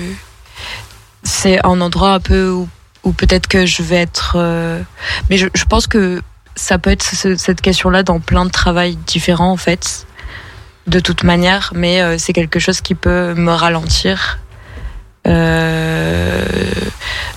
c'est 1.22 1.58
un 1.64 1.80
endroit 1.80 2.12
un 2.12 2.20
peu 2.20 2.50
où, 2.50 3.12
peut-être 3.12 3.46
que 3.46 3.64
je 3.64 3.82
vais 3.82 3.96
être. 3.96 4.34
euh, 4.36 4.82
Mais 5.30 5.38
je, 5.38 5.46
pense 5.66 5.86
que 5.86 6.20
ça 6.54 6.76
peut 6.78 6.90
être 6.90 7.02
ce- 7.02 7.36
cette 7.36 7.62
question-là 7.62 8.02
dans 8.02 8.20
plein 8.20 8.44
de 8.44 8.50
travails 8.50 8.96
différents, 9.06 9.50
en 9.52 9.56
fait 9.56 10.06
de 10.86 11.00
toute 11.00 11.22
manière, 11.22 11.72
mais 11.74 12.00
euh, 12.02 12.16
c'est 12.18 12.34
quelque 12.34 12.58
chose 12.58 12.80
qui 12.82 12.94
peut 12.94 13.32
me 13.34 13.52
ralentir, 13.52 14.38
Euh, 15.26 16.44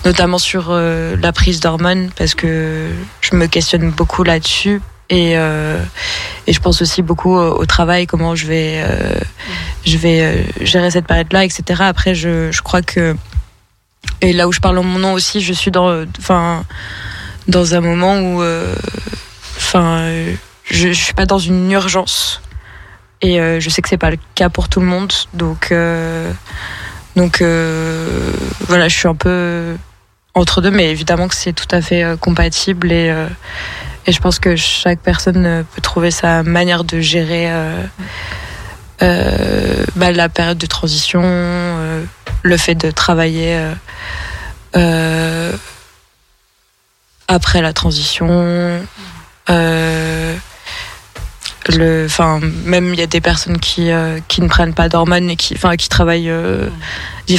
notamment 0.05 0.37
sur 0.37 0.71
la 0.71 1.31
prise 1.33 1.59
d'hormones, 1.59 2.09
parce 2.17 2.35
que 2.35 2.89
je 3.21 3.35
me 3.35 3.47
questionne 3.47 3.89
beaucoup 3.91 4.23
là-dessus. 4.23 4.81
Et, 5.11 5.33
euh, 5.35 5.77
et 6.47 6.53
je 6.53 6.59
pense 6.61 6.81
aussi 6.81 7.01
beaucoup 7.01 7.35
au, 7.35 7.65
travail, 7.65 8.07
comment 8.07 8.33
je 8.33 8.47
vais, 8.47 8.81
euh, 8.81 9.19
je 9.85 9.97
vais 9.97 10.21
euh, 10.21 10.43
gérer 10.61 10.89
cette 10.89 11.05
période-là, 11.05 11.43
etc. 11.43 11.81
Après, 11.83 12.15
je, 12.15 12.61
crois 12.61 12.81
que. 12.81 13.15
Et 14.21 14.31
là 14.31 14.47
où 14.47 14.53
je 14.53 14.61
parle 14.61 14.77
en 14.77 14.83
mon 14.83 14.99
nom 14.99 15.11
aussi, 15.11 15.41
je 15.41 15.51
suis 15.51 15.69
dans, 15.69 16.05
enfin, 16.17 16.63
dans 17.49 17.75
un 17.75 17.81
moment 17.81 18.19
où. 18.19 18.41
Enfin, 19.57 20.09
je, 20.63 20.93
je 20.93 21.03
suis 21.03 21.13
pas 21.13 21.25
dans 21.25 21.39
une 21.39 21.69
urgence. 21.71 22.41
Et 23.21 23.37
je 23.59 23.69
sais 23.69 23.81
que 23.81 23.89
c'est 23.89 23.97
pas 23.97 24.11
le 24.11 24.17
cas 24.33 24.47
pour 24.47 24.69
tout 24.69 24.79
le 24.79 24.85
monde. 24.85 25.11
Donc, 25.33 25.73
donc 27.17 27.43
voilà, 28.67 28.87
je 28.87 28.97
suis 28.97 29.09
un 29.09 29.15
peu 29.15 29.75
entre 30.33 30.61
deux, 30.61 30.71
mais 30.71 30.89
évidemment 30.89 31.27
que 31.27 31.35
c'est 31.35 31.53
tout 31.53 31.67
à 31.69 31.81
fait 31.81 32.17
compatible. 32.21 32.93
Et, 32.93 33.13
et 34.07 34.11
je 34.11 34.19
pense 34.19 34.39
que 34.39 34.55
chaque 34.55 34.99
personne 34.99 35.45
euh, 35.45 35.63
peut 35.63 35.81
trouver 35.81 36.11
sa 36.11 36.43
manière 36.43 36.83
de 36.83 36.99
gérer 36.99 37.51
euh, 37.51 37.83
euh, 39.01 39.85
bah, 39.95 40.11
la 40.11 40.29
période 40.29 40.57
de 40.57 40.65
transition, 40.65 41.21
le 42.43 42.57
fait 42.57 42.75
de 42.75 42.91
travailler 42.91 43.59
après 47.27 47.61
la 47.61 47.73
transition. 47.73 48.79
Le 51.69 52.05
enfin 52.05 52.39
même 52.65 52.93
il 52.93 52.99
y 52.99 53.03
a 53.03 53.07
des 53.07 53.21
personnes 53.21 53.59
qui 53.59 53.91
euh, 53.91 54.19
qui 54.27 54.41
ne 54.41 54.47
prennent 54.47 54.73
pas 54.73 54.89
d'hormones 54.89 55.29
et 55.29 55.35
qui 55.35 55.53
enfin 55.55 55.75
qui 55.75 55.89
travaillent 55.89 56.29
euh, 56.29 56.69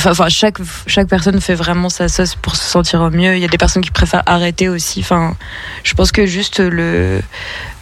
enfin 0.07 0.28
chaque 0.28 0.59
chaque 0.86 1.09
personne 1.09 1.40
fait 1.40 1.55
vraiment 1.55 1.89
sa 1.89 2.09
sauce 2.09 2.36
pour 2.36 2.55
se 2.57 2.65
sentir 2.65 3.01
au 3.01 3.11
mieux 3.11 3.35
il 3.35 3.43
y 3.43 3.44
a 3.44 3.49
des 3.49 3.59
personnes 3.59 3.82
qui 3.82 3.90
préfèrent 3.90 4.23
arrêter 4.27 4.69
aussi 4.69 5.01
enfin 5.01 5.35
je 5.82 5.94
pense 5.94 6.12
que 6.12 6.24
juste 6.27 6.61
le 6.61 7.20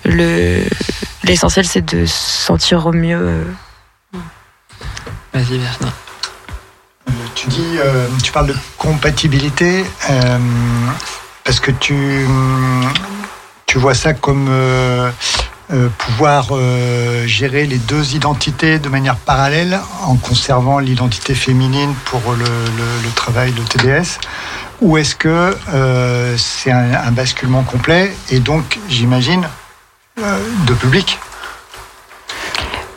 le 0.05 0.65
l'essentiel 1.25 1.67
c'est 1.67 1.85
de 1.95 2.07
se 2.07 2.45
sentir 2.47 2.87
au 2.87 2.93
mieux 2.93 3.21
euh. 3.21 3.45
Vas-y, 5.33 5.59
Virginie. 5.59 5.93
Tu 7.35 7.49
dis, 7.49 7.79
euh, 7.79 8.09
tu 8.23 8.33
parles 8.33 8.49
de 8.49 8.57
compatibilité 8.77 9.85
euh, 10.11 10.39
parce 11.45 11.61
que 11.61 11.71
tu, 11.71 12.27
tu 13.67 13.79
vois 13.79 13.95
ça 13.95 14.13
comme 14.13 14.49
euh, 15.73 15.89
pouvoir 15.99 16.49
euh, 16.51 17.29
gérer 17.29 17.65
les 17.65 17.79
deux 17.79 18.17
identités 18.17 18.81
de 18.81 18.89
manière 18.89 19.15
parallèle 19.15 19.79
en 20.05 20.17
conservant 20.17 20.81
l'identité 20.81 21.33
féminine 21.33 21.95
pour 22.07 22.21
le, 22.33 23.11
travail 23.15 23.53
de 23.53 23.63
TDS 23.63 24.19
ou 24.81 24.97
est-ce 24.97 25.15
que 25.15 25.57
euh, 25.73 26.37
c'est 26.37 26.73
un, 26.73 27.13
basculement 27.13 27.63
complet 27.63 28.13
et 28.31 28.41
donc 28.41 28.81
j'imagine 28.89 29.47
de 30.17 30.75
public? 30.75 31.21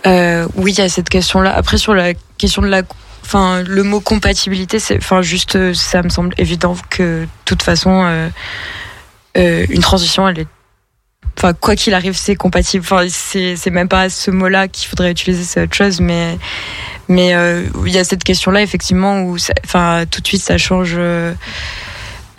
Oui, 0.06 0.72
il 0.72 0.78
y 0.78 0.82
a 0.82 0.90
cette 0.90 1.10
question-là. 1.10 1.56
Après, 1.56 1.78
sur 1.78 1.94
la 1.94 2.14
question 2.40 2.64
de 2.64 2.68
la. 2.68 2.82
Enfin, 3.24 3.62
le 3.62 3.84
mot 3.84 4.00
compatibilité, 4.00 4.80
c'est. 4.80 4.98
Enfin, 4.98 5.22
juste, 5.22 5.74
ça 5.74 6.02
me 6.02 6.10
semble 6.10 6.34
évident 6.38 6.76
que, 6.90 7.24
de 7.24 7.28
toute 7.46 7.62
façon, 7.62 8.30
une 9.36 9.80
transition, 9.80 10.28
elle 10.28 10.40
est. 10.40 10.48
Enfin, 11.44 11.54
quoi 11.60 11.76
qu'il 11.76 11.94
arrive, 11.94 12.16
c'est 12.16 12.36
compatible. 12.38 12.86
Enfin, 12.90 13.06
c'est 13.10 13.58
c'est 13.58 13.70
même 13.70 13.90
pas 13.90 14.10
ce 14.10 14.32
mot-là 14.32 14.70
qu'il 14.70 14.88
faudrait 14.88 15.12
utiliser, 15.12 15.44
c'est 15.44 15.62
autre 15.62 15.76
chose. 15.76 16.00
Mais 16.00 16.38
mais 17.10 17.34
euh, 17.36 17.64
il 17.86 17.92
y 17.92 17.98
a 17.98 18.06
cette 18.06 18.24
question-là, 18.24 18.62
effectivement, 18.62 19.24
où. 19.24 19.38
ça- 19.38 19.54
Enfin, 19.66 20.06
tout 20.10 20.22
de 20.22 20.28
suite, 20.28 20.42
ça 20.42 20.58
change. 20.58 20.94
euh, 20.96 21.34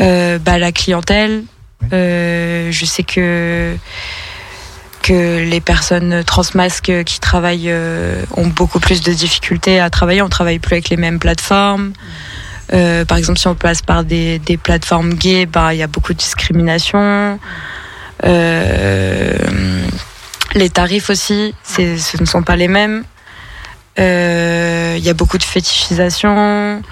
euh, 0.01 0.39
bah, 0.39 0.57
la 0.59 0.73
clientèle. 0.73 1.45
Euh, 1.93 2.69
je 2.73 2.85
sais 2.87 3.03
que 3.03 3.77
que 5.03 5.45
les 5.45 5.61
personnes 5.61 6.25
transmasques 6.25 7.05
qui 7.05 7.21
travaillent 7.21 7.71
ont 8.39 8.47
beaucoup 8.47 8.81
plus 8.81 9.03
de 9.03 9.13
difficultés 9.13 9.79
à 9.81 9.91
travailler. 9.91 10.23
On 10.23 10.31
travaille 10.31 10.59
plus 10.61 10.73
avec 10.77 10.89
les 10.89 10.97
mêmes 10.97 11.19
plateformes. 11.19 11.93
Par 12.71 13.19
exemple, 13.19 13.39
si 13.39 13.47
on 13.49 13.55
passe 13.55 13.83
par 13.83 14.03
des, 14.03 14.39
des 14.39 14.57
plateformes 14.57 15.13
gays, 15.13 15.45
bah, 15.45 15.75
il 15.75 15.79
y 15.79 15.83
a 15.83 15.87
beaucoup 15.89 16.15
de 16.15 16.19
discrimination. 16.19 17.39
Euh, 18.25 19.37
Les 20.55 20.71
tarifs 20.71 21.11
aussi, 21.11 21.55
ce 21.65 22.21
ne 22.21 22.27
sont 22.27 22.43
pas 22.43 22.57
les 22.57 22.69
mêmes. 22.69 23.05
Euh, 23.99 24.95
Il 24.99 25.05
y 25.05 25.11
a 25.11 25.15
beaucoup 25.15 25.39
de 25.39 25.43
fétichisation. 25.43 26.83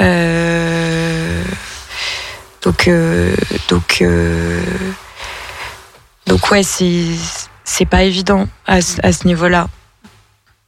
Euh, 0.00 1.42
donc, 2.62 2.88
euh, 2.88 3.34
donc, 3.68 3.98
euh, 4.02 4.60
donc 6.26 6.50
ouais, 6.50 6.62
c'est 6.62 7.84
pas 7.86 8.02
évident 8.02 8.48
à, 8.66 8.80
ce- 8.82 8.98
à 9.02 9.12
ce 9.12 9.26
niveau-là. 9.26 9.68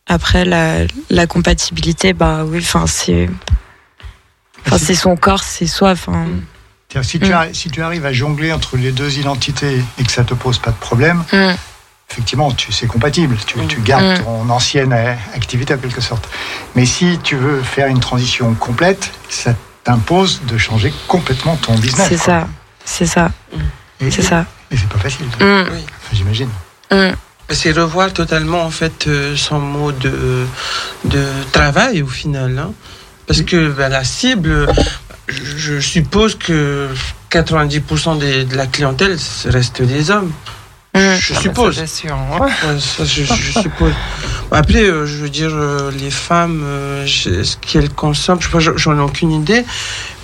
Après, 0.07 0.45
la, 0.45 0.85
la 1.11 1.27
compatibilité, 1.27 2.13
bah 2.13 2.45
oui, 2.45 2.59
enfin 2.59 2.87
c'est, 2.87 3.29
enfin 4.67 4.79
c'est 4.79 4.95
son 4.95 5.17
corps, 5.17 5.43
c'est 5.45 5.67
soi. 5.67 5.91
Enfin, 5.93 6.27
Si, 7.03 7.19
tu 7.19 7.31
Mm. 7.33 7.55
si 7.55 7.71
tu 7.71 7.83
arrives 7.83 8.05
à 8.05 8.13
jongler 8.13 8.53
entre 8.53 8.77
les 8.77 8.93
deux 8.93 9.19
identités 9.19 9.83
et 9.99 10.05
que 10.05 10.13
ça 10.13 10.25
te 10.25 10.35
pose 10.35 10.59
pas 10.59 10.71
de 10.71 10.77
problème, 10.77 11.25
Mm. 11.33 11.53
effectivement, 12.11 12.51
tu 12.53 12.73
c'est 12.73 12.87
compatible. 12.87 13.37
Tu, 13.47 13.59
tu 13.67 13.81
gardes 13.81 14.21
Mm. 14.21 14.25
ton 14.25 14.51
ancienne 14.51 14.93
euh, 14.93 15.15
activité 15.35 15.75
en 15.75 15.79
quelque 15.79 16.01
sorte. 16.03 16.29
Mais 16.75 16.85
si 16.87 17.19
tu 17.23 17.37
veux 17.37 17.63
faire 17.63 17.87
une 17.87 18.01
transition 18.01 18.53
complète, 18.55 19.11
ça 19.29 19.55
t'impose 19.85 20.43
de 20.47 20.59
changer 20.59 20.93
complètement 21.09 21.57
ton 21.57 21.75
business. 21.77 22.09
c'est 22.09 22.17
quoi. 22.17 22.25
ça, 22.25 22.49
c'est 22.85 23.07
ça, 23.07 23.31
Et- 24.01 24.11
c'est 24.11 24.23
ça. 24.23 24.45
Et 24.71 24.77
c'est 24.77 24.89
pas 24.89 24.99
facile. 24.99 25.27
Mm. 25.41 25.63
Enfin, 25.63 25.77
J'imagine. 26.13 26.49
Mm. 26.91 27.13
C'est 27.51 27.73
revoir 27.73 28.13
totalement 28.13 28.63
en 28.65 28.71
fait 28.71 29.07
euh, 29.09 29.37
son 29.37 29.59
mode 29.59 29.99
de, 29.99 30.47
de 31.05 31.25
travail 31.53 32.01
au 32.03 32.07
final. 32.07 32.59
hein. 32.59 32.73
Parce 33.27 33.43
que 33.43 33.69
ben, 33.71 33.89
la 33.89 34.05
cible, 34.05 34.67
je, 35.29 35.81
suppose 35.81 36.37
que 36.37 36.89
90% 37.31 38.19
des- 38.19 38.45
de 38.45 38.57
la 38.57 38.67
clientèle 38.67 39.17
reste 39.47 39.83
des 39.83 40.11
hommes. 40.11 40.33
Je 40.95 41.33
bah, 41.33 41.41
suppose. 41.41 41.77
ça, 41.77 41.87
c'est 41.87 42.07
sûr, 42.09 42.15
hein. 42.15 42.39
Ouais, 42.41 42.79
ça, 42.79 43.05
je, 43.07 43.23
je 43.25 43.61
suppose. 43.61 43.93
Après, 44.51 44.83
euh, 44.85 45.07
je 45.07 45.17
veux 45.23 45.31
dire, 45.31 45.51
euh, 45.55 45.91
les 45.91 46.11
femmes, 46.11 46.63
euh, 46.65 47.07
ce 47.07 47.57
qu'elles 47.57 47.89
consomment, 47.89 48.41
je 48.43 48.49
j'en- 48.77 48.99
ai 48.99 49.01
aucune 49.01 49.33
idée, 49.33 49.65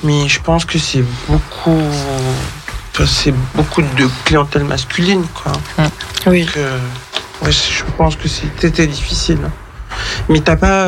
mais 0.05 0.29
je 0.29 0.41
pense 0.41 0.67
que 0.67 0.79
c'est 0.79 1.05
beaucoup, 1.27 1.81
c'est 3.07 3.35
beaucoup 3.55 3.81
de 3.81 4.09
clientèle 4.27 4.65
masculine, 4.65 5.25
quoi. 5.43 5.53
Oui. 6.27 6.45
Donc, 6.45 6.57
euh, 6.59 6.79
ouais, 7.43 7.51
je 7.53 7.85
pense 7.97 8.17
que 8.17 8.29
très 8.71 8.87
difficile. 8.87 9.39
Mais 10.29 10.41
t'as 10.41 10.57
pas 10.57 10.87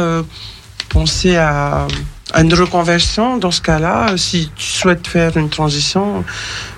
pensé 0.91 1.37
à 1.37 1.87
une 2.37 2.53
reconversion 2.55 3.37
dans 3.39 3.51
ce 3.51 3.61
cas-là, 3.61 4.17
si 4.17 4.51
tu 4.57 4.67
souhaites 4.67 5.07
faire 5.07 5.37
une 5.37 5.49
transition, 5.51 6.25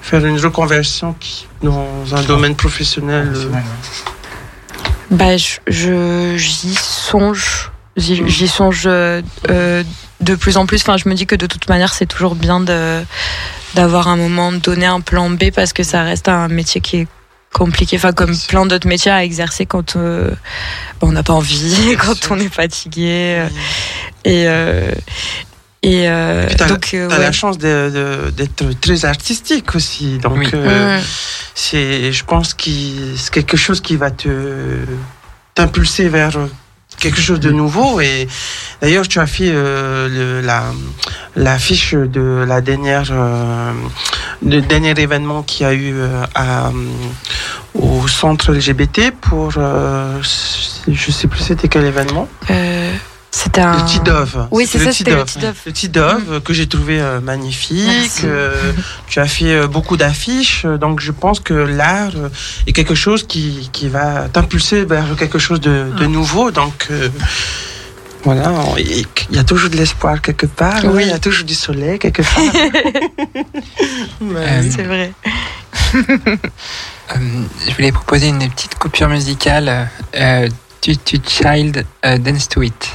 faire 0.00 0.24
une 0.24 0.38
reconversion 0.38 1.14
qui, 1.20 1.46
dans 1.62 1.86
un 2.14 2.22
domaine 2.22 2.54
professionnel. 2.56 3.32
euh, 3.34 3.48
Bah, 5.10 5.36
je- 5.36 5.58
je- 5.66 6.36
j'y 6.36 6.74
songe. 6.74 7.70
J'y 7.98 8.26
j'y 8.26 8.48
songe 8.48 8.84
euh, 8.86 9.20
euh, 9.50 9.84
de 10.22 10.34
plus 10.34 10.56
en 10.56 10.64
plus. 10.64 10.80
Enfin, 10.80 10.96
je 10.96 11.06
me 11.08 11.14
dis 11.14 11.26
que 11.26 11.34
de 11.36 11.46
toute 11.46 11.68
manière, 11.68 11.92
c'est 11.92 12.06
toujours 12.06 12.34
bien 12.34 12.60
de 12.60 13.02
d'avoir 13.74 14.08
un 14.08 14.16
moment 14.16 14.52
donné 14.52 14.86
un 14.86 15.00
plan 15.00 15.28
B 15.30 15.50
parce 15.54 15.72
que 15.74 15.82
ça 15.82 16.02
reste 16.02 16.28
un 16.28 16.48
métier 16.48 16.80
qui 16.80 16.96
est 16.98 17.08
compliqué. 17.52 17.96
Enfin, 17.96 18.12
comme 18.12 18.36
plein 18.48 18.66
d'autres 18.66 18.88
métiers 18.88 19.10
à 19.10 19.24
exercer 19.24 19.66
quand 19.66 19.96
euh, 19.96 20.30
on 21.00 21.12
n'a 21.12 21.22
pas 21.22 21.32
envie, 21.34 21.96
quand 22.00 22.30
on 22.30 22.38
est 22.38 22.52
fatigué. 22.52 23.36
euh, 23.38 23.48
Et 24.24 24.46
euh, 24.48 24.92
et 25.84 26.08
euh, 26.08 26.46
t'as 26.56 26.66
donc 26.68 26.90
euh, 26.94 27.08
ouais. 27.08 27.18
la 27.18 27.32
chance 27.32 27.58
de- 27.58 27.90
de- 27.92 28.30
d'être 28.30 28.78
très 28.80 29.04
artistique 29.04 29.74
aussi. 29.74 30.18
Donc, 30.18 30.54
euh, 30.54 31.00
c'est, 31.56 32.12
je 32.12 32.24
pense 32.24 32.54
que 32.54 32.70
c'est 33.16 33.30
quelque 33.32 33.56
chose 33.56 33.80
qui 33.80 33.96
va 33.96 34.12
te 34.12 34.28
t'impulser 35.56 36.08
vers 36.08 36.38
quelque 37.02 37.20
chose 37.20 37.40
de 37.40 37.50
nouveau. 37.50 38.00
Et 38.00 38.28
d'ailleurs, 38.80 39.06
tu 39.08 39.18
as 39.18 39.26
fait 39.26 39.50
euh, 39.52 40.08
le- 40.08 40.40
la, 40.46 40.62
la 41.36 41.58
fiche 41.58 41.94
de 41.94 42.44
la 42.46 42.60
dernière, 42.60 43.08
euh, 43.10 43.72
dernier 44.42 44.94
événement 44.98 45.42
qu'il 45.42 45.66
y 45.66 45.68
a 45.68 45.74
eu 45.74 45.92
euh, 45.94 46.24
à, 46.34 46.70
au 47.74 48.06
centre 48.08 48.52
LGBT 48.52 49.10
pour, 49.20 49.52
euh, 49.56 50.18
je 50.88 51.10
sais 51.10 51.28
plus 51.28 51.40
c'était 51.40 51.68
quel 51.68 51.84
événement. 51.84 52.28
C'était 53.34 53.62
un. 53.62 53.78
Le 53.78 53.84
Tidove. 53.88 54.46
Oui, 54.50 54.66
c'est 54.70 54.78
ça, 54.78 54.92
c'était 54.92 55.14
le 55.14 55.24
Tidove. 55.24 55.54
Tidove. 55.54 55.56
Le 55.66 55.72
Tidove, 55.72 56.42
que 56.42 56.52
j'ai 56.52 56.66
trouvé 56.68 57.00
euh, 57.00 57.20
magnifique. 57.20 57.86
Merci. 57.86 58.22
euh, 58.26 58.72
tu 59.08 59.18
as 59.20 59.26
fait 59.26 59.54
euh, 59.54 59.66
beaucoup 59.68 59.96
d'affiches. 59.96 60.66
Donc, 60.66 61.00
je 61.00 61.12
pense 61.12 61.40
que 61.40 61.54
l'art 61.54 62.12
euh, 62.14 62.28
est 62.66 62.72
quelque 62.72 62.94
chose 62.94 63.26
qui, 63.26 63.70
qui 63.72 63.88
va 63.88 64.28
t'impulser 64.28 64.84
vers 64.84 65.16
quelque 65.16 65.38
chose 65.38 65.60
de, 65.60 65.86
de 65.98 66.06
nouveau. 66.06 66.50
Donc, 66.50 66.88
euh, 66.90 67.08
voilà, 68.24 68.52
il 68.78 69.06
y 69.30 69.38
a 69.38 69.44
toujours 69.44 69.70
de 69.70 69.76
l'espoir 69.76 70.20
quelque 70.20 70.46
part. 70.46 70.84
Oui. 70.84 71.02
Il 71.04 71.08
y 71.08 71.12
a 71.12 71.18
toujours 71.18 71.44
du 71.46 71.54
soleil 71.54 71.98
quelque 71.98 72.22
part. 72.22 72.38
Euh, 74.22 74.62
C'est 74.70 74.84
vrai. 74.84 75.12
Euh, 77.14 77.18
je 77.68 77.74
voulais 77.74 77.92
proposer 77.92 78.28
une 78.28 78.48
petite 78.48 78.76
coupure 78.76 79.08
musicale. 79.08 79.90
Euh, 80.14 80.48
tu, 80.80 80.96
tu 80.96 81.18
Child 81.26 81.84
euh, 82.06 82.16
Dance 82.16 82.48
to 82.48 82.62
It. 82.62 82.88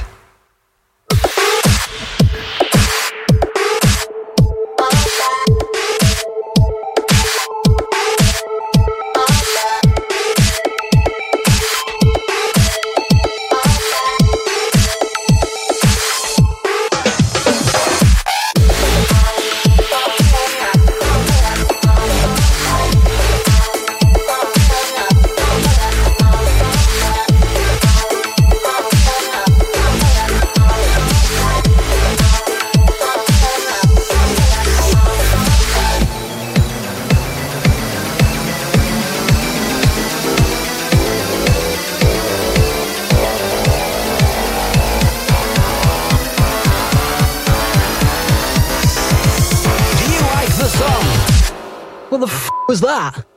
Was 52.68 52.82
that? 52.82 53.27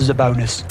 Is 0.00 0.08
a 0.08 0.14
bonus. 0.14 0.69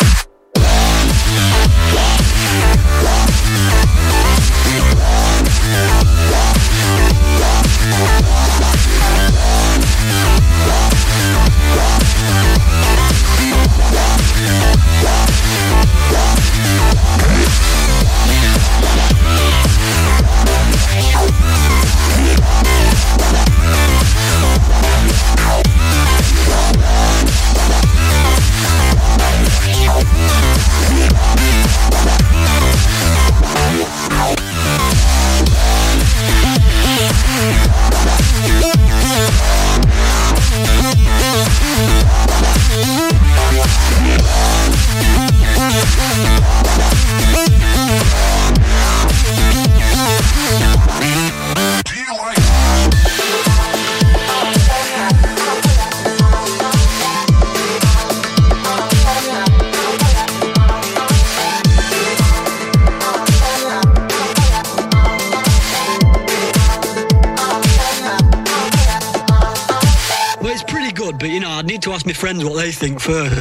But 71.20 71.30
you 71.30 71.40
know, 71.40 71.50
I'd 71.50 71.66
need 71.66 71.82
to 71.84 71.92
ask 71.92 72.06
my 72.06 72.14
friends 72.14 72.44
what 72.44 72.56
they 72.56 72.72
think 72.72 73.00
first. 73.00 73.36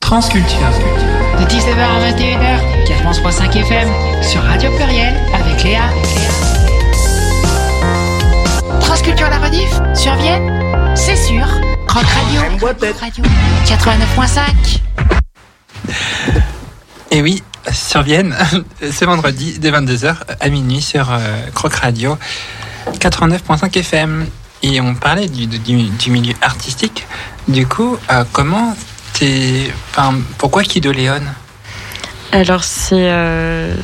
Transculture. 0.00 0.70
De 1.38 1.44
19h 1.46 1.80
à 1.80 2.10
21h, 2.12 2.60
4.5 2.86 3.56
FM, 3.58 3.88
sur 4.22 4.42
Radio 4.42 4.70
Pluriel, 4.76 5.14
avec 5.34 5.64
Léa. 5.64 5.90
Transculture 8.80 9.28
la 9.28 9.38
rediff, 9.38 9.80
sur 9.94 10.14
Vienne, 10.14 10.94
c'est 10.94 11.16
sûr. 11.16 11.44
Croc 11.88 12.04
Radio, 12.04 12.42
Croc 12.58 12.96
Radio, 13.00 13.24
89.5. 13.66 14.80
Et 17.10 17.22
oui, 17.22 17.42
sur 17.72 18.02
Vienne, 18.02 18.36
ce 18.80 19.04
vendredi 19.04 19.58
dès 19.58 19.72
22h 19.72 20.14
à 20.38 20.48
minuit 20.48 20.80
sur 20.80 21.10
euh, 21.10 21.18
Croc 21.52 21.74
Radio 21.74 22.16
89.5 23.00 23.78
FM. 23.78 24.26
Et 24.66 24.80
on 24.80 24.94
parlait 24.94 25.28
du, 25.28 25.46
du, 25.46 26.10
milieu 26.10 26.32
artistique. 26.40 27.06
Du 27.48 27.66
coup, 27.66 27.98
euh, 28.10 28.24
comment 28.32 28.74
t'es. 29.12 29.70
Enfin, 29.90 30.14
pourquoi 30.38 30.62
Alors 32.32 32.64
c'est 32.64 33.10
euh, 33.10 33.76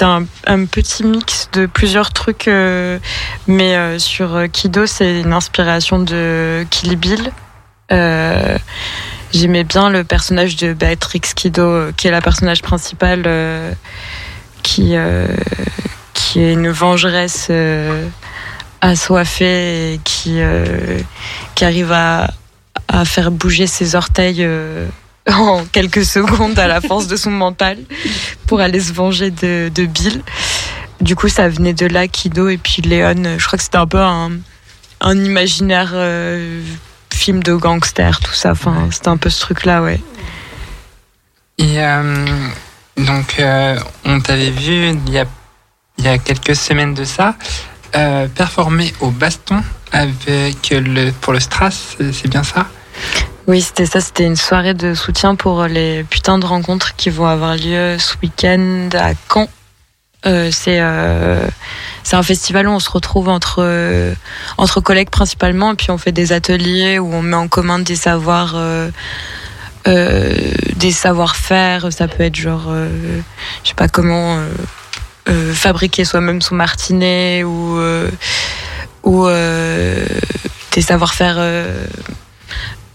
un, 0.00 0.64
petit 0.64 1.04
mix 1.04 1.50
de 1.52 1.66
plusieurs 1.66 2.10
trucs, 2.10 2.48
euh, 2.48 2.98
mais 3.46 3.76
euh, 3.76 3.98
sur 3.98 4.46
Kido 4.50 4.86
c'est 4.86 5.20
une 5.20 5.34
inspiration 5.34 5.98
de 5.98 6.64
Kill 6.70 6.96
Bill. 6.96 7.30
Euh, 7.92 8.56
J'aimais 9.34 9.64
bien 9.64 9.90
le 9.90 10.04
personnage 10.04 10.56
de 10.56 10.72
Béatrix 10.72 11.20
Kido, 11.36 11.92
qui 11.98 12.08
est 12.08 12.10
la 12.10 12.22
personnage 12.22 12.62
principale, 12.62 13.28
qui 14.62 14.94
qui 16.14 16.40
est 16.40 16.52
une 16.52 16.70
vengeresse 16.70 17.50
assoiffée 18.88 19.94
et 19.94 20.00
qui 20.04 20.34
euh, 20.40 20.98
qui 21.54 21.64
arrive 21.64 21.92
à 21.92 22.30
à 22.88 23.04
faire 23.04 23.30
bouger 23.30 23.66
ses 23.66 23.94
orteils. 23.94 24.44
euh, 24.44 24.86
en 25.32 25.64
quelques 25.64 26.04
secondes 26.04 26.58
à 26.58 26.66
la 26.66 26.82
force 26.82 27.06
de 27.06 27.16
son 27.16 27.30
mental 27.30 27.78
pour 28.46 28.60
aller 28.60 28.78
se 28.80 28.92
venger 28.92 29.30
de, 29.30 29.70
de 29.74 29.86
Bill. 29.86 30.22
Du 31.00 31.16
coup, 31.16 31.28
ça 31.28 31.48
venait 31.48 31.72
de 31.72 31.86
là, 31.86 32.08
Kido 32.08 32.50
et 32.50 32.58
puis 32.58 32.82
Léon. 32.82 33.38
Je 33.38 33.46
crois 33.46 33.56
que 33.56 33.62
c'était 33.64 33.78
un 33.78 33.86
peu 33.86 34.00
un, 34.02 34.32
un 35.00 35.16
imaginaire 35.24 35.92
euh, 35.94 36.62
film 37.10 37.42
de 37.42 37.54
gangster, 37.54 38.20
tout 38.20 38.34
ça. 38.34 38.50
Enfin, 38.50 38.88
c'était 38.90 39.08
un 39.08 39.16
peu 39.16 39.30
ce 39.30 39.40
truc-là, 39.40 39.82
ouais. 39.82 39.98
Et 41.56 41.82
euh, 41.82 42.26
donc, 42.98 43.36
euh, 43.38 43.78
on 44.04 44.20
t'avait 44.20 44.50
vu 44.50 44.90
il 44.90 45.10
y, 45.10 45.18
a, 45.18 45.24
il 45.98 46.04
y 46.04 46.08
a 46.08 46.18
quelques 46.18 46.54
semaines 46.54 46.92
de 46.92 47.04
ça 47.04 47.34
euh, 47.96 48.28
performer 48.28 48.92
au 49.00 49.10
baston 49.10 49.62
avec 49.92 50.70
le, 50.70 51.10
pour 51.12 51.32
le 51.32 51.40
Stras, 51.40 51.96
c'est 52.12 52.28
bien 52.28 52.42
ça? 52.42 52.66
Oui, 53.46 53.60
c'était 53.60 53.86
ça. 53.86 54.00
C'était 54.00 54.24
une 54.24 54.36
soirée 54.36 54.74
de 54.74 54.94
soutien 54.94 55.34
pour 55.36 55.64
les 55.64 56.02
putains 56.04 56.38
de 56.38 56.46
rencontres 56.46 56.96
qui 56.96 57.10
vont 57.10 57.26
avoir 57.26 57.56
lieu 57.56 57.96
ce 57.98 58.14
week-end 58.22 58.88
à 58.94 59.12
Caen. 59.32 59.48
Euh, 60.26 60.48
c'est 60.50 60.78
euh, 60.80 61.46
c'est 62.02 62.16
un 62.16 62.22
festival 62.22 62.66
où 62.66 62.70
on 62.70 62.78
se 62.78 62.90
retrouve 62.90 63.28
entre 63.28 63.62
entre 64.56 64.80
collègues 64.80 65.10
principalement 65.10 65.72
et 65.72 65.74
puis 65.74 65.90
on 65.90 65.98
fait 65.98 66.12
des 66.12 66.32
ateliers 66.32 66.98
où 66.98 67.12
on 67.12 67.20
met 67.20 67.36
en 67.36 67.46
commun 67.46 67.78
des 67.78 67.96
savoirs 67.96 68.54
euh, 68.56 68.90
des 69.86 70.92
savoir-faire 70.92 71.92
ça 71.92 72.08
peut 72.08 72.22
être 72.22 72.36
genre 72.36 72.72
je 73.62 73.68
sais 73.68 73.74
pas 73.74 73.88
comment 73.88 74.38
fabriquer 75.54 76.04
soi-même 76.04 76.42
son 76.42 76.54
martinet 76.54 77.44
ou 77.44 77.78
euh, 77.78 78.10
ou 79.02 79.26
euh, 79.26 80.04
des 80.72 80.82
savoir-faire 80.82 81.36
euh, 81.38 81.86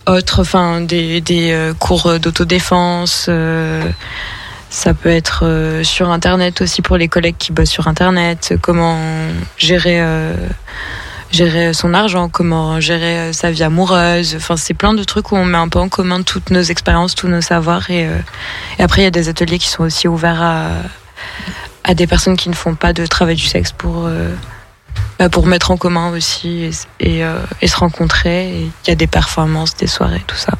autres 0.08 0.42
enfin 0.42 0.82
des 0.82 1.22
des 1.22 1.52
euh, 1.52 1.74
cours 1.74 2.20
d'autodéfense 2.20 3.28
euh, 3.30 3.84
ça 4.70 4.94
peut 4.94 5.10
être 5.10 5.46
euh, 5.46 5.84
sur 5.84 6.10
Internet 6.10 6.62
aussi 6.62 6.82
pour 6.82 6.98
les 6.98 7.08
collègues 7.08 7.38
qui 7.38 7.52
bossent 7.52 7.70
sur 7.70 7.88
Internet. 7.88 8.54
Comment 8.62 8.98
gérer, 9.58 10.00
euh, 10.00 10.36
gérer 11.32 11.74
son 11.74 11.94
argent, 11.94 12.30
comment 12.30 12.80
gérer 12.80 13.18
euh, 13.18 13.34
sa 13.34 13.50
vie 13.50 13.64
amoureuse. 13.64 14.36
Enfin, 14.36 14.58
c'est 14.58 14.76
plein 14.76 14.94
de 14.94 15.04
trucs 15.04 15.32
où 15.32 15.36
on 15.36 15.46
met 15.46 15.58
un 15.58 15.70
peu 15.70 15.80
en 15.80 15.90
commun 15.90 16.22
toutes 16.22 16.52
nos 16.52 16.62
expériences, 16.62 17.16
tous 17.16 17.28
nos 17.28 17.42
savoirs. 17.42 17.90
Et, 17.90 18.06
euh, 18.06 18.18
et 18.78 18.84
après, 18.84 19.02
il 19.02 19.06
y 19.06 19.08
a 19.08 19.12
des 19.12 19.28
ateliers 19.28 19.58
qui 19.58 19.70
sont 19.70 19.84
aussi 19.84 20.08
ouverts 20.08 20.42
à, 20.42 20.68
à 21.84 21.94
des 21.94 22.08
personnes 22.08 22.38
qui 22.38 22.50
ne 22.50 22.56
font 22.56 22.76
pas 22.76 22.94
de 22.94 23.06
travail 23.06 23.36
du 23.36 23.46
sexe 23.46 23.72
pour, 23.72 24.06
euh, 24.06 24.34
bah, 25.18 25.30
pour 25.30 25.46
mettre 25.46 25.72
en 25.72 25.78
commun 25.78 26.12
aussi 26.12 26.64
et, 26.64 26.72
et, 27.00 27.24
euh, 27.24 27.40
et 27.62 27.68
se 27.68 27.78
rencontrer. 27.78 28.50
Il 28.86 28.90
y 28.90 28.92
a 28.92 28.96
des 28.96 29.08
performances, 29.08 29.76
des 29.76 29.88
soirées, 29.88 30.24
tout 30.28 30.36
ça. 30.36 30.54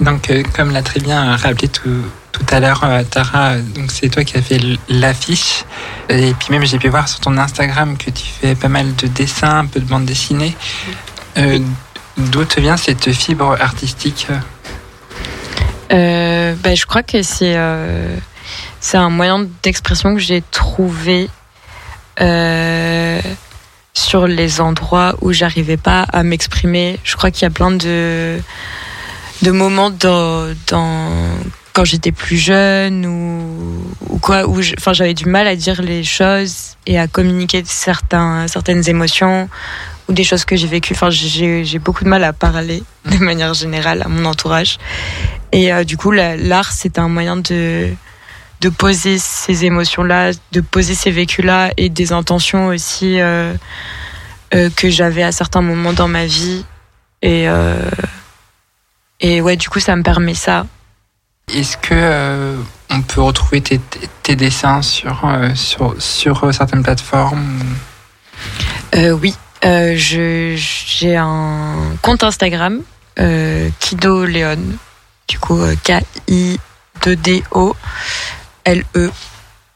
Donc, 0.00 0.30
euh, 0.30 0.42
comme 0.54 0.70
l'a 0.70 0.82
très 0.82 1.00
bien 1.00 1.36
rappelé 1.36 1.68
tout, 1.68 2.02
tout 2.32 2.46
à 2.50 2.60
l'heure 2.60 2.86
Tara, 3.10 3.56
donc 3.56 3.90
c'est 3.90 4.08
toi 4.08 4.22
qui 4.22 4.36
as 4.36 4.42
fait 4.42 4.60
l'affiche. 4.88 5.64
Et 6.08 6.34
puis 6.38 6.48
même, 6.50 6.64
j'ai 6.64 6.78
pu 6.78 6.88
voir 6.88 7.08
sur 7.08 7.20
ton 7.20 7.36
Instagram 7.36 7.96
que 7.96 8.10
tu 8.10 8.24
fais 8.26 8.54
pas 8.54 8.68
mal 8.68 8.94
de 8.94 9.08
dessins, 9.08 9.58
un 9.58 9.66
peu 9.66 9.80
de 9.80 9.86
bande 9.86 10.04
dessinée. 10.04 10.56
Euh, 11.36 11.58
D'où 12.18 12.44
te 12.44 12.58
vient 12.58 12.76
cette 12.76 13.12
fibre 13.12 13.56
artistique? 13.60 14.26
Euh, 15.92 16.54
bah, 16.62 16.74
je 16.74 16.84
crois 16.84 17.04
que 17.04 17.22
c'est 17.22 17.54
euh, 17.56 18.16
c'est 18.80 18.96
un 18.96 19.10
moyen 19.10 19.46
d'expression 19.62 20.14
que 20.14 20.20
j'ai 20.20 20.42
trouvé 20.50 21.28
euh, 22.20 23.20
sur 23.94 24.26
les 24.26 24.60
endroits 24.60 25.16
où 25.20 25.32
j'arrivais 25.32 25.76
pas 25.76 26.02
à 26.02 26.22
m'exprimer. 26.22 26.98
Je 27.04 27.16
crois 27.16 27.30
qu'il 27.30 27.42
y 27.42 27.46
a 27.46 27.50
plein 27.50 27.70
de 27.70 28.38
de 29.42 29.50
moments 29.52 29.90
dans, 29.90 30.52
quand 31.72 31.84
j'étais 31.84 32.10
plus 32.10 32.38
jeune 32.38 33.06
ou, 33.06 33.84
ou 34.08 34.18
quoi 34.18 34.48
où 34.48 34.60
j'avais 34.60 35.14
du 35.14 35.26
mal 35.26 35.46
à 35.46 35.54
dire 35.54 35.80
les 35.80 36.02
choses 36.02 36.76
et 36.86 36.98
à 36.98 37.06
communiquer 37.06 37.62
certains 37.64 38.48
certaines 38.48 38.88
émotions 38.88 39.48
ou 40.08 40.12
des 40.12 40.24
choses 40.24 40.44
que 40.44 40.56
j'ai 40.56 40.66
vécues. 40.66 40.94
Enfin, 40.94 41.10
j'ai 41.10 41.78
beaucoup 41.78 42.02
de 42.02 42.08
mal 42.08 42.24
à 42.24 42.32
parler 42.32 42.82
de 43.04 43.18
manière 43.18 43.54
générale 43.54 44.02
à 44.02 44.08
mon 44.08 44.24
entourage. 44.24 44.78
Et 45.52 45.72
euh, 45.72 45.84
du 45.84 45.96
coup, 45.96 46.10
la- 46.10 46.36
l'art, 46.36 46.72
c'est 46.72 46.98
un 46.98 47.08
moyen 47.08 47.36
de, 47.36 47.90
de 48.60 48.68
poser 48.68 49.18
ces 49.18 49.64
émotions-là, 49.64 50.32
de 50.52 50.60
poser 50.60 50.94
ces 50.94 51.10
vécus-là 51.10 51.70
et 51.76 51.88
des 51.88 52.12
intentions 52.12 52.68
aussi 52.68 53.20
euh, 53.20 53.54
euh, 54.54 54.70
que 54.74 54.90
j'avais 54.90 55.22
à 55.22 55.32
certains 55.32 55.60
moments 55.62 55.92
dans 55.92 56.08
ma 56.08 56.26
vie. 56.26 56.64
Et, 57.22 57.48
euh, 57.48 57.76
et 59.20 59.40
ouais, 59.40 59.56
du 59.56 59.68
coup, 59.68 59.80
ça 59.80 59.94
me 59.96 60.02
permet 60.02 60.34
ça. 60.34 60.66
Est-ce 61.52 61.76
que 61.76 61.94
euh, 61.94 62.56
on 62.90 63.00
peut 63.02 63.22
retrouver 63.22 63.60
tes, 63.60 63.80
tes- 64.22 64.36
dessins 64.36 64.82
sur, 64.82 65.26
sur, 65.54 65.94
sur 65.98 66.52
certaines 66.52 66.82
plateformes 66.82 67.62
oui, 68.94 69.34
j'ai 69.62 71.16
un 71.16 71.74
compte 72.02 72.24
Instagram, 72.24 72.82
Kido 73.80 74.24
Léon, 74.26 74.58
du 75.28 75.38
coup 75.38 75.58
euh, 78.96 79.08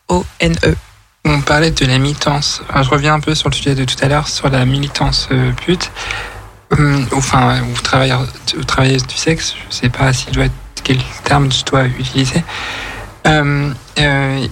K-I-2-D-O-L-E-O-N-E. 0.08 0.76
On 1.24 1.40
parlait 1.40 1.70
de 1.70 1.86
la 1.86 1.98
militance. 1.98 2.62
Je 2.74 2.88
reviens 2.88 3.14
un 3.14 3.20
peu 3.20 3.34
sur 3.34 3.48
le 3.48 3.54
sujet 3.54 3.74
de 3.74 3.84
tout 3.84 3.96
à 4.02 4.08
l'heure, 4.08 4.28
sur 4.28 4.50
la 4.50 4.64
militance 4.64 5.28
euh, 5.30 5.52
pute, 5.52 5.90
Hum, 6.78 7.06
enfin, 7.12 7.60
ou 7.62 7.80
travailleur, 7.80 8.26
ou 8.56 8.64
travailleuse 8.64 9.06
du 9.06 9.16
sexe. 9.16 9.54
Je 9.68 9.74
sais 9.74 9.88
pas 9.90 10.12
si 10.12 10.30
doit 10.30 10.46
être, 10.46 10.54
quel 10.82 10.98
terme 11.22 11.52
je 11.52 11.64
dois 11.64 11.84
utiliser. 11.84 12.42
Euh, 13.26 13.70
euh, 13.98 14.46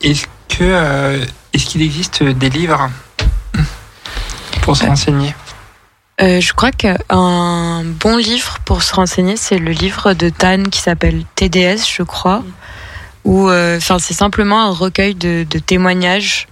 est-ce 0.00 0.26
que, 0.48 0.62
euh, 0.62 1.24
est-ce 1.52 1.66
qu'il 1.66 1.82
existe 1.82 2.24
des 2.24 2.50
livres 2.50 2.90
pour 4.62 4.76
se 4.76 4.84
renseigner? 4.84 5.34
Euh, 6.20 6.40
je 6.40 6.52
crois 6.52 6.72
qu'un 6.72 7.84
bon 7.84 8.16
livre 8.16 8.58
pour 8.64 8.82
se 8.82 8.94
renseigner, 8.94 9.36
c'est 9.36 9.58
le 9.58 9.70
livre 9.70 10.14
de 10.14 10.28
Tan 10.28 10.64
qui 10.64 10.80
s'appelle 10.80 11.24
TDS, 11.36 11.86
je 11.88 12.02
crois. 12.02 12.42
Où, 13.24 13.48
euh, 13.48 13.76
enfin, 13.76 13.98
c'est 13.98 14.14
simplement 14.14 14.62
un 14.62 14.70
recueil 14.70 15.14
de, 15.14 15.44
témoignages 15.64 16.48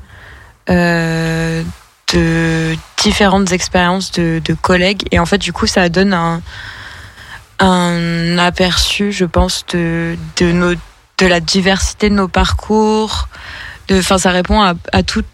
euh, 0.68 1.62
de 2.12 2.76
différentes 2.96 3.52
expériences 3.52 4.12
de, 4.12 4.40
collègues. 4.60 5.02
Et 5.10 5.18
en 5.18 5.26
fait, 5.26 5.38
du 5.38 5.52
coup, 5.52 5.66
ça 5.66 5.88
donne 5.88 6.12
un, 6.12 6.42
un 7.58 8.38
aperçu, 8.38 9.12
je 9.12 9.24
pense, 9.24 9.64
de, 9.72 10.16
de, 10.36 11.26
la 11.26 11.40
diversité 11.40 12.08
de 12.08 12.14
nos 12.14 12.28
parcours. 12.28 13.28
Enfin, 13.90 14.18
ça 14.18 14.30
répond 14.30 14.62
à, 14.62 14.74
à 14.92 15.02
tout- 15.02 15.24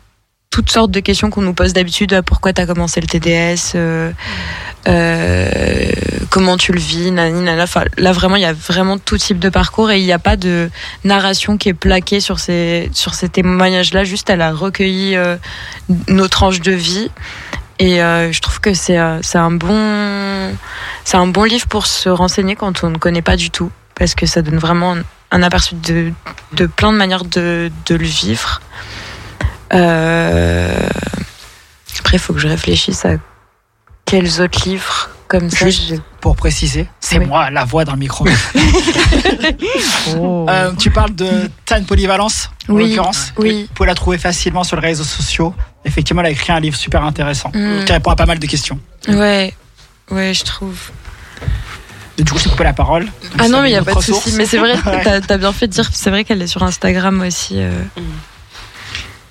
toutes 0.57 0.71
sortes 0.71 0.91
de 0.91 1.01
questions 1.01 1.29
qu'on 1.29 1.43
nous 1.43 1.53
pose 1.53 1.75
d'habitude. 1.75 2.15
Ah, 2.15 2.23
Pourquoi 2.23 2.55
tu 2.55 2.63
as 2.63 2.67
commencé 2.67 2.99
le 3.03 3.07
TDS 3.07 3.73
euh, 3.75 4.11
euh, 4.89 5.91
Comment 6.31 6.57
tu 6.57 6.73
le 6.73 6.81
vis 6.81 7.11
nani, 7.11 7.43
nana. 7.43 7.65
Enfin, 7.65 7.85
Là, 7.99 8.13
vraiment, 8.13 8.37
il 8.37 8.43
y 8.43 8.47
a 8.47 8.55
vraiment 8.55 8.97
tout 8.97 9.19
type 9.19 9.39
de 9.39 9.51
parcours 9.51 9.91
et 9.91 9.99
il 10.01 10.07
n'y 10.07 10.15
a 10.15 10.19
pas 10.19 10.37
de 10.37 10.71
narration 11.05 11.59
qui 11.59 11.69
est 11.69 11.75
plaquée 11.75 12.21
sur 12.21 12.39
ces, 12.39 12.89
sur 12.95 13.13
ces 13.13 13.29
témoignages-là. 13.29 14.05
Juste, 14.05 14.31
elle 14.31 14.41
a 14.41 14.51
recueilli 14.51 15.15
euh, 15.15 15.37
nos 16.09 16.27
tranches 16.27 16.63
de 16.63 16.73
vie. 16.73 17.11
Et 17.79 18.03
euh, 18.03 18.33
je 18.33 18.41
trouve 18.41 18.59
que 18.61 18.73
c'est 18.73 18.99
euh, 18.99 19.21
un 19.35 19.51
bon 19.51 20.57
un 21.13 21.27
bon 21.27 21.45
livre 21.45 21.67
pour 21.67 21.87
se 21.87 22.09
renseigner 22.09 22.57
quand 22.57 22.83
on 22.83 22.89
ne 22.89 22.97
connaît 22.97 23.21
pas 23.21 23.37
du 23.37 23.51
tout 23.51 23.71
parce 23.95 24.15
que 24.15 24.25
ça 24.25 24.41
donne 24.41 24.57
vraiment 24.57 24.97
un 25.31 25.43
aperçu 25.43 25.75
de, 25.75 26.13
de 26.55 26.65
plein 26.67 26.93
de 26.93 26.97
manières 26.97 27.27
de, 27.27 27.71
de 27.85 27.95
le 27.95 28.07
vivre. 28.07 28.63
Euh, 29.73 30.89
Après, 32.01 32.17
il 32.17 32.21
faut 32.21 32.33
que 32.33 32.39
je 32.41 32.49
réfléchisse 32.49 33.05
à 33.05 33.17
quels 34.05 34.41
autres 34.41 34.69
livres 34.69 35.11
comme 35.29 35.51
ça. 35.51 35.65
Juste 35.69 36.01
pour 36.21 36.37
préciser, 36.37 36.87
c'est 37.01 37.19
Oui. 37.19 37.27
moi 37.27 37.51
la 37.51 37.65
voix 37.65 37.85
dans 37.85 37.93
le 37.95 37.99
micro. 37.99 38.27
Euh, 40.49 40.73
tu 40.79 40.91
parles 40.91 41.15
de 41.15 41.51
Tan 41.65 41.83
Polyvalence, 41.85 42.51
en 42.69 42.75
Oui, 42.75 42.89
l'occurrence. 42.91 43.33
oui. 43.39 43.67
Vous 43.69 43.75
pouvez 43.75 43.89
la 43.89 43.95
trouver 43.95 44.19
facilement 44.19 44.63
sur 44.65 44.77
les 44.81 44.87
réseaux 44.89 45.05
sociaux. 45.05 45.55
Effectivement, 45.85 46.23
elle 46.23 46.29
a 46.29 46.31
écrit 46.31 46.53
un 46.53 46.61
livre 46.61 46.77
super 46.77 47.03
intéressant 47.03 47.51
Mm. 47.55 47.85
qui 47.85 47.93
répond 47.93 48.11
à 48.11 48.17
pas 48.17 48.27
mal 48.27 48.39
de 48.39 48.47
questions. 48.47 48.79
Ouais, 49.09 49.53
ouais, 50.11 50.33
je 50.35 50.45
trouve. 50.45 50.79
Et 52.19 52.23
du 52.23 52.33
coup, 52.33 52.39
je 52.39 52.49
coupé 52.49 52.65
la 52.65 52.73
parole. 52.73 53.07
Ah 53.39 53.49
non, 53.49 53.61
mais 53.63 53.69
il 53.71 53.73
n'y 53.73 53.79
a 53.79 53.83
pas 53.85 53.95
de 53.95 54.01
souci. 54.01 54.33
Mais 54.37 54.47
c'est 54.47 54.59
vrai, 54.59 54.75
Ouais. 54.75 55.21
t'as 55.27 55.35
as 55.35 55.39
bien 55.39 55.53
fait 55.53 55.67
de 55.67 55.73
dire. 55.73 55.89
C'est 55.93 56.11
vrai 56.11 56.25
qu'elle 56.25 56.41
est 56.41 56.47
sur 56.47 56.63
Instagram 56.63 57.21
aussi. 57.23 57.55
euh. 57.59 57.71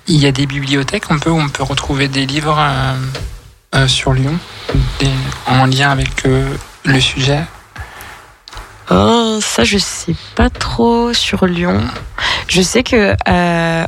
Il 0.08 0.22
y 0.22 0.26
a 0.26 0.32
des 0.32 0.46
bibliothèques 0.46 1.10
où 1.10 1.14
on 1.30 1.48
peut 1.48 1.62
retrouver 1.62 2.06
des 2.06 2.26
livres 2.26 2.58
euh, 2.58 2.94
euh, 3.74 3.88
sur 3.88 4.12
Lyon, 4.12 4.38
en 5.46 5.66
lien 5.66 5.90
avec 5.90 6.24
euh, 6.26 6.48
le 6.84 7.00
sujet. 7.00 7.42
Oh, 8.90 9.38
ça, 9.40 9.64
je 9.64 9.78
sais 9.78 10.14
pas 10.36 10.48
trop 10.48 11.12
sur 11.12 11.46
Lyon. 11.46 11.80
Je 12.46 12.62
sais 12.62 12.84
que 12.84 13.16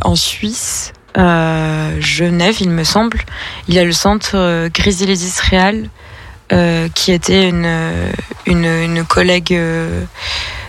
en 0.05 0.17
Suisse, 0.17 0.93
Genève, 1.15 2.57
il 2.61 2.71
me 2.71 2.85
semble, 2.85 3.21
il 3.69 3.75
y 3.75 3.79
a 3.79 3.85
le 3.85 3.93
centre 3.93 4.33
euh, 4.35 4.69
Real, 5.51 5.89
euh, 6.53 6.89
qui 6.95 7.13
était 7.13 7.49
une, 7.49 8.13
une, 8.47 9.05
collègue 9.05 9.57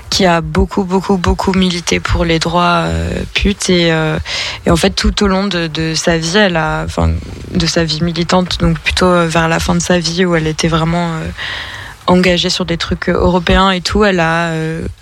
qui 0.09 0.25
a 0.25 0.41
beaucoup, 0.41 0.83
beaucoup, 0.83 1.17
beaucoup 1.17 1.53
milité 1.53 1.99
pour 1.99 2.25
les 2.25 2.39
droits 2.39 2.83
euh, 2.85 3.23
putes. 3.33 3.69
Et, 3.69 3.91
euh, 3.91 4.17
et 4.65 4.71
en 4.71 4.75
fait, 4.75 4.89
tout 4.91 5.23
au 5.23 5.27
long 5.27 5.47
de, 5.47 5.93
sa 5.95 6.17
vie, 6.17 6.37
elle 6.37 6.57
a, 6.57 6.83
enfin, 6.85 7.11
de 7.53 7.65
sa 7.65 7.83
vie 7.83 8.01
militante, 8.01 8.59
donc 8.59 8.79
plutôt 8.79 9.05
euh, 9.05 9.27
vers 9.27 9.47
la 9.47 9.59
fin 9.59 9.75
de 9.75 9.79
sa 9.79 9.99
vie, 9.99 10.25
où 10.25 10.35
elle 10.35 10.47
était 10.47 10.67
vraiment 10.67 11.11
engagée 12.07 12.49
sur 12.49 12.65
des 12.65 12.77
trucs 12.77 13.09
européens 13.09 13.69
et 13.71 13.81
tout, 13.81 14.03
elle 14.03 14.19
a 14.19 14.51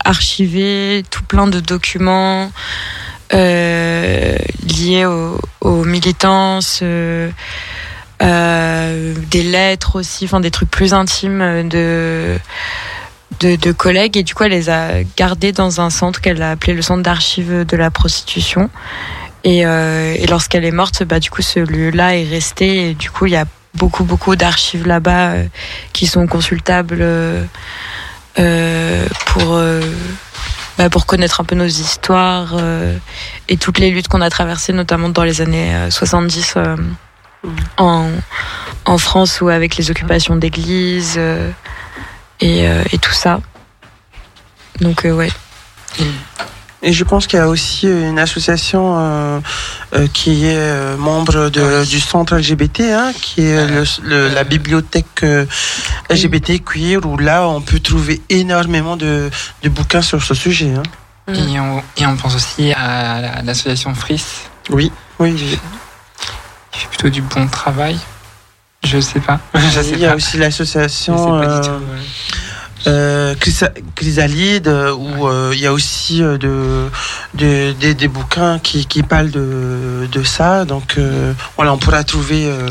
archivé 0.04 1.04
tout 1.10 1.24
plein 1.24 1.48
de 1.48 1.62
documents 1.62 2.52
liés 3.32 5.06
aux, 5.06 5.40
aux 5.62 5.86
militances, 5.86 6.84
des 6.84 7.34
lettres 9.32 9.96
aussi, 9.96 10.26
enfin 10.26 10.42
des 10.42 10.52
trucs 10.52 10.70
plus 10.70 10.94
intimes 10.94 11.70
de, 11.70 12.38
de, 13.40 13.56
de 13.56 13.72
collègues. 13.72 14.18
Et 14.18 14.24
du 14.24 14.34
coup, 14.34 14.44
elle 14.44 14.52
les 14.52 14.70
a 14.70 15.04
gardés 15.16 15.52
dans 15.52 15.82
un 15.82 15.90
centre 15.90 16.22
qu'elle 16.22 16.42
a 16.42 16.52
appelé 16.52 16.74
le 16.74 16.82
centre 16.82 17.04
d'archives 17.04 17.66
de 17.66 17.78
la 17.78 17.92
prostitution. 17.92 18.70
Et, 19.44 19.66
euh, 19.66 20.16
et 20.18 20.28
lorsqu'elle 20.28 20.66
est 20.66 20.72
morte, 20.72 21.04
bah, 21.04 21.20
du 21.20 21.30
coup, 21.30 21.42
ce 21.42 21.60
lieu-là 21.60 22.18
est 22.18 22.28
resté. 22.28 22.90
Et 22.90 22.94
du 22.94 23.10
coup, 23.10 23.26
il 23.26 23.34
y 23.34 23.38
a 23.38 23.46
beaucoup, 23.74 24.04
beaucoup 24.04 24.36
d'archives 24.36 24.88
là-bas 24.88 25.32
euh, 25.32 25.46
qui 25.94 26.08
sont 26.08 26.28
consultables 26.28 27.00
euh, 27.02 27.46
pour, 29.28 29.54
euh, 29.54 29.82
bah, 30.78 30.90
pour 30.90 31.06
connaître 31.06 31.42
un 31.42 31.44
peu 31.44 31.56
nos 31.56 31.66
histoires 31.66 32.56
euh, 32.60 32.96
et 33.50 33.58
toutes 33.58 33.80
les 33.80 33.90
luttes 33.90 34.08
qu'on 34.08 34.22
a 34.22 34.30
traversées, 34.30 34.74
notamment 34.74 35.10
dans 35.10 35.24
les 35.24 35.42
années 35.42 35.74
euh, 35.74 35.90
70 35.90 36.54
euh, 36.58 36.76
en, 37.78 38.10
en 38.86 38.98
France 38.98 39.42
ou 39.42 39.50
avec 39.50 39.78
les 39.78 39.90
occupations 39.90 40.36
d'églises 40.36 41.16
euh, 41.18 41.50
et, 42.40 42.68
euh, 42.68 42.84
et 42.92 42.98
tout 42.98 43.14
ça. 43.14 43.40
Donc, 44.82 45.06
euh, 45.06 45.12
ouais. 45.12 45.32
Et 46.84 46.94
je 46.94 47.04
pense 47.04 47.26
qu'il 47.26 47.40
y 47.40 47.42
a 47.42 47.48
aussi 47.48 47.88
une 47.88 48.20
association 48.20 48.96
euh, 49.00 49.40
euh, 49.96 50.08
qui 50.14 50.46
est 50.46 50.56
euh, 50.56 50.96
membre 50.96 51.50
de, 51.50 51.84
du 51.84 52.00
centre 52.00 52.36
LGBT, 52.38 52.82
hein, 52.94 53.12
qui 53.20 53.42
est 53.42 53.66
le- 53.66 53.84
le- 54.04 54.28
la 54.30 54.44
bibliothèque 54.44 55.24
euh, 55.24 55.46
LGBT 56.12 56.64
queer, 56.64 57.04
où 57.04 57.18
là 57.18 57.48
on 57.48 57.62
peut 57.62 57.80
trouver 57.80 58.22
énormément 58.30 58.96
de, 58.96 59.32
de 59.64 59.70
bouquins 59.70 60.04
sur 60.04 60.22
ce 60.22 60.36
sujet. 60.36 60.72
hein. 60.76 60.84
Et, 61.34 61.60
on, 61.60 61.84
et 61.98 62.06
on 62.06 62.16
pense 62.16 62.36
aussi 62.36 62.72
à 62.74 63.22
la- 63.22 63.42
l'association 63.42 63.94
Fris, 63.96 64.24
Oui, 64.70 64.92
oui. 65.20 65.32
oui. 65.36 65.60
qui 66.72 66.80
fait 66.82 66.88
plutôt 66.90 67.10
du 67.10 67.22
bon 67.24 67.48
travail. 67.48 67.98
Je 68.88 69.00
sais 69.00 69.20
pas. 69.20 69.40
Je 69.56 69.82
sais 69.82 69.92
Il 69.94 70.00
y 70.00 70.06
a 70.06 70.10
pas. 70.10 70.16
aussi 70.16 70.38
l'association 70.38 71.42
euh, 72.86 73.36
Chrysalide, 73.96 74.68
euh, 74.68 74.94
où 74.94 75.28
euh, 75.28 75.52
il 75.54 75.60
y 75.60 75.66
a 75.66 75.74
aussi 75.74 76.24
euh, 76.24 76.38
de, 76.38 76.88
de- 77.34 77.74
des- 77.74 77.94
des 77.96 78.08
bouquins 78.08 78.60
qui, 78.60 78.86
qui 78.86 79.04
parlent 79.04 79.32
de, 79.32 80.08
de 80.10 80.24
ça. 80.24 80.64
Donc 80.64 80.96
euh, 80.98 81.34
voilà, 81.58 81.74
on 81.74 81.78
pourra 81.78 82.04
trouver, 82.04 82.46
euh, 82.46 82.70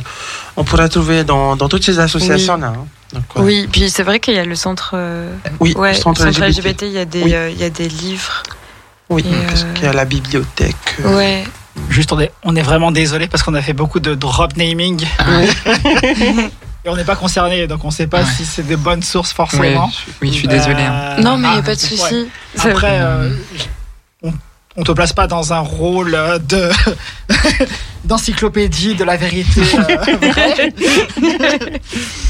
on 0.57 0.65
pourra 0.65 0.89
trouver 0.89 1.25
dans, 1.25 1.57
dans 1.57 1.69
toutes 1.69 1.85
ces 1.85 1.99
associations-là. 1.99 2.69
hein. 2.69 2.87
Donc, 3.13 3.23
voilà. 3.35 3.47
Oui, 3.47 3.69
puis 3.71 3.91
c'est 3.91 4.03
vrai 4.05 4.19
qu'il 4.21 4.35
y 4.35 4.39
a 4.39 4.45
le 4.45 4.55
centre, 4.57 4.93
euh, 4.95 5.33
Oui, 5.61 5.75
ouais, 5.77 5.93
le 5.93 5.99
centre 5.99 6.25
LGBT. 6.27 6.59
LGBT, 6.61 6.83
il 6.83 6.93
y 6.93 6.99
a 6.99 7.05
des, 7.05 7.23
Oui. 7.23 7.35
euh, 7.35 7.51
il 7.51 7.61
y 7.61 7.65
a 7.65 7.71
des 7.71 7.89
livres. 7.89 8.43
Oui, 9.11 9.23
Et, 9.27 9.47
parce 9.47 9.63
euh, 9.65 9.73
qu'il 9.75 9.85
y 9.85 9.89
a 9.89 9.93
la 9.93 10.05
bibliothèque. 10.05 10.75
euh, 11.05 11.17
Ouais. 11.17 11.45
Juste, 11.91 12.13
on 12.13 12.21
est, 12.21 12.33
on 12.43 12.57
est 12.57 12.63
vraiment 12.63 12.91
désolé 12.93 13.29
parce 13.29 13.43
qu'on 13.43 13.55
a 13.55 13.63
fait 13.63 13.73
beaucoup 13.73 14.01
de 14.01 14.15
drop 14.15 14.57
naming. 14.57 15.05
Et 16.85 16.89
on 16.89 16.95
n'est 16.97 17.05
pas 17.05 17.17
concerné, 17.17 17.67
donc 17.67 17.85
on 17.85 17.89
ne 17.89 17.93
sait 17.93 18.07
pas 18.07 18.21
Ouais. 18.21 18.31
si 18.37 18.45
c'est 18.45 18.63
des 18.63 18.77
bonnes 18.77 19.03
sources 19.03 19.31
Ouais, 19.31 19.35
forcément. 19.37 19.89
je- 19.91 20.13
oui, 20.23 20.29
je 20.33 20.35
suis 20.39 20.49
désolé. 20.49 20.83
hein. 20.83 21.17
Euh, 21.19 21.23
Non, 21.23 21.37
mais 21.37 21.49
il 21.49 21.51
n'y 21.53 21.57
a 21.57 21.61
ah, 21.61 21.63
pas 21.63 21.75
de 21.75 21.81
ouais. 21.81 21.87
souci. 21.89 22.29
C'est- 22.55 22.71
Après, 22.71 22.99
euh, 23.01 23.31
on, 24.23 24.33
on 24.77 24.85
te 24.85 24.93
place 24.93 25.13
pas 25.13 25.27
dans 25.27 25.53
un 25.53 25.59
rôle 25.59 26.17
de 26.49 26.71
d'encyclopédie 28.05 28.95
de 28.95 29.03
la 29.03 29.17
vérité. 29.17 29.63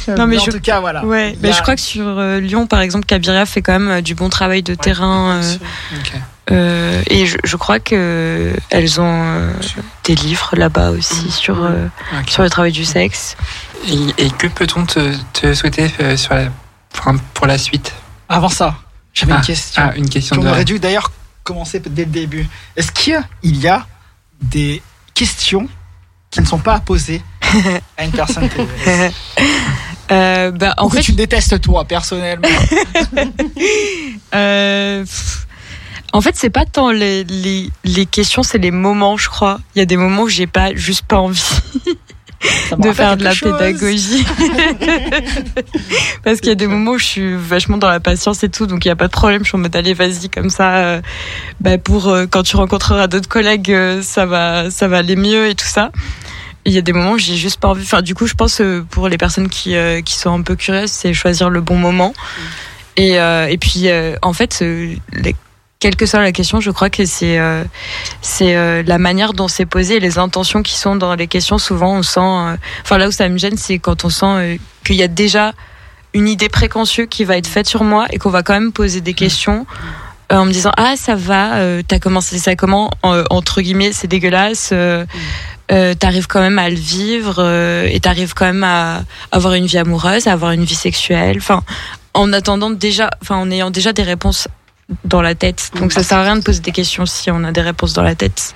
euh. 0.09 0.15
Non, 0.17 0.27
mais 0.27 0.39
en 0.39 0.45
je- 0.45 0.51
tout 0.53 0.61
cas, 0.61 0.81
voilà. 0.81 1.05
Ouais, 1.05 1.37
mais 1.43 1.51
a- 1.51 1.53
je 1.53 1.61
crois 1.63 1.75
que 1.75 1.81
sur 1.83 2.07
euh, 2.07 2.41
Lyon, 2.41 2.67
par 2.67 2.81
exemple, 2.81 3.05
Kabiria 3.07 3.45
fait 3.47 3.61
quand 3.63 3.73
même 3.73 3.89
euh, 3.91 4.01
du 4.01 4.15
bon 4.15 4.29
travail 4.29 4.63
de 4.63 4.75
terrain. 4.75 5.41
euh, 5.43 5.55
Ok. 5.99 6.13
Euh, 6.51 7.03
et 7.09 7.27
je, 7.27 7.37
je 7.45 7.57
crois 7.57 7.79
que 7.81 8.53
elles 8.71 9.01
ont 9.01 9.23
euh, 9.25 9.53
des 10.05 10.15
livres 10.15 10.51
là-bas 10.57 10.91
aussi 10.91 11.31
sur, 11.31 11.63
euh, 11.65 11.87
Ok. 12.21 12.31
sur 12.31 12.43
le 12.43 12.51
travail 12.51 12.73
du 12.73 12.85
sexe. 12.85 13.37
Et, 13.89 14.25
et 14.27 14.31
que 14.31 14.47
peut-on 14.47 14.85
te, 14.87 15.15
te 15.33 15.55
souhaiter 15.55 15.91
euh, 16.01 16.17
sur 16.17 16.35
la, 16.35 16.49
enfin, 16.95 17.17
pour 17.35 17.47
la 17.47 17.59
suite? 17.59 17.93
Avant 18.29 18.49
ça, 18.49 18.77
j'avais 19.15 19.33
Ah, 19.33 19.37
une 19.39 19.43
question. 19.45 19.83
Ah, 19.85 19.97
une 19.97 20.09
question 20.09 20.37
de. 20.37 20.49
aurait 20.49 20.65
dû 20.65 20.79
d'ailleurs 20.79 21.11
commencer 21.43 21.81
dès 21.81 22.05
le 22.05 22.11
début. 22.11 22.47
Est-ce 22.77 22.91
qu'il 22.93 23.21
y 23.45 23.69
a 23.69 23.87
des 24.41 24.83
questions 25.15 25.69
qui 26.31 26.41
ne 26.41 26.47
sont 26.47 26.59
pas 26.59 26.75
à 26.75 26.81
poser 26.81 27.23
à 27.97 28.05
une 28.05 28.11
personne 28.13 28.49
Euh, 30.13 30.53
bah, 30.53 30.73
en 30.79 30.87
Ou 30.87 30.89
que 30.89 30.99
fait, 30.99 31.03
tu 31.03 31.13
détestes 31.15 31.61
toi 31.61 31.85
personnellement? 31.85 32.47
Euh, 34.35 35.05
en 36.17 36.21
fait, 36.23 36.35
c'est 36.37 36.51
pas 36.51 36.65
tant 36.65 36.91
les, 36.91 37.25
les, 37.25 37.71
les 37.85 38.07
questions, 38.07 38.43
c'est 38.43 38.59
les 38.59 38.71
moments, 38.71 39.17
je 39.17 39.29
crois. 39.29 39.61
Il 39.75 39.79
y 39.79 39.83
a 39.83 39.85
des 39.85 39.97
moments 39.97 40.23
où 40.23 40.29
j'ai 40.29 40.47
pas 40.47 40.75
juste 40.75 41.05
pas 41.07 41.19
envie 41.19 41.43
de 42.79 42.93
faire 42.93 43.17
de 43.17 43.25
la 43.25 43.33
chose. 43.35 43.53
pédagogie. 43.59 44.25
Parce 46.25 46.41
qu'il 46.41 46.49
y 46.49 46.53
a 46.53 46.57
des 46.57 46.67
moments 46.67 46.93
où 46.93 46.99
je 46.99 47.05
suis 47.05 47.35
vachement 47.35 47.77
dans 47.79 47.89
la 47.89 48.01
patience 48.01 48.43
et 48.45 48.49
tout, 48.49 48.67
donc 48.67 48.85
il 48.85 48.89
y 48.89 48.91
a 48.91 48.97
pas 48.97 49.07
de 49.07 49.13
problème. 49.13 49.43
Je 49.43 49.49
suis 49.49 49.57
en 49.57 49.61
mode 49.61 49.75
allez, 49.77 49.95
vas-y, 49.95 50.29
comme 50.29 50.51
ça. 50.51 50.77
euh, 50.77 51.01
bah, 51.61 51.79
pour 51.79 52.09
euh, 52.09 52.27
quand 52.27 52.43
tu 52.43 52.57
rencontreras 52.57 53.07
d'autres 53.07 53.29
collègues, 53.29 53.71
euh, 53.73 54.03
ça 54.03 54.27
va, 54.27 54.71
ça 54.71 54.89
va 54.89 54.99
aller 54.99 55.17
mieux 55.17 55.49
et 55.49 55.55
tout 55.55 55.67
ça. 55.67 55.91
Il 56.65 56.73
y 56.73 56.79
a 56.79 56.83
des 56.83 56.93
moments 56.93 57.13
où 57.13 57.19
j'ai 57.19 57.37
juste 57.37 57.61
pas 57.61 57.69
envie. 57.69 57.85
Enfin, 57.85 58.03
du 58.03 58.15
coup, 58.15 58.27
je 58.27 58.35
pense 58.35 58.61
pour 58.91 59.09
les 59.09 59.19
personnes 59.19 59.49
qui, 59.49 59.75
qui 60.05 60.15
sont 60.15 60.33
un 60.33 60.43
peu 60.43 60.57
curieuses, 60.57 60.91
c'est 60.91 61.15
choisir 61.15 61.49
le 61.49 61.61
bon 61.61 61.77
moment. 61.77 62.13
Et, 62.97 63.21
euh, 63.21 63.47
et 63.47 63.57
puis, 63.57 63.87
en 64.23 64.33
fait, 64.33 64.59
les- 65.13 65.37
quelle 65.79 65.97
que 65.97 66.07
soit 66.07 66.21
la 66.21 66.33
question, 66.33 66.61
je 66.61 66.71
crois 66.71 66.89
que 66.91 67.05
c'est 67.05 67.39
euh, 67.39 67.63
euh, 68.41 68.83
la 68.87 68.99
manière 68.99 69.33
dont 69.35 69.49
c'est 69.49 69.67
posé, 69.67 70.01
les 70.01 70.19
intentions 70.19 70.63
qui 70.63 70.75
sont 70.75 70.97
dans 70.97 71.15
les 71.15 71.27
questions. 71.27 71.59
Souvent, 71.59 71.97
on 71.97 72.03
sent. 72.03 72.21
euh, 72.21 72.57
Enfin, 72.83 72.99
là 72.99 73.09
où 73.09 73.11
ça 73.13 73.29
me 73.29 73.37
gêne, 73.39 73.57
c'est 73.57 73.79
quand 73.79 74.05
on 74.05 74.09
sent 74.09 74.59
qu'il 74.85 74.97
y 74.97 75.03
a 75.03 75.09
déjà 75.09 75.53
une 76.15 76.29
idée 76.29 76.49
préconçue 76.49 77.09
qui 77.09 77.25
va 77.25 77.37
être 77.37 77.47
faite 77.47 77.67
sur 77.67 77.85
moi 77.85 78.07
et 78.11 78.19
qu'on 78.19 78.31
va 78.31 78.43
quand 78.43 78.55
même 78.55 78.73
poser 78.73 79.01
des 79.03 79.15
questions. 79.15 79.67
en 80.33 80.45
me 80.47 80.51
disant 80.51 80.73
ah 80.77 80.95
ça 80.97 81.15
va 81.15 81.61
t'as 81.87 82.01
commencé 82.01 82.39
ça 82.39 82.57
comment 82.57 82.91
entre 83.31 83.61
guillemets 83.61 83.93
c'est 83.93 84.09
dégueulasse 84.09 84.73
t'arrives 86.01 86.27
quand 86.27 86.41
même 86.41 86.59
à 86.59 86.69
le 86.69 86.75
vivre 86.75 87.39
et 87.87 88.01
t'arrives 88.01 88.35
quand 88.35 88.47
même 88.47 88.65
à 88.65 89.03
avoir 89.31 89.55
une 89.55 89.67
vie 89.67 89.79
amoureuse 89.79 90.27
à 90.27 90.33
avoir 90.33 90.51
une 90.51 90.65
vie 90.65 90.75
sexuelle 90.75 91.39
en 92.15 92.33
attendant 92.33 92.71
déjà 92.71 93.09
en 93.29 93.51
ayant 93.53 93.71
déjà 93.71 93.93
des 93.93 94.03
réponses 94.03 94.49
dans 95.05 95.21
la 95.21 95.35
tête. 95.35 95.73
Donc 95.81 95.93
ça 95.93 96.03
sert 96.05 96.19
à 96.19 96.23
rien 96.23 96.37
de 96.37 96.43
poser 96.43 96.61
des 96.61 96.71
questions 96.71 97.07
si 97.07 97.31
on 97.31 97.43
a 97.43 97.51
des 97.51 97.61
réponses 97.61 97.93
dans 97.93 98.03
la 98.05 98.15
tête. 98.15 98.55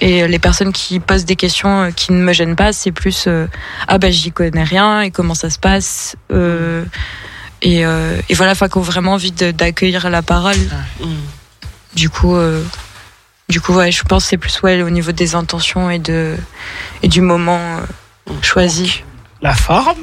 Et 0.00 0.22
euh, 0.22 0.26
les 0.26 0.38
personnes 0.38 0.72
qui 0.72 1.00
posent 1.00 1.24
des 1.24 1.36
questions 1.36 1.84
euh, 1.84 1.90
qui 1.90 2.12
ne 2.12 2.20
me 2.22 2.32
gênent 2.34 2.56
pas 2.56 2.72
c'est 2.74 2.92
plus 2.92 3.24
euh, 3.26 3.46
ah 3.88 3.96
bah 3.96 4.10
j'y 4.10 4.30
connais 4.30 4.62
rien 4.62 5.00
et 5.00 5.10
comment 5.10 5.34
ça 5.34 5.48
se 5.48 5.58
passe 5.58 6.16
euh, 6.32 6.84
et, 7.62 7.86
euh, 7.86 8.20
et 8.28 8.34
voilà 8.34 8.52
enfin 8.52 8.68
qu'on 8.68 8.80
a 8.80 8.84
vraiment 8.84 9.14
envie 9.14 9.32
d'accueillir 9.32 10.10
la 10.10 10.20
parole. 10.20 10.56
Du 11.94 12.10
coup 12.10 12.36
euh, 12.36 12.62
du 13.48 13.60
coup 13.62 13.72
ouais 13.72 13.90
je 13.90 14.02
pense 14.04 14.24
que 14.24 14.28
c'est 14.30 14.36
plus 14.38 14.60
ouais 14.62 14.82
au 14.82 14.90
niveau 14.90 15.12
des 15.12 15.34
intentions 15.34 15.90
et 15.90 15.98
de 15.98 16.36
et 17.02 17.08
du 17.08 17.22
moment 17.22 17.58
euh, 17.58 18.32
choisi. 18.42 19.02
La 19.40 19.54
forme 19.54 19.96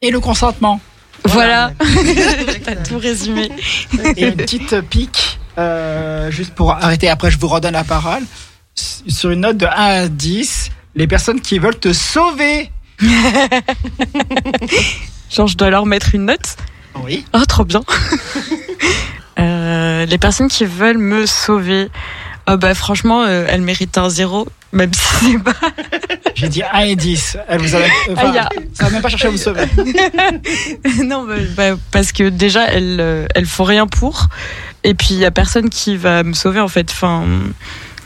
et 0.00 0.12
le 0.12 0.20
consentement 0.20 0.80
voilà. 1.26 1.72
T'as 2.64 2.76
tout 2.76 2.98
résumé. 2.98 3.50
Et 4.16 4.26
une 4.26 4.36
petite 4.36 4.80
pique 4.82 5.38
euh, 5.58 6.30
juste 6.30 6.54
pour 6.54 6.72
arrêter 6.72 7.08
après 7.08 7.30
je 7.30 7.38
vous 7.38 7.48
redonne 7.48 7.72
la 7.72 7.84
parole. 7.84 8.22
Sur 8.74 9.30
une 9.30 9.40
note 9.40 9.56
de 9.56 9.66
1 9.66 9.70
à 9.70 10.08
10 10.08 10.70
les 10.94 11.06
personnes 11.06 11.40
qui 11.40 11.58
veulent 11.58 11.78
te 11.78 11.92
sauver. 11.92 12.70
Genre 15.30 15.46
je 15.46 15.56
dois 15.56 15.70
leur 15.70 15.86
mettre 15.86 16.14
une 16.14 16.26
note. 16.26 16.56
Oui. 17.04 17.24
Oh 17.32 17.44
trop 17.46 17.64
bien. 17.64 17.82
Euh, 19.38 20.06
les 20.06 20.16
personnes 20.16 20.48
qui 20.48 20.64
veulent 20.64 20.96
me 20.96 21.26
sauver 21.26 21.90
oh, 22.48 22.56
bah 22.56 22.74
franchement 22.74 23.22
euh, 23.24 23.46
elles 23.48 23.62
méritent 23.62 23.98
un 23.98 24.08
zéro 24.08 24.48
même 24.72 24.92
si 24.92 25.32
c'est 25.32 25.38
pas. 25.42 25.52
J'ai 26.34 26.48
dit 26.48 26.62
1 26.62 26.80
et 26.80 26.96
10 26.96 27.38
elle 27.48 27.60
vous 27.60 27.74
a 27.74 27.78
enfin, 28.12 28.32
Ah, 28.36 28.42
a- 28.42 28.48
ça 28.74 28.84
va 28.84 28.90
même 28.90 29.00
pas 29.00 29.08
chercher 29.08 29.28
à 29.28 29.30
vous 29.30 29.38
sauver. 29.38 29.62
Non, 31.04 31.24
bah, 31.24 31.34
bah, 31.56 31.76
parce 31.92 32.12
que 32.12 32.28
déjà, 32.28 32.66
elles, 32.66 32.98
euh, 33.00 33.26
elles 33.34 33.46
font 33.46 33.64
rien 33.64 33.86
pour. 33.86 34.26
Et 34.84 34.92
puis, 34.94 35.08
il 35.12 35.18
y 35.18 35.24
a 35.24 35.30
personne 35.30 35.70
qui 35.70 35.96
va 35.96 36.22
me 36.24 36.34
sauver, 36.34 36.60
en 36.60 36.68
fait. 36.68 36.90
Enfin, 36.90 37.24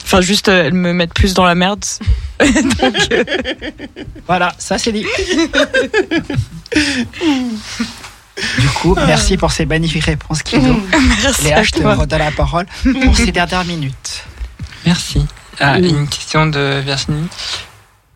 enfin 0.04 0.20
juste, 0.20 0.48
euh, 0.48 0.64
elles 0.66 0.74
me 0.74 0.92
mettent 0.92 1.14
plus 1.14 1.34
dans 1.34 1.44
la 1.44 1.54
merde. 1.56 1.84
Donc, 2.40 2.96
euh, 3.12 3.24
voilà 4.26 4.52
ça 4.58 4.78
c'est 4.78 4.92
dit. 4.92 5.04
Du 8.58 8.68
coup 8.68 8.96
merci 9.06 9.36
pour 9.36 9.52
ces 9.52 9.66
magnifiques 9.66 10.04
réponses 10.04 10.42
Kido 10.42 10.74
Merci 11.22 11.44
Léa 11.44 11.58
à 11.58 11.62
je 11.62 11.72
te 11.72 11.82
redonne 11.82 12.18
la 12.18 12.30
parole 12.30 12.64
pour 13.04 13.14
ces 13.16 13.32
dernières 13.32 13.64
minutes 13.64 14.24
Merci. 14.86 15.26
Ah, 15.58 15.78
Une 15.78 16.08
question 16.08 16.46
de 16.46 16.80
Virginie. 16.80 17.28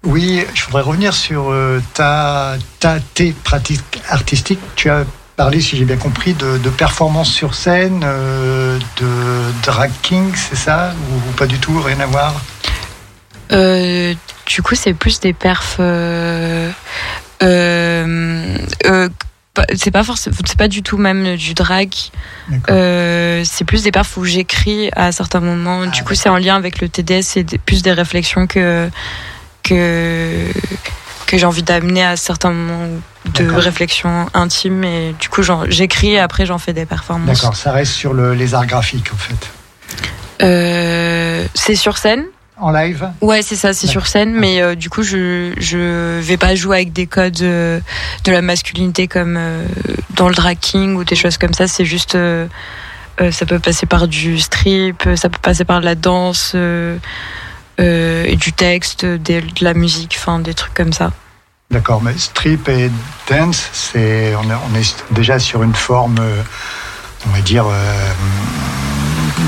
Oui, 0.05 0.45
je 0.55 0.65
voudrais 0.67 0.83
revenir 0.83 1.15
sur 1.15 1.51
euh, 1.51 1.81
ta, 1.95 2.57
ta, 2.79 3.01
tes 3.01 3.33
pratiques 3.33 4.03
artistiques. 4.09 4.61
Tu 4.77 4.91
as 4.91 5.05
parlé, 5.37 5.61
si 5.61 5.77
j'ai 5.77 5.85
bien 5.85 5.97
compris, 5.97 6.35
de, 6.35 6.59
de 6.59 6.71
performances 6.71 7.31
sur 7.31 7.55
scène, 7.55 8.03
euh, 8.05 8.79
de 9.01 9.53
drag 9.65 9.91
king, 10.03 10.31
c'est 10.35 10.57
ça 10.57 10.95
ou, 11.11 11.31
ou 11.31 11.33
pas 11.33 11.47
du 11.47 11.59
tout, 11.59 11.81
rien 11.81 12.01
à 12.01 12.07
voir? 12.07 12.35
Euh, 13.53 14.15
du 14.47 14.63
coup, 14.63 14.75
c'est 14.75 14.95
plus 14.95 15.21
des 15.21 15.33
perfs. 15.33 15.81
C'est 19.75 19.91
pas 19.91 20.03
forcément, 20.05 20.37
c'est 20.45 20.59
pas 20.59 20.69
du 20.69 20.83
tout 20.83 20.97
même 20.99 21.37
du 21.37 21.55
drag. 21.55 21.91
Euh, 22.71 23.43
c'est 23.45 23.65
plus 23.65 23.83
des 23.83 23.93
perfs 23.93 24.17
où 24.17 24.25
j'écris 24.25 24.91
à 24.97 25.13
certains 25.13 25.41
moments. 25.41 25.87
du 25.87 26.03
coup, 26.05 26.15
c'est 26.15 26.29
en 26.29 26.37
lien 26.39 26.57
avec 26.57 26.81
le 26.81 26.89
TDS. 26.89 27.23
C'est 27.23 27.59
plus 27.59 27.83
des 27.83 27.93
réflexions 27.93 28.47
que 28.47 28.89
que 29.63 30.47
que 31.27 31.39
j'ai 31.39 31.47
envie 31.47 31.63
d'amener 31.63 32.05
à 32.05 32.17
certains 32.17 32.51
moments 32.51 32.89
de 33.35 33.51
réflexion 33.51 34.27
intime. 34.35 34.85
Et 34.85 35.15
du 35.21 35.29
coup, 35.29 35.43
j'écris 35.69 36.13
et 36.13 36.19
après 36.19 36.47
j'en 36.47 36.59
fais 36.59 36.73
des 36.73 36.85
performances. 36.87 37.41
D'accord, 37.41 37.57
ça 37.57 37.73
reste 37.73 37.93
sur 37.93 38.13
le- 38.13 38.35
les 38.35 38.55
arts 38.55 38.67
graphiques 38.67 39.11
en 39.13 39.17
fait. 39.17 39.51
Euh, 40.43 41.47
c'est 41.55 41.77
sur 41.77 41.97
scène. 41.97 42.25
En 42.57 42.71
live 42.71 43.11
Ouais, 43.21 43.43
c'est 43.43 43.57
ça, 43.57 43.73
c'est 43.73 43.89
sur 43.89 44.07
scène, 44.07 44.33
mais 44.33 44.63
euh, 44.63 44.75
du 44.77 44.89
coup, 44.89 45.03
je 45.03 45.53
je 45.57 46.21
vais 46.21 46.37
pas 46.37 46.55
jouer 46.55 46.77
avec 46.77 46.93
des 46.93 47.07
codes 47.09 47.43
euh, 47.43 47.81
de 48.25 48.31
la 48.33 48.43
masculinité 48.43 49.09
comme 49.09 49.37
euh, 49.37 49.65
dans 50.11 50.29
le 50.29 50.35
drag 50.35 50.57
king 50.61 50.95
ou 50.95 51.03
des 51.03 51.17
choses 51.17 51.37
comme 51.37 51.53
ça. 51.53 51.67
C'est 51.67 51.85
juste, 51.85 52.17
ça 53.31 53.47
peut 53.47 53.59
passer 53.59 53.87
par 53.87 54.07
du 54.07 54.39
strip, 54.39 55.03
ça 55.17 55.29
peut 55.29 55.39
passer 55.43 55.65
par 55.65 55.81
de 55.81 55.85
la 55.85 55.97
danse 55.97 56.55
et 57.79 58.37
du 58.37 58.53
texte, 58.53 59.05
des- 59.05 59.41
de 59.43 59.65
la 59.65 59.75
musique, 59.75 60.15
enfin 60.19 60.39
des 60.39 60.55
trucs 60.55 60.75
comme 60.75 60.93
ça. 60.93 61.11
D'accord, 61.73 62.01
mais 62.03 62.17
strip 62.17 62.69
et 62.69 62.89
dance, 63.29 63.69
c'est 63.73 64.33
on, 64.37 64.49
est, 64.49 64.55
on 64.73 64.79
est 64.79 64.95
déjà 65.11 65.41
sur 65.41 65.65
une 65.65 65.75
forme, 65.75 66.21
on 67.27 67.31
va 67.31 67.41
dire, 67.41 67.65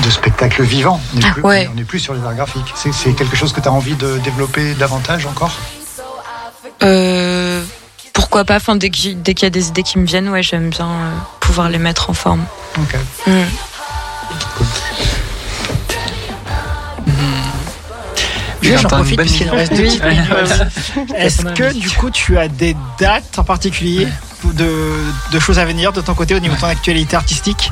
de 0.03 0.09
spectacle 0.09 0.63
vivant. 0.63 0.99
On 1.13 1.19
n'est 1.19 1.25
Ah, 1.27 1.31
plus, 1.33 1.43
ouais. 1.43 1.69
sur 1.99 2.13
les 2.13 2.23
arts 2.23 2.35
graphiques. 2.35 2.73
C'est 2.75 3.13
quelque 3.15 3.35
chose 3.35 3.53
que 3.53 3.61
tu 3.61 3.67
as 3.67 3.71
envie 3.71 3.95
de 3.95 4.17
développer 4.19 4.73
davantage 4.75 5.25
encore? 5.25 5.51
Euh, 6.83 7.63
pourquoi 8.13 8.45
pas 8.45 8.55
Enfin, 8.57 8.75
dès 8.75 8.89
qu'il 8.89 9.17
y 9.17 9.45
a 9.45 9.49
des 9.49 9.67
idées 9.69 9.83
qui 9.83 9.97
me 9.99 10.05
viennent, 10.05 10.29
ouais, 10.29 10.43
j'aime 10.43 10.69
bien 10.69 10.87
euh, 10.87 11.11
pouvoir 11.39 11.69
les 11.69 11.79
mettre 11.79 12.09
en 12.09 12.13
forme. 12.13 12.45
Ok. 12.79 12.95
Mm. 13.27 13.43
J'en 18.75 18.87
profite 18.89 19.19
puisqu'il 19.19 19.49
reste 19.49 19.73
deux 19.73 19.83
petites 19.83 20.03
minutes. 20.03 21.15
Est-ce 21.15 21.43
que 21.43 21.73
du 21.73 21.89
coup 21.91 22.09
tu 22.09 22.37
as 22.37 22.47
des 22.47 22.75
dates 22.99 23.37
en 23.39 23.43
particulier 23.43 24.07
de, 24.43 24.69
de 25.31 25.39
choses 25.39 25.59
à 25.59 25.65
venir 25.65 25.93
de 25.93 26.01
ton 26.01 26.13
côté 26.13 26.35
au 26.35 26.39
niveau 26.39 26.55
de 26.55 26.59
ton 26.59 26.67
actualité 26.67 27.15
artistique? 27.15 27.69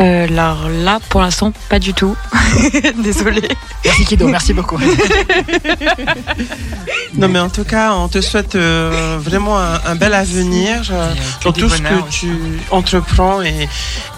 Euh, 0.00 0.24
alors 0.24 0.68
là, 0.68 0.98
pour 1.08 1.20
l'instant, 1.20 1.52
pas 1.68 1.78
du 1.78 1.94
tout. 1.94 2.16
Désolée. 3.04 3.48
Merci 3.84 4.04
Kido, 4.04 4.26
merci 4.28 4.52
beaucoup. 4.52 4.78
Non, 7.16 7.28
mais 7.28 7.38
en 7.38 7.48
tout 7.48 7.62
cas, 7.62 7.92
on 7.92 8.08
te 8.08 8.20
souhaite 8.20 8.56
euh, 8.56 9.18
vraiment 9.20 9.56
un, 9.56 9.80
un 9.86 9.94
bel 9.94 10.12
avenir 10.14 10.82
euh, 10.90 11.12
dans 11.44 11.52
tout 11.52 11.68
ce 11.68 11.80
que 11.80 12.08
tu 12.10 12.28
entreprends 12.72 13.40
et, 13.40 13.68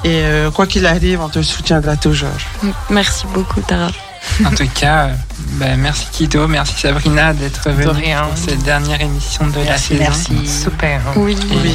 et 0.02 0.22
euh, 0.22 0.50
quoi 0.50 0.66
qu'il 0.66 0.86
arrive, 0.86 1.20
on 1.20 1.28
te 1.28 1.42
soutiendra 1.42 1.96
toujours. 1.96 2.28
Merci 2.88 3.26
beaucoup, 3.34 3.60
Tara. 3.60 3.90
En 4.44 4.50
tout 4.50 4.68
cas, 4.74 5.10
bah, 5.52 5.76
merci 5.76 6.06
Kido, 6.12 6.46
merci 6.48 6.74
Sabrina 6.78 7.32
d'être 7.32 7.70
venue 7.70 7.84
pour 8.28 8.36
cette 8.36 8.62
dernière 8.62 9.00
émission 9.00 9.46
de 9.46 9.60
la 9.64 9.78
saison. 9.78 10.00
merci. 10.00 10.46
Super. 10.46 11.00
Oui, 11.16 11.36
Et- 11.50 11.56
oui. 11.56 11.74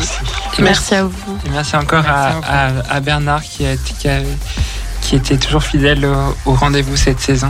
et 0.60 0.61
Merci 0.61 0.95
à 0.95 1.03
vous. 1.06 1.11
Et 1.45 1.49
merci 1.49 1.76
encore 1.76 2.06
à, 2.07 2.34
Merci 2.34 2.48
à- 2.90 2.94
à 2.95 2.99
Bernard 2.99 3.41
qui, 3.44 3.65
a, 3.65 3.76
qui, 3.78 4.07
a- 4.07 4.19
qui 5.02 5.15
était 5.15 5.38
toujours 5.38 5.64
fidèle 5.64 6.06
au, 6.06 6.36
au 6.52 6.53
rendez-vous 6.53 6.95
cette 6.95 7.19
saison. 7.19 7.49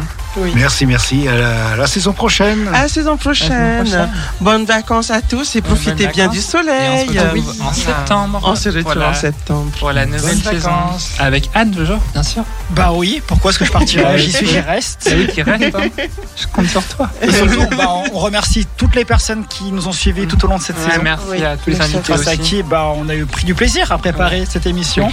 Merci, 0.56 0.86
merci. 0.86 1.28
À 1.28 1.36
la, 1.36 1.68
à 1.74 1.76
la 1.76 1.88
saison 1.88 2.14
prochaine. 2.14 2.68
À 2.74 2.84
la 2.84 2.88
saison 2.88 3.18
prochaine. 3.18 3.84
prochaine. 3.84 4.10
Bonnes 4.40 4.66
vacances 4.66 5.12
à 5.12 5.22
tous 5.22 5.56
et 5.56 5.62
profitez 5.62 6.08
bien 6.08 6.28
du 6.30 6.40
soleil. 6.40 7.08
Et 7.14 7.20
on 7.20 7.20
se 7.20 7.20
retrouve 7.20 7.62
en 7.62 7.74
septembre. 7.74 8.42
On 8.44 8.56
se 8.56 8.70
retrouve 8.70 8.84
pour 8.94 8.96
la- 9.02 9.10
en 9.10 9.14
septembre. 9.14 9.72
Pour 9.80 9.92
la 9.92 10.06
nouvelle 10.06 10.22
Bonnes 10.22 10.54
saison. 10.54 10.70
vacances. 10.70 11.12
Avec 11.20 11.50
Anne, 11.54 11.72
toujours, 11.72 12.00
bien 12.14 12.24
sûr. 12.24 12.44
Bah 12.72 12.92
oui, 12.94 13.22
pourquoi 13.28 13.52
est-ce 13.52 13.60
que 13.60 13.66
je 13.66 13.72
partirais 13.72 14.04
Bah 14.04 14.18
J'y 14.18 14.28
oui. 14.28 14.32
suis, 14.34 14.48
j'y 14.48 14.60
reste. 14.60 15.00
C'est 15.02 15.16
lui 15.16 15.28
qui 15.28 15.42
reste. 15.42 15.76
hein. 15.76 16.04
Je 16.40 16.48
compte 16.48 16.68
sur 16.70 16.84
toi. 16.86 17.10
Et 17.22 17.32
surtout, 17.32 17.66
bah, 17.76 17.90
on 18.14 18.20
remercie 18.20 18.66
toutes 18.78 18.96
les 18.96 19.04
personnes 19.06 19.46
qui 19.48 19.66
nous 19.72 19.88
ont 19.88 19.92
suivis 19.92 20.28
tout 20.28 20.44
au 20.46 20.48
long 20.48 20.58
de 20.58 20.64
cette 20.64 20.78
Ouais, 20.78 20.92
saison. 20.92 21.02
merci 21.04 21.44
à 21.44 21.58
tous 21.58 21.70
les 21.72 21.76
Merci 21.78 21.96
invités 21.98 22.14
Grâce 22.14 22.28
à 22.28 22.38
qui 22.38 22.64
bah, 22.64 22.92
on 22.96 23.10
a 23.10 23.16
eu 23.16 23.26
pris 23.26 23.46
du 23.46 23.54
plaisir 23.54 23.92
à 23.92 23.98
préparer 23.98 24.46
cette 24.50 24.66
émission 24.66 25.10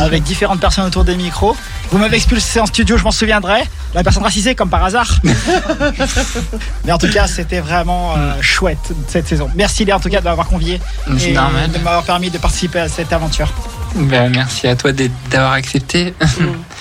avec 0.00 0.22
différentes 0.22 0.60
personnes 0.60 0.86
autour 0.86 1.04
des 1.04 1.16
micros. 1.16 1.54
Vous 1.90 1.98
m'avez 1.98 2.16
expulsé 2.16 2.58
en 2.60 2.66
studio, 2.66 2.96
je 2.96 3.04
m'en 3.04 3.10
souviendrai. 3.10 3.62
La 3.94 4.02
personne 4.02 4.22
racisée, 4.22 4.54
comme 4.62 4.70
par 4.70 4.84
hasard. 4.84 5.16
Mais 6.84 6.92
en 6.92 6.98
tout 6.98 7.10
cas, 7.10 7.26
c'était 7.26 7.60
vraiment 7.60 8.14
euh, 8.16 8.32
chouette 8.40 8.92
cette 9.08 9.26
saison. 9.26 9.50
Merci 9.56 9.84
Léa 9.84 9.96
en 9.96 10.00
tout 10.00 10.08
cas 10.08 10.20
de 10.20 10.24
m'avoir 10.24 10.46
convié 10.46 10.80
C'est 11.18 11.30
et 11.30 11.32
normal. 11.32 11.70
de 11.70 11.78
m'avoir 11.78 12.04
permis 12.04 12.30
de 12.30 12.38
participer 12.38 12.78
à 12.80 12.88
cette 12.88 13.12
aventure. 13.12 13.52
Ben, 13.94 14.30
merci 14.30 14.68
à 14.68 14.76
toi 14.76 14.92
d'avoir 15.30 15.52
accepté. 15.52 16.14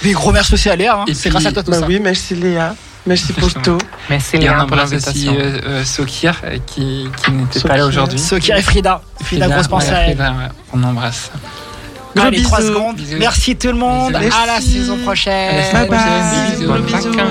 Mais 0.04 0.12
gros 0.12 0.32
merci 0.32 0.54
aussi 0.54 0.70
à 0.70 0.76
Léa, 0.76 1.00
hein. 1.00 1.06
C'est 1.14 1.30
grâce 1.30 1.46
à 1.46 1.52
toi 1.52 1.64
tout 1.64 1.72
Bah 1.72 1.80
ça. 1.80 1.88
oui, 1.88 2.00
merci 2.00 2.36
Léa. 2.36 2.76
Merci 3.08 3.34
pour 3.34 3.52
tout. 3.52 3.80
Merci 4.12 4.36
Et 4.36 4.40
on 4.40 4.42
Léa 4.42 4.54
pour 4.54 4.64
embrasse 4.64 4.94
aussi 4.94 5.26
l'invitation. 5.26 5.34
euh, 5.40 5.60
euh, 5.66 5.84
Sokir 5.84 6.36
euh, 6.44 6.58
qui, 6.68 7.08
qui 7.24 7.32
n'était 7.32 7.60
pas 7.62 7.78
là 7.78 7.86
aujourd'hui. 7.88 8.20
Sokir 8.20 8.56
et 8.58 8.62
Frida. 8.62 9.02
Frida, 9.24 9.48
grosse 9.48 9.68
pensée 9.68 9.90
ouais, 9.90 9.96
à 9.96 10.00
elle. 10.02 10.16
Frida, 10.18 10.32
ouais, 10.34 10.48
on 10.74 10.84
embrasse. 10.84 11.32
Gros 12.16 12.26
Allez, 12.26 12.42
3 12.42 12.58
bisous. 12.60 12.70
secondes. 12.74 12.96
Bisous. 12.98 13.18
Merci 13.20 13.56
tout 13.56 13.68
le 13.68 13.74
monde. 13.74 14.14
Bisous. 14.14 14.36
À 14.44 14.46
la 14.46 14.62
saison 14.62 14.98
prochaine. 14.98 15.50
À 15.50 15.56
la 15.58 15.64
semaine 15.70 15.88
Bye 15.88 15.90
bye. 15.90 15.98
prochaine. 16.00 16.52
Bisous. 16.52 16.64
Gros 16.66 16.74
Bonnes 16.74 16.86
bisous. 16.86 17.12
vacances. 17.12 17.28